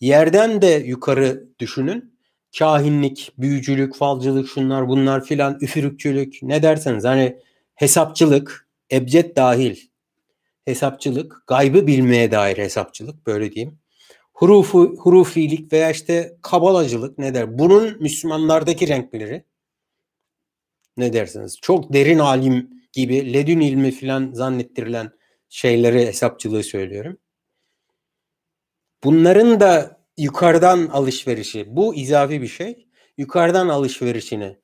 yerden 0.00 0.62
de 0.62 0.66
yukarı 0.86 1.48
düşünün. 1.58 2.16
Kahinlik, 2.58 3.32
büyücülük, 3.38 3.96
falcılık, 3.96 4.48
şunlar 4.48 4.88
bunlar 4.88 5.24
filan, 5.24 5.58
üfürükçülük 5.60 6.38
ne 6.42 6.62
derseniz 6.62 7.04
hani 7.04 7.38
hesapçılık, 7.74 8.68
ebced 8.92 9.36
dahil 9.36 9.76
hesapçılık, 10.64 11.42
gaybı 11.46 11.86
bilmeye 11.86 12.30
dair 12.30 12.58
hesapçılık 12.58 13.26
böyle 13.26 13.52
diyeyim. 13.52 13.78
Hurufu, 14.32 14.96
hurufilik 14.98 15.72
veya 15.72 15.90
işte 15.90 16.36
kabalacılık 16.42 17.18
ne 17.18 17.34
der? 17.34 17.58
Bunun 17.58 18.02
Müslümanlardaki 18.02 18.88
renkleri 18.88 19.44
ne 20.96 21.12
dersiniz? 21.12 21.58
Çok 21.62 21.92
derin 21.92 22.18
alim 22.18 22.70
gibi 22.92 23.32
ledün 23.32 23.60
ilmi 23.60 23.90
filan 23.90 24.32
zannettirilen 24.32 25.10
şeyleri 25.48 26.06
hesapçılığı 26.06 26.62
söylüyorum. 26.62 27.18
Bunların 29.04 29.60
da 29.60 30.00
yukarıdan 30.16 30.86
alışverişi 30.86 31.76
bu 31.76 31.94
izafi 31.94 32.42
bir 32.42 32.48
şey. 32.48 32.88
Yukarıdan 33.18 33.68
alışverişini 33.68 34.56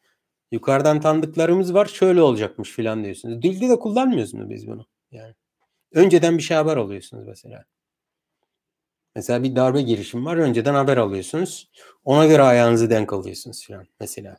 yukarıdan 0.52 1.00
tanıdıklarımız 1.00 1.74
var 1.74 1.86
şöyle 1.86 2.22
olacakmış 2.22 2.70
filan 2.70 3.04
diyorsunuz. 3.04 3.42
Dilde 3.42 3.68
de 3.68 3.78
kullanmıyorsunuz 3.78 4.50
biz 4.50 4.66
bunu. 4.66 4.86
Yani 5.10 5.34
önceden 5.92 6.38
bir 6.38 6.42
şey 6.42 6.56
haber 6.56 6.76
alıyorsunuz 6.76 7.26
mesela. 7.26 7.64
Mesela 9.14 9.42
bir 9.42 9.56
darbe 9.56 9.82
girişim 9.82 10.26
var. 10.26 10.36
Önceden 10.36 10.74
haber 10.74 10.96
alıyorsunuz. 10.96 11.70
Ona 12.04 12.26
göre 12.26 12.42
ayağınızı 12.42 12.90
denk 12.90 13.12
alıyorsunuz 13.12 13.64
filan 13.66 13.86
mesela. 14.00 14.38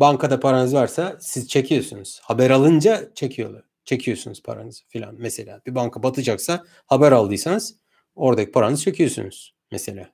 Bankada 0.00 0.40
paranız 0.40 0.74
varsa 0.74 1.16
siz 1.20 1.48
çekiyorsunuz. 1.48 2.20
Haber 2.22 2.50
alınca 2.50 3.14
çekiyorlar 3.14 3.68
çekiyorsunuz 3.88 4.42
paranızı 4.42 4.84
filan 4.88 5.14
mesela. 5.18 5.60
Bir 5.66 5.74
banka 5.74 6.02
batacaksa 6.02 6.64
haber 6.86 7.12
aldıysanız 7.12 7.76
oradaki 8.14 8.52
paranızı 8.52 8.82
çekiyorsunuz 8.82 9.54
mesela. 9.70 10.10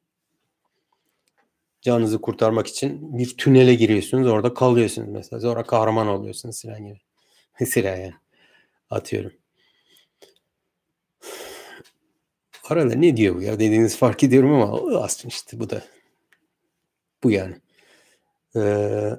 Canınızı 1.82 2.20
kurtarmak 2.20 2.66
için 2.66 3.18
bir 3.18 3.36
tünele 3.36 3.74
giriyorsunuz 3.74 4.26
orada 4.28 4.54
kalıyorsunuz 4.54 5.08
mesela. 5.08 5.40
Sonra 5.40 5.62
kahraman 5.62 6.06
oluyorsunuz 6.06 6.62
filan 6.62 6.86
gibi. 6.86 7.00
Mesela 7.60 7.96
yani 7.96 8.14
atıyorum. 8.90 9.32
Arada 12.64 12.94
ne 12.94 13.16
diyor 13.16 13.34
bu 13.34 13.42
ya 13.42 13.54
dediğiniz 13.54 13.96
fark 13.96 14.24
ediyorum 14.24 14.52
ama 14.52 15.00
aslında 15.02 15.28
işte 15.28 15.60
bu 15.60 15.70
da 15.70 15.82
bu 17.22 17.30
yani. 17.30 17.56
Ee, 18.56 19.10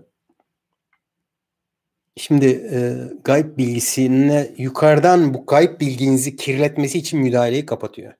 Şimdi 2.18 2.46
e, 2.46 2.96
gayb 3.24 3.58
bilgisine 3.58 4.54
yukarıdan 4.58 5.34
bu 5.34 5.46
gayb 5.46 5.80
bilginizi 5.82 6.36
kirletmesi 6.36 6.98
için 6.98 7.20
müdahaleyi 7.20 7.66
kapatıyor. 7.66 8.14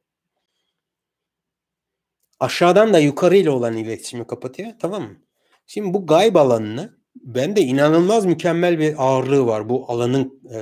Aşağıdan 2.40 2.94
da 2.94 3.00
yukarıyla 3.00 3.52
olan 3.52 3.78
iletişimi 3.78 4.28
kapatıyor. 4.28 4.72
Tamam 4.80 5.04
mı? 5.04 5.18
Şimdi 5.68 5.94
bu 5.94 6.08
gayb 6.08 6.36
alanını 6.36 6.98
ben 7.16 7.56
de 7.56 7.62
inanılmaz 7.62 8.26
mükemmel 8.26 8.80
bir 8.80 8.96
ağırlığı 8.98 9.46
var 9.46 9.70
bu 9.70 9.92
alanın 9.92 10.42
e, 10.54 10.60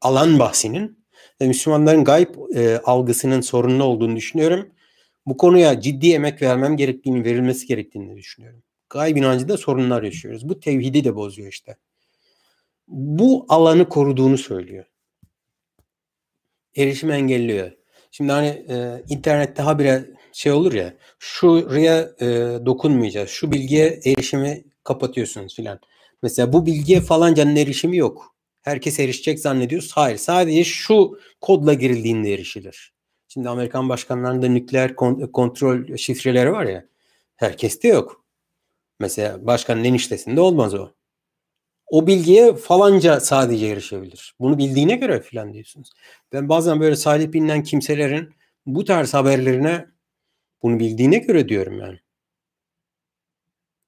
alan 0.00 0.38
bahsinin. 0.38 1.02
Ve 1.40 1.48
Müslümanların 1.48 2.04
gayb 2.04 2.34
e, 2.54 2.78
algısının 2.78 3.40
sorunlu 3.40 3.84
olduğunu 3.84 4.16
düşünüyorum. 4.16 4.68
Bu 5.26 5.36
konuya 5.36 5.80
ciddi 5.80 6.12
emek 6.12 6.42
vermem 6.42 6.76
gerektiğini, 6.76 7.24
verilmesi 7.24 7.66
gerektiğini 7.66 8.16
düşünüyorum. 8.16 8.62
Gayb 8.90 9.16
inancında 9.16 9.56
sorunlar 9.56 10.02
yaşıyoruz. 10.02 10.48
Bu 10.48 10.60
tevhidi 10.60 11.04
de 11.04 11.16
bozuyor 11.16 11.48
işte 11.48 11.76
bu 12.88 13.46
alanı 13.48 13.88
koruduğunu 13.88 14.38
söylüyor. 14.38 14.84
Erişim 16.76 17.10
engelliyor. 17.10 17.72
Şimdi 18.10 18.32
hani 18.32 18.48
e, 18.68 19.02
internette 19.08 19.62
habire 19.62 20.10
şey 20.32 20.52
olur 20.52 20.72
ya 20.72 20.94
şuraya 21.18 22.00
e, 22.20 22.26
dokunmayacağız. 22.66 23.30
Şu 23.30 23.52
bilgiye 23.52 24.00
erişimi 24.04 24.64
kapatıyorsunuz 24.84 25.56
filan. 25.56 25.80
Mesela 26.22 26.52
bu 26.52 26.66
bilgiye 26.66 27.00
falancanın 27.00 27.56
erişimi 27.56 27.96
yok. 27.96 28.34
Herkes 28.62 29.00
erişecek 29.00 29.40
zannediyoruz. 29.40 29.92
Hayır. 29.92 30.16
Sadece 30.16 30.64
şu 30.64 31.18
kodla 31.40 31.74
girildiğinde 31.74 32.34
erişilir. 32.34 32.92
Şimdi 33.28 33.48
Amerikan 33.48 33.88
başkanlarında 33.88 34.48
nükleer 34.48 34.96
kontrol 35.32 35.96
şifreleri 35.96 36.52
var 36.52 36.64
ya. 36.64 36.84
Herkeste 37.36 37.88
yok. 37.88 38.24
Mesela 39.00 39.46
başkanın 39.46 39.84
eniştesinde 39.84 40.40
olmaz 40.40 40.74
o 40.74 40.88
o 41.92 42.06
bilgiye 42.06 42.54
falanca 42.54 43.20
sadece 43.20 43.66
erişebilir. 43.66 44.34
Bunu 44.40 44.58
bildiğine 44.58 44.96
göre 44.96 45.20
filan 45.20 45.52
diyorsunuz. 45.52 45.90
Ben 46.32 46.48
bazen 46.48 46.80
böyle 46.80 46.96
sahip 46.96 47.34
bilinen 47.34 47.62
kimselerin 47.62 48.34
bu 48.66 48.84
tarz 48.84 49.14
haberlerine 49.14 49.86
bunu 50.62 50.78
bildiğine 50.78 51.18
göre 51.18 51.48
diyorum 51.48 51.78
yani. 51.78 51.98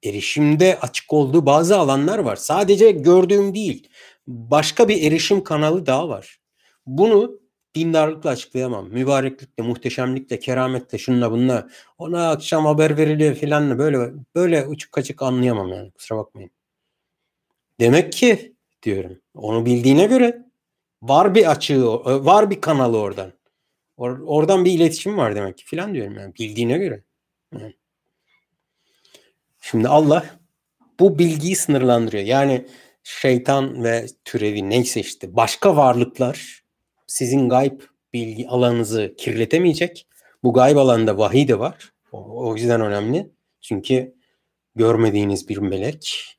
Erişimde 0.04 0.78
açık 0.80 1.12
olduğu 1.12 1.46
bazı 1.46 1.78
alanlar 1.78 2.18
var. 2.18 2.36
Sadece 2.36 2.90
gördüğüm 2.90 3.54
değil. 3.54 3.88
Başka 4.26 4.88
bir 4.88 5.02
erişim 5.02 5.44
kanalı 5.44 5.86
daha 5.86 6.08
var. 6.08 6.40
Bunu 6.86 7.40
dindarlıkla 7.74 8.30
açıklayamam. 8.30 8.88
Mübareklikle, 8.88 9.62
muhteşemlikle, 9.62 10.38
kerametle, 10.38 10.98
şunla 10.98 11.30
bununla. 11.30 11.68
Ona 11.98 12.30
akşam 12.30 12.66
haber 12.66 12.96
veriliyor 12.96 13.34
filanla 13.34 13.78
böyle 13.78 14.12
böyle 14.34 14.66
uçuk 14.66 14.92
kaçık 14.92 15.22
anlayamam 15.22 15.68
yani. 15.68 15.90
Kusura 15.90 16.18
bakmayın. 16.18 16.50
Demek 17.80 18.12
ki 18.12 18.56
diyorum. 18.82 19.20
Onu 19.34 19.66
bildiğine 19.66 20.06
göre 20.06 20.44
var 21.02 21.34
bir 21.34 21.50
açığı, 21.50 21.84
var 22.04 22.50
bir 22.50 22.60
kanalı 22.60 22.98
oradan. 22.98 23.32
Or 23.96 24.18
oradan 24.18 24.64
bir 24.64 24.72
iletişim 24.72 25.16
var 25.16 25.36
demek 25.36 25.58
ki 25.58 25.64
filan 25.64 25.94
diyorum 25.94 26.18
yani 26.18 26.34
bildiğine 26.34 26.78
göre. 26.78 27.02
Şimdi 29.60 29.88
Allah 29.88 30.24
bu 31.00 31.18
bilgiyi 31.18 31.56
sınırlandırıyor. 31.56 32.24
Yani 32.24 32.66
şeytan 33.02 33.84
ve 33.84 34.06
türevi 34.24 34.70
neyse 34.70 35.00
işte 35.00 35.36
başka 35.36 35.76
varlıklar 35.76 36.64
sizin 37.06 37.48
gayb 37.48 37.80
bilgi 38.12 38.48
alanınızı 38.48 39.14
kirletemeyecek. 39.18 40.06
Bu 40.42 40.52
gayb 40.52 40.76
alanında 40.76 41.18
vahiy 41.18 41.48
de 41.48 41.58
var. 41.58 41.92
O, 42.12 42.48
o 42.48 42.56
yüzden 42.56 42.80
önemli. 42.80 43.30
Çünkü 43.60 44.14
görmediğiniz 44.74 45.48
bir 45.48 45.58
melek 45.58 46.36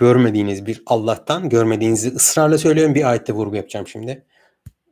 görmediğiniz 0.00 0.66
bir 0.66 0.82
Allah'tan, 0.86 1.48
görmediğinizi 1.48 2.08
ısrarla 2.08 2.58
söylüyorum 2.58 2.94
bir 2.94 3.10
ayette 3.10 3.32
vurgu 3.32 3.56
yapacağım 3.56 3.88
şimdi. 3.88 4.24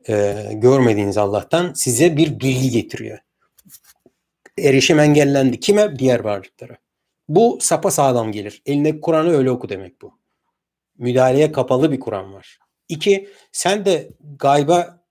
Ee, 0.08 0.50
görmediğiniz 0.52 1.18
Allah'tan 1.18 1.72
size 1.72 2.16
bir 2.16 2.40
bilgi 2.40 2.70
getiriyor. 2.70 3.18
Erişim 4.58 4.98
engellendi. 4.98 5.60
Kime? 5.60 5.98
Diğer 5.98 6.20
varlıklara. 6.20 6.76
Bu 7.28 7.58
sapa 7.60 7.90
sağlam 7.90 8.32
gelir. 8.32 8.62
Eline 8.66 9.00
Kur'an'ı 9.00 9.30
öyle 9.30 9.50
oku 9.50 9.68
demek 9.68 10.02
bu. 10.02 10.18
Müdahaleye 10.98 11.52
kapalı 11.52 11.92
bir 11.92 12.00
Kur'an 12.00 12.34
var. 12.34 12.58
İki, 12.88 13.28
sen 13.52 13.84
de 13.84 14.10
gayba 14.38 15.04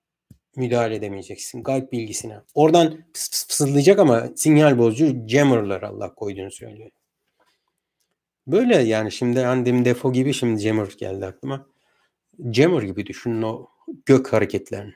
müdahale 0.55 0.95
edemeyeceksin. 0.95 1.63
Gayb 1.63 1.91
bilgisine. 1.91 2.37
Oradan 2.53 3.05
fısıldayacak 3.13 3.99
ama 3.99 4.27
sinyal 4.35 4.77
bozucu 4.77 5.27
jammerlar 5.27 5.81
Allah 5.81 6.15
koyduğunu 6.15 6.51
söylüyor. 6.51 6.91
Böyle 8.47 8.75
yani 8.75 9.11
şimdi 9.11 9.35
demin 9.39 9.85
defo 9.85 10.13
gibi 10.13 10.33
şimdi 10.33 10.61
Jammer 10.61 10.87
geldi 10.97 11.25
aklıma. 11.25 11.67
Jammer 12.51 12.81
gibi 12.81 13.05
düşünün 13.05 13.41
o 13.41 13.67
gök 14.05 14.33
hareketlerini. 14.33 14.93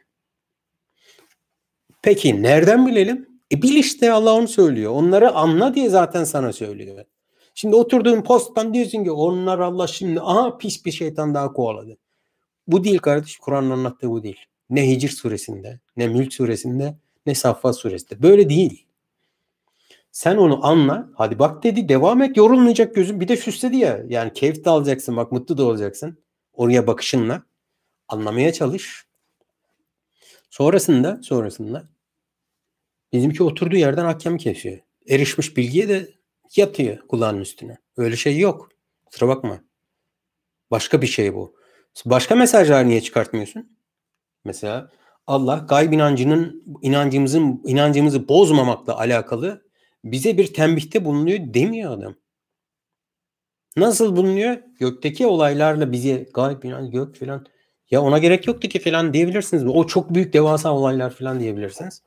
Peki 2.01 2.43
nereden 2.43 2.87
bilelim? 2.87 3.29
E 3.51 3.61
bil 3.61 3.75
işte 3.75 4.11
Allah 4.11 4.33
onu 4.33 4.47
söylüyor. 4.47 4.91
Onları 4.91 5.31
anla 5.31 5.75
diye 5.75 5.89
zaten 5.89 6.23
sana 6.23 6.53
söylüyor. 6.53 7.05
Şimdi 7.55 7.75
oturduğun 7.75 8.21
posttan 8.21 8.73
diyorsun 8.73 9.03
ki 9.03 9.11
onlar 9.11 9.59
Allah 9.59 9.87
şimdi 9.87 10.21
aha 10.21 10.57
pis 10.57 10.85
bir 10.85 10.91
şeytan 10.91 11.33
daha 11.33 11.53
kovaladı. 11.53 11.97
Bu 12.67 12.83
değil 12.83 12.97
kardeş. 12.97 13.37
Kur'an'ın 13.37 13.69
anlattığı 13.69 14.09
bu 14.09 14.23
değil. 14.23 14.39
Ne 14.69 14.89
Hicr 14.89 15.09
suresinde, 15.09 15.79
ne 15.97 16.07
Mülk 16.07 16.33
suresinde, 16.33 16.97
ne 17.25 17.35
Saffat 17.35 17.77
suresinde. 17.77 18.21
Böyle 18.21 18.49
değil. 18.49 18.85
Sen 20.11 20.37
onu 20.37 20.65
anla. 20.65 21.09
Hadi 21.15 21.39
bak 21.39 21.63
dedi. 21.63 21.89
Devam 21.89 22.21
et. 22.21 22.37
Yorulmayacak 22.37 22.95
gözün. 22.95 23.19
Bir 23.19 23.27
de 23.27 23.37
süsledi 23.37 23.77
ya. 23.77 24.03
Yani 24.07 24.33
keyif 24.33 24.65
de 24.65 24.69
alacaksın. 24.69 25.17
Bak 25.17 25.31
mutlu 25.31 25.57
da 25.57 25.65
olacaksın. 25.65 26.23
Oraya 26.53 26.87
bakışınla. 26.87 27.43
Anlamaya 28.07 28.53
çalış. 28.53 29.05
Sonrasında 30.49 31.19
sonrasında 31.23 31.89
bizimki 33.13 33.43
oturduğu 33.43 33.75
yerden 33.75 34.05
hakem 34.05 34.37
kesiyor. 34.37 34.79
Erişmiş 35.09 35.57
bilgiye 35.57 35.89
de 35.89 36.09
yatıyor 36.55 37.07
kulağının 37.07 37.41
üstüne. 37.41 37.77
Öyle 37.97 38.15
şey 38.15 38.39
yok. 38.39 38.69
Kusura 39.05 39.27
bakma. 39.27 39.61
Başka 40.71 41.01
bir 41.01 41.07
şey 41.07 41.33
bu. 41.33 41.55
Başka 42.05 42.35
mesajlar 42.35 42.87
niye 42.87 43.01
çıkartmıyorsun? 43.01 43.77
Mesela 44.45 44.91
Allah 45.27 45.65
gayb 45.69 45.93
inancının 45.93 46.63
inancımızın 46.81 47.61
inancımızı 47.65 48.27
bozmamakla 48.27 48.97
alakalı 48.97 49.70
bize 50.03 50.37
bir 50.37 50.53
tembihte 50.53 51.05
bulunuyor 51.05 51.39
demiyor 51.53 51.97
adam. 51.97 52.15
Nasıl 53.77 54.15
bulunuyor? 54.15 54.57
Gökteki 54.79 55.27
olaylarla 55.27 55.91
bize 55.91 56.29
gayb 56.33 56.63
inan 56.63 56.91
gök 56.91 57.15
filan 57.15 57.45
ya 57.91 58.01
ona 58.01 58.17
gerek 58.17 58.47
yoktu 58.47 58.67
ki 58.69 58.79
filan 58.79 59.13
diyebilirsiniz. 59.13 59.65
O 59.67 59.87
çok 59.87 60.13
büyük 60.13 60.33
devasa 60.33 60.73
olaylar 60.73 61.15
filan 61.15 61.39
diyebilirsiniz. 61.39 62.03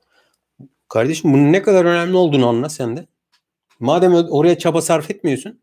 Kardeşim 0.88 1.32
bunun 1.32 1.52
ne 1.52 1.62
kadar 1.62 1.84
önemli 1.84 2.16
olduğunu 2.16 2.48
anla 2.48 2.68
sen 2.68 2.96
de. 2.96 3.06
Madem 3.80 4.14
oraya 4.14 4.58
çaba 4.58 4.82
sarf 4.82 5.10
etmiyorsun. 5.10 5.62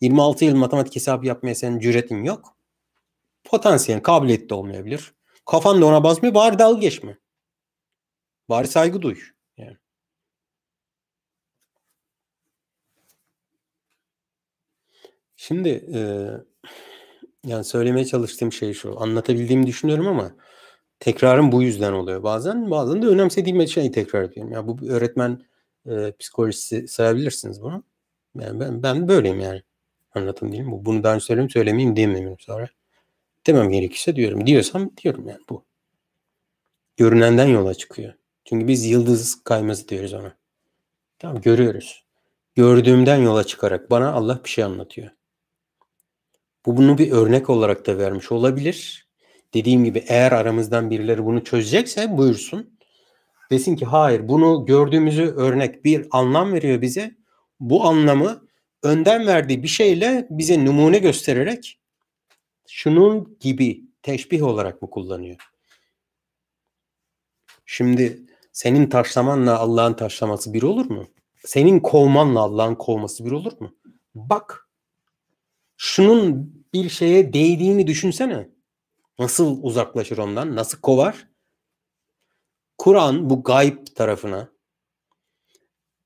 26 0.00 0.44
yıl 0.44 0.56
matematik 0.56 0.96
hesabı 0.96 1.26
yapmaya 1.26 1.54
senin 1.54 1.78
cüretin 1.78 2.24
yok. 2.24 2.56
Potansiyel, 3.44 4.02
kabiliyet 4.02 4.50
de 4.50 4.54
olmayabilir. 4.54 5.14
Kafan 5.46 5.82
da 5.82 5.86
ona 5.86 6.04
basmıyor. 6.04 6.34
Bari 6.34 6.58
dalga 6.58 6.80
geçme. 6.80 7.18
Bari 8.48 8.68
saygı 8.68 9.02
duy. 9.02 9.18
Yani. 9.56 9.76
Şimdi 15.50 15.84
e, 15.94 16.00
yani 17.46 17.64
söylemeye 17.64 18.04
çalıştığım 18.04 18.52
şey 18.52 18.72
şu. 18.74 19.00
Anlatabildiğimi 19.00 19.66
düşünüyorum 19.66 20.06
ama 20.06 20.32
tekrarım 21.00 21.52
bu 21.52 21.62
yüzden 21.62 21.92
oluyor. 21.92 22.22
Bazen 22.22 22.70
bazen 22.70 23.02
de 23.02 23.06
önemsediğim 23.06 23.68
şeyi 23.68 23.92
tekrar 23.92 24.22
ediyorum. 24.22 24.52
Ya 24.52 24.66
bu 24.68 24.78
bir 24.78 24.88
öğretmen 24.88 25.42
e, 25.86 26.12
psikolojisi 26.18 26.88
sayabilirsiniz 26.88 27.62
bunu. 27.62 27.84
Yani 28.40 28.60
ben 28.60 28.82
ben 28.82 29.08
böyleyim 29.08 29.40
yani. 29.40 29.62
Anlatım 30.14 30.52
değil 30.52 30.62
mi? 30.62 30.72
Bunu 30.84 31.02
daha 31.02 31.14
önce 31.14 31.24
söyleyeyim 31.24 31.50
söylemeyeyim 31.50 31.96
diyemiyorum 31.96 32.38
sonra. 32.40 32.68
Demem 33.46 33.70
gerekirse 33.70 34.16
diyorum. 34.16 34.46
Diyorsam 34.46 34.90
diyorum 34.96 35.28
yani 35.28 35.40
bu. 35.48 35.64
Görünenden 36.96 37.46
yola 37.46 37.74
çıkıyor. 37.74 38.14
Çünkü 38.44 38.68
biz 38.68 38.86
yıldız 38.86 39.44
kayması 39.44 39.88
diyoruz 39.88 40.12
ona. 40.14 40.36
Tamam 41.18 41.40
görüyoruz. 41.40 42.04
Gördüğümden 42.54 43.16
yola 43.16 43.44
çıkarak 43.44 43.90
bana 43.90 44.12
Allah 44.12 44.40
bir 44.44 44.50
şey 44.50 44.64
anlatıyor. 44.64 45.10
Bu 46.66 46.76
bunu 46.76 46.98
bir 46.98 47.10
örnek 47.10 47.50
olarak 47.50 47.86
da 47.86 47.98
vermiş 47.98 48.32
olabilir. 48.32 49.08
Dediğim 49.54 49.84
gibi 49.84 50.04
eğer 50.08 50.32
aramızdan 50.32 50.90
birileri 50.90 51.24
bunu 51.24 51.44
çözecekse 51.44 52.16
buyursun. 52.16 52.78
Desin 53.50 53.76
ki 53.76 53.84
hayır 53.84 54.28
bunu 54.28 54.66
gördüğümüzü 54.66 55.24
örnek 55.24 55.84
bir 55.84 56.06
anlam 56.10 56.52
veriyor 56.52 56.82
bize. 56.82 57.16
Bu 57.60 57.84
anlamı 57.84 58.46
önden 58.82 59.26
verdiği 59.26 59.62
bir 59.62 59.68
şeyle 59.68 60.26
bize 60.30 60.64
numune 60.64 60.98
göstererek 60.98 61.80
şunun 62.68 63.36
gibi 63.40 63.84
teşbih 64.02 64.42
olarak 64.42 64.82
mı 64.82 64.90
kullanıyor? 64.90 65.36
Şimdi 67.66 68.20
senin 68.52 68.86
taşlamanla 68.86 69.58
Allah'ın 69.58 69.94
taşlaması 69.94 70.52
bir 70.52 70.62
olur 70.62 70.90
mu? 70.90 71.06
Senin 71.44 71.80
kovmanla 71.80 72.40
Allah'ın 72.40 72.74
kovması 72.74 73.24
bir 73.24 73.30
olur 73.30 73.52
mu? 73.60 73.74
Bak 74.14 74.69
şunun 75.82 76.54
bir 76.74 76.88
şeye 76.88 77.32
değdiğini 77.32 77.86
düşünsene. 77.86 78.48
Nasıl 79.18 79.62
uzaklaşır 79.62 80.18
ondan? 80.18 80.56
Nasıl 80.56 80.80
kovar? 80.80 81.28
Kur'an 82.78 83.30
bu 83.30 83.42
gayb 83.42 83.86
tarafına 83.94 84.52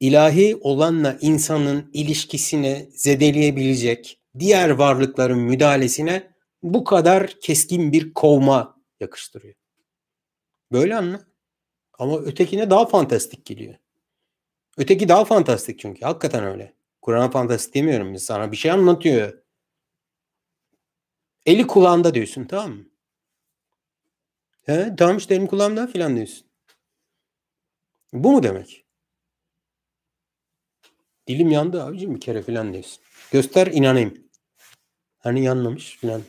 ilahi 0.00 0.56
olanla 0.60 1.18
insanın 1.20 1.90
ilişkisine 1.92 2.88
zedeleyebilecek 2.90 4.20
diğer 4.38 4.70
varlıkların 4.70 5.38
müdahalesine 5.38 6.34
bu 6.62 6.84
kadar 6.84 7.40
keskin 7.40 7.92
bir 7.92 8.14
kovma 8.14 8.80
yakıştırıyor. 9.00 9.54
Böyle 10.72 10.96
anla. 10.96 11.24
Ama 11.98 12.18
ötekine 12.18 12.70
daha 12.70 12.86
fantastik 12.86 13.46
geliyor. 13.46 13.74
Öteki 14.78 15.08
daha 15.08 15.24
fantastik 15.24 15.78
çünkü. 15.78 16.04
Hakikaten 16.04 16.44
öyle. 16.44 16.74
Kur'an 17.02 17.30
fantastik 17.30 17.74
demiyorum. 17.74 18.18
Sana 18.18 18.52
bir 18.52 18.56
şey 18.56 18.70
anlatıyor. 18.70 19.43
Eli 21.46 21.66
kulağında 21.66 22.14
diyorsun 22.14 22.44
tamam 22.44 22.70
mı? 22.72 22.84
He, 24.62 24.94
tamam 24.98 25.16
işte 25.16 25.34
elim 25.34 25.46
kulağımda 25.46 25.86
filan 25.86 26.16
diyorsun. 26.16 26.46
Bu 28.12 28.32
mu 28.32 28.42
demek? 28.42 28.84
Dilim 31.26 31.50
yandı 31.50 31.82
abicim 31.82 32.14
bir 32.14 32.20
kere 32.20 32.42
filan 32.42 32.72
diyorsun. 32.72 33.02
Göster 33.32 33.66
inanayım. 33.66 34.14
Hani 35.18 35.44
yanmamış 35.44 35.96
filan. 35.96 36.22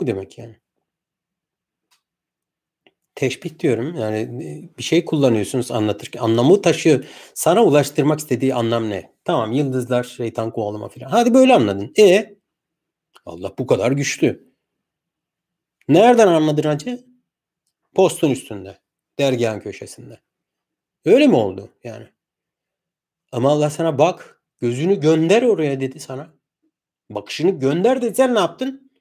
Bu 0.00 0.06
demek 0.06 0.38
yani. 0.38 0.56
Teşbih 3.14 3.58
diyorum. 3.58 3.94
Yani 3.94 4.40
bir 4.78 4.82
şey 4.82 5.04
kullanıyorsunuz 5.04 5.70
anlatırken. 5.70 6.20
Anlamı 6.20 6.62
taşıyor. 6.62 7.04
Sana 7.34 7.64
ulaştırmak 7.64 8.18
istediği 8.18 8.54
anlam 8.54 8.90
ne? 8.90 9.12
Tamam 9.24 9.52
yıldızlar, 9.52 10.04
şeytan 10.04 10.50
kovalama 10.50 10.88
filan. 10.88 11.10
Hadi 11.10 11.34
böyle 11.34 11.54
anladın. 11.54 11.92
E 11.98 12.34
Allah 13.26 13.52
bu 13.58 13.66
kadar 13.66 13.92
güçlü. 13.92 14.54
Nereden 15.88 16.26
anladın 16.26 16.62
hacı? 16.62 17.04
Postun 17.94 18.30
üstünde. 18.30 18.78
Dergahın 19.18 19.60
köşesinde. 19.60 20.20
Öyle 21.04 21.26
mi 21.26 21.36
oldu 21.36 21.72
yani? 21.84 22.08
Ama 23.32 23.50
Allah 23.50 23.70
sana 23.70 23.98
bak 23.98 24.42
gözünü 24.60 25.00
gönder 25.00 25.42
oraya 25.42 25.80
dedi 25.80 26.00
sana. 26.00 26.34
Bakışını 27.10 27.50
gönder 27.50 28.02
dedi 28.02 28.14
sen 28.14 28.34
ne 28.34 28.38
yaptın? 28.38 28.92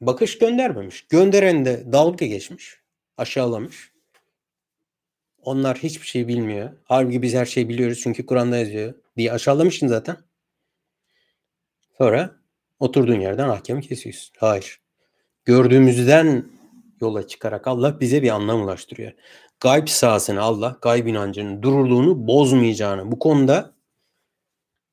Bakış 0.00 0.38
göndermemiş. 0.38 1.06
Gönderen 1.08 1.64
de 1.64 1.92
dalga 1.92 2.26
geçmiş. 2.26 2.80
Aşağılamış. 3.16 3.92
Onlar 5.42 5.78
hiçbir 5.78 6.06
şey 6.06 6.28
bilmiyor. 6.28 6.70
Halbuki 6.84 7.22
biz 7.22 7.34
her 7.34 7.46
şeyi 7.46 7.68
biliyoruz 7.68 8.00
çünkü 8.02 8.26
Kur'an'da 8.26 8.56
yazıyor 8.56 8.94
diye 9.18 9.32
aşağılamışsın 9.32 9.86
zaten. 9.86 10.16
Sonra 11.98 12.36
oturduğun 12.78 13.20
yerden 13.20 13.48
ahkamı 13.48 13.80
kesiyorsun. 13.80 14.34
Hayır. 14.38 14.80
Gördüğümüzden 15.44 16.50
yola 17.00 17.26
çıkarak 17.26 17.66
Allah 17.66 18.00
bize 18.00 18.22
bir 18.22 18.28
anlam 18.30 18.62
ulaştırıyor. 18.62 19.12
Gayb 19.60 19.88
sahasını 19.88 20.40
Allah, 20.40 20.78
gayb 20.82 21.06
inancının 21.06 21.62
dururluğunu 21.62 22.26
bozmayacağını, 22.26 23.12
bu 23.12 23.18
konuda 23.18 23.74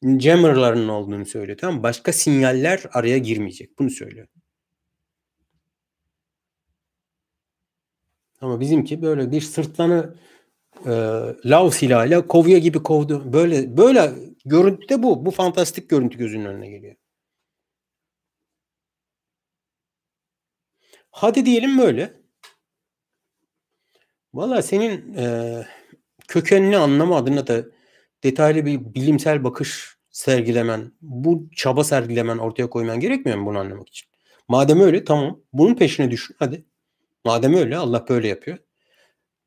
jammerların 0.03 0.87
olduğunu 0.87 1.25
söylüyor. 1.25 1.57
Tamam 1.57 1.83
Başka 1.83 2.13
sinyaller 2.13 2.83
araya 2.93 3.17
girmeyecek. 3.17 3.79
Bunu 3.79 3.89
söylüyor. 3.89 4.27
Ama 8.41 8.59
bizimki 8.59 9.01
böyle 9.01 9.31
bir 9.31 9.41
sırtlanı 9.41 10.15
e, 10.85 10.91
lav 11.45 11.69
silahıyla 11.69 12.27
kovuya 12.27 12.57
gibi 12.57 12.83
kovdu. 12.83 13.33
Böyle 13.33 13.77
böyle 13.77 14.11
görüntüde 14.45 15.03
bu. 15.03 15.25
Bu 15.25 15.31
fantastik 15.31 15.89
görüntü 15.89 16.17
gözünün 16.17 16.45
önüne 16.45 16.69
geliyor. 16.69 16.95
Hadi 21.11 21.45
diyelim 21.45 21.77
böyle. 21.77 22.13
Valla 24.33 24.61
senin 24.61 25.13
e, 25.13 25.65
kökenini 26.27 26.77
anlama 26.77 27.17
adına 27.17 27.47
da 27.47 27.65
detaylı 28.23 28.65
bir 28.65 28.93
bilimsel 28.93 29.43
bakış 29.43 29.95
sergilemen, 30.11 30.91
bu 31.01 31.49
çaba 31.55 31.83
sergilemen 31.83 32.37
ortaya 32.37 32.69
koyman 32.69 32.99
gerekmiyor 32.99 33.37
mu 33.37 33.45
bunu 33.45 33.59
anlamak 33.59 33.89
için? 33.89 34.09
Madem 34.47 34.79
öyle 34.81 35.03
tamam. 35.03 35.39
Bunun 35.53 35.75
peşine 35.75 36.11
düşün 36.11 36.35
hadi. 36.39 36.65
Madem 37.25 37.53
öyle 37.53 37.77
Allah 37.77 38.05
böyle 38.09 38.27
yapıyor. 38.27 38.57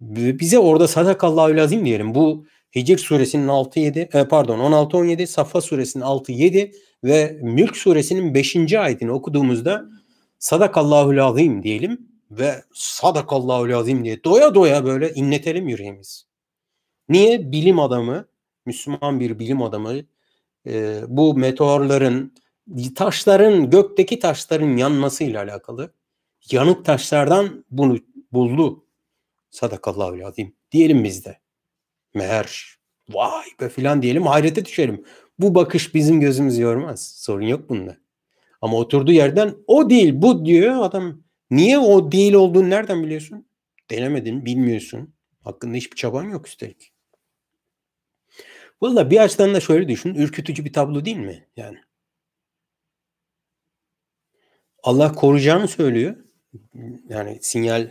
Bize 0.00 0.58
orada 0.58 0.88
sadakallahu 0.88 1.56
lazim 1.56 1.84
diyelim. 1.84 2.14
Bu 2.14 2.46
Hicr 2.76 2.98
suresinin 2.98 3.48
6-7 3.48 4.18
e, 4.18 4.28
pardon 4.28 4.58
16-17 4.58 5.26
Safa 5.26 5.60
suresinin 5.60 6.04
6-7 6.04 6.72
ve 7.04 7.38
Mülk 7.42 7.76
suresinin 7.76 8.34
5. 8.34 8.74
ayetini 8.74 9.12
okuduğumuzda 9.12 9.84
sadakallahu 10.38 11.16
lazim 11.16 11.62
diyelim 11.62 12.08
ve 12.30 12.62
sadakallahu 12.74 13.68
lazim 13.68 14.04
diye 14.04 14.24
doya 14.24 14.54
doya 14.54 14.84
böyle 14.84 15.14
inletelim 15.14 15.68
yüreğimiz. 15.68 16.26
Niye? 17.08 17.52
Bilim 17.52 17.80
adamı, 17.80 18.28
Müslüman 18.66 19.20
bir 19.20 19.38
bilim 19.38 19.62
adamı 19.62 19.94
e, 20.66 21.00
bu 21.08 21.34
meteorların, 21.34 22.34
taşların, 22.94 23.70
gökteki 23.70 24.18
taşların 24.18 24.76
yanmasıyla 24.76 25.42
alakalı 25.42 25.92
yanık 26.50 26.84
taşlardan 26.84 27.64
bunu 27.70 27.98
buldu. 28.32 28.84
Sadakallahu 29.58 30.26
azim. 30.26 30.56
Diyelim 30.72 31.04
biz 31.04 31.24
de. 31.24 31.40
Meğer 32.14 32.78
vay 33.08 33.44
be 33.60 33.68
filan 33.68 34.02
diyelim 34.02 34.26
hayrete 34.26 34.64
düşelim. 34.64 35.04
Bu 35.38 35.54
bakış 35.54 35.94
bizim 35.94 36.20
gözümüzü 36.20 36.62
yormaz. 36.62 37.08
Sorun 37.16 37.46
yok 37.46 37.68
bunda. 37.68 37.96
Ama 38.60 38.76
oturduğu 38.76 39.12
yerden 39.12 39.54
o 39.66 39.90
değil 39.90 40.12
bu 40.14 40.44
diyor 40.46 40.82
adam. 40.82 41.22
Niye 41.50 41.78
o 41.78 42.12
değil 42.12 42.32
olduğunu 42.34 42.70
nereden 42.70 43.02
biliyorsun? 43.02 43.48
Denemedin, 43.90 44.44
bilmiyorsun. 44.44 45.14
Hakkında 45.40 45.76
hiçbir 45.76 45.96
çaban 45.96 46.24
yok 46.24 46.48
üstelik. 46.48 46.92
Valla 48.82 49.10
bir 49.10 49.20
açıdan 49.20 49.54
da 49.54 49.60
şöyle 49.60 49.88
düşün. 49.88 50.14
Ürkütücü 50.14 50.64
bir 50.64 50.72
tablo 50.72 51.04
değil 51.04 51.16
mi? 51.16 51.48
Yani. 51.56 51.78
Allah 54.82 55.12
koruyacağını 55.12 55.68
söylüyor. 55.68 56.16
Yani 57.08 57.38
sinyal 57.42 57.90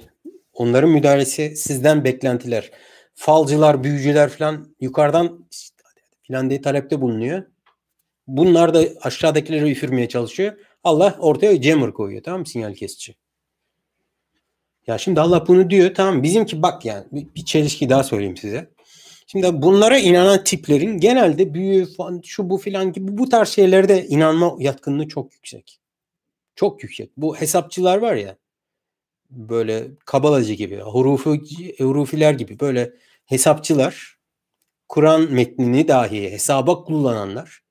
onların 0.58 0.90
müdahalesi 0.90 1.56
sizden 1.56 2.04
beklentiler. 2.04 2.72
Falcılar, 3.16 3.84
büyücüler 3.84 4.30
falan 4.30 4.76
yukarıdan 4.82 5.48
filan 6.24 6.50
diye 6.50 6.62
talepte 6.62 7.02
bulunuyor. 7.02 7.44
Bunlar 8.28 8.74
da 8.74 8.84
aşağıdakileri 9.02 9.72
üfürmeye 9.72 10.10
çalışıyor. 10.10 10.54
Allah 10.84 11.16
ortaya 11.20 11.62
jammer 11.62 11.94
koyuyor 11.94 12.24
tamam 12.24 12.40
mı 12.40 12.46
sinyal 12.46 12.74
kesici. 12.74 13.16
Ya 14.88 14.98
şimdi 14.98 15.22
Allah 15.22 15.48
bunu 15.48 15.70
diyor 15.70 15.96
tamam 15.96 16.24
bizimki 16.24 16.62
bak 16.62 16.86
yani 16.86 17.06
bir 17.12 17.46
çelişki 17.46 17.90
daha 17.90 18.04
söyleyeyim 18.04 18.38
size. 18.38 18.70
Şimdi 19.28 19.62
bunlara 19.62 19.98
inanan 19.98 20.44
tiplerin 20.44 20.98
genelde 20.98 21.54
büyü 21.54 21.94
falan 21.94 22.22
şu 22.26 22.50
bu 22.50 22.58
filan 22.58 22.94
gibi 22.94 23.18
bu 23.18 23.30
tarz 23.30 23.50
şeylerde 23.50 24.06
inanma 24.08 24.56
yatkınlığı 24.60 25.08
çok 25.08 25.34
yüksek. 25.34 25.80
Çok 26.56 26.84
yüksek. 26.84 27.12
Bu 27.18 27.36
hesapçılar 27.36 27.98
var 27.98 28.16
ya 28.16 28.38
böyle 29.30 29.88
kabalacı 30.06 30.54
gibi, 30.54 30.80
hurufu, 30.80 31.38
hurufiler 31.78 32.34
gibi 32.34 32.60
böyle 32.60 32.94
hesapçılar 33.26 34.18
Kur'an 34.88 35.32
metnini 35.32 35.88
dahi 35.88 36.32
hesaba 36.32 36.84
kullananlar 36.84 37.64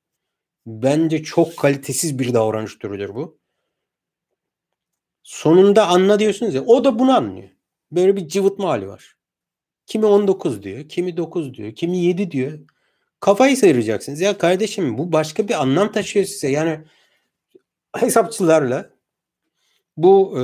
bence 0.66 1.22
çok 1.22 1.56
kalitesiz 1.56 2.18
bir 2.18 2.34
davranış 2.34 2.78
türüdür 2.78 3.14
bu. 3.14 3.38
Sonunda 5.22 5.86
anla 5.88 6.18
diyorsunuz 6.18 6.54
ya 6.54 6.64
o 6.64 6.84
da 6.84 6.98
bunu 6.98 7.16
anlıyor. 7.16 7.48
Böyle 7.92 8.16
bir 8.16 8.28
cıvıtma 8.28 8.68
hali 8.68 8.88
var. 8.88 9.16
Kimi 9.86 10.06
19 10.06 10.62
diyor, 10.62 10.88
kimi 10.88 11.16
9 11.16 11.54
diyor, 11.54 11.74
kimi 11.74 11.98
7 11.98 12.30
diyor. 12.30 12.58
Kafayı 13.20 13.56
sıyıracaksınız. 13.56 14.20
Ya 14.20 14.38
kardeşim 14.38 14.98
bu 14.98 15.12
başka 15.12 15.48
bir 15.48 15.62
anlam 15.62 15.92
taşıyor 15.92 16.26
size. 16.26 16.48
Yani 16.48 16.80
hesapçılarla 17.96 18.90
bu 19.96 20.40
e, 20.40 20.42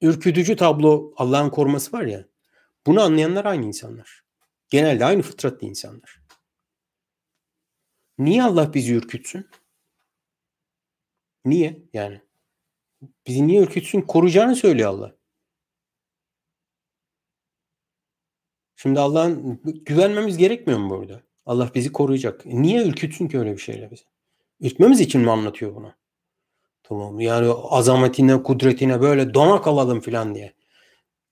ürkütücü 0.00 0.56
tablo 0.56 1.12
Allah'ın 1.16 1.50
koruması 1.50 1.92
var 1.92 2.04
ya. 2.04 2.28
Bunu 2.86 3.02
anlayanlar 3.02 3.44
aynı 3.44 3.66
insanlar. 3.66 4.24
Genelde 4.68 5.04
aynı 5.04 5.22
fıtratlı 5.22 5.66
insanlar. 5.66 6.22
Niye 8.18 8.42
Allah 8.42 8.74
bizi 8.74 8.94
ürkütsün? 8.94 9.50
Niye 11.44 11.82
yani? 11.92 12.20
Bizi 13.26 13.46
niye 13.46 13.62
ürkütsün? 13.62 14.00
Koruyacağını 14.00 14.56
söylüyor 14.56 14.90
Allah. 14.90 15.16
Şimdi 18.76 19.00
Allah'ın 19.00 19.60
güvenmemiz 19.64 20.36
gerekmiyor 20.36 20.78
mu 20.78 20.90
burada? 20.90 21.22
Allah 21.46 21.70
bizi 21.74 21.92
koruyacak. 21.92 22.46
Niye 22.46 22.88
ürkütsün 22.88 23.28
ki 23.28 23.38
öyle 23.38 23.52
bir 23.52 23.58
şeyle 23.58 23.90
bizi? 23.90 24.04
Ürkmemiz 24.60 25.00
için 25.00 25.20
mi 25.20 25.30
anlatıyor 25.30 25.74
bunu? 25.74 25.94
Tamam 26.88 27.20
yani 27.20 27.52
azametine, 27.52 28.42
kudretine 28.42 29.00
böyle 29.00 29.34
dona 29.34 29.62
kalalım 29.62 30.00
falan 30.00 30.34
diye. 30.34 30.52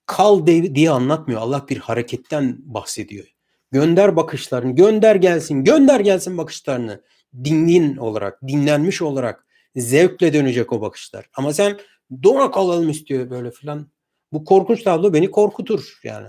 Kal 0.06 0.46
diye 0.46 0.90
anlatmıyor. 0.90 1.40
Allah 1.40 1.66
bir 1.68 1.78
hareketten 1.78 2.56
bahsediyor. 2.60 3.26
Gönder 3.70 4.16
bakışlarını, 4.16 4.74
gönder 4.74 5.16
gelsin, 5.16 5.64
gönder 5.64 6.00
gelsin 6.00 6.38
bakışlarını. 6.38 7.02
Dinlin 7.44 7.96
olarak, 7.96 8.42
dinlenmiş 8.42 9.02
olarak 9.02 9.46
zevkle 9.76 10.32
dönecek 10.32 10.72
o 10.72 10.80
bakışlar. 10.80 11.28
Ama 11.34 11.52
sen 11.52 11.78
dona 12.22 12.50
kalalım 12.50 12.90
istiyor 12.90 13.30
böyle 13.30 13.50
filan. 13.50 13.90
Bu 14.32 14.44
korkunç 14.44 14.82
tablo 14.82 15.12
beni 15.12 15.30
korkutur 15.30 16.00
yani. 16.04 16.28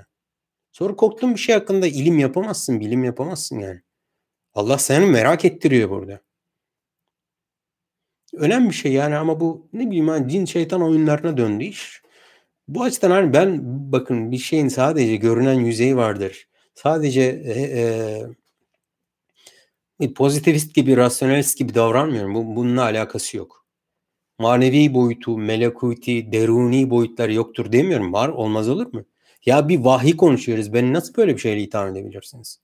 Sonra 0.72 0.96
korktuğun 0.96 1.34
bir 1.34 1.40
şey 1.40 1.56
hakkında 1.56 1.88
ilim 1.88 2.20
yapamazsın, 2.20 2.80
bilim 2.80 3.04
yapamazsın 3.04 3.60
yani. 3.60 3.82
Allah 4.54 4.78
seni 4.78 5.06
merak 5.06 5.46
ettiriyor 5.46 5.90
burada. 5.90 6.27
Önemli 8.40 8.70
bir 8.70 8.76
şey 8.76 8.94
yani 8.94 9.16
ama 9.16 9.40
bu 9.40 9.70
ne 9.74 9.88
bileyim 9.88 10.08
hani 10.08 10.32
cin 10.32 10.46
şeytan 10.46 10.82
oyunlarına 10.82 11.38
döndü 11.38 11.64
iş. 11.64 12.02
Bu 12.68 12.84
açıdan 12.84 13.12
hani 13.12 13.34
ben 13.34 13.62
bakın 13.92 14.32
bir 14.32 14.38
şeyin 14.38 14.68
sadece 14.68 15.16
görünen 15.16 15.54
yüzeyi 15.60 15.98
vardır. 15.98 16.48
Sadece 16.76 17.22
e, 17.22 17.62
e, 20.00 20.14
pozitivist 20.14 20.76
gibi, 20.76 20.98
rasyonalist 20.98 21.58
gibi 21.58 21.76
davranmıyorum. 21.76 22.36
Bu, 22.36 22.56
bununla 22.56 22.82
alakası 22.84 23.38
yok. 23.38 23.66
Manevi 24.40 24.94
boyutu, 24.94 25.38
melekuti, 25.38 26.32
deruni 26.32 26.90
boyutları 26.90 27.34
yoktur 27.34 27.72
demiyorum. 27.72 28.14
Var, 28.14 28.30
olmaz 28.30 28.70
olur 28.70 28.94
mu? 28.94 29.06
Ya 29.46 29.70
bir 29.70 29.80
vahiy 29.80 30.18
konuşuyoruz. 30.18 30.74
Beni 30.74 30.94
nasıl 30.94 31.14
böyle 31.16 31.34
bir 31.36 31.40
şeyle 31.42 31.62
itham 31.62 31.88
edebilirsiniz? 31.88 32.60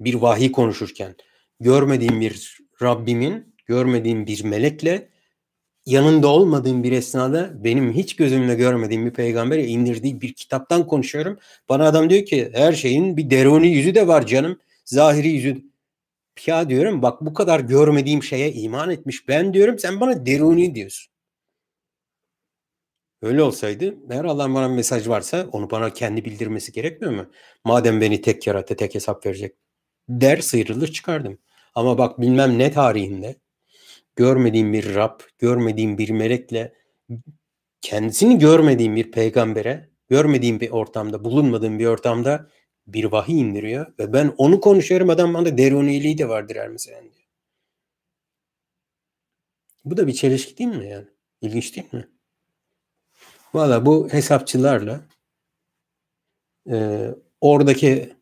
Bir 0.00 0.14
vahiy 0.14 0.52
konuşurken 0.52 1.14
görmediğim 1.60 2.20
bir 2.20 2.58
Rabbimin, 2.82 3.49
görmediğim 3.70 4.26
bir 4.26 4.44
melekle 4.44 5.08
yanında 5.86 6.28
olmadığım 6.28 6.84
bir 6.84 6.92
esnada 6.92 7.64
benim 7.64 7.92
hiç 7.92 8.16
gözümle 8.16 8.54
görmediğim 8.54 9.06
bir 9.06 9.12
peygambere 9.12 9.66
indirdiği 9.66 10.20
bir 10.20 10.34
kitaptan 10.34 10.86
konuşuyorum. 10.86 11.38
Bana 11.68 11.86
adam 11.88 12.10
diyor 12.10 12.24
ki 12.26 12.50
her 12.54 12.72
şeyin 12.72 13.16
bir 13.16 13.30
deruni 13.30 13.68
yüzü 13.68 13.94
de 13.94 14.08
var 14.08 14.26
canım. 14.26 14.60
Zahiri 14.84 15.28
yüzü. 15.28 15.70
Ya 16.46 16.68
diyorum 16.68 17.02
bak 17.02 17.20
bu 17.20 17.34
kadar 17.34 17.60
görmediğim 17.60 18.22
şeye 18.22 18.52
iman 18.52 18.90
etmiş 18.90 19.28
ben 19.28 19.54
diyorum 19.54 19.78
sen 19.78 20.00
bana 20.00 20.26
deruni 20.26 20.74
diyorsun. 20.74 21.12
Öyle 23.22 23.42
olsaydı 23.42 23.94
eğer 24.10 24.24
Allah'ın 24.24 24.54
bana 24.54 24.70
bir 24.70 24.74
mesaj 24.74 25.08
varsa 25.08 25.46
onu 25.52 25.70
bana 25.70 25.92
kendi 25.92 26.24
bildirmesi 26.24 26.72
gerekmiyor 26.72 27.14
mu? 27.14 27.26
Madem 27.64 28.00
beni 28.00 28.20
tek 28.20 28.46
yarattı 28.46 28.76
tek 28.76 28.94
hesap 28.94 29.26
verecek 29.26 29.56
der 30.08 30.38
sıyrılır 30.38 30.88
çıkardım. 30.92 31.38
Ama 31.74 31.98
bak 31.98 32.20
bilmem 32.20 32.58
ne 32.58 32.72
tarihinde 32.72 33.39
görmediğim 34.20 34.72
bir 34.72 34.94
Rab, 34.94 35.20
görmediğim 35.38 35.98
bir 35.98 36.10
melekle 36.10 36.74
kendisini 37.80 38.38
görmediğim 38.38 38.96
bir 38.96 39.10
peygambere, 39.10 39.88
görmediğim 40.08 40.60
bir 40.60 40.70
ortamda, 40.70 41.24
bulunmadığım 41.24 41.78
bir 41.78 41.86
ortamda 41.86 42.50
bir 42.86 43.04
vahiy 43.04 43.40
indiriyor 43.40 43.92
ve 43.98 44.12
ben 44.12 44.34
onu 44.38 44.60
konuşuyorum 44.60 45.10
adam 45.10 45.34
bana 45.34 45.58
deruniliği 45.58 46.18
de 46.18 46.28
vardır 46.28 46.56
her 46.56 46.68
mesela 46.68 47.02
diyor. 47.02 47.14
Bu 49.84 49.96
da 49.96 50.06
bir 50.06 50.12
çelişki 50.12 50.58
değil 50.58 50.70
mi 50.70 50.88
yani? 50.88 51.06
İlginç 51.40 51.76
değil 51.76 51.88
mi? 51.92 52.08
Valla 53.54 53.86
bu 53.86 54.08
hesapçılarla 54.08 55.00
e, 56.70 57.06
oradaki 57.40 58.12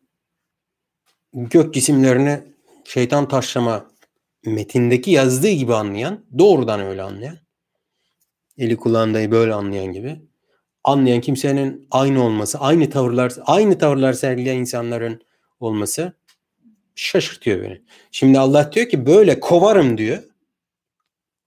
gök 1.33 1.73
cisimlerini 1.73 2.43
şeytan 2.83 3.27
taşlama 3.27 3.98
metindeki 4.45 5.11
yazdığı 5.11 5.49
gibi 5.49 5.73
anlayan, 5.73 6.25
doğrudan 6.37 6.79
öyle 6.79 7.01
anlayan, 7.01 7.37
eli 8.57 8.77
kulağındayı 8.77 9.31
böyle 9.31 9.53
anlayan 9.53 9.93
gibi 9.93 10.19
anlayan 10.83 11.21
kimsenin 11.21 11.87
aynı 11.91 12.23
olması, 12.23 12.59
aynı 12.59 12.89
tavırlar, 12.89 13.33
aynı 13.45 13.77
tavırlar 13.77 14.13
sergileyen 14.13 14.57
insanların 14.57 15.21
olması 15.59 16.13
şaşırtıyor 16.95 17.63
beni. 17.63 17.81
Şimdi 18.11 18.39
Allah 18.39 18.71
diyor 18.71 18.89
ki 18.89 19.05
böyle 19.05 19.39
kovarım 19.39 19.97
diyor. 19.97 20.23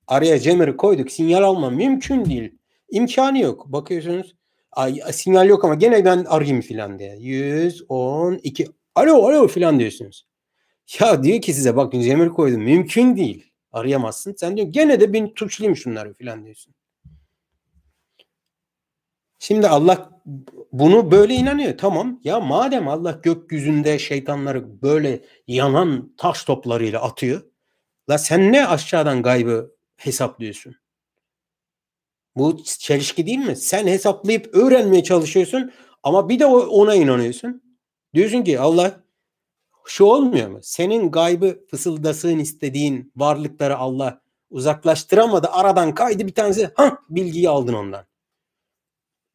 Araya 0.06 0.38
Cemre 0.38 0.76
koyduk. 0.76 1.12
Sinyal 1.12 1.42
alma 1.42 1.70
mümkün 1.70 2.24
değil. 2.24 2.58
İmkanı 2.90 3.38
yok. 3.38 3.72
Bakıyorsunuz 3.72 4.34
ay, 4.72 5.00
sinyal 5.12 5.48
yok 5.48 5.64
ama 5.64 5.74
gene 5.74 6.04
ben 6.04 6.24
arayayım 6.24 6.60
filan 6.60 6.98
diye. 6.98 7.16
112 7.16 8.66
alo 8.94 9.14
alo 9.14 9.48
filan 9.48 9.80
diyorsunuz. 9.80 10.26
Ya 11.00 11.22
diyor 11.22 11.40
ki 11.40 11.54
size 11.54 11.76
bakın 11.76 12.00
Cemre 12.00 12.28
koydum. 12.28 12.62
Mümkün 12.62 13.16
değil. 13.16 13.52
Arayamazsın. 13.72 14.34
Sen 14.38 14.56
diyor 14.56 14.68
gene 14.68 15.00
de 15.00 15.12
beni 15.12 15.34
tuşlayayım 15.34 15.76
şunları 15.76 16.14
filan 16.14 16.44
diyorsun. 16.44 16.74
Şimdi 19.38 19.68
Allah 19.68 20.22
bunu 20.72 21.10
böyle 21.10 21.34
inanıyor. 21.34 21.78
Tamam 21.78 22.20
ya 22.24 22.40
madem 22.40 22.88
Allah 22.88 23.20
gökyüzünde 23.22 23.98
şeytanları 23.98 24.82
böyle 24.82 25.20
yanan 25.46 26.14
taş 26.16 26.44
toplarıyla 26.44 27.02
atıyor. 27.02 27.42
La 28.10 28.18
sen 28.18 28.52
ne 28.52 28.66
aşağıdan 28.66 29.22
gaybı 29.22 29.74
hesaplıyorsun? 29.96 30.74
Bu 32.36 32.64
çelişki 32.64 33.26
değil 33.26 33.38
mi? 33.38 33.56
Sen 33.56 33.86
hesaplayıp 33.86 34.54
öğrenmeye 34.54 35.02
çalışıyorsun 35.04 35.72
ama 36.02 36.28
bir 36.28 36.38
de 36.38 36.46
ona 36.46 36.94
inanıyorsun. 36.94 37.62
Diyorsun 38.14 38.42
ki 38.42 38.60
Allah 38.60 39.01
şu 39.86 40.04
olmuyor 40.04 40.48
mu? 40.48 40.58
Senin 40.62 41.10
gaybı 41.10 41.66
fısıldasın 41.70 42.38
istediğin 42.38 43.12
varlıkları 43.16 43.76
Allah 43.76 44.22
uzaklaştıramadı. 44.50 45.48
Aradan 45.50 45.94
kaydı 45.94 46.26
bir 46.26 46.34
tanesi. 46.34 46.70
Ha 46.74 46.98
bilgiyi 47.10 47.48
aldın 47.48 47.74
ondan. 47.74 48.04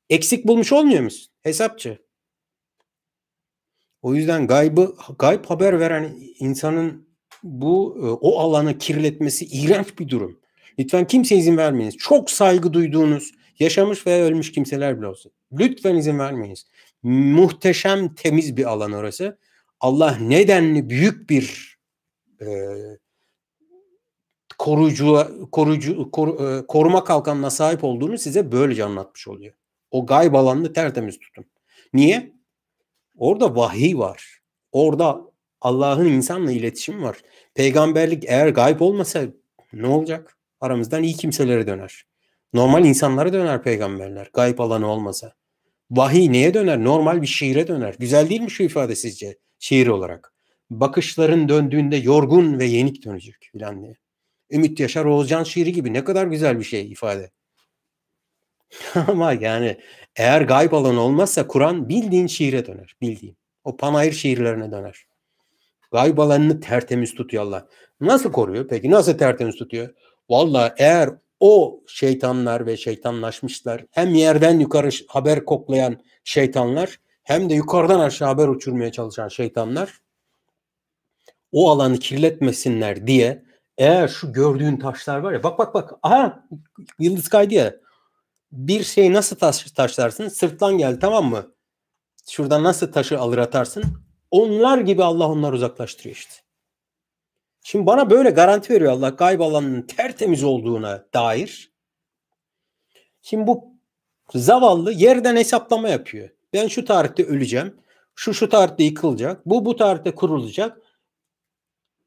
Eksik 0.09 0.47
bulmuş 0.47 0.71
olmuyor 0.71 1.03
musun? 1.03 1.33
Hesapçı. 1.41 2.07
O 4.01 4.15
yüzden 4.15 4.47
gaybı 4.47 4.95
gayb 5.19 5.45
haber 5.45 5.79
veren 5.79 6.15
insanın 6.39 7.07
bu 7.43 7.97
e, 7.97 8.05
o 8.05 8.39
alanı 8.39 8.77
kirletmesi 8.77 9.45
iğrenç 9.45 9.99
bir 9.99 10.09
durum. 10.09 10.39
Lütfen 10.79 11.07
kimse 11.07 11.35
izin 11.35 11.57
vermeyiniz. 11.57 11.97
Çok 11.97 12.31
saygı 12.31 12.73
duyduğunuz, 12.73 13.31
yaşamış 13.59 14.07
veya 14.07 14.25
ölmüş 14.25 14.51
kimseler 14.51 14.97
bile 14.97 15.07
olsun. 15.07 15.31
Lütfen 15.51 15.95
izin 15.95 16.19
vermeyiniz. 16.19 16.67
Muhteşem 17.03 18.15
temiz 18.15 18.57
bir 18.57 18.65
alan 18.65 18.91
orası. 18.91 19.37
Allah 19.79 20.17
nedenli 20.17 20.89
büyük 20.89 21.29
bir 21.29 21.77
e, 22.41 22.47
koruyucu, 24.57 25.27
koruyucu 25.51 26.11
koru, 26.11 26.47
e, 26.47 26.67
koruma 26.67 27.03
kalkanına 27.03 27.49
sahip 27.49 27.83
olduğunu 27.83 28.17
size 28.17 28.51
böylece 28.51 28.83
anlatmış 28.83 29.27
oluyor. 29.27 29.53
O 29.91 30.05
gayb 30.05 30.33
alanını 30.33 30.73
tertemiz 30.73 31.19
tutun. 31.19 31.45
Niye? 31.93 32.33
Orada 33.17 33.55
vahiy 33.55 33.97
var. 33.97 34.39
Orada 34.71 35.21
Allah'ın 35.61 36.05
insanla 36.05 36.51
iletişim 36.51 37.03
var. 37.03 37.17
Peygamberlik 37.53 38.23
eğer 38.27 38.47
gayb 38.47 38.79
olmasa 38.79 39.23
ne 39.73 39.87
olacak? 39.87 40.37
Aramızdan 40.59 41.03
iyi 41.03 41.13
kimselere 41.13 41.67
döner. 41.67 42.05
Normal 42.53 42.85
insanlara 42.85 43.33
döner 43.33 43.63
peygamberler. 43.63 44.29
Gayb 44.33 44.59
alanı 44.59 44.87
olmasa. 44.87 45.33
Vahiy 45.91 46.31
neye 46.31 46.53
döner? 46.53 46.83
Normal 46.83 47.21
bir 47.21 47.27
şiire 47.27 47.67
döner. 47.67 47.95
Güzel 47.99 48.29
değil 48.29 48.41
mi 48.41 48.51
şu 48.51 48.63
ifade 48.63 48.95
sizce? 48.95 49.37
Şiir 49.59 49.87
olarak. 49.87 50.33
Bakışların 50.69 51.49
döndüğünde 51.49 51.95
yorgun 51.95 52.59
ve 52.59 52.65
yenik 52.65 53.05
dönecek 53.05 53.49
filan 53.51 53.83
diye. 53.83 53.95
Ümit 54.51 54.79
Yaşar 54.79 55.05
Oğuzcan 55.05 55.43
şiiri 55.43 55.71
gibi 55.71 55.93
ne 55.93 56.03
kadar 56.03 56.27
güzel 56.27 56.59
bir 56.59 56.63
şey 56.63 56.91
ifade. 56.91 57.31
Ama 59.07 59.33
yani 59.33 59.77
eğer 60.15 60.41
gayb 60.41 60.73
alanı 60.73 61.01
olmazsa 61.01 61.47
Kur'an 61.47 61.89
bildiğin 61.89 62.27
şiire 62.27 62.65
döner. 62.65 62.95
Bildiğin. 63.01 63.37
O 63.63 63.77
panayır 63.77 64.13
şiirlerine 64.13 64.71
döner. 64.71 65.07
Gayb 65.91 66.17
alanını 66.17 66.59
tertemiz 66.59 67.15
tutuyor 67.15 67.43
Allah. 67.43 67.67
Nasıl 68.01 68.31
koruyor? 68.31 68.67
Peki 68.67 68.91
nasıl 68.91 69.17
tertemiz 69.17 69.55
tutuyor? 69.55 69.89
Valla 70.29 70.75
eğer 70.77 71.09
o 71.39 71.83
şeytanlar 71.87 72.65
ve 72.65 72.77
şeytanlaşmışlar 72.77 73.85
hem 73.91 74.13
yerden 74.13 74.59
yukarı 74.59 74.89
haber 75.07 75.45
koklayan 75.45 76.01
şeytanlar 76.23 76.99
hem 77.27 77.49
de 77.49 77.53
yukarıdan 77.53 77.99
aşağı 77.99 78.27
haber 78.27 78.47
uçurmaya 78.47 78.91
çalışan 78.91 79.27
şeytanlar 79.27 80.01
o 81.51 81.69
alanı 81.71 81.97
kirletmesinler 81.97 83.07
diye 83.07 83.45
eğer 83.77 84.07
şu 84.07 84.33
gördüğün 84.33 84.77
taşlar 84.77 85.17
var 85.17 85.33
ya 85.33 85.43
bak 85.43 85.59
bak 85.59 85.73
bak 85.73 85.93
aha 86.03 86.47
yıldız 86.99 87.29
kaydı 87.29 87.53
ya 87.53 87.75
bir 88.51 88.83
şey 88.83 89.13
nasıl 89.13 89.35
taş, 89.35 89.71
taşlarsın? 89.71 90.27
Sırtlan 90.27 90.77
geldi 90.77 90.99
tamam 90.99 91.25
mı? 91.25 91.55
Şuradan 92.29 92.63
nasıl 92.63 92.91
taşı 92.91 93.19
alır 93.19 93.37
atarsın? 93.37 93.83
Onlar 94.31 94.77
gibi 94.77 95.03
Allah 95.03 95.29
onları 95.29 95.55
uzaklaştırıyor 95.55 96.15
işte. 96.15 96.33
Şimdi 97.63 97.85
bana 97.85 98.09
böyle 98.09 98.29
garanti 98.29 98.73
veriyor 98.73 98.91
Allah 98.91 99.09
gayb 99.09 99.39
alanının 99.39 99.81
tertemiz 99.81 100.43
olduğuna 100.43 101.05
dair. 101.13 101.71
Şimdi 103.21 103.47
bu 103.47 103.65
zavallı 104.33 104.91
yerden 104.91 105.35
hesaplama 105.35 105.89
yapıyor. 105.89 106.36
Ben 106.53 106.67
şu 106.67 106.85
tarihte 106.85 107.25
öleceğim. 107.25 107.75
Şu 108.15 108.33
şu 108.33 108.49
tarihte 108.49 108.83
yıkılacak. 108.83 109.45
Bu 109.45 109.65
bu 109.65 109.75
tarihte 109.75 110.15
kurulacak. 110.15 110.81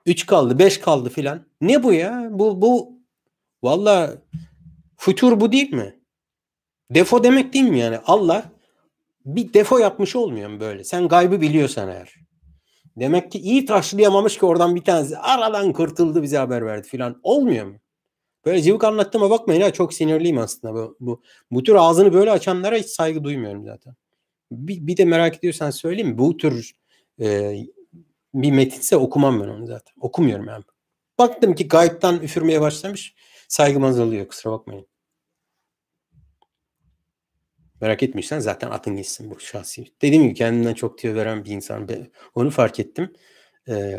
3 0.06 0.26
kaldı, 0.26 0.58
5 0.58 0.78
kaldı 0.80 1.08
filan. 1.08 1.46
Ne 1.60 1.82
bu 1.82 1.92
ya? 1.92 2.28
Bu 2.30 2.62
bu 2.62 2.92
valla 3.62 4.18
futur 4.96 5.40
bu 5.40 5.52
değil 5.52 5.72
mi? 5.72 6.00
Defo 6.90 7.24
demek 7.24 7.52
değil 7.54 7.64
mi 7.64 7.78
yani? 7.78 7.98
Allah 8.06 8.44
bir 9.24 9.54
defo 9.54 9.78
yapmış 9.78 10.16
olmuyor 10.16 10.50
mu 10.50 10.60
böyle? 10.60 10.84
Sen 10.84 11.08
gaybı 11.08 11.40
biliyorsan 11.40 11.88
eğer. 11.88 12.14
Demek 12.96 13.32
ki 13.32 13.38
iyi 13.38 13.64
taşlayamamış 13.64 14.38
ki 14.38 14.46
oradan 14.46 14.74
bir 14.76 14.84
tanesi 14.84 15.18
aradan 15.18 15.72
kurtuldu 15.72 16.22
bize 16.22 16.38
haber 16.38 16.66
verdi 16.66 16.88
filan. 16.88 17.20
Olmuyor 17.22 17.66
mu? 17.66 17.76
Böyle 18.44 18.62
cıvık 18.62 18.84
anlattığıma 18.84 19.30
bakmayın 19.30 19.60
ha 19.60 19.72
çok 19.72 19.94
sinirliyim 19.94 20.38
aslında. 20.38 20.74
Bu, 20.74 20.96
bu, 21.00 21.22
bu 21.50 21.62
tür 21.62 21.74
ağzını 21.74 22.12
böyle 22.12 22.30
açanlara 22.30 22.76
hiç 22.76 22.86
saygı 22.86 23.24
duymuyorum 23.24 23.64
zaten. 23.64 23.94
Bir, 24.50 24.86
bir 24.86 24.96
de 24.96 25.04
merak 25.04 25.36
ediyorsan 25.36 25.70
söyleyeyim? 25.70 26.18
Bu 26.18 26.36
tür 26.36 26.72
e, 27.20 27.56
bir 28.34 28.52
metinse 28.52 28.96
okumam 28.96 29.40
ben 29.40 29.48
onu 29.48 29.66
zaten. 29.66 29.94
Okumuyorum 30.00 30.46
yani. 30.48 30.64
Baktım 31.18 31.54
ki 31.54 31.68
gayipten 31.68 32.14
üfürmeye 32.14 32.60
başlamış. 32.60 33.14
Saygım 33.48 33.84
azalıyor 33.84 34.28
kusura 34.28 34.52
bakmayın. 34.52 34.86
Merak 37.80 38.02
etmişsen 38.02 38.38
zaten 38.38 38.70
atın 38.70 38.96
gitsin 38.96 39.30
bu 39.30 39.40
şahsi. 39.40 39.86
Dediğim 40.02 40.22
gibi 40.22 40.34
kendinden 40.34 40.74
çok 40.74 40.98
tüyo 40.98 41.14
veren 41.14 41.44
bir 41.44 41.50
insan. 41.50 41.88
Ben 41.88 42.10
onu 42.34 42.50
fark 42.50 42.80
ettim. 42.80 43.12
Ee, 43.68 43.98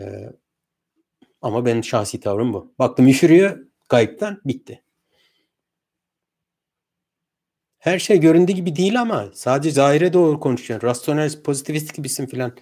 ama 1.41 1.65
benim 1.65 1.83
şahsi 1.83 2.19
tavrım 2.19 2.53
bu. 2.53 2.73
Baktım 2.79 3.07
üfürüyor 3.07 3.65
gayipten 3.89 4.37
bitti. 4.45 4.83
Her 7.81 7.99
şey 7.99 8.19
göründüğü 8.19 8.53
gibi 8.53 8.75
değil 8.75 9.01
ama 9.01 9.29
sadece 9.33 9.71
zahire 9.71 10.13
doğru 10.13 10.39
konuşuyorsun. 10.39 10.87
Rasyonel 10.87 11.41
pozitivist 11.43 11.93
gibisin 11.93 12.25
filan. 12.25 12.55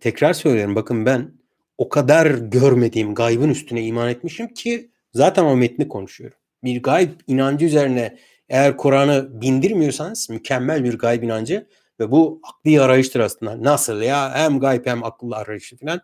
Tekrar 0.00 0.32
söylüyorum 0.32 0.74
bakın 0.74 1.06
ben 1.06 1.32
o 1.78 1.88
kadar 1.88 2.26
görmediğim 2.30 3.14
gaybın 3.14 3.48
üstüne 3.48 3.82
iman 3.82 4.08
etmişim 4.08 4.54
ki 4.54 4.90
zaten 5.14 5.44
o 5.44 5.56
metni 5.56 5.88
konuşuyorum. 5.88 6.38
Bir 6.64 6.82
gayb 6.82 7.10
inancı 7.26 7.66
üzerine 7.66 8.18
eğer 8.48 8.76
Kur'an'ı 8.76 9.40
bindirmiyorsanız 9.40 10.30
mükemmel 10.30 10.84
bir 10.84 10.98
gayb 10.98 11.22
inancı 11.22 11.66
ve 12.00 12.10
bu 12.10 12.40
akli 12.42 12.80
arayıştır 12.80 13.20
aslında. 13.20 13.62
Nasıl 13.62 14.02
ya 14.02 14.34
hem 14.34 14.60
gayb 14.60 14.86
hem 14.86 15.04
akıllı 15.04 15.36
arayışı 15.36 15.76
falan. 15.76 16.00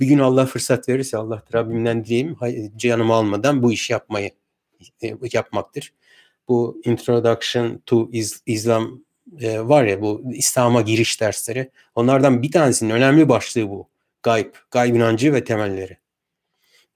Bir 0.00 0.06
gün 0.06 0.18
Allah 0.18 0.46
fırsat 0.46 0.88
verirse 0.88 1.16
Allah 1.16 1.42
Rabbimden 1.54 2.04
dileyim 2.04 2.36
canımı 2.76 3.14
almadan 3.14 3.62
bu 3.62 3.72
işi 3.72 3.92
yapmayı 3.92 4.30
e, 5.02 5.14
yapmaktır. 5.32 5.92
Bu 6.52 6.80
Introduction 6.84 7.82
to 7.86 8.08
Islam 8.46 9.00
e, 9.40 9.60
var 9.60 9.84
ya 9.84 10.00
bu 10.02 10.22
İslam'a 10.34 10.80
giriş 10.80 11.20
dersleri. 11.20 11.70
Onlardan 11.94 12.42
bir 12.42 12.52
tanesinin 12.52 12.90
önemli 12.90 13.28
başlığı 13.28 13.68
bu. 13.68 13.88
Gayb, 14.22 14.54
gayb 14.70 14.94
inancı 14.94 15.32
ve 15.32 15.44
temelleri. 15.44 15.98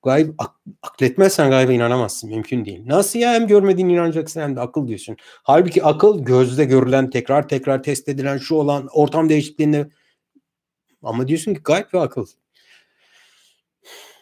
Gayb 0.02 0.34
ak, 0.38 0.50
akletmezsen 0.82 1.50
gaybe 1.50 1.74
inanamazsın. 1.74 2.30
Mümkün 2.30 2.64
değil. 2.64 2.82
Nasıl 2.86 3.18
ya 3.18 3.32
hem 3.32 3.46
görmediğin 3.46 3.88
inanacaksın 3.88 4.40
hem 4.40 4.56
de 4.56 4.60
akıl 4.60 4.88
diyorsun. 4.88 5.16
Halbuki 5.42 5.84
akıl 5.84 6.24
gözde 6.24 6.64
görülen, 6.64 7.10
tekrar 7.10 7.48
tekrar 7.48 7.82
test 7.82 8.08
edilen 8.08 8.38
şu 8.38 8.54
olan 8.54 8.88
ortam 8.92 9.28
değişikliğinde 9.28 9.88
ama 11.02 11.28
diyorsun 11.28 11.54
ki 11.54 11.60
gayb 11.64 11.94
ve 11.94 12.00
akıl. 12.00 12.26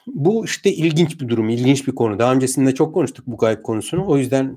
Bu 0.06 0.44
işte 0.44 0.72
ilginç 0.72 1.20
bir 1.20 1.28
durum, 1.28 1.48
ilginç 1.48 1.86
bir 1.88 1.94
konu. 1.94 2.18
Daha 2.18 2.32
öncesinde 2.32 2.74
çok 2.74 2.94
konuştuk 2.94 3.26
bu 3.26 3.36
gayb 3.36 3.62
konusunu. 3.62 4.06
O 4.08 4.16
yüzden 4.16 4.56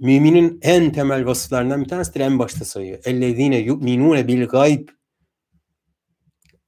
müminin 0.00 0.58
en 0.62 0.92
temel 0.92 1.26
vasıflarından 1.26 1.84
bir 1.84 1.88
tanesidir. 1.88 2.20
En 2.20 2.38
başta 2.38 2.64
sayıyor. 2.64 2.98
Ellezine 3.04 3.58
yu'minune 3.58 4.28
bil 4.28 4.46
gayb. 4.46 4.88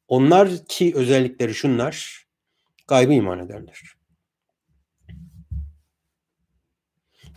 Onlar 0.09 0.49
ki 0.69 0.93
özellikleri 0.95 1.55
şunlar. 1.55 2.27
Gaybı 2.89 3.13
iman 3.13 3.39
ederler. 3.39 3.83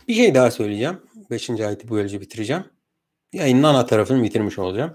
Bir 0.08 0.14
şey 0.14 0.34
daha 0.34 0.50
söyleyeceğim. 0.50 1.00
Beşinci 1.30 1.66
ayeti 1.66 1.90
böylece 1.90 2.20
bitireceğim. 2.20 2.64
Yayının 3.32 3.62
ana 3.62 3.86
tarafını 3.86 4.22
bitirmiş 4.22 4.58
olacağım. 4.58 4.94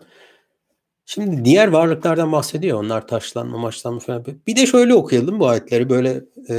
Şimdi 1.06 1.46
diğer 1.46 1.68
varlıklardan 1.68 2.32
bahsediyor. 2.32 2.84
Onlar 2.84 3.08
taşlanma, 3.08 3.58
maçlanma 3.58 4.00
falan. 4.00 4.26
Bir 4.48 4.56
de 4.56 4.66
şöyle 4.66 4.94
okuyalım 4.94 5.40
bu 5.40 5.48
ayetleri. 5.48 5.90
Böyle 5.90 6.22
e, 6.50 6.56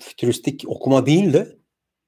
fütüristik 0.00 0.64
okuma 0.66 1.06
değil 1.06 1.32
de 1.32 1.56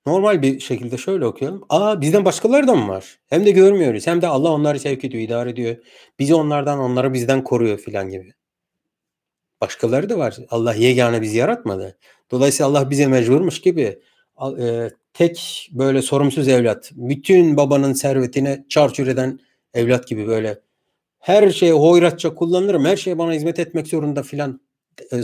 normal 0.06 0.42
bir 0.42 0.60
şekilde 0.60 0.96
şöyle 0.98 1.26
okuyalım. 1.26 1.64
Aa 1.68 2.00
bizden 2.00 2.24
başkaları 2.24 2.66
da 2.66 2.74
mı 2.74 2.88
var? 2.88 3.18
Hem 3.26 3.46
de 3.46 3.50
görmüyoruz. 3.50 4.06
Hem 4.06 4.22
de 4.22 4.26
Allah 4.26 4.50
onları 4.52 4.80
sevk 4.80 5.04
ediyor, 5.04 5.22
idare 5.22 5.50
ediyor. 5.50 5.76
Bizi 6.18 6.34
onlardan, 6.34 6.78
onları 6.78 7.12
bizden 7.12 7.44
koruyor 7.44 7.78
filan 7.78 8.10
gibi. 8.10 8.32
Başkaları 9.60 10.08
da 10.08 10.18
var. 10.18 10.36
Allah 10.50 10.74
yegane 10.74 11.22
bizi 11.22 11.38
yaratmadı. 11.38 11.98
Dolayısıyla 12.30 12.70
Allah 12.70 12.90
bize 12.90 13.06
mecburmuş 13.06 13.60
gibi 13.60 13.98
e, 14.60 14.90
tek 15.14 15.68
böyle 15.72 16.02
sorumsuz 16.02 16.48
evlat, 16.48 16.90
bütün 16.94 17.56
babanın 17.56 17.92
servetine 17.92 18.64
çarçur 18.68 19.06
eden 19.06 19.40
evlat 19.74 20.08
gibi 20.08 20.26
böyle 20.26 20.60
her 21.18 21.50
şeyi 21.50 21.72
hoyratça 21.72 22.34
kullanırım, 22.34 22.84
her 22.84 22.96
şey 22.96 23.18
bana 23.18 23.32
hizmet 23.32 23.58
etmek 23.58 23.88
zorunda 23.88 24.22
filan. 24.22 24.60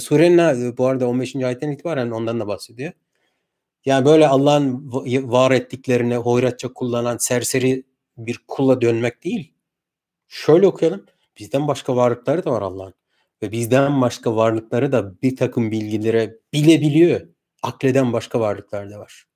Surenin 0.00 0.76
bu 0.78 0.86
arada 0.86 1.08
15. 1.08 1.36
ayetten 1.36 1.70
itibaren 1.70 2.10
ondan 2.10 2.40
da 2.40 2.46
bahsediyor. 2.48 2.92
Yani 3.84 4.04
böyle 4.04 4.28
Allah'ın 4.28 4.92
var 5.32 5.50
ettiklerini 5.50 6.16
hoyratça 6.16 6.72
kullanan 6.72 7.16
serseri 7.16 7.84
bir 8.16 8.40
kula 8.48 8.80
dönmek 8.80 9.24
değil. 9.24 9.54
Şöyle 10.28 10.66
okuyalım. 10.66 11.06
Bizden 11.38 11.68
başka 11.68 11.96
varlıkları 11.96 12.44
da 12.44 12.50
var 12.50 12.62
Allah'ın 12.62 12.94
ve 13.42 13.52
bizden 13.52 14.00
başka 14.00 14.36
varlıkları 14.36 14.92
da 14.92 15.22
bir 15.22 15.36
takım 15.36 15.70
bilgilere 15.70 16.38
bilebiliyor. 16.52 17.20
Akleden 17.62 18.12
başka 18.12 18.40
varlıklar 18.40 18.90
da 18.90 18.98
var. 18.98 19.26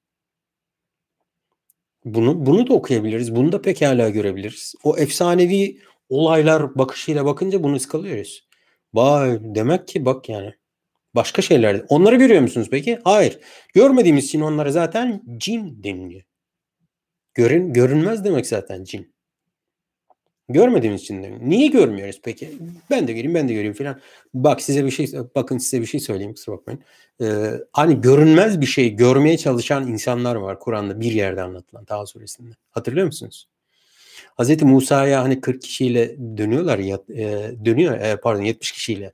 Bunu 2.05 2.47
bunu 2.47 2.66
da 2.66 2.74
okuyabiliriz. 2.74 3.36
Bunu 3.36 3.52
da 3.52 3.62
pekala 3.62 4.09
görebiliriz. 4.11 4.74
O 4.85 4.97
efsanevi 4.98 5.81
olaylar 6.09 6.78
bakışıyla 6.78 7.24
bakınca 7.24 7.62
bunu 7.62 7.77
ıskalıyoruz. 7.77 8.48
Vay 8.94 9.38
demek 9.42 9.88
ki 9.88 10.04
bak 10.04 10.28
yani 10.28 10.54
başka 11.14 11.42
şeyler. 11.42 11.84
Onları 11.88 12.16
görüyor 12.16 12.40
musunuz 12.40 12.68
peki? 12.70 12.98
Hayır. 13.04 13.38
Görmediğimiz 13.74 14.24
için 14.24 14.40
onlara 14.40 14.72
zaten 14.72 15.22
cin 15.36 15.84
deniliyor. 15.84 16.22
Görün, 17.34 17.72
görünmez 17.72 18.24
demek 18.24 18.46
zaten 18.46 18.84
cin. 18.84 19.14
Görmediğimiz 20.48 21.02
için 21.02 21.22
de. 21.22 21.38
Niye 21.40 21.66
görmüyoruz 21.66 22.20
peki? 22.24 22.50
Ben 22.90 23.08
de 23.08 23.12
göreyim, 23.12 23.34
ben 23.34 23.48
de 23.48 23.52
göreyim 23.52 23.74
falan. 23.74 24.00
Bak 24.34 24.62
size 24.62 24.84
bir 24.84 24.90
şey, 24.90 25.12
bakın 25.34 25.58
size 25.58 25.80
bir 25.80 25.86
şey 25.86 26.00
söyleyeyim 26.00 26.34
kusura 26.34 26.56
bakmayın. 26.56 26.80
Ee, 27.22 27.50
hani 27.72 28.00
görünmez 28.00 28.60
bir 28.60 28.66
şey 28.66 28.96
görmeye 28.96 29.38
çalışan 29.38 29.88
insanlar 29.88 30.36
var 30.36 30.58
Kur'an'da 30.58 31.00
bir 31.00 31.12
yerde 31.12 31.42
anlatılan 31.42 31.84
Taha 31.84 32.06
suresinde. 32.06 32.54
Hatırlıyor 32.70 33.06
musunuz? 33.06 33.48
Hazreti 34.35 34.65
Musa'ya 34.65 35.23
hani 35.23 35.40
40 35.40 35.62
kişiyle 35.62 36.16
dönüyorlar 36.36 36.78
ya, 36.78 36.98
e, 37.09 37.52
dönüyor 37.65 38.01
e, 38.01 38.16
pardon 38.16 38.43
70 38.43 38.73
kişiyle 38.73 39.12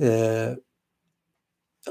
e, 0.00 0.48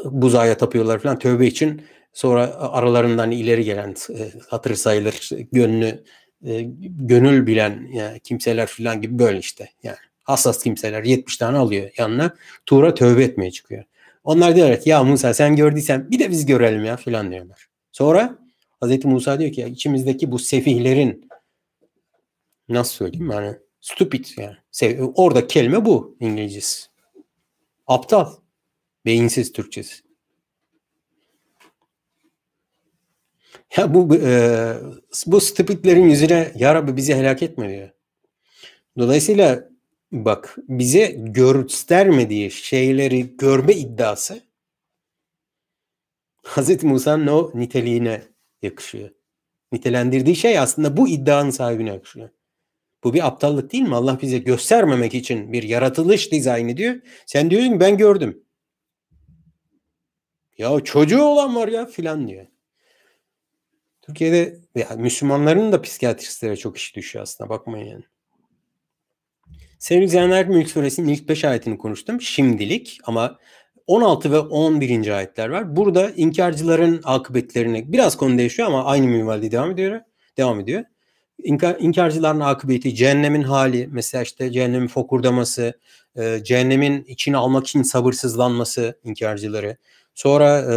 buzağa 0.05 0.57
tapıyorlar 0.57 0.99
falan 0.99 1.19
tövbe 1.19 1.47
için 1.47 1.81
sonra 2.13 2.55
aralarından 2.55 3.31
ileri 3.31 3.63
gelen 3.63 3.95
e, 4.09 4.31
hatır 4.47 4.75
sayılır 4.75 5.29
gönlü 5.51 6.03
e, 6.45 6.61
gönül 6.81 7.47
bilen 7.47 7.87
yani 7.93 8.19
kimseler 8.19 8.67
falan 8.67 9.01
gibi 9.01 9.19
böyle 9.19 9.39
işte. 9.39 9.69
Yani 9.83 9.97
hassas 10.23 10.63
kimseler 10.63 11.03
70 11.03 11.37
tane 11.37 11.57
alıyor 11.57 11.89
yanına. 11.97 12.35
Tuğra 12.65 12.93
tövbe 12.93 13.23
etmeye 13.23 13.51
çıkıyor. 13.51 13.83
Onlar 14.23 14.55
diyorlar 14.55 14.81
ki 14.81 14.89
ya 14.89 15.03
Musa 15.03 15.33
sen 15.33 15.55
gördüysen 15.55 16.11
bir 16.11 16.19
de 16.19 16.31
biz 16.31 16.45
görelim 16.45 16.85
ya 16.85 16.97
falan 16.97 17.31
diyorlar. 17.31 17.67
Sonra 17.91 18.37
Hazreti 18.79 19.07
Musa 19.07 19.39
diyor 19.39 19.51
ki 19.51 19.65
içimizdeki 19.71 20.31
bu 20.31 20.39
sefihlerin 20.39 21.28
nasıl 22.69 22.93
söyleyeyim 22.93 23.31
yani 23.31 23.57
stupid 23.81 24.25
yani. 24.37 24.57
Orada 25.15 25.47
kelime 25.47 25.85
bu 25.85 26.17
İngilizcesi. 26.19 26.87
Aptal. 27.87 28.33
Beyinsiz 29.05 29.51
Türkçesi. 29.53 29.95
Ya 33.77 33.93
bu 33.93 34.15
e, 34.15 34.73
bu 35.25 35.41
stupidlerin 35.41 36.09
yüzüne 36.09 36.51
ya 36.55 36.75
Rabbi 36.75 36.97
bizi 36.97 37.15
helak 37.15 37.43
etme 37.43 37.69
diyor. 37.69 37.89
Dolayısıyla 38.97 39.69
bak 40.11 40.55
bize 40.67 41.15
göstermediği 41.17 42.51
şeyleri 42.51 43.37
görme 43.37 43.73
iddiası 43.73 44.41
Hz. 46.43 46.83
Musa'nın 46.83 47.27
o 47.27 47.51
niteliğine 47.53 48.21
yakışıyor. 48.61 49.09
Nitelendirdiği 49.71 50.35
şey 50.35 50.59
aslında 50.59 50.97
bu 50.97 51.07
iddianın 51.07 51.49
sahibine 51.49 51.89
yakışıyor. 51.89 52.29
Bu 53.03 53.13
bir 53.13 53.27
aptallık 53.27 53.71
değil 53.71 53.83
mi? 53.83 53.95
Allah 53.95 54.19
bize 54.21 54.37
göstermemek 54.37 55.13
için 55.15 55.53
bir 55.53 55.63
yaratılış 55.63 56.31
dizayn 56.31 56.67
ediyor. 56.67 56.95
Sen 57.25 57.49
diyorsun 57.49 57.73
ki 57.73 57.79
ben 57.79 57.97
gördüm. 57.97 58.43
Ya 60.57 60.79
çocuğu 60.79 61.23
olan 61.23 61.55
var 61.55 61.67
ya 61.67 61.85
filan 61.85 62.27
diyor. 62.27 62.47
Türkiye'de 64.01 64.59
yani 64.75 65.01
Müslümanların 65.01 65.71
da 65.71 65.81
psikiyatristlere 65.81 66.55
çok 66.55 66.77
iş 66.77 66.95
düşüyor 66.95 67.23
aslında 67.23 67.49
bakmayın 67.49 67.85
yani. 67.85 68.03
Sevgili 69.79 70.05
izleyenler 70.05 70.47
Mülk 70.47 70.69
Suresinin 70.69 71.07
ilk 71.07 71.29
5 71.29 71.45
ayetini 71.45 71.77
konuştum 71.77 72.21
şimdilik 72.21 72.99
ama 73.03 73.39
16 73.87 74.31
ve 74.31 74.39
11. 74.39 75.07
ayetler 75.17 75.49
var. 75.49 75.75
Burada 75.75 76.09
inkarcıların 76.09 77.01
akıbetlerini 77.03 77.93
biraz 77.93 78.17
konu 78.17 78.37
değişiyor 78.37 78.67
ama 78.67 78.85
aynı 78.85 79.07
minvalde 79.07 79.51
devam 79.51 79.71
ediyor. 79.71 80.01
Devam 80.37 80.59
ediyor. 80.59 80.85
İnkar, 81.43 81.77
inkarcıların 81.79 82.39
akıbeti, 82.39 82.95
cehennemin 82.95 83.41
hali, 83.41 83.87
mesela 83.91 84.21
işte 84.23 84.51
cehennemin 84.51 84.87
fokurdaması, 84.87 85.73
e, 86.15 86.39
cehennemin 86.43 87.03
içine 87.03 87.37
almak 87.37 87.67
için 87.67 87.83
sabırsızlanması 87.83 88.99
inkarcıları. 89.03 89.77
Sonra 90.15 90.59
e, 90.59 90.75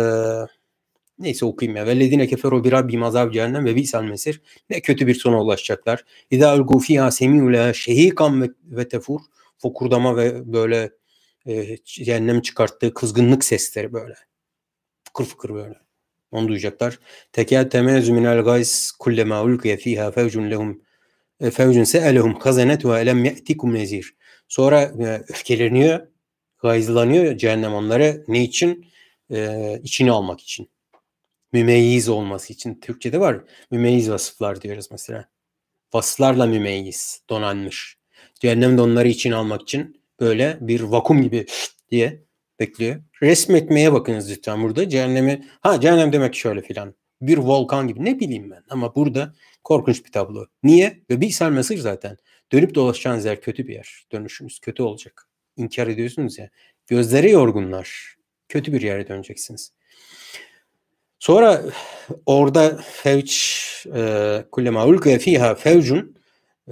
neyse 1.18 1.46
okuyayım 1.46 1.76
ya. 1.76 1.86
Vellezine 1.86 2.26
keferu 2.26 2.64
bir 2.64 2.72
rabbim 2.72 3.02
azab 3.02 3.32
cehennem 3.32 3.64
ve 3.64 3.76
bi'sel 3.76 4.02
mesir. 4.02 4.40
Ne 4.70 4.80
kötü 4.80 5.06
bir 5.06 5.14
sona 5.14 5.42
ulaşacaklar. 5.42 6.04
İza 6.30 6.56
ulgu 6.56 6.78
fiha 6.78 7.10
semi'u 7.10 7.74
şehikan 7.74 8.42
ve, 8.42 8.50
ve 8.64 8.88
tefur. 8.88 9.20
Fokurdama 9.58 10.16
ve 10.16 10.52
böyle 10.52 10.90
e, 11.46 11.76
cehennem 11.84 12.40
çıkarttığı 12.40 12.94
kızgınlık 12.94 13.44
sesleri 13.44 13.92
böyle. 13.92 14.14
Fıkır 15.04 15.24
fıkır 15.24 15.54
böyle. 15.54 15.81
Onu 16.32 16.48
duyacaklar. 16.48 16.98
Tekel 17.32 17.70
temezzü 17.70 18.12
minel 18.12 18.42
gays 18.42 18.90
kullema 18.90 19.42
ulkiye 19.42 19.76
fiha 19.76 20.10
fevcun 20.10 20.50
lehum 20.50 20.82
e, 21.40 21.50
fevcun 21.50 21.84
se'elehum 21.84 22.34
hazanetuha 22.34 23.00
elem 23.00 23.24
ye'tikum 23.24 23.74
nezir. 23.74 24.14
Sonra 24.48 24.82
e, 24.82 25.22
öfkeleniyor, 25.28 26.00
gayzlanıyor 26.58 27.36
cehennem 27.36 27.74
onları. 27.74 28.24
Ne 28.28 28.42
için? 28.44 28.92
Ee, 29.32 29.80
içine 29.82 30.10
almak 30.10 30.40
için. 30.40 30.70
Mümeyyiz 31.52 32.08
olması 32.08 32.52
için. 32.52 32.80
Türkçe'de 32.80 33.20
var. 33.20 33.40
Mümeyyiz 33.70 34.10
vasıflar 34.10 34.62
diyoruz 34.62 34.88
mesela. 34.90 35.28
Vasıflarla 35.92 36.46
mümeyyiz, 36.46 37.22
donanmış. 37.30 37.98
Cehennem 38.40 38.76
de 38.78 38.80
onları 38.80 39.08
içine 39.08 39.34
almak 39.34 39.62
için 39.62 40.02
böyle 40.20 40.58
bir 40.60 40.80
vakum 40.80 41.22
gibi 41.22 41.46
diye 41.90 42.22
bekliyor. 42.62 43.02
Resmetmeye 43.22 43.92
bakınız 43.92 44.30
lütfen 44.30 44.62
burada. 44.62 44.88
Cehennemi, 44.88 45.44
ha 45.60 45.80
cehennem 45.80 46.12
demek 46.12 46.34
şöyle 46.34 46.62
filan. 46.62 46.94
Bir 47.20 47.38
volkan 47.38 47.88
gibi 47.88 48.04
ne 48.04 48.20
bileyim 48.20 48.50
ben. 48.50 48.62
Ama 48.70 48.94
burada 48.94 49.34
korkunç 49.64 50.04
bir 50.04 50.12
tablo. 50.12 50.46
Niye? 50.62 51.02
Ve 51.10 51.20
bir 51.20 51.26
ishal 51.26 51.50
mesaj 51.50 51.80
zaten. 51.80 52.16
Dönüp 52.52 52.74
dolaşacağınız 52.74 53.24
yer 53.24 53.40
kötü 53.40 53.68
bir 53.68 53.74
yer. 53.74 54.04
Dönüşünüz 54.12 54.60
kötü 54.60 54.82
olacak. 54.82 55.28
İnkar 55.56 55.86
ediyorsunuz 55.86 56.38
ya. 56.38 56.50
Gözleri 56.86 57.30
yorgunlar. 57.30 58.16
Kötü 58.48 58.72
bir 58.72 58.82
yere 58.82 59.08
döneceksiniz. 59.08 59.72
Sonra 61.18 61.62
orada 62.26 62.80
fevç 62.92 63.86
e, 63.94 64.44
kullema 64.52 64.86
ulkaya 64.86 65.18
fiha 65.18 65.54
fevcun 65.54 66.16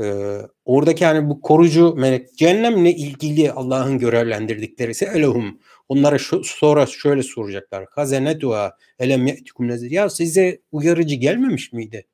e, 0.00 0.36
oradaki 0.64 1.04
yani 1.04 1.28
bu 1.28 1.40
korucu 1.40 1.94
melek 1.94 2.36
cehennemle 2.36 2.90
ilgili 2.90 3.52
Allah'ın 3.52 3.98
görevlendirdikleri 3.98 4.90
ise 4.90 5.10
elehum 5.14 5.60
onlara 5.90 6.18
şu, 6.18 6.44
sonra 6.44 6.86
şöyle 6.86 7.22
soracaklar. 7.22 7.86
Hazene 7.90 8.40
dua 8.40 8.76
elem 8.98 9.26
ye'tikum 9.26 9.68
nezir. 9.68 9.90
Ya 9.90 10.10
size 10.10 10.60
uyarıcı 10.72 11.14
gelmemiş 11.14 11.72
miydi? 11.72 12.06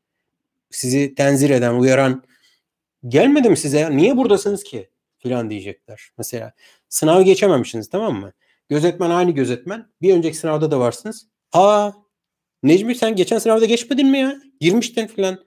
Sizi 0.71 1.15
tenzir 1.15 1.51
eden, 1.51 1.75
uyaran 1.75 2.23
gelmedi 3.09 3.51
mi 3.51 3.57
size 3.57 3.79
ya? 3.79 3.91
Niye 3.91 4.17
buradasınız 4.17 4.65
ki? 4.65 4.91
Filan 5.19 5.51
diyecekler. 5.51 6.11
Mesela 6.19 6.53
sınavı 6.89 7.23
geçememişsiniz 7.23 7.91
tamam 7.91 8.21
mı? 8.21 8.33
Gözetmen 8.69 9.11
aynı 9.11 9.31
gözetmen. 9.31 9.87
Bir 10.03 10.15
önceki 10.15 10.37
sınavda 10.37 10.71
da 10.71 10.81
varsınız. 10.81 11.29
Aa 11.53 11.93
Necmi 12.63 12.95
sen 12.95 13.17
geçen 13.17 13.39
sınavda 13.39 13.65
geçmedin 13.65 14.07
mi 14.07 14.19
ya? 14.19 14.37
Girmiştin 14.61 15.07
filan. 15.07 15.45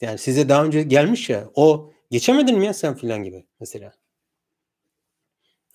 Yani 0.00 0.18
size 0.18 0.48
daha 0.48 0.64
önce 0.64 0.82
gelmiş 0.82 1.30
ya. 1.30 1.50
O 1.54 1.92
geçemedin 2.10 2.58
mi 2.58 2.66
ya 2.66 2.74
sen 2.74 2.94
filan 2.94 3.24
gibi 3.24 3.46
mesela. 3.60 3.92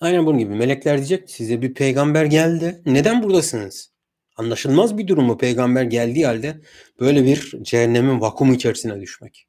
Aynen 0.04 0.26
bunun 0.26 0.38
gibi. 0.38 0.54
Melekler 0.54 0.96
diyecek 0.96 1.30
size 1.30 1.62
bir 1.62 1.74
peygamber 1.74 2.24
geldi. 2.24 2.82
Neden 2.86 3.22
buradasınız? 3.22 3.90
Anlaşılmaz 4.36 4.98
bir 4.98 5.08
durumu 5.08 5.38
peygamber 5.38 5.82
geldiği 5.82 6.26
halde 6.26 6.60
böyle 7.00 7.24
bir 7.24 7.52
cehennemin 7.62 8.20
vakumu 8.20 8.54
içerisine 8.54 9.00
düşmek. 9.00 9.46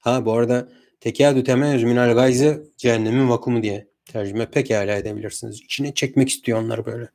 Ha 0.00 0.24
bu 0.24 0.32
arada 0.32 0.68
tekâdü 1.00 1.44
temennüz 1.44 1.84
minel 1.84 2.14
gayze 2.14 2.62
cehennemin 2.76 3.28
vakumu 3.28 3.62
diye 3.62 3.88
tercüme 4.04 4.50
pekala 4.50 4.94
edebilirsiniz. 4.94 5.60
İçine 5.60 5.94
çekmek 5.94 6.28
istiyor 6.28 6.62
onları 6.62 6.86
böyle. 6.86 7.08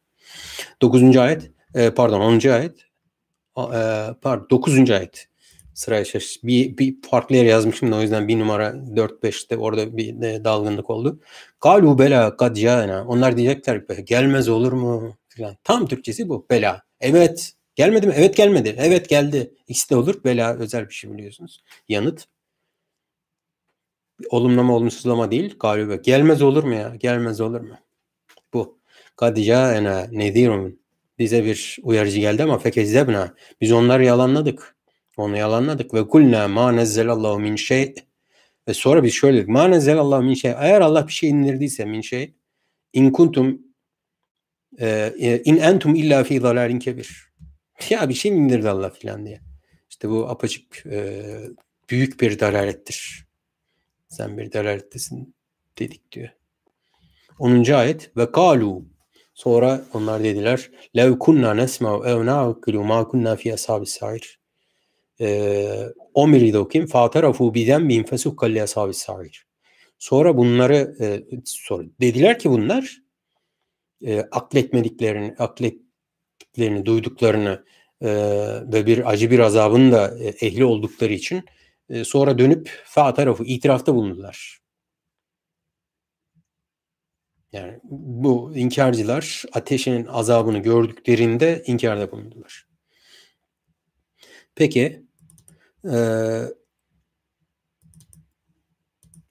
Dokuzuncu 0.81 1.21
ayet 1.21 1.51
e, 1.75 1.89
pardon 1.89 2.19
10. 2.19 2.49
ayet 2.49 2.79
e, 3.57 4.13
pardon 4.21 4.47
9. 4.49 4.91
ayet 4.91 5.27
sıraya 5.73 6.05
şaş 6.05 6.39
bir, 6.43 6.77
bir 6.77 6.95
farklı 7.01 7.35
yer 7.35 7.45
yazmışım 7.45 7.91
da 7.91 7.95
o 7.95 8.01
yüzden 8.01 8.27
bir 8.27 8.39
numara 8.39 8.67
4-5'te 8.69 9.57
orada 9.57 9.97
bir 9.97 10.21
de 10.21 10.43
dalgınlık 10.43 10.89
oldu. 10.89 11.19
Galu 11.61 11.99
bela 11.99 12.37
kad 12.37 12.55
cana. 12.55 13.05
Onlar 13.07 13.37
diyecekler 13.37 13.75
gelmez 13.97 14.49
olur 14.49 14.73
mu 14.73 15.17
filan. 15.27 15.57
Tam 15.63 15.87
Türkçesi 15.87 16.29
bu 16.29 16.45
bela. 16.49 16.83
Evet 16.99 17.53
gelmedi 17.75 18.07
mi? 18.07 18.13
Evet 18.17 18.37
gelmedi. 18.37 18.75
Evet 18.77 19.09
geldi. 19.09 19.53
İkisi 19.67 19.89
de 19.89 19.95
olur. 19.95 20.23
Bela 20.23 20.55
özel 20.55 20.89
bir 20.89 20.93
şey 20.93 21.13
biliyorsunuz. 21.13 21.63
Yanıt. 21.89 22.27
Olumlama 24.29 24.75
olumsuzlama 24.75 25.31
değil. 25.31 25.55
Galiba 25.59 25.95
gelmez 25.95 26.41
olur 26.41 26.63
mu 26.63 26.73
ya? 26.73 26.95
Gelmez 26.95 27.41
olur 27.41 27.61
mu? 27.61 27.75
Bu. 28.53 28.79
Kad 29.15 29.37
cana 29.37 30.07
nedirun 30.11 30.79
bize 31.19 31.45
bir 31.45 31.79
uyarıcı 31.83 32.19
geldi 32.19 32.43
ama 32.43 32.57
fekezzebna. 32.57 33.33
Biz 33.61 33.71
onları 33.71 34.05
yalanladık. 34.05 34.75
Onu 35.17 35.37
yalanladık 35.37 35.93
ve 35.93 36.07
kulna 36.07 36.47
ma 36.47 36.71
nezzelallahu 36.71 37.39
min 37.39 37.55
şey 37.55 37.95
ve 38.67 38.73
sonra 38.73 39.03
biz 39.03 39.13
şöyle 39.13 39.37
dedik. 39.37 39.49
Ma 39.49 39.67
nezzelallahu 39.67 40.23
min 40.23 40.33
şey. 40.33 40.51
Eğer 40.51 40.81
Allah 40.81 41.07
bir 41.07 41.13
şey 41.13 41.29
indirdiyse 41.29 41.85
min 41.85 42.01
şey 42.01 42.33
in 42.93 43.11
kuntum 43.11 43.61
e, 44.79 45.13
e, 45.19 45.43
in 45.43 45.57
entum 45.57 45.95
illa 45.95 46.23
fi 46.23 46.43
dalalin 46.43 46.79
kebir. 46.79 47.33
Ya 47.89 48.09
bir 48.09 48.13
şey 48.13 48.31
mi 48.31 48.37
indirdi 48.37 48.69
Allah 48.69 48.89
filan 48.89 49.25
diye. 49.25 49.41
İşte 49.89 50.09
bu 50.09 50.29
apaçık 50.29 50.85
e, 50.85 51.23
büyük 51.89 52.21
bir 52.21 52.39
dalalettir. 52.39 53.27
Sen 54.07 54.37
bir 54.37 54.53
dalalettesin 54.53 55.35
dedik 55.79 56.11
diyor. 56.11 56.29
10. 57.39 57.71
ayet 57.71 58.17
ve 58.17 58.31
kalu 58.31 58.85
Sonra 59.33 59.85
onlar 59.93 60.23
dediler 60.23 60.71
lev 60.95 61.19
kunna 61.19 61.53
nesma'u 61.53 62.05
ev 62.05 62.25
na'kilu 62.25 62.83
ma 62.83 63.07
kunna 63.07 63.35
fi 63.35 63.53
ashabis 63.53 63.89
sa'ir. 63.89 64.39
Ee, 65.21 65.89
11'i 66.15 66.53
de 66.53 66.59
okuyayım. 66.59 66.89
Fatarafu 66.89 67.53
biden 67.53 67.89
bin 67.89 68.03
fesukka 68.03 68.45
li 68.45 68.63
ashabis 68.63 68.97
sa'ir. 68.97 69.45
Sonra 69.99 70.37
bunları 70.37 70.95
e, 71.01 71.23
sonra 71.45 71.87
dediler 72.01 72.39
ki 72.39 72.49
bunlar 72.49 72.97
e, 74.05 74.19
akletmediklerini, 74.19 75.35
aklettiklerini, 75.39 76.85
duyduklarını 76.85 77.65
e, 78.01 78.09
ve 78.73 78.85
bir 78.85 79.11
acı 79.11 79.31
bir 79.31 79.39
azabın 79.39 79.91
da 79.91 80.17
e, 80.19 80.27
ehli 80.27 80.65
oldukları 80.65 81.13
için 81.13 81.43
e, 81.89 82.03
sonra 82.03 82.37
dönüp 82.37 82.81
fa 82.85 83.13
tarafı 83.13 83.43
itirafta 83.43 83.95
bulundular. 83.95 84.59
Yani 87.51 87.79
bu 87.83 88.51
inkarcılar 88.55 89.43
ateşin 89.53 90.05
azabını 90.05 90.59
gördüklerinde 90.59 91.63
inkarda 91.65 92.11
bulundular. 92.11 92.67
Peki 94.55 95.02
e, 95.91 95.97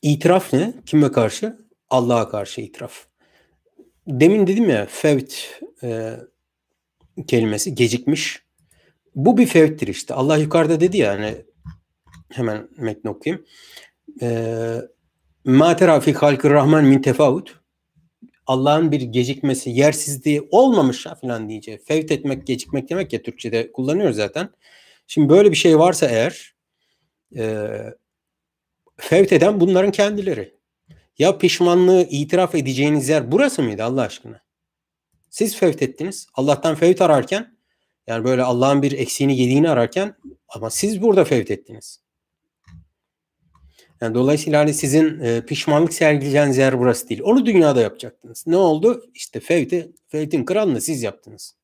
itiraf 0.02 0.52
ne? 0.52 0.74
Kime 0.86 1.12
karşı? 1.12 1.58
Allah'a 1.90 2.28
karşı 2.28 2.60
itiraf. 2.60 3.06
Demin 4.06 4.46
dedim 4.46 4.70
ya 4.70 4.86
fevt 4.90 5.34
e, 5.82 6.16
kelimesi 7.26 7.74
gecikmiş. 7.74 8.42
Bu 9.14 9.38
bir 9.38 9.46
fevttir 9.46 9.88
işte. 9.88 10.14
Allah 10.14 10.36
yukarıda 10.36 10.80
dedi 10.80 10.96
ya 10.96 11.12
hani 11.12 11.36
hemen 12.32 12.68
metni 12.76 13.10
okuyayım. 13.10 13.44
Ma 15.44 15.76
tera 15.76 16.00
fi 16.00 16.12
halkı 16.12 16.50
rahman 16.50 16.84
min 16.84 17.02
tefavut 17.02 17.62
Allah'ın 18.46 18.92
bir 18.92 19.00
gecikmesi, 19.00 19.70
yersizliği 19.70 20.48
olmamış 20.50 21.06
ya 21.06 21.14
falan 21.14 21.48
diyeceği. 21.48 21.78
Fevt 21.78 22.12
etmek, 22.12 22.46
gecikmek 22.46 22.90
demek 22.90 23.12
ya 23.12 23.22
Türkçe'de 23.22 23.72
kullanıyoruz 23.72 24.16
zaten. 24.16 24.48
Şimdi 25.12 25.28
böyle 25.28 25.50
bir 25.50 25.56
şey 25.56 25.78
varsa 25.78 26.06
eğer 26.06 26.54
e, 27.36 27.68
fevt 28.96 29.32
eden 29.32 29.60
bunların 29.60 29.92
kendileri. 29.92 30.54
Ya 31.18 31.38
pişmanlığı 31.38 32.06
itiraf 32.10 32.54
edeceğiniz 32.54 33.08
yer 33.08 33.32
burası 33.32 33.62
mıydı 33.62 33.84
Allah 33.84 34.02
aşkına? 34.02 34.42
Siz 35.30 35.56
fevt 35.56 35.82
ettiniz. 35.82 36.26
Allah'tan 36.34 36.74
fevt 36.74 37.00
ararken 37.00 37.58
yani 38.06 38.24
böyle 38.24 38.42
Allah'ın 38.42 38.82
bir 38.82 38.92
eksiğini 38.92 39.38
yediğini 39.38 39.70
ararken 39.70 40.16
ama 40.48 40.70
siz 40.70 41.02
burada 41.02 41.24
fevt 41.24 41.50
ettiniz. 41.50 42.02
Yani 44.00 44.14
dolayısıyla 44.14 44.60
hani 44.60 44.74
sizin 44.74 45.20
e, 45.20 45.46
pişmanlık 45.46 45.94
sergileyeceğiniz 45.94 46.58
yer 46.58 46.78
burası 46.78 47.08
değil. 47.08 47.20
Onu 47.24 47.46
dünyada 47.46 47.80
yapacaktınız. 47.80 48.44
Ne 48.46 48.56
oldu? 48.56 49.04
İşte 49.14 49.40
Fevti, 49.40 49.92
Fevt'in 50.08 50.44
kralını 50.44 50.80
siz 50.80 51.02
yaptınız. 51.02 51.61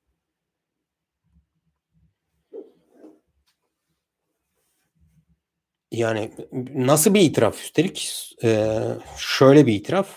Yani 5.92 6.30
nasıl 6.74 7.14
bir 7.14 7.20
itiraf 7.20 7.60
üstelik? 7.60 8.12
Ee, 8.44 8.78
şöyle 9.18 9.66
bir 9.66 9.74
itiraf. 9.74 10.08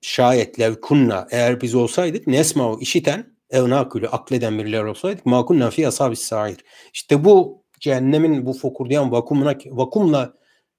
Şayet 0.00 0.60
lev 0.60 0.74
kunna 0.74 1.28
eğer 1.30 1.60
biz 1.60 1.74
olsaydık 1.74 2.26
nesma 2.26 2.72
o 2.72 2.80
işiten 2.80 3.36
ev 3.50 3.70
nakülü 3.70 4.08
akleden 4.08 4.58
biriler 4.58 4.82
olsaydık 4.82 5.26
makunna 5.26 5.70
fi 5.70 5.88
ashabis 5.88 6.20
sair. 6.20 6.56
İşte 6.94 7.24
bu 7.24 7.64
cehennemin 7.80 8.46
bu 8.46 8.52
fokurdayan 8.52 9.12
vakumuna, 9.12 9.54
vakumla 9.66 10.34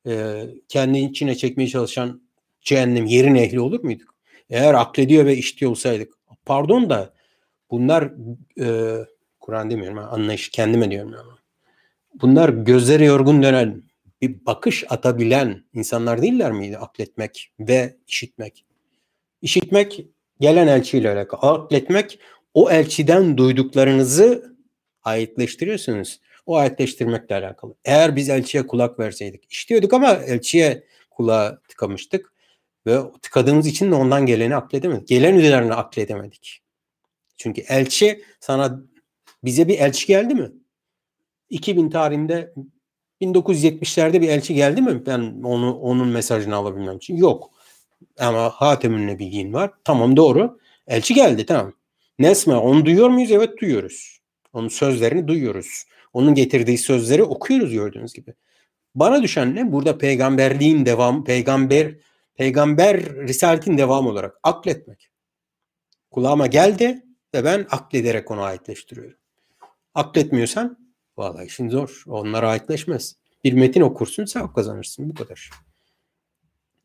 e, 0.08 0.44
kendi 0.68 1.00
içine 1.00 1.36
çekmeye 1.36 1.68
çalışan 1.68 2.22
cehennem 2.62 3.06
yerin 3.06 3.36
ehli 3.36 3.60
olur 3.60 3.84
muyduk? 3.84 4.16
Eğer 4.50 4.74
aklediyor 4.74 5.26
ve 5.26 5.38
işliyor 5.38 5.72
olsaydık. 5.72 6.14
Pardon 6.46 6.90
da 6.90 7.14
bunlar 7.72 8.14
e, 8.62 8.98
Kur'an 9.40 9.72
demiyorum 9.72 9.98
anlayış 9.98 10.50
kendime 10.50 10.92
diyorum 10.92 11.14
ama. 11.20 11.39
Bunlar 12.14 12.50
gözleri 12.50 13.06
yorgun 13.06 13.44
dönen 13.44 13.84
bir 14.22 14.46
bakış 14.46 14.84
atabilen 14.90 15.64
insanlar 15.74 16.22
değiller 16.22 16.52
miydi 16.52 16.78
akletmek 16.78 17.52
ve 17.60 17.98
işitmek? 18.08 18.66
İşitmek 19.42 20.06
gelen 20.40 20.68
elçiyle 20.68 21.12
alakalı. 21.12 21.42
Akletmek 21.42 22.20
o 22.54 22.72
elçiden 22.72 23.38
duyduklarınızı 23.38 24.58
ayetleştiriyorsunuz. 25.04 26.20
O 26.46 26.56
ayetleştirmekle 26.56 27.36
alakalı. 27.36 27.76
Eğer 27.86 28.16
biz 28.16 28.30
elçiye 28.30 28.68
kulak 28.68 29.00
verseydik. 29.00 29.52
işliyorduk 29.52 29.94
ama 29.94 30.14
elçiye 30.14 30.84
kulağa 31.10 31.62
tıkamıştık. 31.68 32.34
Ve 32.88 33.00
tıkadığımız 33.22 33.68
için 33.68 33.92
de 33.92 33.96
ondan 33.96 34.26
geleni 34.26 34.56
akledemedik. 34.56 35.08
Gelen 35.08 35.36
üzerine 35.36 35.74
akledemedik. 35.74 36.62
Çünkü 37.38 37.62
elçi 37.62 38.24
sana 38.40 38.82
bize 39.44 39.68
bir 39.68 39.80
elçi 39.80 40.08
geldi 40.08 40.36
mi? 40.36 40.52
2000 41.50 41.90
tarihinde 41.90 42.54
1970'lerde 43.22 44.22
bir 44.22 44.30
elçi 44.30 44.54
geldi 44.54 44.82
mi? 44.82 45.06
Ben 45.06 45.42
onu 45.44 45.74
onun 45.74 46.08
mesajını 46.08 46.56
alabilmem 46.56 46.98
için. 46.98 47.18
Yok. 47.18 47.52
Ama 48.20 48.50
Hatem'in 48.50 49.08
Nebiyin 49.08 49.54
var. 49.54 49.72
Tamam 49.84 50.18
doğru. 50.18 50.60
Elçi 50.88 51.14
geldi 51.14 51.46
tamam. 51.46 51.74
Nesme 52.20 52.56
onu 52.56 52.86
duyuyor 52.86 53.10
muyuz? 53.10 53.32
Evet 53.32 53.62
duyuyoruz. 53.62 54.20
Onun 54.54 54.68
sözlerini 54.68 55.28
duyuyoruz. 55.28 55.84
Onun 56.14 56.36
getirdiği 56.36 56.78
sözleri 56.78 57.24
okuyoruz 57.24 57.72
gördüğünüz 57.74 58.14
gibi. 58.14 58.34
Bana 58.96 59.24
düşen 59.24 59.56
ne? 59.56 59.72
Burada 59.72 59.98
peygamberliğin 59.98 60.86
devam, 60.86 61.24
peygamber 61.24 61.96
peygamber 62.36 63.16
risaletin 63.16 63.78
devamı 63.78 64.10
olarak 64.10 64.40
akletmek. 64.44 65.10
Kulağıma 66.12 66.48
geldi 66.48 67.04
ve 67.36 67.44
ben 67.44 67.68
aklederek 67.72 68.32
onu 68.32 68.42
ayetleştiriyorum. 68.42 69.18
Akletmiyorsan 69.94 70.89
vallahi 71.20 71.46
işin 71.46 71.70
zor. 71.70 72.04
Onlara 72.08 72.50
ayetleşmez. 72.50 73.16
Bir 73.44 73.54
metin 73.54 73.82
okursun 73.82 74.26
sevap 74.26 74.56
kazanırsın. 74.56 75.10
Bu 75.10 75.14
kadar. 75.14 75.50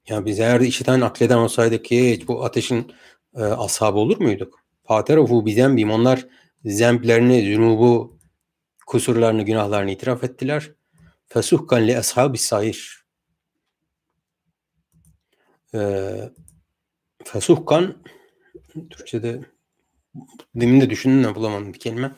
Ya 0.09 0.25
biz 0.27 0.41
eğer 0.41 0.61
işiten 0.61 1.01
akleden 1.01 1.39
olsaydık 1.39 1.85
ki 1.85 2.25
bu 2.29 2.45
ateşin 2.45 2.93
e, 3.37 3.43
ashabı 3.43 3.99
olur 3.99 4.21
muyduk? 4.21 4.61
Faterafu 4.85 5.47
bizden 5.47 5.77
bim. 5.77 5.91
Onlar 5.91 6.27
zemplerini, 6.65 7.55
zunubu, 7.55 8.19
kusurlarını, 8.87 9.43
günahlarını 9.43 9.91
itiraf 9.91 10.25
ettiler. 10.25 10.71
Fesuhkan 11.27 11.87
li 11.87 11.99
ashabi 11.99 12.39
sahir. 12.39 13.05
Ee, 15.75 16.31
fesuhkan 17.25 18.03
Türkçe'de 18.91 19.41
demin 20.55 20.81
de 20.81 20.91
düşündüm 20.91 21.25
de 21.25 21.35
bulamadım 21.35 21.75
bir 21.75 21.79
kelime. 21.79 22.15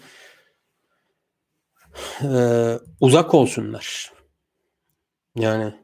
Ee, 2.22 2.78
uzak 3.00 3.34
olsunlar. 3.34 4.12
Yani 5.36 5.74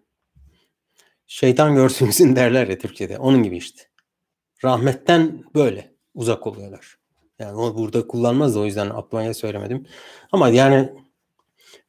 şeytan 1.27 1.75
görsünüzün 1.75 2.37
derler 2.37 2.69
ya 2.69 2.79
Türkçe'de. 2.79 3.19
Onun 3.19 3.43
gibi 3.43 3.57
işte. 3.57 3.83
Rahmetten 4.65 5.45
böyle 5.55 5.95
uzak 6.15 6.47
oluyorlar. 6.47 6.97
Yani 7.39 7.57
o 7.57 7.77
burada 7.77 8.07
kullanmaz 8.07 8.55
da 8.55 8.61
o 8.61 8.65
yüzden 8.65 8.91
aklıma 8.91 9.35
söylemedim. 9.35 9.87
Ama 10.33 10.49
yani 10.49 10.93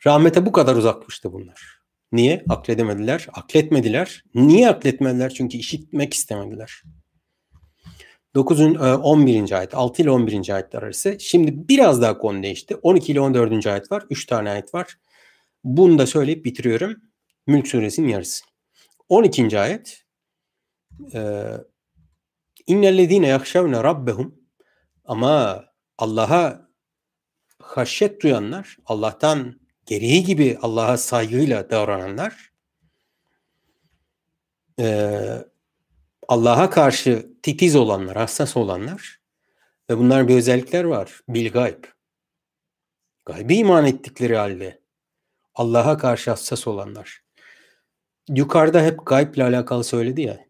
rahmete 0.05 0.45
bu 0.45 0.51
kadar 0.51 0.75
uzakmıştı 0.75 1.33
bunlar. 1.33 1.79
Niye? 2.11 2.43
Akledemediler. 2.49 3.27
Akletmediler. 3.33 4.23
Niye 4.35 4.69
akletmediler? 4.69 5.33
Çünkü 5.33 5.57
işitmek 5.57 6.13
istemediler. 6.13 6.83
9. 8.35 8.61
11. 8.61 9.51
E, 9.51 9.55
ayet, 9.55 9.75
6 9.75 10.01
ile 10.01 10.11
11. 10.11 10.49
ayetler 10.49 10.83
arası. 10.83 11.19
Şimdi 11.19 11.69
biraz 11.69 12.01
daha 12.01 12.17
konu 12.17 12.43
değişti. 12.43 12.75
12 12.75 13.11
ile 13.11 13.19
14. 13.19 13.67
ayet 13.67 13.91
var. 13.91 14.05
3 14.09 14.25
tane 14.25 14.49
ayet 14.49 14.73
var. 14.73 14.97
Bunu 15.63 15.97
da 15.97 16.07
söyleyip 16.07 16.45
bitiriyorum. 16.45 16.95
Mülk 17.47 17.67
suresinin 17.67 18.07
yarısı. 18.07 18.45
12. 19.09 19.59
ayet 19.59 20.03
e, 21.13 21.51
İnnellezine 22.67 23.27
yakşavne 23.27 23.83
rabbehum 23.83 24.35
ama 25.05 25.65
Allah'a 25.97 26.69
haşyet 27.59 28.21
duyanlar, 28.21 28.77
Allah'tan 28.85 29.59
gereği 29.85 30.23
gibi 30.23 30.57
Allah'a 30.61 30.97
saygıyla 30.97 31.69
davrananlar 31.69 32.53
e, 34.79 35.19
Allah'a 36.27 36.69
karşı 36.69 37.29
titiz 37.43 37.75
olanlar, 37.75 38.17
hassas 38.17 38.57
olanlar 38.57 39.21
ve 39.89 39.97
bunlar 39.97 40.27
bir 40.27 40.35
özellikler 40.35 40.83
var. 40.83 41.21
Bil 41.29 41.51
gayb. 41.51 41.83
Gaybi 43.25 43.55
iman 43.55 43.85
ettikleri 43.85 44.35
halde 44.35 44.81
Allah'a 45.55 45.97
karşı 45.97 46.31
hassas 46.31 46.67
olanlar. 46.67 47.23
Yukarıda 48.29 48.83
hep 48.83 49.05
gayble 49.05 49.43
alakalı 49.43 49.83
söyledi 49.83 50.21
ya. 50.21 50.45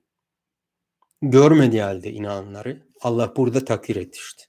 Görmediği 1.22 1.82
halde 1.82 2.12
inananları 2.12 2.84
Allah 3.02 3.34
burada 3.36 3.66
takdir 3.66 3.96
etti 3.96 4.18
işte. 4.18 4.44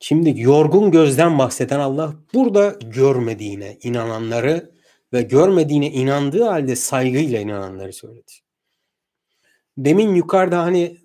Şimdi 0.00 0.40
yorgun 0.40 0.90
gözden 0.90 1.38
bahseden 1.38 1.80
Allah 1.80 2.14
burada 2.34 2.78
görmediğine 2.84 3.78
inananları 3.82 4.70
ve 5.12 5.22
görmediğine 5.22 5.90
inandığı 5.90 6.44
halde 6.44 6.76
saygıyla 6.76 7.40
inananları 7.40 7.92
söyledi. 7.92 8.32
Demin 9.78 10.14
yukarıda 10.14 10.62
hani 10.62 10.98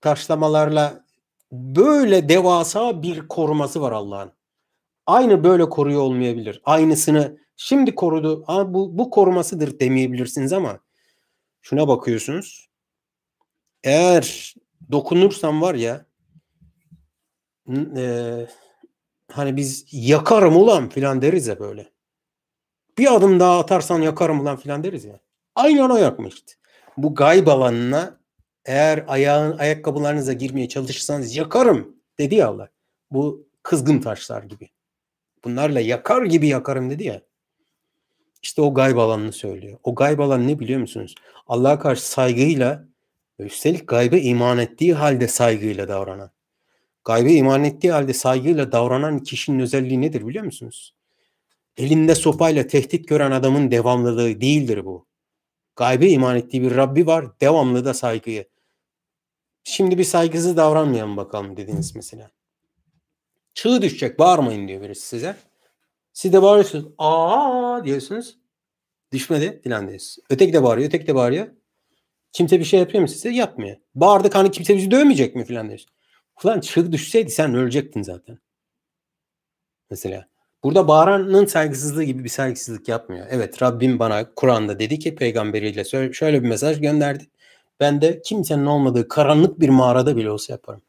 taşlamalarla 0.00 1.04
böyle 1.52 2.28
devasa 2.28 3.02
bir 3.02 3.28
koruması 3.28 3.80
var 3.80 3.92
Allah'ın. 3.92 4.32
Aynı 5.06 5.44
böyle 5.44 5.68
koruyor 5.68 6.00
olmayabilir. 6.00 6.60
Aynısını 6.64 7.38
şimdi 7.56 7.94
korudu. 7.94 8.44
bu, 8.48 8.98
bu 8.98 9.10
korumasıdır 9.10 9.80
demeyebilirsiniz 9.80 10.52
ama 10.52 10.80
şuna 11.62 11.88
bakıyorsunuz. 11.88 12.68
Eğer 13.84 14.54
dokunursam 14.92 15.62
var 15.62 15.74
ya 15.74 16.06
e, 17.96 18.46
hani 19.32 19.56
biz 19.56 19.86
yakarım 19.92 20.56
ulan 20.56 20.88
filan 20.88 21.22
deriz 21.22 21.46
ya 21.46 21.58
böyle. 21.58 21.92
Bir 22.98 23.14
adım 23.14 23.40
daha 23.40 23.58
atarsan 23.58 24.02
yakarım 24.02 24.40
ulan 24.40 24.56
filan 24.56 24.84
deriz 24.84 25.04
ya. 25.04 25.20
Aynen 25.54 25.90
o 25.90 25.96
yakmıştı. 25.96 26.54
Bu 26.96 27.14
gayb 27.14 27.46
alanına 27.46 28.18
eğer 28.64 29.04
ayağın 29.08 29.58
ayakkabılarınıza 29.58 30.32
girmeye 30.32 30.68
çalışırsanız 30.68 31.36
yakarım 31.36 31.96
dedi 32.18 32.34
ya 32.34 32.48
Allah. 32.48 32.68
Bu 33.10 33.46
kızgın 33.62 33.98
taşlar 33.98 34.42
gibi. 34.42 34.68
Bunlarla 35.44 35.80
yakar 35.80 36.22
gibi 36.22 36.48
yakarım 36.48 36.90
dedi 36.90 37.04
ya. 37.04 37.22
İşte 38.42 38.62
o 38.62 38.74
gayb 38.74 38.96
alanını 38.96 39.32
söylüyor. 39.32 39.78
O 39.82 39.94
gayb 39.94 40.18
alanı 40.18 40.48
ne 40.48 40.58
biliyor 40.58 40.80
musunuz? 40.80 41.14
Allah'a 41.46 41.78
karşı 41.78 42.08
saygıyla 42.08 42.84
üstelik 43.38 43.88
gaybe 43.88 44.20
iman 44.20 44.58
ettiği 44.58 44.94
halde 44.94 45.28
saygıyla 45.28 45.88
davranan. 45.88 46.30
Gaybe 47.04 47.32
iman 47.32 47.64
ettiği 47.64 47.92
halde 47.92 48.12
saygıyla 48.12 48.72
davranan 48.72 49.18
kişinin 49.18 49.60
özelliği 49.60 50.00
nedir 50.00 50.26
biliyor 50.26 50.44
musunuz? 50.44 50.94
Elinde 51.76 52.14
sopayla 52.14 52.66
tehdit 52.66 53.08
gören 53.08 53.30
adamın 53.30 53.70
devamlılığı 53.70 54.40
değildir 54.40 54.84
bu. 54.84 55.06
Gaybe 55.76 56.08
iman 56.08 56.36
ettiği 56.36 56.62
bir 56.62 56.76
Rabbi 56.76 57.06
var. 57.06 57.40
Devamlı 57.40 57.84
da 57.84 57.94
saygıyı. 57.94 58.48
Şimdi 59.64 59.98
bir 59.98 60.04
saygısız 60.04 60.56
davranmayalım 60.56 61.16
bakalım 61.16 61.56
dediniz 61.56 61.96
mesela. 61.96 62.30
Çığ 63.54 63.82
düşecek 63.82 64.18
bağırmayın 64.18 64.68
diyor 64.68 64.82
birisi 64.82 65.08
size. 65.08 65.36
Siz 66.12 66.32
de 66.32 66.42
bağırıyorsunuz. 66.42 66.86
Aa 66.98 67.84
diyorsunuz. 67.84 68.38
Düşmedi 69.12 69.60
filan 69.62 69.88
diyorsunuz. 69.88 70.18
Öteki 70.30 70.52
de 70.52 70.62
bağırıyor, 70.62 70.88
öteki 70.88 71.06
de 71.06 71.14
bağırıyor. 71.14 71.46
Kimse 72.32 72.60
bir 72.60 72.64
şey 72.64 72.80
yapıyor 72.80 73.00
mu 73.00 73.08
size? 73.08 73.30
Yapmıyor. 73.30 73.76
Bağırdık 73.94 74.34
hani 74.34 74.50
kimse 74.50 74.76
bizi 74.76 74.90
dövmeyecek 74.90 75.36
mi 75.36 75.44
filan 75.44 75.68
diyorsun. 75.68 75.90
Ulan 76.44 76.60
çığ 76.60 76.92
düşseydi 76.92 77.30
sen 77.30 77.54
ölecektin 77.54 78.02
zaten. 78.02 78.38
Mesela. 79.90 80.28
Burada 80.64 80.88
bağıranın 80.88 81.46
saygısızlığı 81.46 82.04
gibi 82.04 82.24
bir 82.24 82.28
saygısızlık 82.28 82.88
yapmıyor. 82.88 83.26
Evet 83.30 83.62
Rabbim 83.62 83.98
bana 83.98 84.34
Kur'an'da 84.34 84.78
dedi 84.78 84.98
ki 84.98 85.14
peygamberiyle 85.14 86.12
şöyle 86.12 86.42
bir 86.42 86.48
mesaj 86.48 86.80
gönderdi. 86.80 87.24
Ben 87.80 88.00
de 88.00 88.22
kimsenin 88.24 88.66
olmadığı 88.66 89.08
karanlık 89.08 89.60
bir 89.60 89.68
mağarada 89.68 90.16
bile 90.16 90.30
olsa 90.30 90.52
yaparım. 90.52 90.82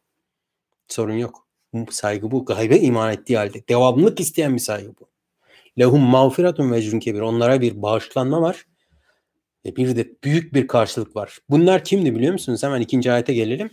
Sorun 0.87 1.13
yok. 1.13 1.47
Saygı 1.89 2.31
bu. 2.31 2.45
Gaybe 2.45 2.77
iman 2.77 3.13
ettiği 3.13 3.37
halde. 3.37 3.67
Devamlılık 3.69 4.19
isteyen 4.19 4.53
bir 4.53 4.59
saygı 4.59 4.87
bu. 4.87 5.07
Lehum 5.79 6.01
mağfiratun 6.01 6.71
ve 6.71 6.99
kebir. 6.99 7.19
Onlara 7.19 7.61
bir 7.61 7.81
bağışlanma 7.81 8.41
var. 8.41 8.65
Ve 9.65 9.75
bir 9.75 9.95
de 9.95 10.07
büyük 10.23 10.53
bir 10.53 10.67
karşılık 10.67 11.15
var. 11.15 11.39
Bunlar 11.49 11.83
kimdi 11.83 12.15
biliyor 12.15 12.33
musunuz? 12.33 12.63
Hemen 12.63 12.81
ikinci 12.81 13.11
ayete 13.11 13.33
gelelim. 13.33 13.69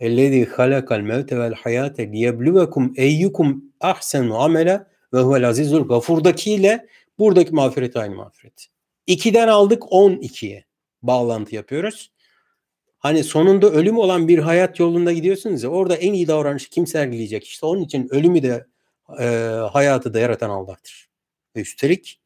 Ellezî 0.00 0.50
halakal 0.50 1.00
mevte 1.00 1.38
vel 1.38 1.54
hayâte 1.54 2.12
liyebluvekum 2.12 2.92
eyyukum 2.96 3.64
ahsenu 3.80 4.38
amele 4.38 4.91
ve 5.12 5.20
huvel 5.20 5.48
azizul 5.48 5.88
gafurdaki 5.88 6.52
ile 6.52 6.88
buradaki 7.18 7.54
mağfiret 7.54 7.96
aynı 7.96 8.14
mağfiret. 8.14 8.66
2'den 9.08 9.48
aldık 9.48 9.82
12'ye 9.82 10.64
bağlantı 11.02 11.54
yapıyoruz. 11.54 12.12
Hani 12.98 13.24
sonunda 13.24 13.70
ölüm 13.70 13.98
olan 13.98 14.28
bir 14.28 14.38
hayat 14.38 14.80
yolunda 14.80 15.12
gidiyorsunuz 15.12 15.62
ya 15.62 15.70
orada 15.70 15.96
en 15.96 16.12
iyi 16.12 16.28
davranışı 16.28 16.70
kim 16.70 16.86
sergileyecek? 16.86 17.44
İşte 17.44 17.66
onun 17.66 17.80
için 17.80 18.08
ölümü 18.10 18.42
de 18.42 18.66
e, 19.20 19.24
hayatı 19.72 20.14
da 20.14 20.18
yaratan 20.18 20.50
Allah'tır. 20.50 21.08
Ve 21.56 21.60
üstelik 21.60 22.20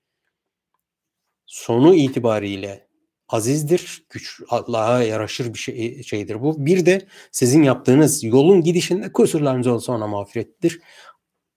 sonu 1.46 1.94
itibariyle 1.94 2.86
azizdir, 3.28 4.06
güç 4.10 4.40
Allah'a 4.48 5.02
yaraşır 5.02 5.54
bir 5.54 5.58
şey, 5.58 6.02
şeydir 6.02 6.42
bu. 6.42 6.66
Bir 6.66 6.86
de 6.86 7.06
sizin 7.30 7.62
yaptığınız 7.62 8.24
yolun 8.24 8.62
gidişinde 8.62 9.12
kusurlarınız 9.12 9.66
olsa 9.66 9.92
ona 9.92 10.06
mağfirettir. 10.06 10.80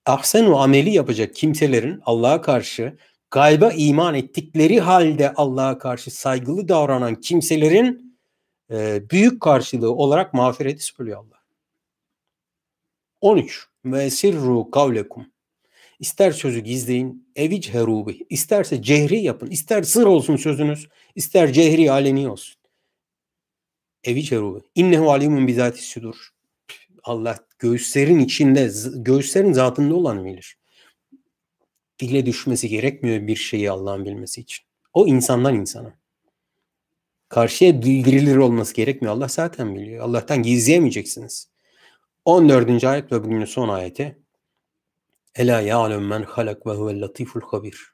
Ahsen 0.05 0.45
o 0.45 0.57
ameli 0.57 0.89
yapacak 0.89 1.35
kimselerin 1.35 2.01
Allah'a 2.05 2.41
karşı 2.41 2.97
gayba 3.31 3.71
iman 3.71 4.15
ettikleri 4.15 4.79
halde 4.79 5.33
Allah'a 5.33 5.77
karşı 5.77 6.11
saygılı 6.11 6.67
davranan 6.67 7.15
kimselerin 7.15 8.19
e, 8.71 9.09
büyük 9.09 9.41
karşılığı 9.41 9.91
olarak 9.95 10.33
mağfireti 10.33 10.83
söylüyor 10.83 11.17
Allah. 11.17 11.39
13. 13.21 13.67
Ve 13.85 14.09
sirru 14.09 14.71
kavlekum. 14.71 15.27
İster 15.99 16.31
sözü 16.31 16.59
gizleyin, 16.59 17.31
evic 17.35 17.73
herubi. 17.73 18.25
İsterse 18.29 18.81
cehri 18.81 19.19
yapın. 19.19 19.47
ister 19.47 19.83
sır 19.83 20.05
olsun 20.05 20.35
sözünüz, 20.35 20.87
ister 21.15 21.53
cehri 21.53 21.91
aleni 21.91 22.29
olsun. 22.29 22.55
Evic 24.03 24.31
herubi. 24.31 24.59
İnnehu 24.75 25.11
alimun 25.11 25.47
bizati 25.47 25.87
sudur. 25.87 26.29
Allah 27.09 27.37
göğüslerin 27.59 28.19
içinde, 28.19 28.71
göğüslerin 28.95 29.53
zatında 29.53 29.95
olanı 29.95 30.25
bilir. 30.25 30.57
Dile 31.99 32.25
düşmesi 32.25 32.69
gerekmiyor 32.69 33.27
bir 33.27 33.35
şeyi 33.35 33.71
Allah'ın 33.71 34.05
bilmesi 34.05 34.41
için. 34.41 34.65
O 34.93 35.07
insandan 35.07 35.55
insana. 35.55 35.99
Karşıya 37.29 37.81
bildirilir 37.81 38.35
olması 38.35 38.73
gerekmiyor. 38.73 39.13
Allah 39.13 39.27
zaten 39.27 39.75
biliyor. 39.75 40.05
Allah'tan 40.05 40.43
gizleyemeyeceksiniz. 40.43 41.49
14. 42.25 42.83
ayet 42.83 43.11
ve 43.11 43.23
bugünün 43.23 43.45
son 43.45 43.69
ayeti. 43.69 44.19
Ela 45.35 45.61
ya'lem 45.61 46.07
men 46.07 46.23
halak 46.23 46.67
ve 46.67 46.71
huvel 46.71 47.01
latiful 47.01 47.41
habir. 47.41 47.93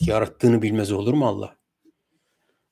Yarattığını 0.00 0.62
bilmez 0.62 0.92
olur 0.92 1.14
mu 1.14 1.26
Allah? 1.26 1.56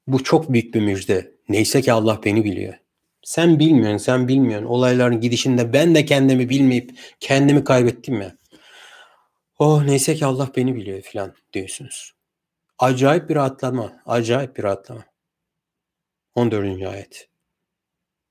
Bu 0.07 0.25
çok 0.25 0.53
büyük 0.53 0.75
bir 0.75 0.81
müjde. 0.81 1.35
Neyse 1.49 1.83
ki 1.83 1.93
Allah 1.93 2.21
beni 2.25 2.45
biliyor. 2.45 2.75
Sen 3.23 3.59
bilmiyorsun, 3.59 3.97
sen 3.97 4.29
bilmiyorsun. 4.29 4.67
Olayların 4.67 5.21
gidişinde 5.21 5.73
ben 5.73 5.95
de 5.95 6.05
kendimi 6.05 6.49
bilmeyip 6.49 6.99
kendimi 7.21 7.65
kaybettim 7.65 8.21
ya. 8.21 8.37
Oh 9.59 9.83
neyse 9.85 10.15
ki 10.15 10.27
Allah 10.27 10.51
beni 10.57 10.75
biliyor 10.77 11.01
filan 11.01 11.35
diyorsunuz. 11.53 12.13
Acayip 12.79 13.29
bir 13.29 13.35
rahatlama. 13.35 14.03
Acayip 14.07 14.57
bir 14.57 14.63
rahatlama. 14.63 15.05
14. 16.35 16.83
ayet. 16.83 17.29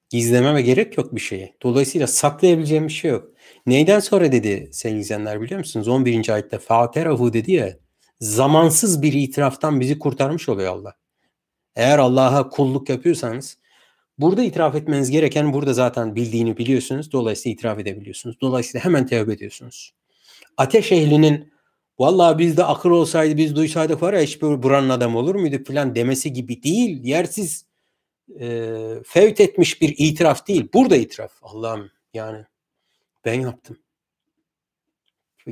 Gizlememe 0.10 0.62
gerek 0.62 0.98
yok 0.98 1.16
bir 1.16 1.20
şeyi. 1.20 1.56
Dolayısıyla 1.64 2.08
saklayabileceğim 2.08 2.88
bir 2.88 2.94
şey 2.94 3.12
yok. 3.12 3.30
Neyden 3.66 4.00
sonra 4.00 4.32
dedi 4.32 4.70
sevgili 4.72 5.00
izleyenler 5.00 5.42
biliyor 5.42 5.60
musunuz? 5.60 5.88
11. 5.88 6.30
ayette 6.30 6.60
Faterahu 6.60 7.34
dedi 7.34 7.52
ya 7.52 7.78
zamansız 8.20 9.02
bir 9.02 9.14
itiraftan 9.14 9.80
bizi 9.80 10.00
kurtarmış 10.00 10.50
oluyor 10.50 10.74
Allah. 10.74 10.96
Eğer 11.76 12.00
Allah'a 12.00 12.50
kulluk 12.50 12.90
yapıyorsanız 12.90 13.58
burada 14.20 14.44
itiraf 14.44 14.76
etmeniz 14.76 15.12
gereken 15.12 15.54
burada 15.54 15.74
zaten 15.74 16.16
bildiğini 16.16 16.58
biliyorsunuz. 16.58 17.12
Dolayısıyla 17.12 17.54
itiraf 17.54 17.80
edebiliyorsunuz. 17.80 18.42
Dolayısıyla 18.42 18.86
hemen 18.86 19.06
tevbe 19.06 19.34
ediyorsunuz. 19.34 19.94
Ateş 20.58 20.92
ehlinin 20.92 21.54
vallahi 22.00 22.38
bizde 22.38 22.64
akıl 22.64 22.90
olsaydı 22.90 23.38
biz 23.38 23.56
duysaydık 23.56 24.02
var 24.02 24.14
ya 24.14 24.22
hiç 24.22 24.42
buranın 24.42 24.90
adam 24.90 25.16
olur 25.16 25.36
muydu 25.36 25.64
falan 25.68 25.96
demesi 25.96 26.34
gibi 26.34 26.64
değil. 26.64 27.04
Yersiz 27.04 27.66
e, 28.40 28.70
fevt 29.06 29.42
etmiş 29.42 29.82
bir 29.82 29.96
itiraf 29.98 30.48
değil. 30.48 30.68
Burada 30.74 30.96
itiraf. 30.96 31.32
Allah'ım 31.42 31.92
yani 32.14 32.46
ben 33.26 33.42
yaptım. 33.42 33.78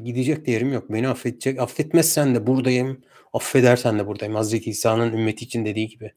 Gidecek 0.03 0.45
değerim 0.45 0.73
yok. 0.73 0.89
Beni 0.89 1.07
affedecek. 1.07 1.59
Affetmezsen 1.59 2.35
de 2.35 2.47
buradayım. 2.47 3.01
Affedersen 3.33 3.99
de 3.99 4.07
buradayım. 4.07 4.35
Hazreti 4.35 4.69
İsa'nın 4.69 5.13
ümmeti 5.13 5.45
için 5.45 5.65
dediği 5.65 5.87
gibi. 5.87 6.13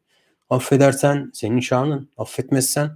Affedersen 0.51 1.31
senin 1.35 1.61
şanın. 1.61 2.11
Affetmezsen 2.17 2.91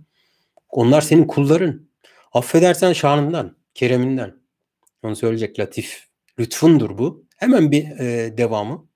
onlar 0.68 1.00
senin 1.00 1.26
kulların. 1.26 1.88
Affedersen 2.32 2.92
şanından, 2.92 3.56
kereminden. 3.74 4.42
Onu 5.02 5.16
söyleyecek 5.16 5.58
latif. 5.58 6.06
Lütfundur 6.38 6.98
bu. 6.98 7.26
Hemen 7.36 7.70
bir 7.70 7.84
e, 7.84 8.38
devamı. 8.38 8.88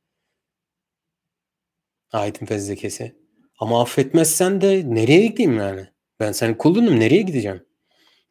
Ayetin 2.12 2.46
fezlekesi. 2.46 3.16
Ama 3.58 3.82
affetmezsen 3.82 4.60
de 4.60 4.94
nereye 4.94 5.26
gideyim 5.26 5.58
yani? 5.58 5.86
Ben 6.20 6.32
senin 6.32 6.54
kulunum. 6.54 7.00
Nereye 7.00 7.22
gideceğim? 7.22 7.66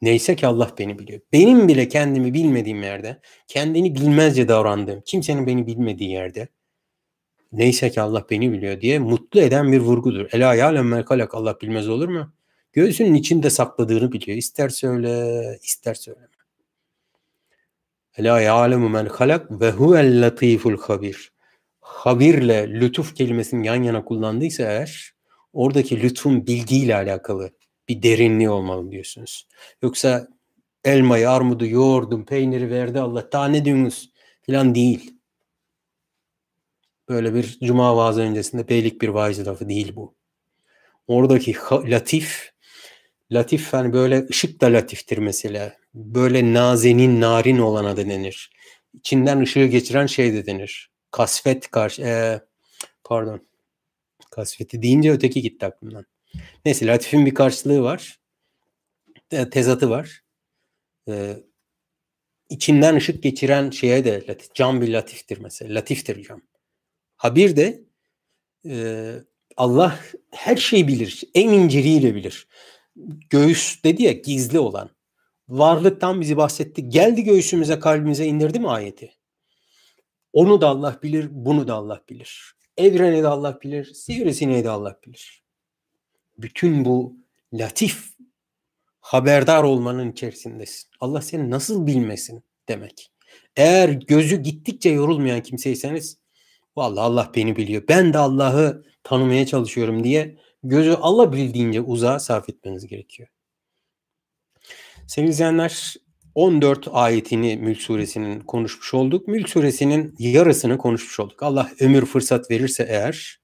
Neyse 0.02 0.36
ki 0.36 0.48
Allah 0.48 0.72
beni 0.78 1.00
biliyor. 1.00 1.22
Benim 1.34 1.68
bile 1.68 1.88
kendimi 1.88 2.34
bilmediğim 2.34 2.84
yerde, 2.84 3.22
kendini 3.48 3.96
bilmezce 3.96 4.48
davrandığım, 4.48 5.02
kimsenin 5.06 5.48
beni 5.48 5.68
bilmediği 5.68 6.12
yerde 6.12 6.48
neyse 7.58 7.92
ki 7.92 8.02
Allah 8.02 8.26
beni 8.30 8.52
biliyor 8.52 8.82
diye 8.82 9.00
mutlu 9.00 9.42
eden 9.42 9.72
bir 9.72 9.80
vurgudur. 9.80 10.28
Ela 10.32 10.56
ya'lem 10.56 10.88
melkalak 10.88 11.36
Allah 11.36 11.58
bilmez 11.62 11.90
olur 11.90 12.10
mu? 12.10 12.34
Göğsünün 12.74 13.14
içinde 13.14 13.50
sakladığını 13.50 14.12
biliyor. 14.12 14.38
İster 14.38 14.70
söyle, 14.70 15.60
ister 15.64 15.94
söyleme. 15.94 16.28
Ela 18.18 18.42
ya'lemu 18.42 18.90
men 18.90 19.06
halak 19.06 19.62
ve 19.62 19.72
huvel 19.72 20.26
latiful 20.26 20.78
habir. 20.78 21.34
Habirle 21.80 22.70
lütuf 22.70 23.16
kelimesini 23.16 23.68
yan 23.68 23.84
yana 23.84 24.06
kullandıysa 24.06 24.64
eğer 24.64 25.12
oradaki 25.54 26.02
lütfun 26.02 26.48
bilgiyle 26.48 26.96
alakalı 26.96 27.52
bir 27.90 28.04
derinliği 28.04 28.50
olmalı 28.50 28.92
diyorsunuz. 28.92 29.48
Yoksa 29.82 30.28
elmayı, 30.84 31.30
armudu 31.30 31.66
yoğurdum, 31.66 32.26
peyniri 32.26 32.70
verdi 32.70 33.00
Allah 33.00 33.32
daha 33.32 33.48
ne 33.48 33.66
diyorsunuz 33.66 34.12
filan 34.42 34.76
değil. 34.76 35.15
Böyle 37.10 37.34
bir 37.34 37.58
cuma 37.64 37.98
vaazı 37.98 38.22
öncesinde 38.22 38.70
beylik 38.70 39.02
bir 39.02 39.08
vaiz 39.08 39.48
lafı 39.48 39.70
değil 39.70 39.96
bu. 39.96 40.16
Oradaki 41.08 41.56
latif, 41.72 42.54
latif 43.32 43.74
hani 43.74 43.94
böyle 43.94 44.28
ışık 44.30 44.62
da 44.62 44.66
latiftir 44.66 45.18
mesela. 45.18 45.78
Böyle 45.94 46.54
nazenin, 46.54 47.22
narin 47.22 47.58
olana 47.58 47.98
da 47.98 48.06
denir. 48.06 48.52
İçinden 48.94 49.40
ışığı 49.40 49.66
geçiren 49.66 50.06
şey 50.06 50.34
de 50.34 50.46
denir. 50.46 50.92
Kasvet 51.12 51.72
karşı, 51.72 52.02
e, 52.02 52.42
pardon. 53.04 53.42
Kasveti 54.32 54.82
deyince 54.82 55.12
öteki 55.12 55.42
gitti 55.42 55.66
aklımdan. 55.66 56.06
Neyse 56.66 56.88
latifin 56.88 57.26
bir 57.26 57.34
karşılığı 57.34 57.82
var. 57.84 58.20
Tezatı 59.52 59.90
var. 59.90 60.24
Ee, 61.10 61.38
içinden 62.50 62.96
ışık 62.96 63.24
geçiren 63.24 63.70
şeye 63.70 64.06
de 64.06 64.28
latif. 64.30 64.54
Cam 64.54 64.82
bir 64.82 64.94
latiftir 64.94 65.38
mesela. 65.38 65.76
Latiftir 65.76 66.24
cam. 66.24 66.42
Habir 67.16 67.56
de 67.56 67.84
e, 68.66 69.14
Allah 69.58 70.00
her 70.32 70.56
şeyi 70.56 70.88
bilir. 70.88 71.24
En 71.36 71.50
inceliğiyle 71.50 72.16
bilir. 72.16 72.48
Göğüs 73.30 73.84
dedi 73.84 74.04
ya 74.04 74.12
gizli 74.12 74.60
olan. 74.60 74.90
Varlıktan 75.50 76.22
bizi 76.22 76.38
bahsetti. 76.38 76.90
Geldi 76.90 77.24
göğsümüze 77.24 77.80
kalbimize 77.80 78.26
indirdi 78.26 78.60
mi 78.60 78.70
ayeti? 78.70 79.12
Onu 80.34 80.62
da 80.62 80.68
Allah 80.68 81.00
bilir, 81.04 81.28
bunu 81.32 81.68
da 81.68 81.74
Allah 81.74 82.04
bilir. 82.10 82.56
Evreni 82.78 83.24
de 83.24 83.28
Allah 83.28 83.60
bilir, 83.62 83.94
sivrisineği 83.94 84.64
de 84.64 84.70
Allah 84.70 85.00
bilir 85.06 85.46
bütün 86.38 86.86
bu 86.86 87.18
latif 87.54 88.10
haberdar 89.00 89.64
olmanın 89.64 90.12
içerisindesin. 90.12 90.90
Allah 91.00 91.22
seni 91.22 91.50
nasıl 91.50 91.88
bilmesin 91.88 92.44
demek. 92.70 93.12
Eğer 93.56 93.90
gözü 93.90 94.36
gittikçe 94.42 94.90
yorulmayan 94.90 95.44
kimseyseniz 95.44 96.18
vallahi 96.76 97.04
Allah 97.04 97.32
beni 97.36 97.56
biliyor. 97.56 97.84
Ben 97.90 98.14
de 98.14 98.18
Allah'ı 98.18 98.84
tanımaya 99.04 99.46
çalışıyorum 99.46 100.04
diye 100.04 100.38
gözü 100.64 100.92
Allah 101.02 101.34
bildiğince 101.34 101.82
uzağa 101.82 102.20
sarf 102.20 102.50
etmeniz 102.50 102.88
gerekiyor. 102.88 103.30
Sevgili 105.08 105.32
izleyenler 105.32 105.96
14 106.36 106.88
ayetini 106.92 107.58
Mülk 107.58 107.82
suresinin 107.82 108.40
konuşmuş 108.40 108.94
olduk. 108.94 109.28
Mülk 109.28 109.50
suresinin 109.50 110.16
yarısını 110.20 110.78
konuşmuş 110.78 111.20
olduk. 111.20 111.44
Allah 111.44 111.72
ömür 111.80 112.06
fırsat 112.06 112.52
verirse 112.52 112.86
eğer 112.90 113.40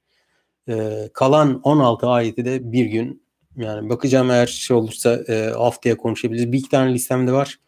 e, 0.70 1.10
kalan 1.14 1.62
16 1.64 2.08
ayeti 2.08 2.46
de 2.46 2.72
bir 2.72 2.86
gün 2.86 3.24
yani 3.56 3.90
bakacağım 3.90 4.32
eğer 4.32 4.48
şey 4.48 4.78
olursa 4.78 5.24
e, 5.28 5.52
haftaya 5.58 5.98
konuşabiliriz. 5.98 6.52
Bir 6.52 6.58
iki 6.60 6.70
tane 6.70 6.94
listemde 6.94 7.32
var. 7.32 7.60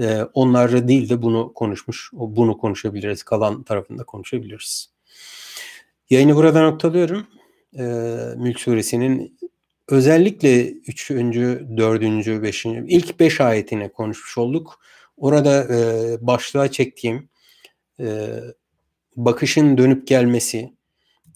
E, 0.00 0.22
onlarla 0.34 0.88
değil 0.88 1.08
de 1.08 1.22
bunu 1.22 1.52
konuşmuş. 1.54 2.10
Bunu 2.12 2.58
konuşabiliriz. 2.58 3.22
Kalan 3.22 3.62
tarafında 3.62 4.04
konuşabiliriz. 4.04 4.90
Yayını 6.10 6.36
burada 6.36 6.62
noktalıyorum. 6.62 7.26
E, 7.78 7.82
Mülk 8.36 8.60
suresinin 8.60 9.38
özellikle 9.88 10.70
3. 10.70 11.10
4. 11.10 12.42
5. 12.42 12.66
ilk 12.66 13.20
5 13.20 13.40
ayetine 13.40 13.88
konuşmuş 13.88 14.38
olduk. 14.38 14.80
Orada 15.16 15.64
e, 15.64 16.26
başlığa 16.26 16.70
çektiğim 16.70 17.28
e, 18.00 18.28
bakışın 19.16 19.78
dönüp 19.78 20.06
gelmesi, 20.06 20.72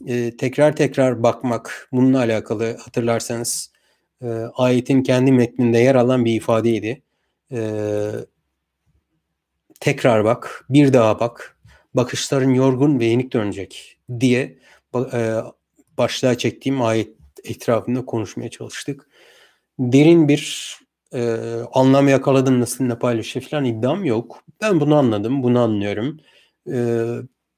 e, 0.07 0.37
tekrar 0.37 0.77
tekrar 0.77 1.23
bakmak 1.23 1.89
bununla 1.93 2.19
alakalı 2.19 2.77
hatırlarsanız 2.77 3.73
e, 4.23 4.27
ayetin 4.55 5.03
kendi 5.03 5.33
metninde 5.33 5.79
yer 5.79 5.95
alan 5.95 6.25
bir 6.25 6.35
ifadeydi. 6.35 7.03
E, 7.53 7.61
tekrar 9.81 10.25
bak, 10.25 10.65
bir 10.71 10.93
daha 10.93 11.21
bak, 11.21 11.59
bakışların 11.95 12.51
yorgun 12.51 13.01
ve 13.01 13.05
yenik 13.05 13.33
dönecek 13.33 13.94
diye 14.21 14.59
e, 15.13 15.35
başlığa 15.99 16.39
çektiğim 16.39 16.83
ayet 16.83 17.17
etrafında 17.45 18.05
konuşmaya 18.05 18.51
çalıştık. 18.51 19.09
Derin 19.79 20.29
bir 20.29 20.75
e, 21.15 21.39
anlam 21.73 22.09
yakaladım 22.09 22.61
nasıl 22.61 22.85
ne 22.85 22.99
paylaşıyor 22.99 23.47
falan 23.47 23.65
iddiam 23.65 24.05
yok. 24.05 24.45
Ben 24.61 24.81
bunu 24.81 24.97
anladım, 24.97 25.43
bunu 25.43 25.61
anlıyorum. 25.61 26.21
E, 26.73 27.07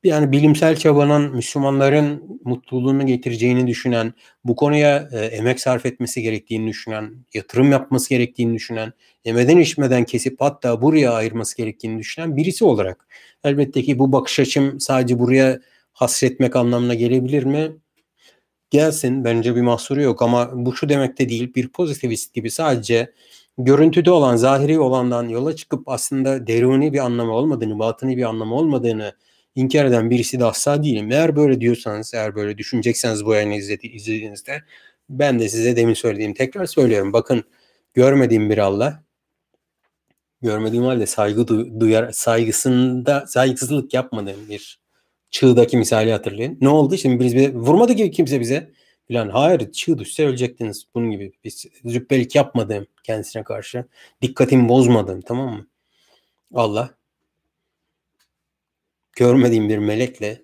yani 0.05 0.33
bilimsel 0.33 0.77
çabanın 0.77 1.35
Müslümanların 1.37 2.41
mutluluğunu 2.45 3.07
getireceğini 3.07 3.67
düşünen, 3.67 4.15
bu 4.45 4.57
konuya 4.57 5.09
e, 5.13 5.19
emek 5.19 5.61
sarf 5.61 5.87
etmesi 5.87 6.23
gerektiğini 6.23 6.69
düşünen, 6.69 7.15
yatırım 7.35 7.73
yapması 7.73 8.09
gerektiğini 8.11 8.55
düşünen, 8.55 8.93
yemeden 9.25 9.59
içmeden 9.59 10.05
kesip 10.05 10.41
hatta 10.41 10.83
buraya 10.83 11.13
ayırması 11.13 11.57
gerektiğini 11.57 11.99
düşünen 11.99 12.37
birisi 12.37 12.65
olarak. 12.65 13.09
Elbette 13.45 13.83
ki 13.83 13.99
bu 13.99 14.13
bakış 14.13 14.41
açım 14.41 14.81
sadece 14.81 15.19
buraya 15.19 15.61
hasretmek 15.97 16.57
anlamına 16.57 16.95
gelebilir 16.95 17.43
mi? 17.43 17.77
Gelsin 18.71 19.25
bence 19.25 19.57
bir 19.57 19.61
mahsuru 19.61 20.03
yok 20.03 20.23
ama 20.23 20.51
bu 20.53 20.77
şu 20.77 20.89
demek 20.89 21.19
de 21.19 21.29
değil 21.29 21.55
bir 21.55 21.69
pozitivist 21.69 22.35
gibi 22.35 22.51
sadece 22.51 23.13
görüntüde 23.59 24.11
olan 24.11 24.37
zahiri 24.37 24.79
olandan 24.79 25.29
yola 25.29 25.57
çıkıp 25.57 25.89
aslında 25.89 26.47
deruni 26.47 26.93
bir 26.93 26.99
anlamı 26.99 27.33
olmadığını, 27.33 27.79
batını 27.79 28.17
bir 28.17 28.23
anlamı 28.23 28.55
olmadığını 28.55 29.13
inkar 29.55 29.85
eden 29.85 30.11
birisi 30.11 30.41
de 30.41 30.45
asla 30.45 30.83
değilim. 30.83 31.13
Eğer 31.13 31.37
böyle 31.37 31.61
diyorsanız, 31.61 32.15
eğer 32.15 32.35
böyle 32.35 32.59
düşünecekseniz 32.59 33.27
bu 33.27 33.35
yayını 33.35 33.55
izledi, 33.55 33.87
izlediğinizde 33.87 34.63
ben 35.11 35.39
de 35.39 35.49
size 35.49 35.77
demin 35.77 35.95
söylediğim 35.95 36.35
tekrar 36.35 36.67
söylüyorum. 36.67 37.13
Bakın 37.13 37.45
görmediğim 37.95 38.51
bir 38.51 38.59
Allah 38.59 39.05
görmediğim 40.43 40.85
halde 40.85 41.07
saygı 41.07 41.49
duyar 41.81 42.13
saygısında 42.13 43.27
saygısızlık 43.27 43.95
yapmadığım 43.95 44.49
bir 44.49 44.86
çığdaki 45.31 45.77
misali 45.77 46.13
hatırlayın. 46.13 46.59
Ne 46.61 46.69
oldu? 46.69 46.97
Şimdi 46.97 47.25
biz 47.25 47.37
bir 47.37 47.55
vurmadı 47.55 47.93
gibi 47.93 48.11
kimse 48.11 48.41
bize. 48.41 48.73
Falan. 49.09 49.29
Hayır 49.29 49.73
çığ 49.73 49.99
düşse 49.99 50.27
ölecektiniz. 50.27 50.87
Bunun 50.95 51.11
gibi. 51.11 51.33
Biz 51.45 51.67
züppelik 51.85 52.35
yapmadığım 52.35 52.87
kendisine 53.05 53.45
karşı. 53.45 53.85
Dikkatimi 54.23 54.69
bozmadım 54.69 55.21
tamam 55.21 55.55
mı? 55.55 55.67
Allah 56.55 56.91
görmediğim 59.13 59.69
bir 59.69 59.79
melekle 59.79 60.43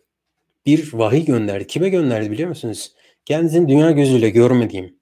bir 0.67 0.93
vahiy 0.95 1.25
gönderdi. 1.25 1.67
Kime 1.67 1.89
gönderdi 1.89 2.31
biliyor 2.31 2.49
musunuz? 2.49 2.93
Kendisini 3.25 3.69
dünya 3.69 3.91
gözüyle 3.91 4.31
görmediğim 4.31 4.97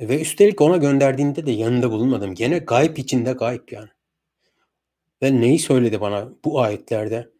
ve 0.00 0.20
üstelik 0.20 0.60
ona 0.60 0.76
gönderdiğinde 0.76 1.46
de 1.46 1.50
yanında 1.50 1.90
bulunmadım. 1.90 2.34
Gene 2.34 2.58
gayb 2.58 2.96
içinde 2.96 3.32
gayb 3.32 3.68
yani. 3.70 3.88
Ve 5.22 5.40
neyi 5.40 5.58
söyledi 5.58 6.00
bana 6.00 6.28
bu 6.44 6.60
ayetlerde? 6.60 7.30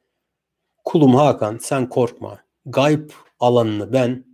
Kulum 0.91 1.15
Hakan 1.15 1.59
sen 1.63 1.89
korkma. 1.89 2.39
Gayb 2.67 3.11
alanını 3.41 3.93
ben 3.93 4.25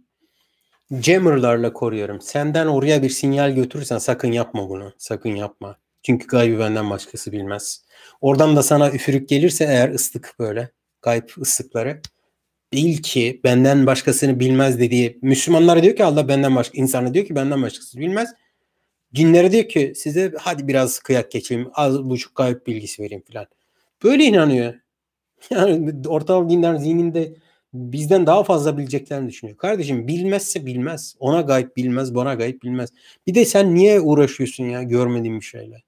jammerlarla 0.91 1.73
koruyorum. 1.73 2.21
Senden 2.21 2.67
oraya 2.67 3.03
bir 3.03 3.11
sinyal 3.11 3.55
götürürsen 3.55 3.99
sakın 3.99 4.33
yapma 4.33 4.69
bunu. 4.69 4.93
Sakın 4.99 5.31
yapma. 5.31 5.77
Çünkü 6.03 6.27
gaybı 6.27 6.59
benden 6.59 6.91
başkası 6.91 7.33
bilmez. 7.33 7.85
Oradan 8.21 8.57
da 8.57 8.63
sana 8.63 8.91
üfürük 8.91 9.29
gelirse 9.29 9.65
eğer 9.65 9.91
ıslık 9.91 10.35
böyle 10.39 10.71
gayb 11.03 11.29
ıslıkları 11.41 12.01
değil 12.73 13.03
ki 13.03 13.41
benden 13.45 13.87
başkasını 13.87 14.41
bilmez 14.41 14.81
dediği 14.81 15.19
Müslümanlara 15.23 15.83
diyor 15.83 15.97
ki 15.97 16.05
Allah 16.05 16.29
benden 16.29 16.57
başka 16.57 16.79
insana 16.79 17.15
diyor 17.15 17.27
ki 17.27 17.35
benden 17.35 17.63
başkasını 17.63 18.01
bilmez. 18.01 18.35
Cinlere 19.15 19.53
diyor 19.53 19.69
ki 19.69 19.93
size 19.97 20.33
hadi 20.39 20.69
biraz 20.69 20.99
kıyak 20.99 21.31
geçeyim 21.31 21.71
az 21.75 22.05
buçuk 22.05 22.37
gayb 22.37 22.67
bilgisi 22.67 23.03
vereyim 23.03 23.23
filan. 23.27 23.47
Böyle 24.05 24.25
inanıyor. 24.25 24.86
Yani 25.51 26.09
ortalama 26.09 26.51
dinler 26.51 26.77
zihninde 26.77 27.35
bizden 27.75 28.27
daha 28.27 28.45
fazla 28.45 28.79
bileceklerini 28.79 29.29
düşünüyor. 29.29 29.59
Kardeşim 29.59 30.09
bilmezse 30.09 30.67
bilmez. 30.67 31.15
Ona 31.19 31.41
gayb 31.41 31.77
bilmez, 31.77 32.15
bana 32.15 32.35
gayb 32.35 32.63
bilmez. 32.63 32.91
Bir 33.27 33.35
de 33.35 33.45
sen 33.45 33.75
niye 33.75 34.01
uğraşıyorsun 34.01 34.65
ya 34.65 34.83
görmediğin 34.83 35.41
bir 35.41 35.45
şeyle? 35.45 35.83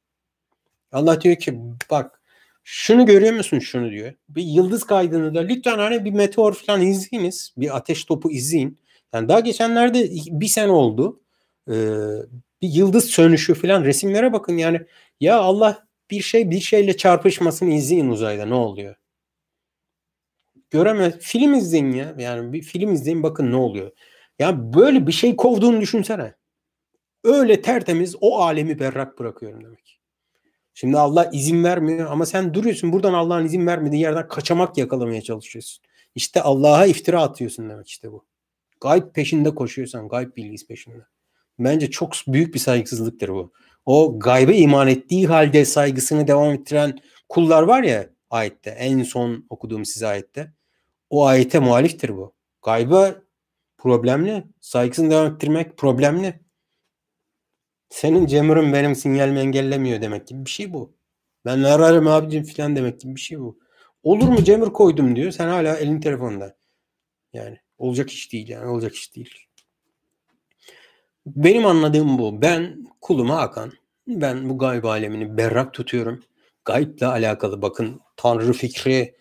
Allah 0.92 1.20
diyor 1.20 1.36
ki 1.36 1.60
bak 1.90 2.20
şunu 2.64 3.06
görüyor 3.06 3.34
musun 3.34 3.58
şunu 3.58 3.90
diyor. 3.90 4.12
Bir 4.28 4.42
yıldız 4.42 4.84
kaydını 4.84 5.34
da 5.34 5.40
lütfen 5.40 5.78
hani 5.78 6.04
bir 6.04 6.12
meteor 6.12 6.54
falan 6.54 6.82
izleyiniz. 6.82 7.54
Bir 7.56 7.76
ateş 7.76 8.04
topu 8.04 8.30
izleyin. 8.30 8.78
Yani 9.14 9.28
daha 9.28 9.40
geçenlerde 9.40 10.10
bir 10.30 10.46
sene 10.46 10.70
oldu. 10.70 11.20
Ee, 11.68 11.74
bir 12.62 12.68
yıldız 12.68 13.04
sönüşü 13.04 13.54
falan 13.54 13.84
resimlere 13.84 14.32
bakın 14.32 14.56
yani 14.56 14.80
ya 15.20 15.38
Allah 15.38 15.86
bir 16.10 16.20
şey 16.20 16.50
bir 16.50 16.60
şeyle 16.60 16.96
çarpışmasını 16.96 17.74
izleyin 17.74 18.08
uzayda 18.08 18.46
ne 18.46 18.54
oluyor? 18.54 18.96
Göremez. 20.70 21.18
Film 21.18 21.54
izleyin 21.54 21.92
ya. 21.92 22.14
Yani 22.18 22.52
bir 22.52 22.62
film 22.62 22.92
izleyin 22.92 23.22
bakın 23.22 23.52
ne 23.52 23.56
oluyor. 23.56 23.90
Ya 24.38 24.74
böyle 24.74 25.06
bir 25.06 25.12
şey 25.12 25.36
kovduğunu 25.36 25.80
düşünsene. 25.80 26.34
Öyle 27.24 27.62
tertemiz 27.62 28.16
o 28.20 28.38
alemi 28.40 28.78
berrak 28.78 29.18
bırakıyorum 29.18 29.64
demek. 29.64 30.00
Şimdi 30.74 30.98
Allah 30.98 31.30
izin 31.32 31.64
vermiyor 31.64 32.10
ama 32.10 32.26
sen 32.26 32.54
duruyorsun 32.54 32.92
buradan 32.92 33.14
Allah'ın 33.14 33.44
izin 33.44 33.66
vermediği 33.66 34.02
yerden 34.02 34.28
kaçamak 34.28 34.78
yakalamaya 34.78 35.22
çalışıyorsun. 35.22 35.84
İşte 36.14 36.42
Allah'a 36.42 36.86
iftira 36.86 37.22
atıyorsun 37.22 37.70
demek 37.70 37.88
işte 37.88 38.12
bu. 38.12 38.24
Gayb 38.80 39.12
peşinde 39.14 39.54
koşuyorsan, 39.54 40.08
gayb 40.08 40.36
bilgisi 40.36 40.66
peşinde. 40.66 41.06
Bence 41.58 41.90
çok 41.90 42.12
büyük 42.28 42.54
bir 42.54 42.58
saygısızlıktır 42.58 43.28
bu. 43.28 43.52
O 43.86 44.18
gaybe 44.18 44.56
iman 44.56 44.88
ettiği 44.88 45.26
halde 45.26 45.64
saygısını 45.64 46.28
devam 46.28 46.52
ettiren 46.52 46.98
kullar 47.28 47.62
var 47.62 47.82
ya 47.82 48.10
ayette, 48.30 48.70
en 48.70 49.02
son 49.02 49.46
okuduğum 49.50 49.84
size 49.84 50.06
ayette. 50.06 50.52
O 51.10 51.26
ayete 51.26 51.58
muhaliftir 51.58 52.16
bu. 52.16 52.34
Gayba 52.62 53.22
problemli. 53.78 54.44
Saygısını 54.60 55.10
devam 55.10 55.34
ettirmek 55.34 55.76
problemli. 55.76 56.40
Senin 57.88 58.26
Cemur'un 58.26 58.72
benim 58.72 58.94
sinyalimi 58.94 59.38
engellemiyor 59.38 60.00
demek 60.00 60.26
gibi 60.26 60.44
bir 60.44 60.50
şey 60.50 60.72
bu. 60.72 60.96
Ben 61.44 61.62
ararım 61.62 62.08
abicim 62.08 62.44
filan 62.44 62.76
demek 62.76 63.00
gibi 63.00 63.16
bir 63.16 63.20
şey 63.20 63.40
bu. 63.40 63.58
Olur 64.02 64.28
mu 64.28 64.44
Cemur 64.44 64.72
koydum 64.72 65.16
diyor. 65.16 65.30
Sen 65.30 65.48
hala 65.48 65.76
elin 65.76 66.00
telefonda. 66.00 66.56
Yani 67.32 67.58
olacak 67.78 68.10
iş 68.10 68.32
değil 68.32 68.48
yani 68.48 68.66
olacak 68.66 68.94
iş 68.94 69.16
değil. 69.16 69.34
Benim 71.26 71.66
anladığım 71.66 72.18
bu. 72.18 72.42
Ben 72.42 72.86
kulum 73.00 73.30
Hakan. 73.30 73.72
Ben 74.06 74.50
bu 74.50 74.58
gayb 74.58 74.84
alemini 74.84 75.36
berrak 75.36 75.74
tutuyorum. 75.74 76.22
Gayble 76.64 77.06
alakalı 77.06 77.62
bakın 77.62 78.00
Tanrı 78.16 78.52
fikri, 78.52 79.16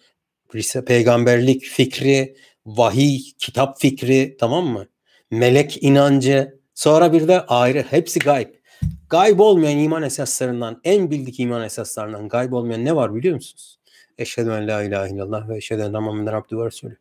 peygamberlik 0.86 1.64
fikri, 1.64 2.36
vahiy, 2.66 3.22
kitap 3.38 3.80
fikri 3.80 4.38
tamam 4.40 4.66
mı? 4.68 4.88
Melek 5.32 5.84
inancı, 5.84 6.60
sonra 6.74 7.14
bir 7.14 7.28
de 7.28 7.46
ayrı 7.46 7.82
hepsi 7.82 8.20
gayb. 8.20 8.50
Gayb 9.10 9.40
olmayan 9.40 9.80
iman 9.80 10.04
esaslarından, 10.04 10.82
en 10.84 11.12
bildik 11.12 11.40
iman 11.40 11.64
esaslarından 11.64 12.30
gayb 12.30 12.54
olmayan 12.54 12.86
ne 12.86 12.96
var 12.96 13.16
biliyor 13.16 13.36
musunuz? 13.36 13.80
Eşhedü 14.18 14.50
en 14.50 14.68
la 14.68 14.84
ilahe 14.84 15.10
illallah 15.10 15.50
ve 15.50 15.58
eşhedü 15.58 15.82
enne 15.82 16.00
Muhammeden 16.00 16.34
abdü 16.34 16.58
ve 16.58 16.66
resulü. 16.66 16.98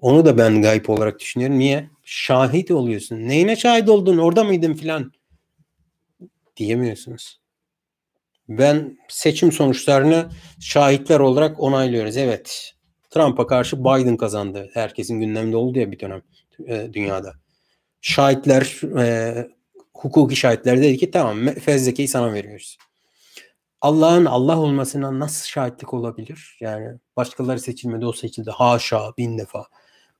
Onu 0.00 0.24
da 0.24 0.38
ben 0.38 0.62
gayb 0.62 0.88
olarak 0.88 1.20
düşünüyorum. 1.20 1.58
Niye? 1.58 1.90
Şahit 2.04 2.70
oluyorsun. 2.70 3.16
Neyine 3.16 3.56
şahit 3.56 3.88
oldun? 3.88 4.18
Orada 4.18 4.44
mıydın 4.44 4.74
filan? 4.74 5.12
Diyemiyorsunuz. 6.56 7.40
Ben 8.50 8.98
seçim 9.08 9.52
sonuçlarını 9.52 10.30
şahitler 10.60 11.20
olarak 11.20 11.60
onaylıyoruz. 11.60 12.16
Evet. 12.16 12.74
Trump'a 13.10 13.46
karşı 13.46 13.80
Biden 13.80 14.16
kazandı. 14.16 14.70
Herkesin 14.74 15.20
gündemde 15.20 15.56
oldu 15.56 15.78
ya 15.78 15.92
bir 15.92 16.00
dönem 16.00 16.22
e, 16.66 16.88
dünyada. 16.92 17.32
Şahitler 18.00 18.80
e, 18.98 19.48
hukuki 19.94 20.36
şahitler 20.36 20.82
dedi 20.82 20.98
ki 20.98 21.10
tamam 21.10 21.46
fezlekeyi 21.46 22.08
sana 22.08 22.32
veriyoruz. 22.32 22.78
Allah'ın 23.80 24.24
Allah 24.24 24.58
olmasına 24.58 25.18
nasıl 25.18 25.46
şahitlik 25.46 25.94
olabilir? 25.94 26.58
Yani 26.60 26.88
başkaları 27.16 27.60
seçilmedi 27.60 28.06
o 28.06 28.12
seçildi. 28.12 28.50
Haşa 28.50 29.12
bin 29.18 29.38
defa. 29.38 29.66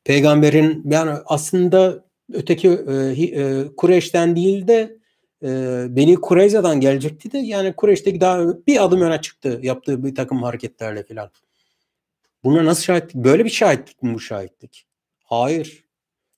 Peygamberin 0.04 0.82
yani 0.84 1.10
aslında 1.26 2.04
öteki 2.32 2.68
e, 2.68 2.94
e, 3.22 3.66
Kureyş'ten 3.76 4.36
değil 4.36 4.68
de 4.68 4.99
e, 5.44 5.86
Beni 5.96 6.16
Kureyza'dan 6.16 6.80
gelecekti 6.80 7.32
de 7.32 7.38
yani 7.38 7.72
Kureyş'teki 7.72 8.20
daha 8.20 8.66
bir 8.66 8.84
adım 8.84 9.00
öne 9.00 9.20
çıktı 9.20 9.60
yaptığı 9.62 10.04
bir 10.04 10.14
takım 10.14 10.42
hareketlerle 10.42 11.04
filan. 11.04 11.30
Buna 12.44 12.64
nasıl 12.64 12.82
şahitlik? 12.82 13.14
Böyle 13.14 13.44
bir 13.44 13.50
şahitlik 13.50 14.02
mi 14.02 14.14
bu 14.14 14.20
şahitlik? 14.20 14.86
Hayır. 15.24 15.84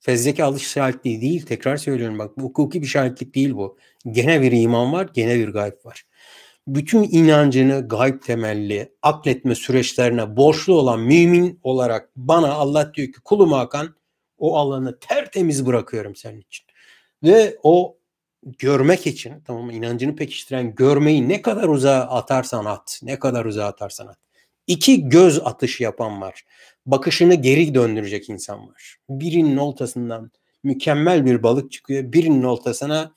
Fezleke 0.00 0.44
alış 0.44 0.68
şahitliği 0.68 1.20
değil. 1.20 1.46
Tekrar 1.46 1.76
söylüyorum 1.76 2.18
bak 2.18 2.38
bu 2.38 2.42
hukuki 2.44 2.82
bir 2.82 2.86
şahitlik 2.86 3.34
değil 3.34 3.54
bu. 3.54 3.78
Gene 4.10 4.42
bir 4.42 4.52
iman 4.52 4.92
var, 4.92 5.08
gene 5.14 5.34
bir 5.34 5.48
gayb 5.48 5.84
var. 5.84 6.04
bütün 6.66 7.02
inancını 7.02 7.88
gayb 7.88 8.22
temelli 8.22 8.94
akletme 9.02 9.54
süreçlerine 9.54 10.36
borçlu 10.36 10.74
olan 10.74 11.00
mümin 11.00 11.60
olarak 11.62 12.10
bana 12.16 12.52
Allah 12.52 12.94
diyor 12.94 13.08
ki 13.12 13.20
kulum 13.24 13.52
Hakan 13.52 13.94
o 14.38 14.56
alanı 14.56 14.98
tertemiz 14.98 15.66
bırakıyorum 15.66 16.16
senin 16.16 16.40
için. 16.40 16.66
Ve 17.22 17.58
o 17.62 17.96
görmek 18.42 19.06
için 19.06 19.40
tamam 19.44 19.70
inancını 19.70 20.16
pekiştiren 20.16 20.74
görmeyi 20.74 21.28
ne 21.28 21.42
kadar 21.42 21.68
uzağa 21.68 22.00
atarsan 22.00 22.64
at, 22.64 23.00
ne 23.02 23.18
kadar 23.18 23.44
uzağa 23.44 23.66
atarsan 23.66 24.06
at. 24.06 24.18
İki 24.66 25.08
göz 25.08 25.38
atışı 25.38 25.82
yapan 25.82 26.20
var. 26.20 26.42
Bakışını 26.86 27.34
geri 27.34 27.74
döndürecek 27.74 28.28
insan 28.28 28.68
var. 28.68 28.96
Birinin 29.10 29.56
oltasından 29.56 30.30
mükemmel 30.64 31.26
bir 31.26 31.42
balık 31.42 31.72
çıkıyor. 31.72 32.12
Birinin 32.12 32.42
oltasına 32.42 33.14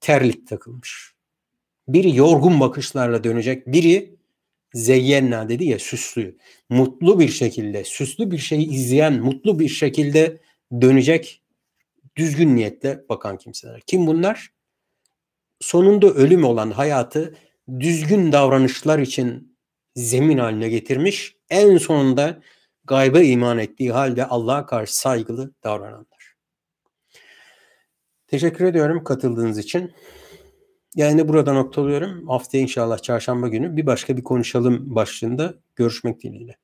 terlik 0.00 0.48
takılmış. 0.48 1.12
Biri 1.88 2.16
yorgun 2.16 2.60
bakışlarla 2.60 3.24
dönecek. 3.24 3.66
Biri 3.66 4.16
zeyyenna 4.74 5.48
dedi 5.48 5.64
ya 5.64 5.78
süslü. 5.78 6.36
Mutlu 6.68 7.20
bir 7.20 7.28
şekilde, 7.28 7.84
süslü 7.84 8.30
bir 8.30 8.38
şeyi 8.38 8.70
izleyen, 8.70 9.20
mutlu 9.20 9.58
bir 9.58 9.68
şekilde 9.68 10.38
dönecek 10.80 11.42
düzgün 12.16 12.56
niyetle 12.56 13.04
bakan 13.08 13.38
kimseler. 13.38 13.80
Kim 13.86 14.06
bunlar? 14.06 14.50
Sonunda 15.60 16.06
ölüm 16.06 16.44
olan 16.44 16.70
hayatı 16.70 17.34
düzgün 17.80 18.32
davranışlar 18.32 18.98
için 18.98 19.58
zemin 19.96 20.38
haline 20.38 20.68
getirmiş. 20.68 21.36
En 21.50 21.78
sonunda 21.78 22.42
gayba 22.84 23.20
iman 23.20 23.58
ettiği 23.58 23.92
halde 23.92 24.26
Allah'a 24.26 24.66
karşı 24.66 24.96
saygılı 24.96 25.52
davrananlar. 25.64 26.34
Teşekkür 28.26 28.64
ediyorum 28.64 29.04
katıldığınız 29.04 29.58
için. 29.58 29.92
Yani 30.94 31.28
burada 31.28 31.52
noktalıyorum. 31.52 32.28
Haftaya 32.28 32.62
inşallah 32.62 32.98
çarşamba 32.98 33.48
günü 33.48 33.76
bir 33.76 33.86
başka 33.86 34.16
bir 34.16 34.24
konuşalım 34.24 34.94
başlığında 34.94 35.54
görüşmek 35.76 36.22
dileğiyle. 36.22 36.56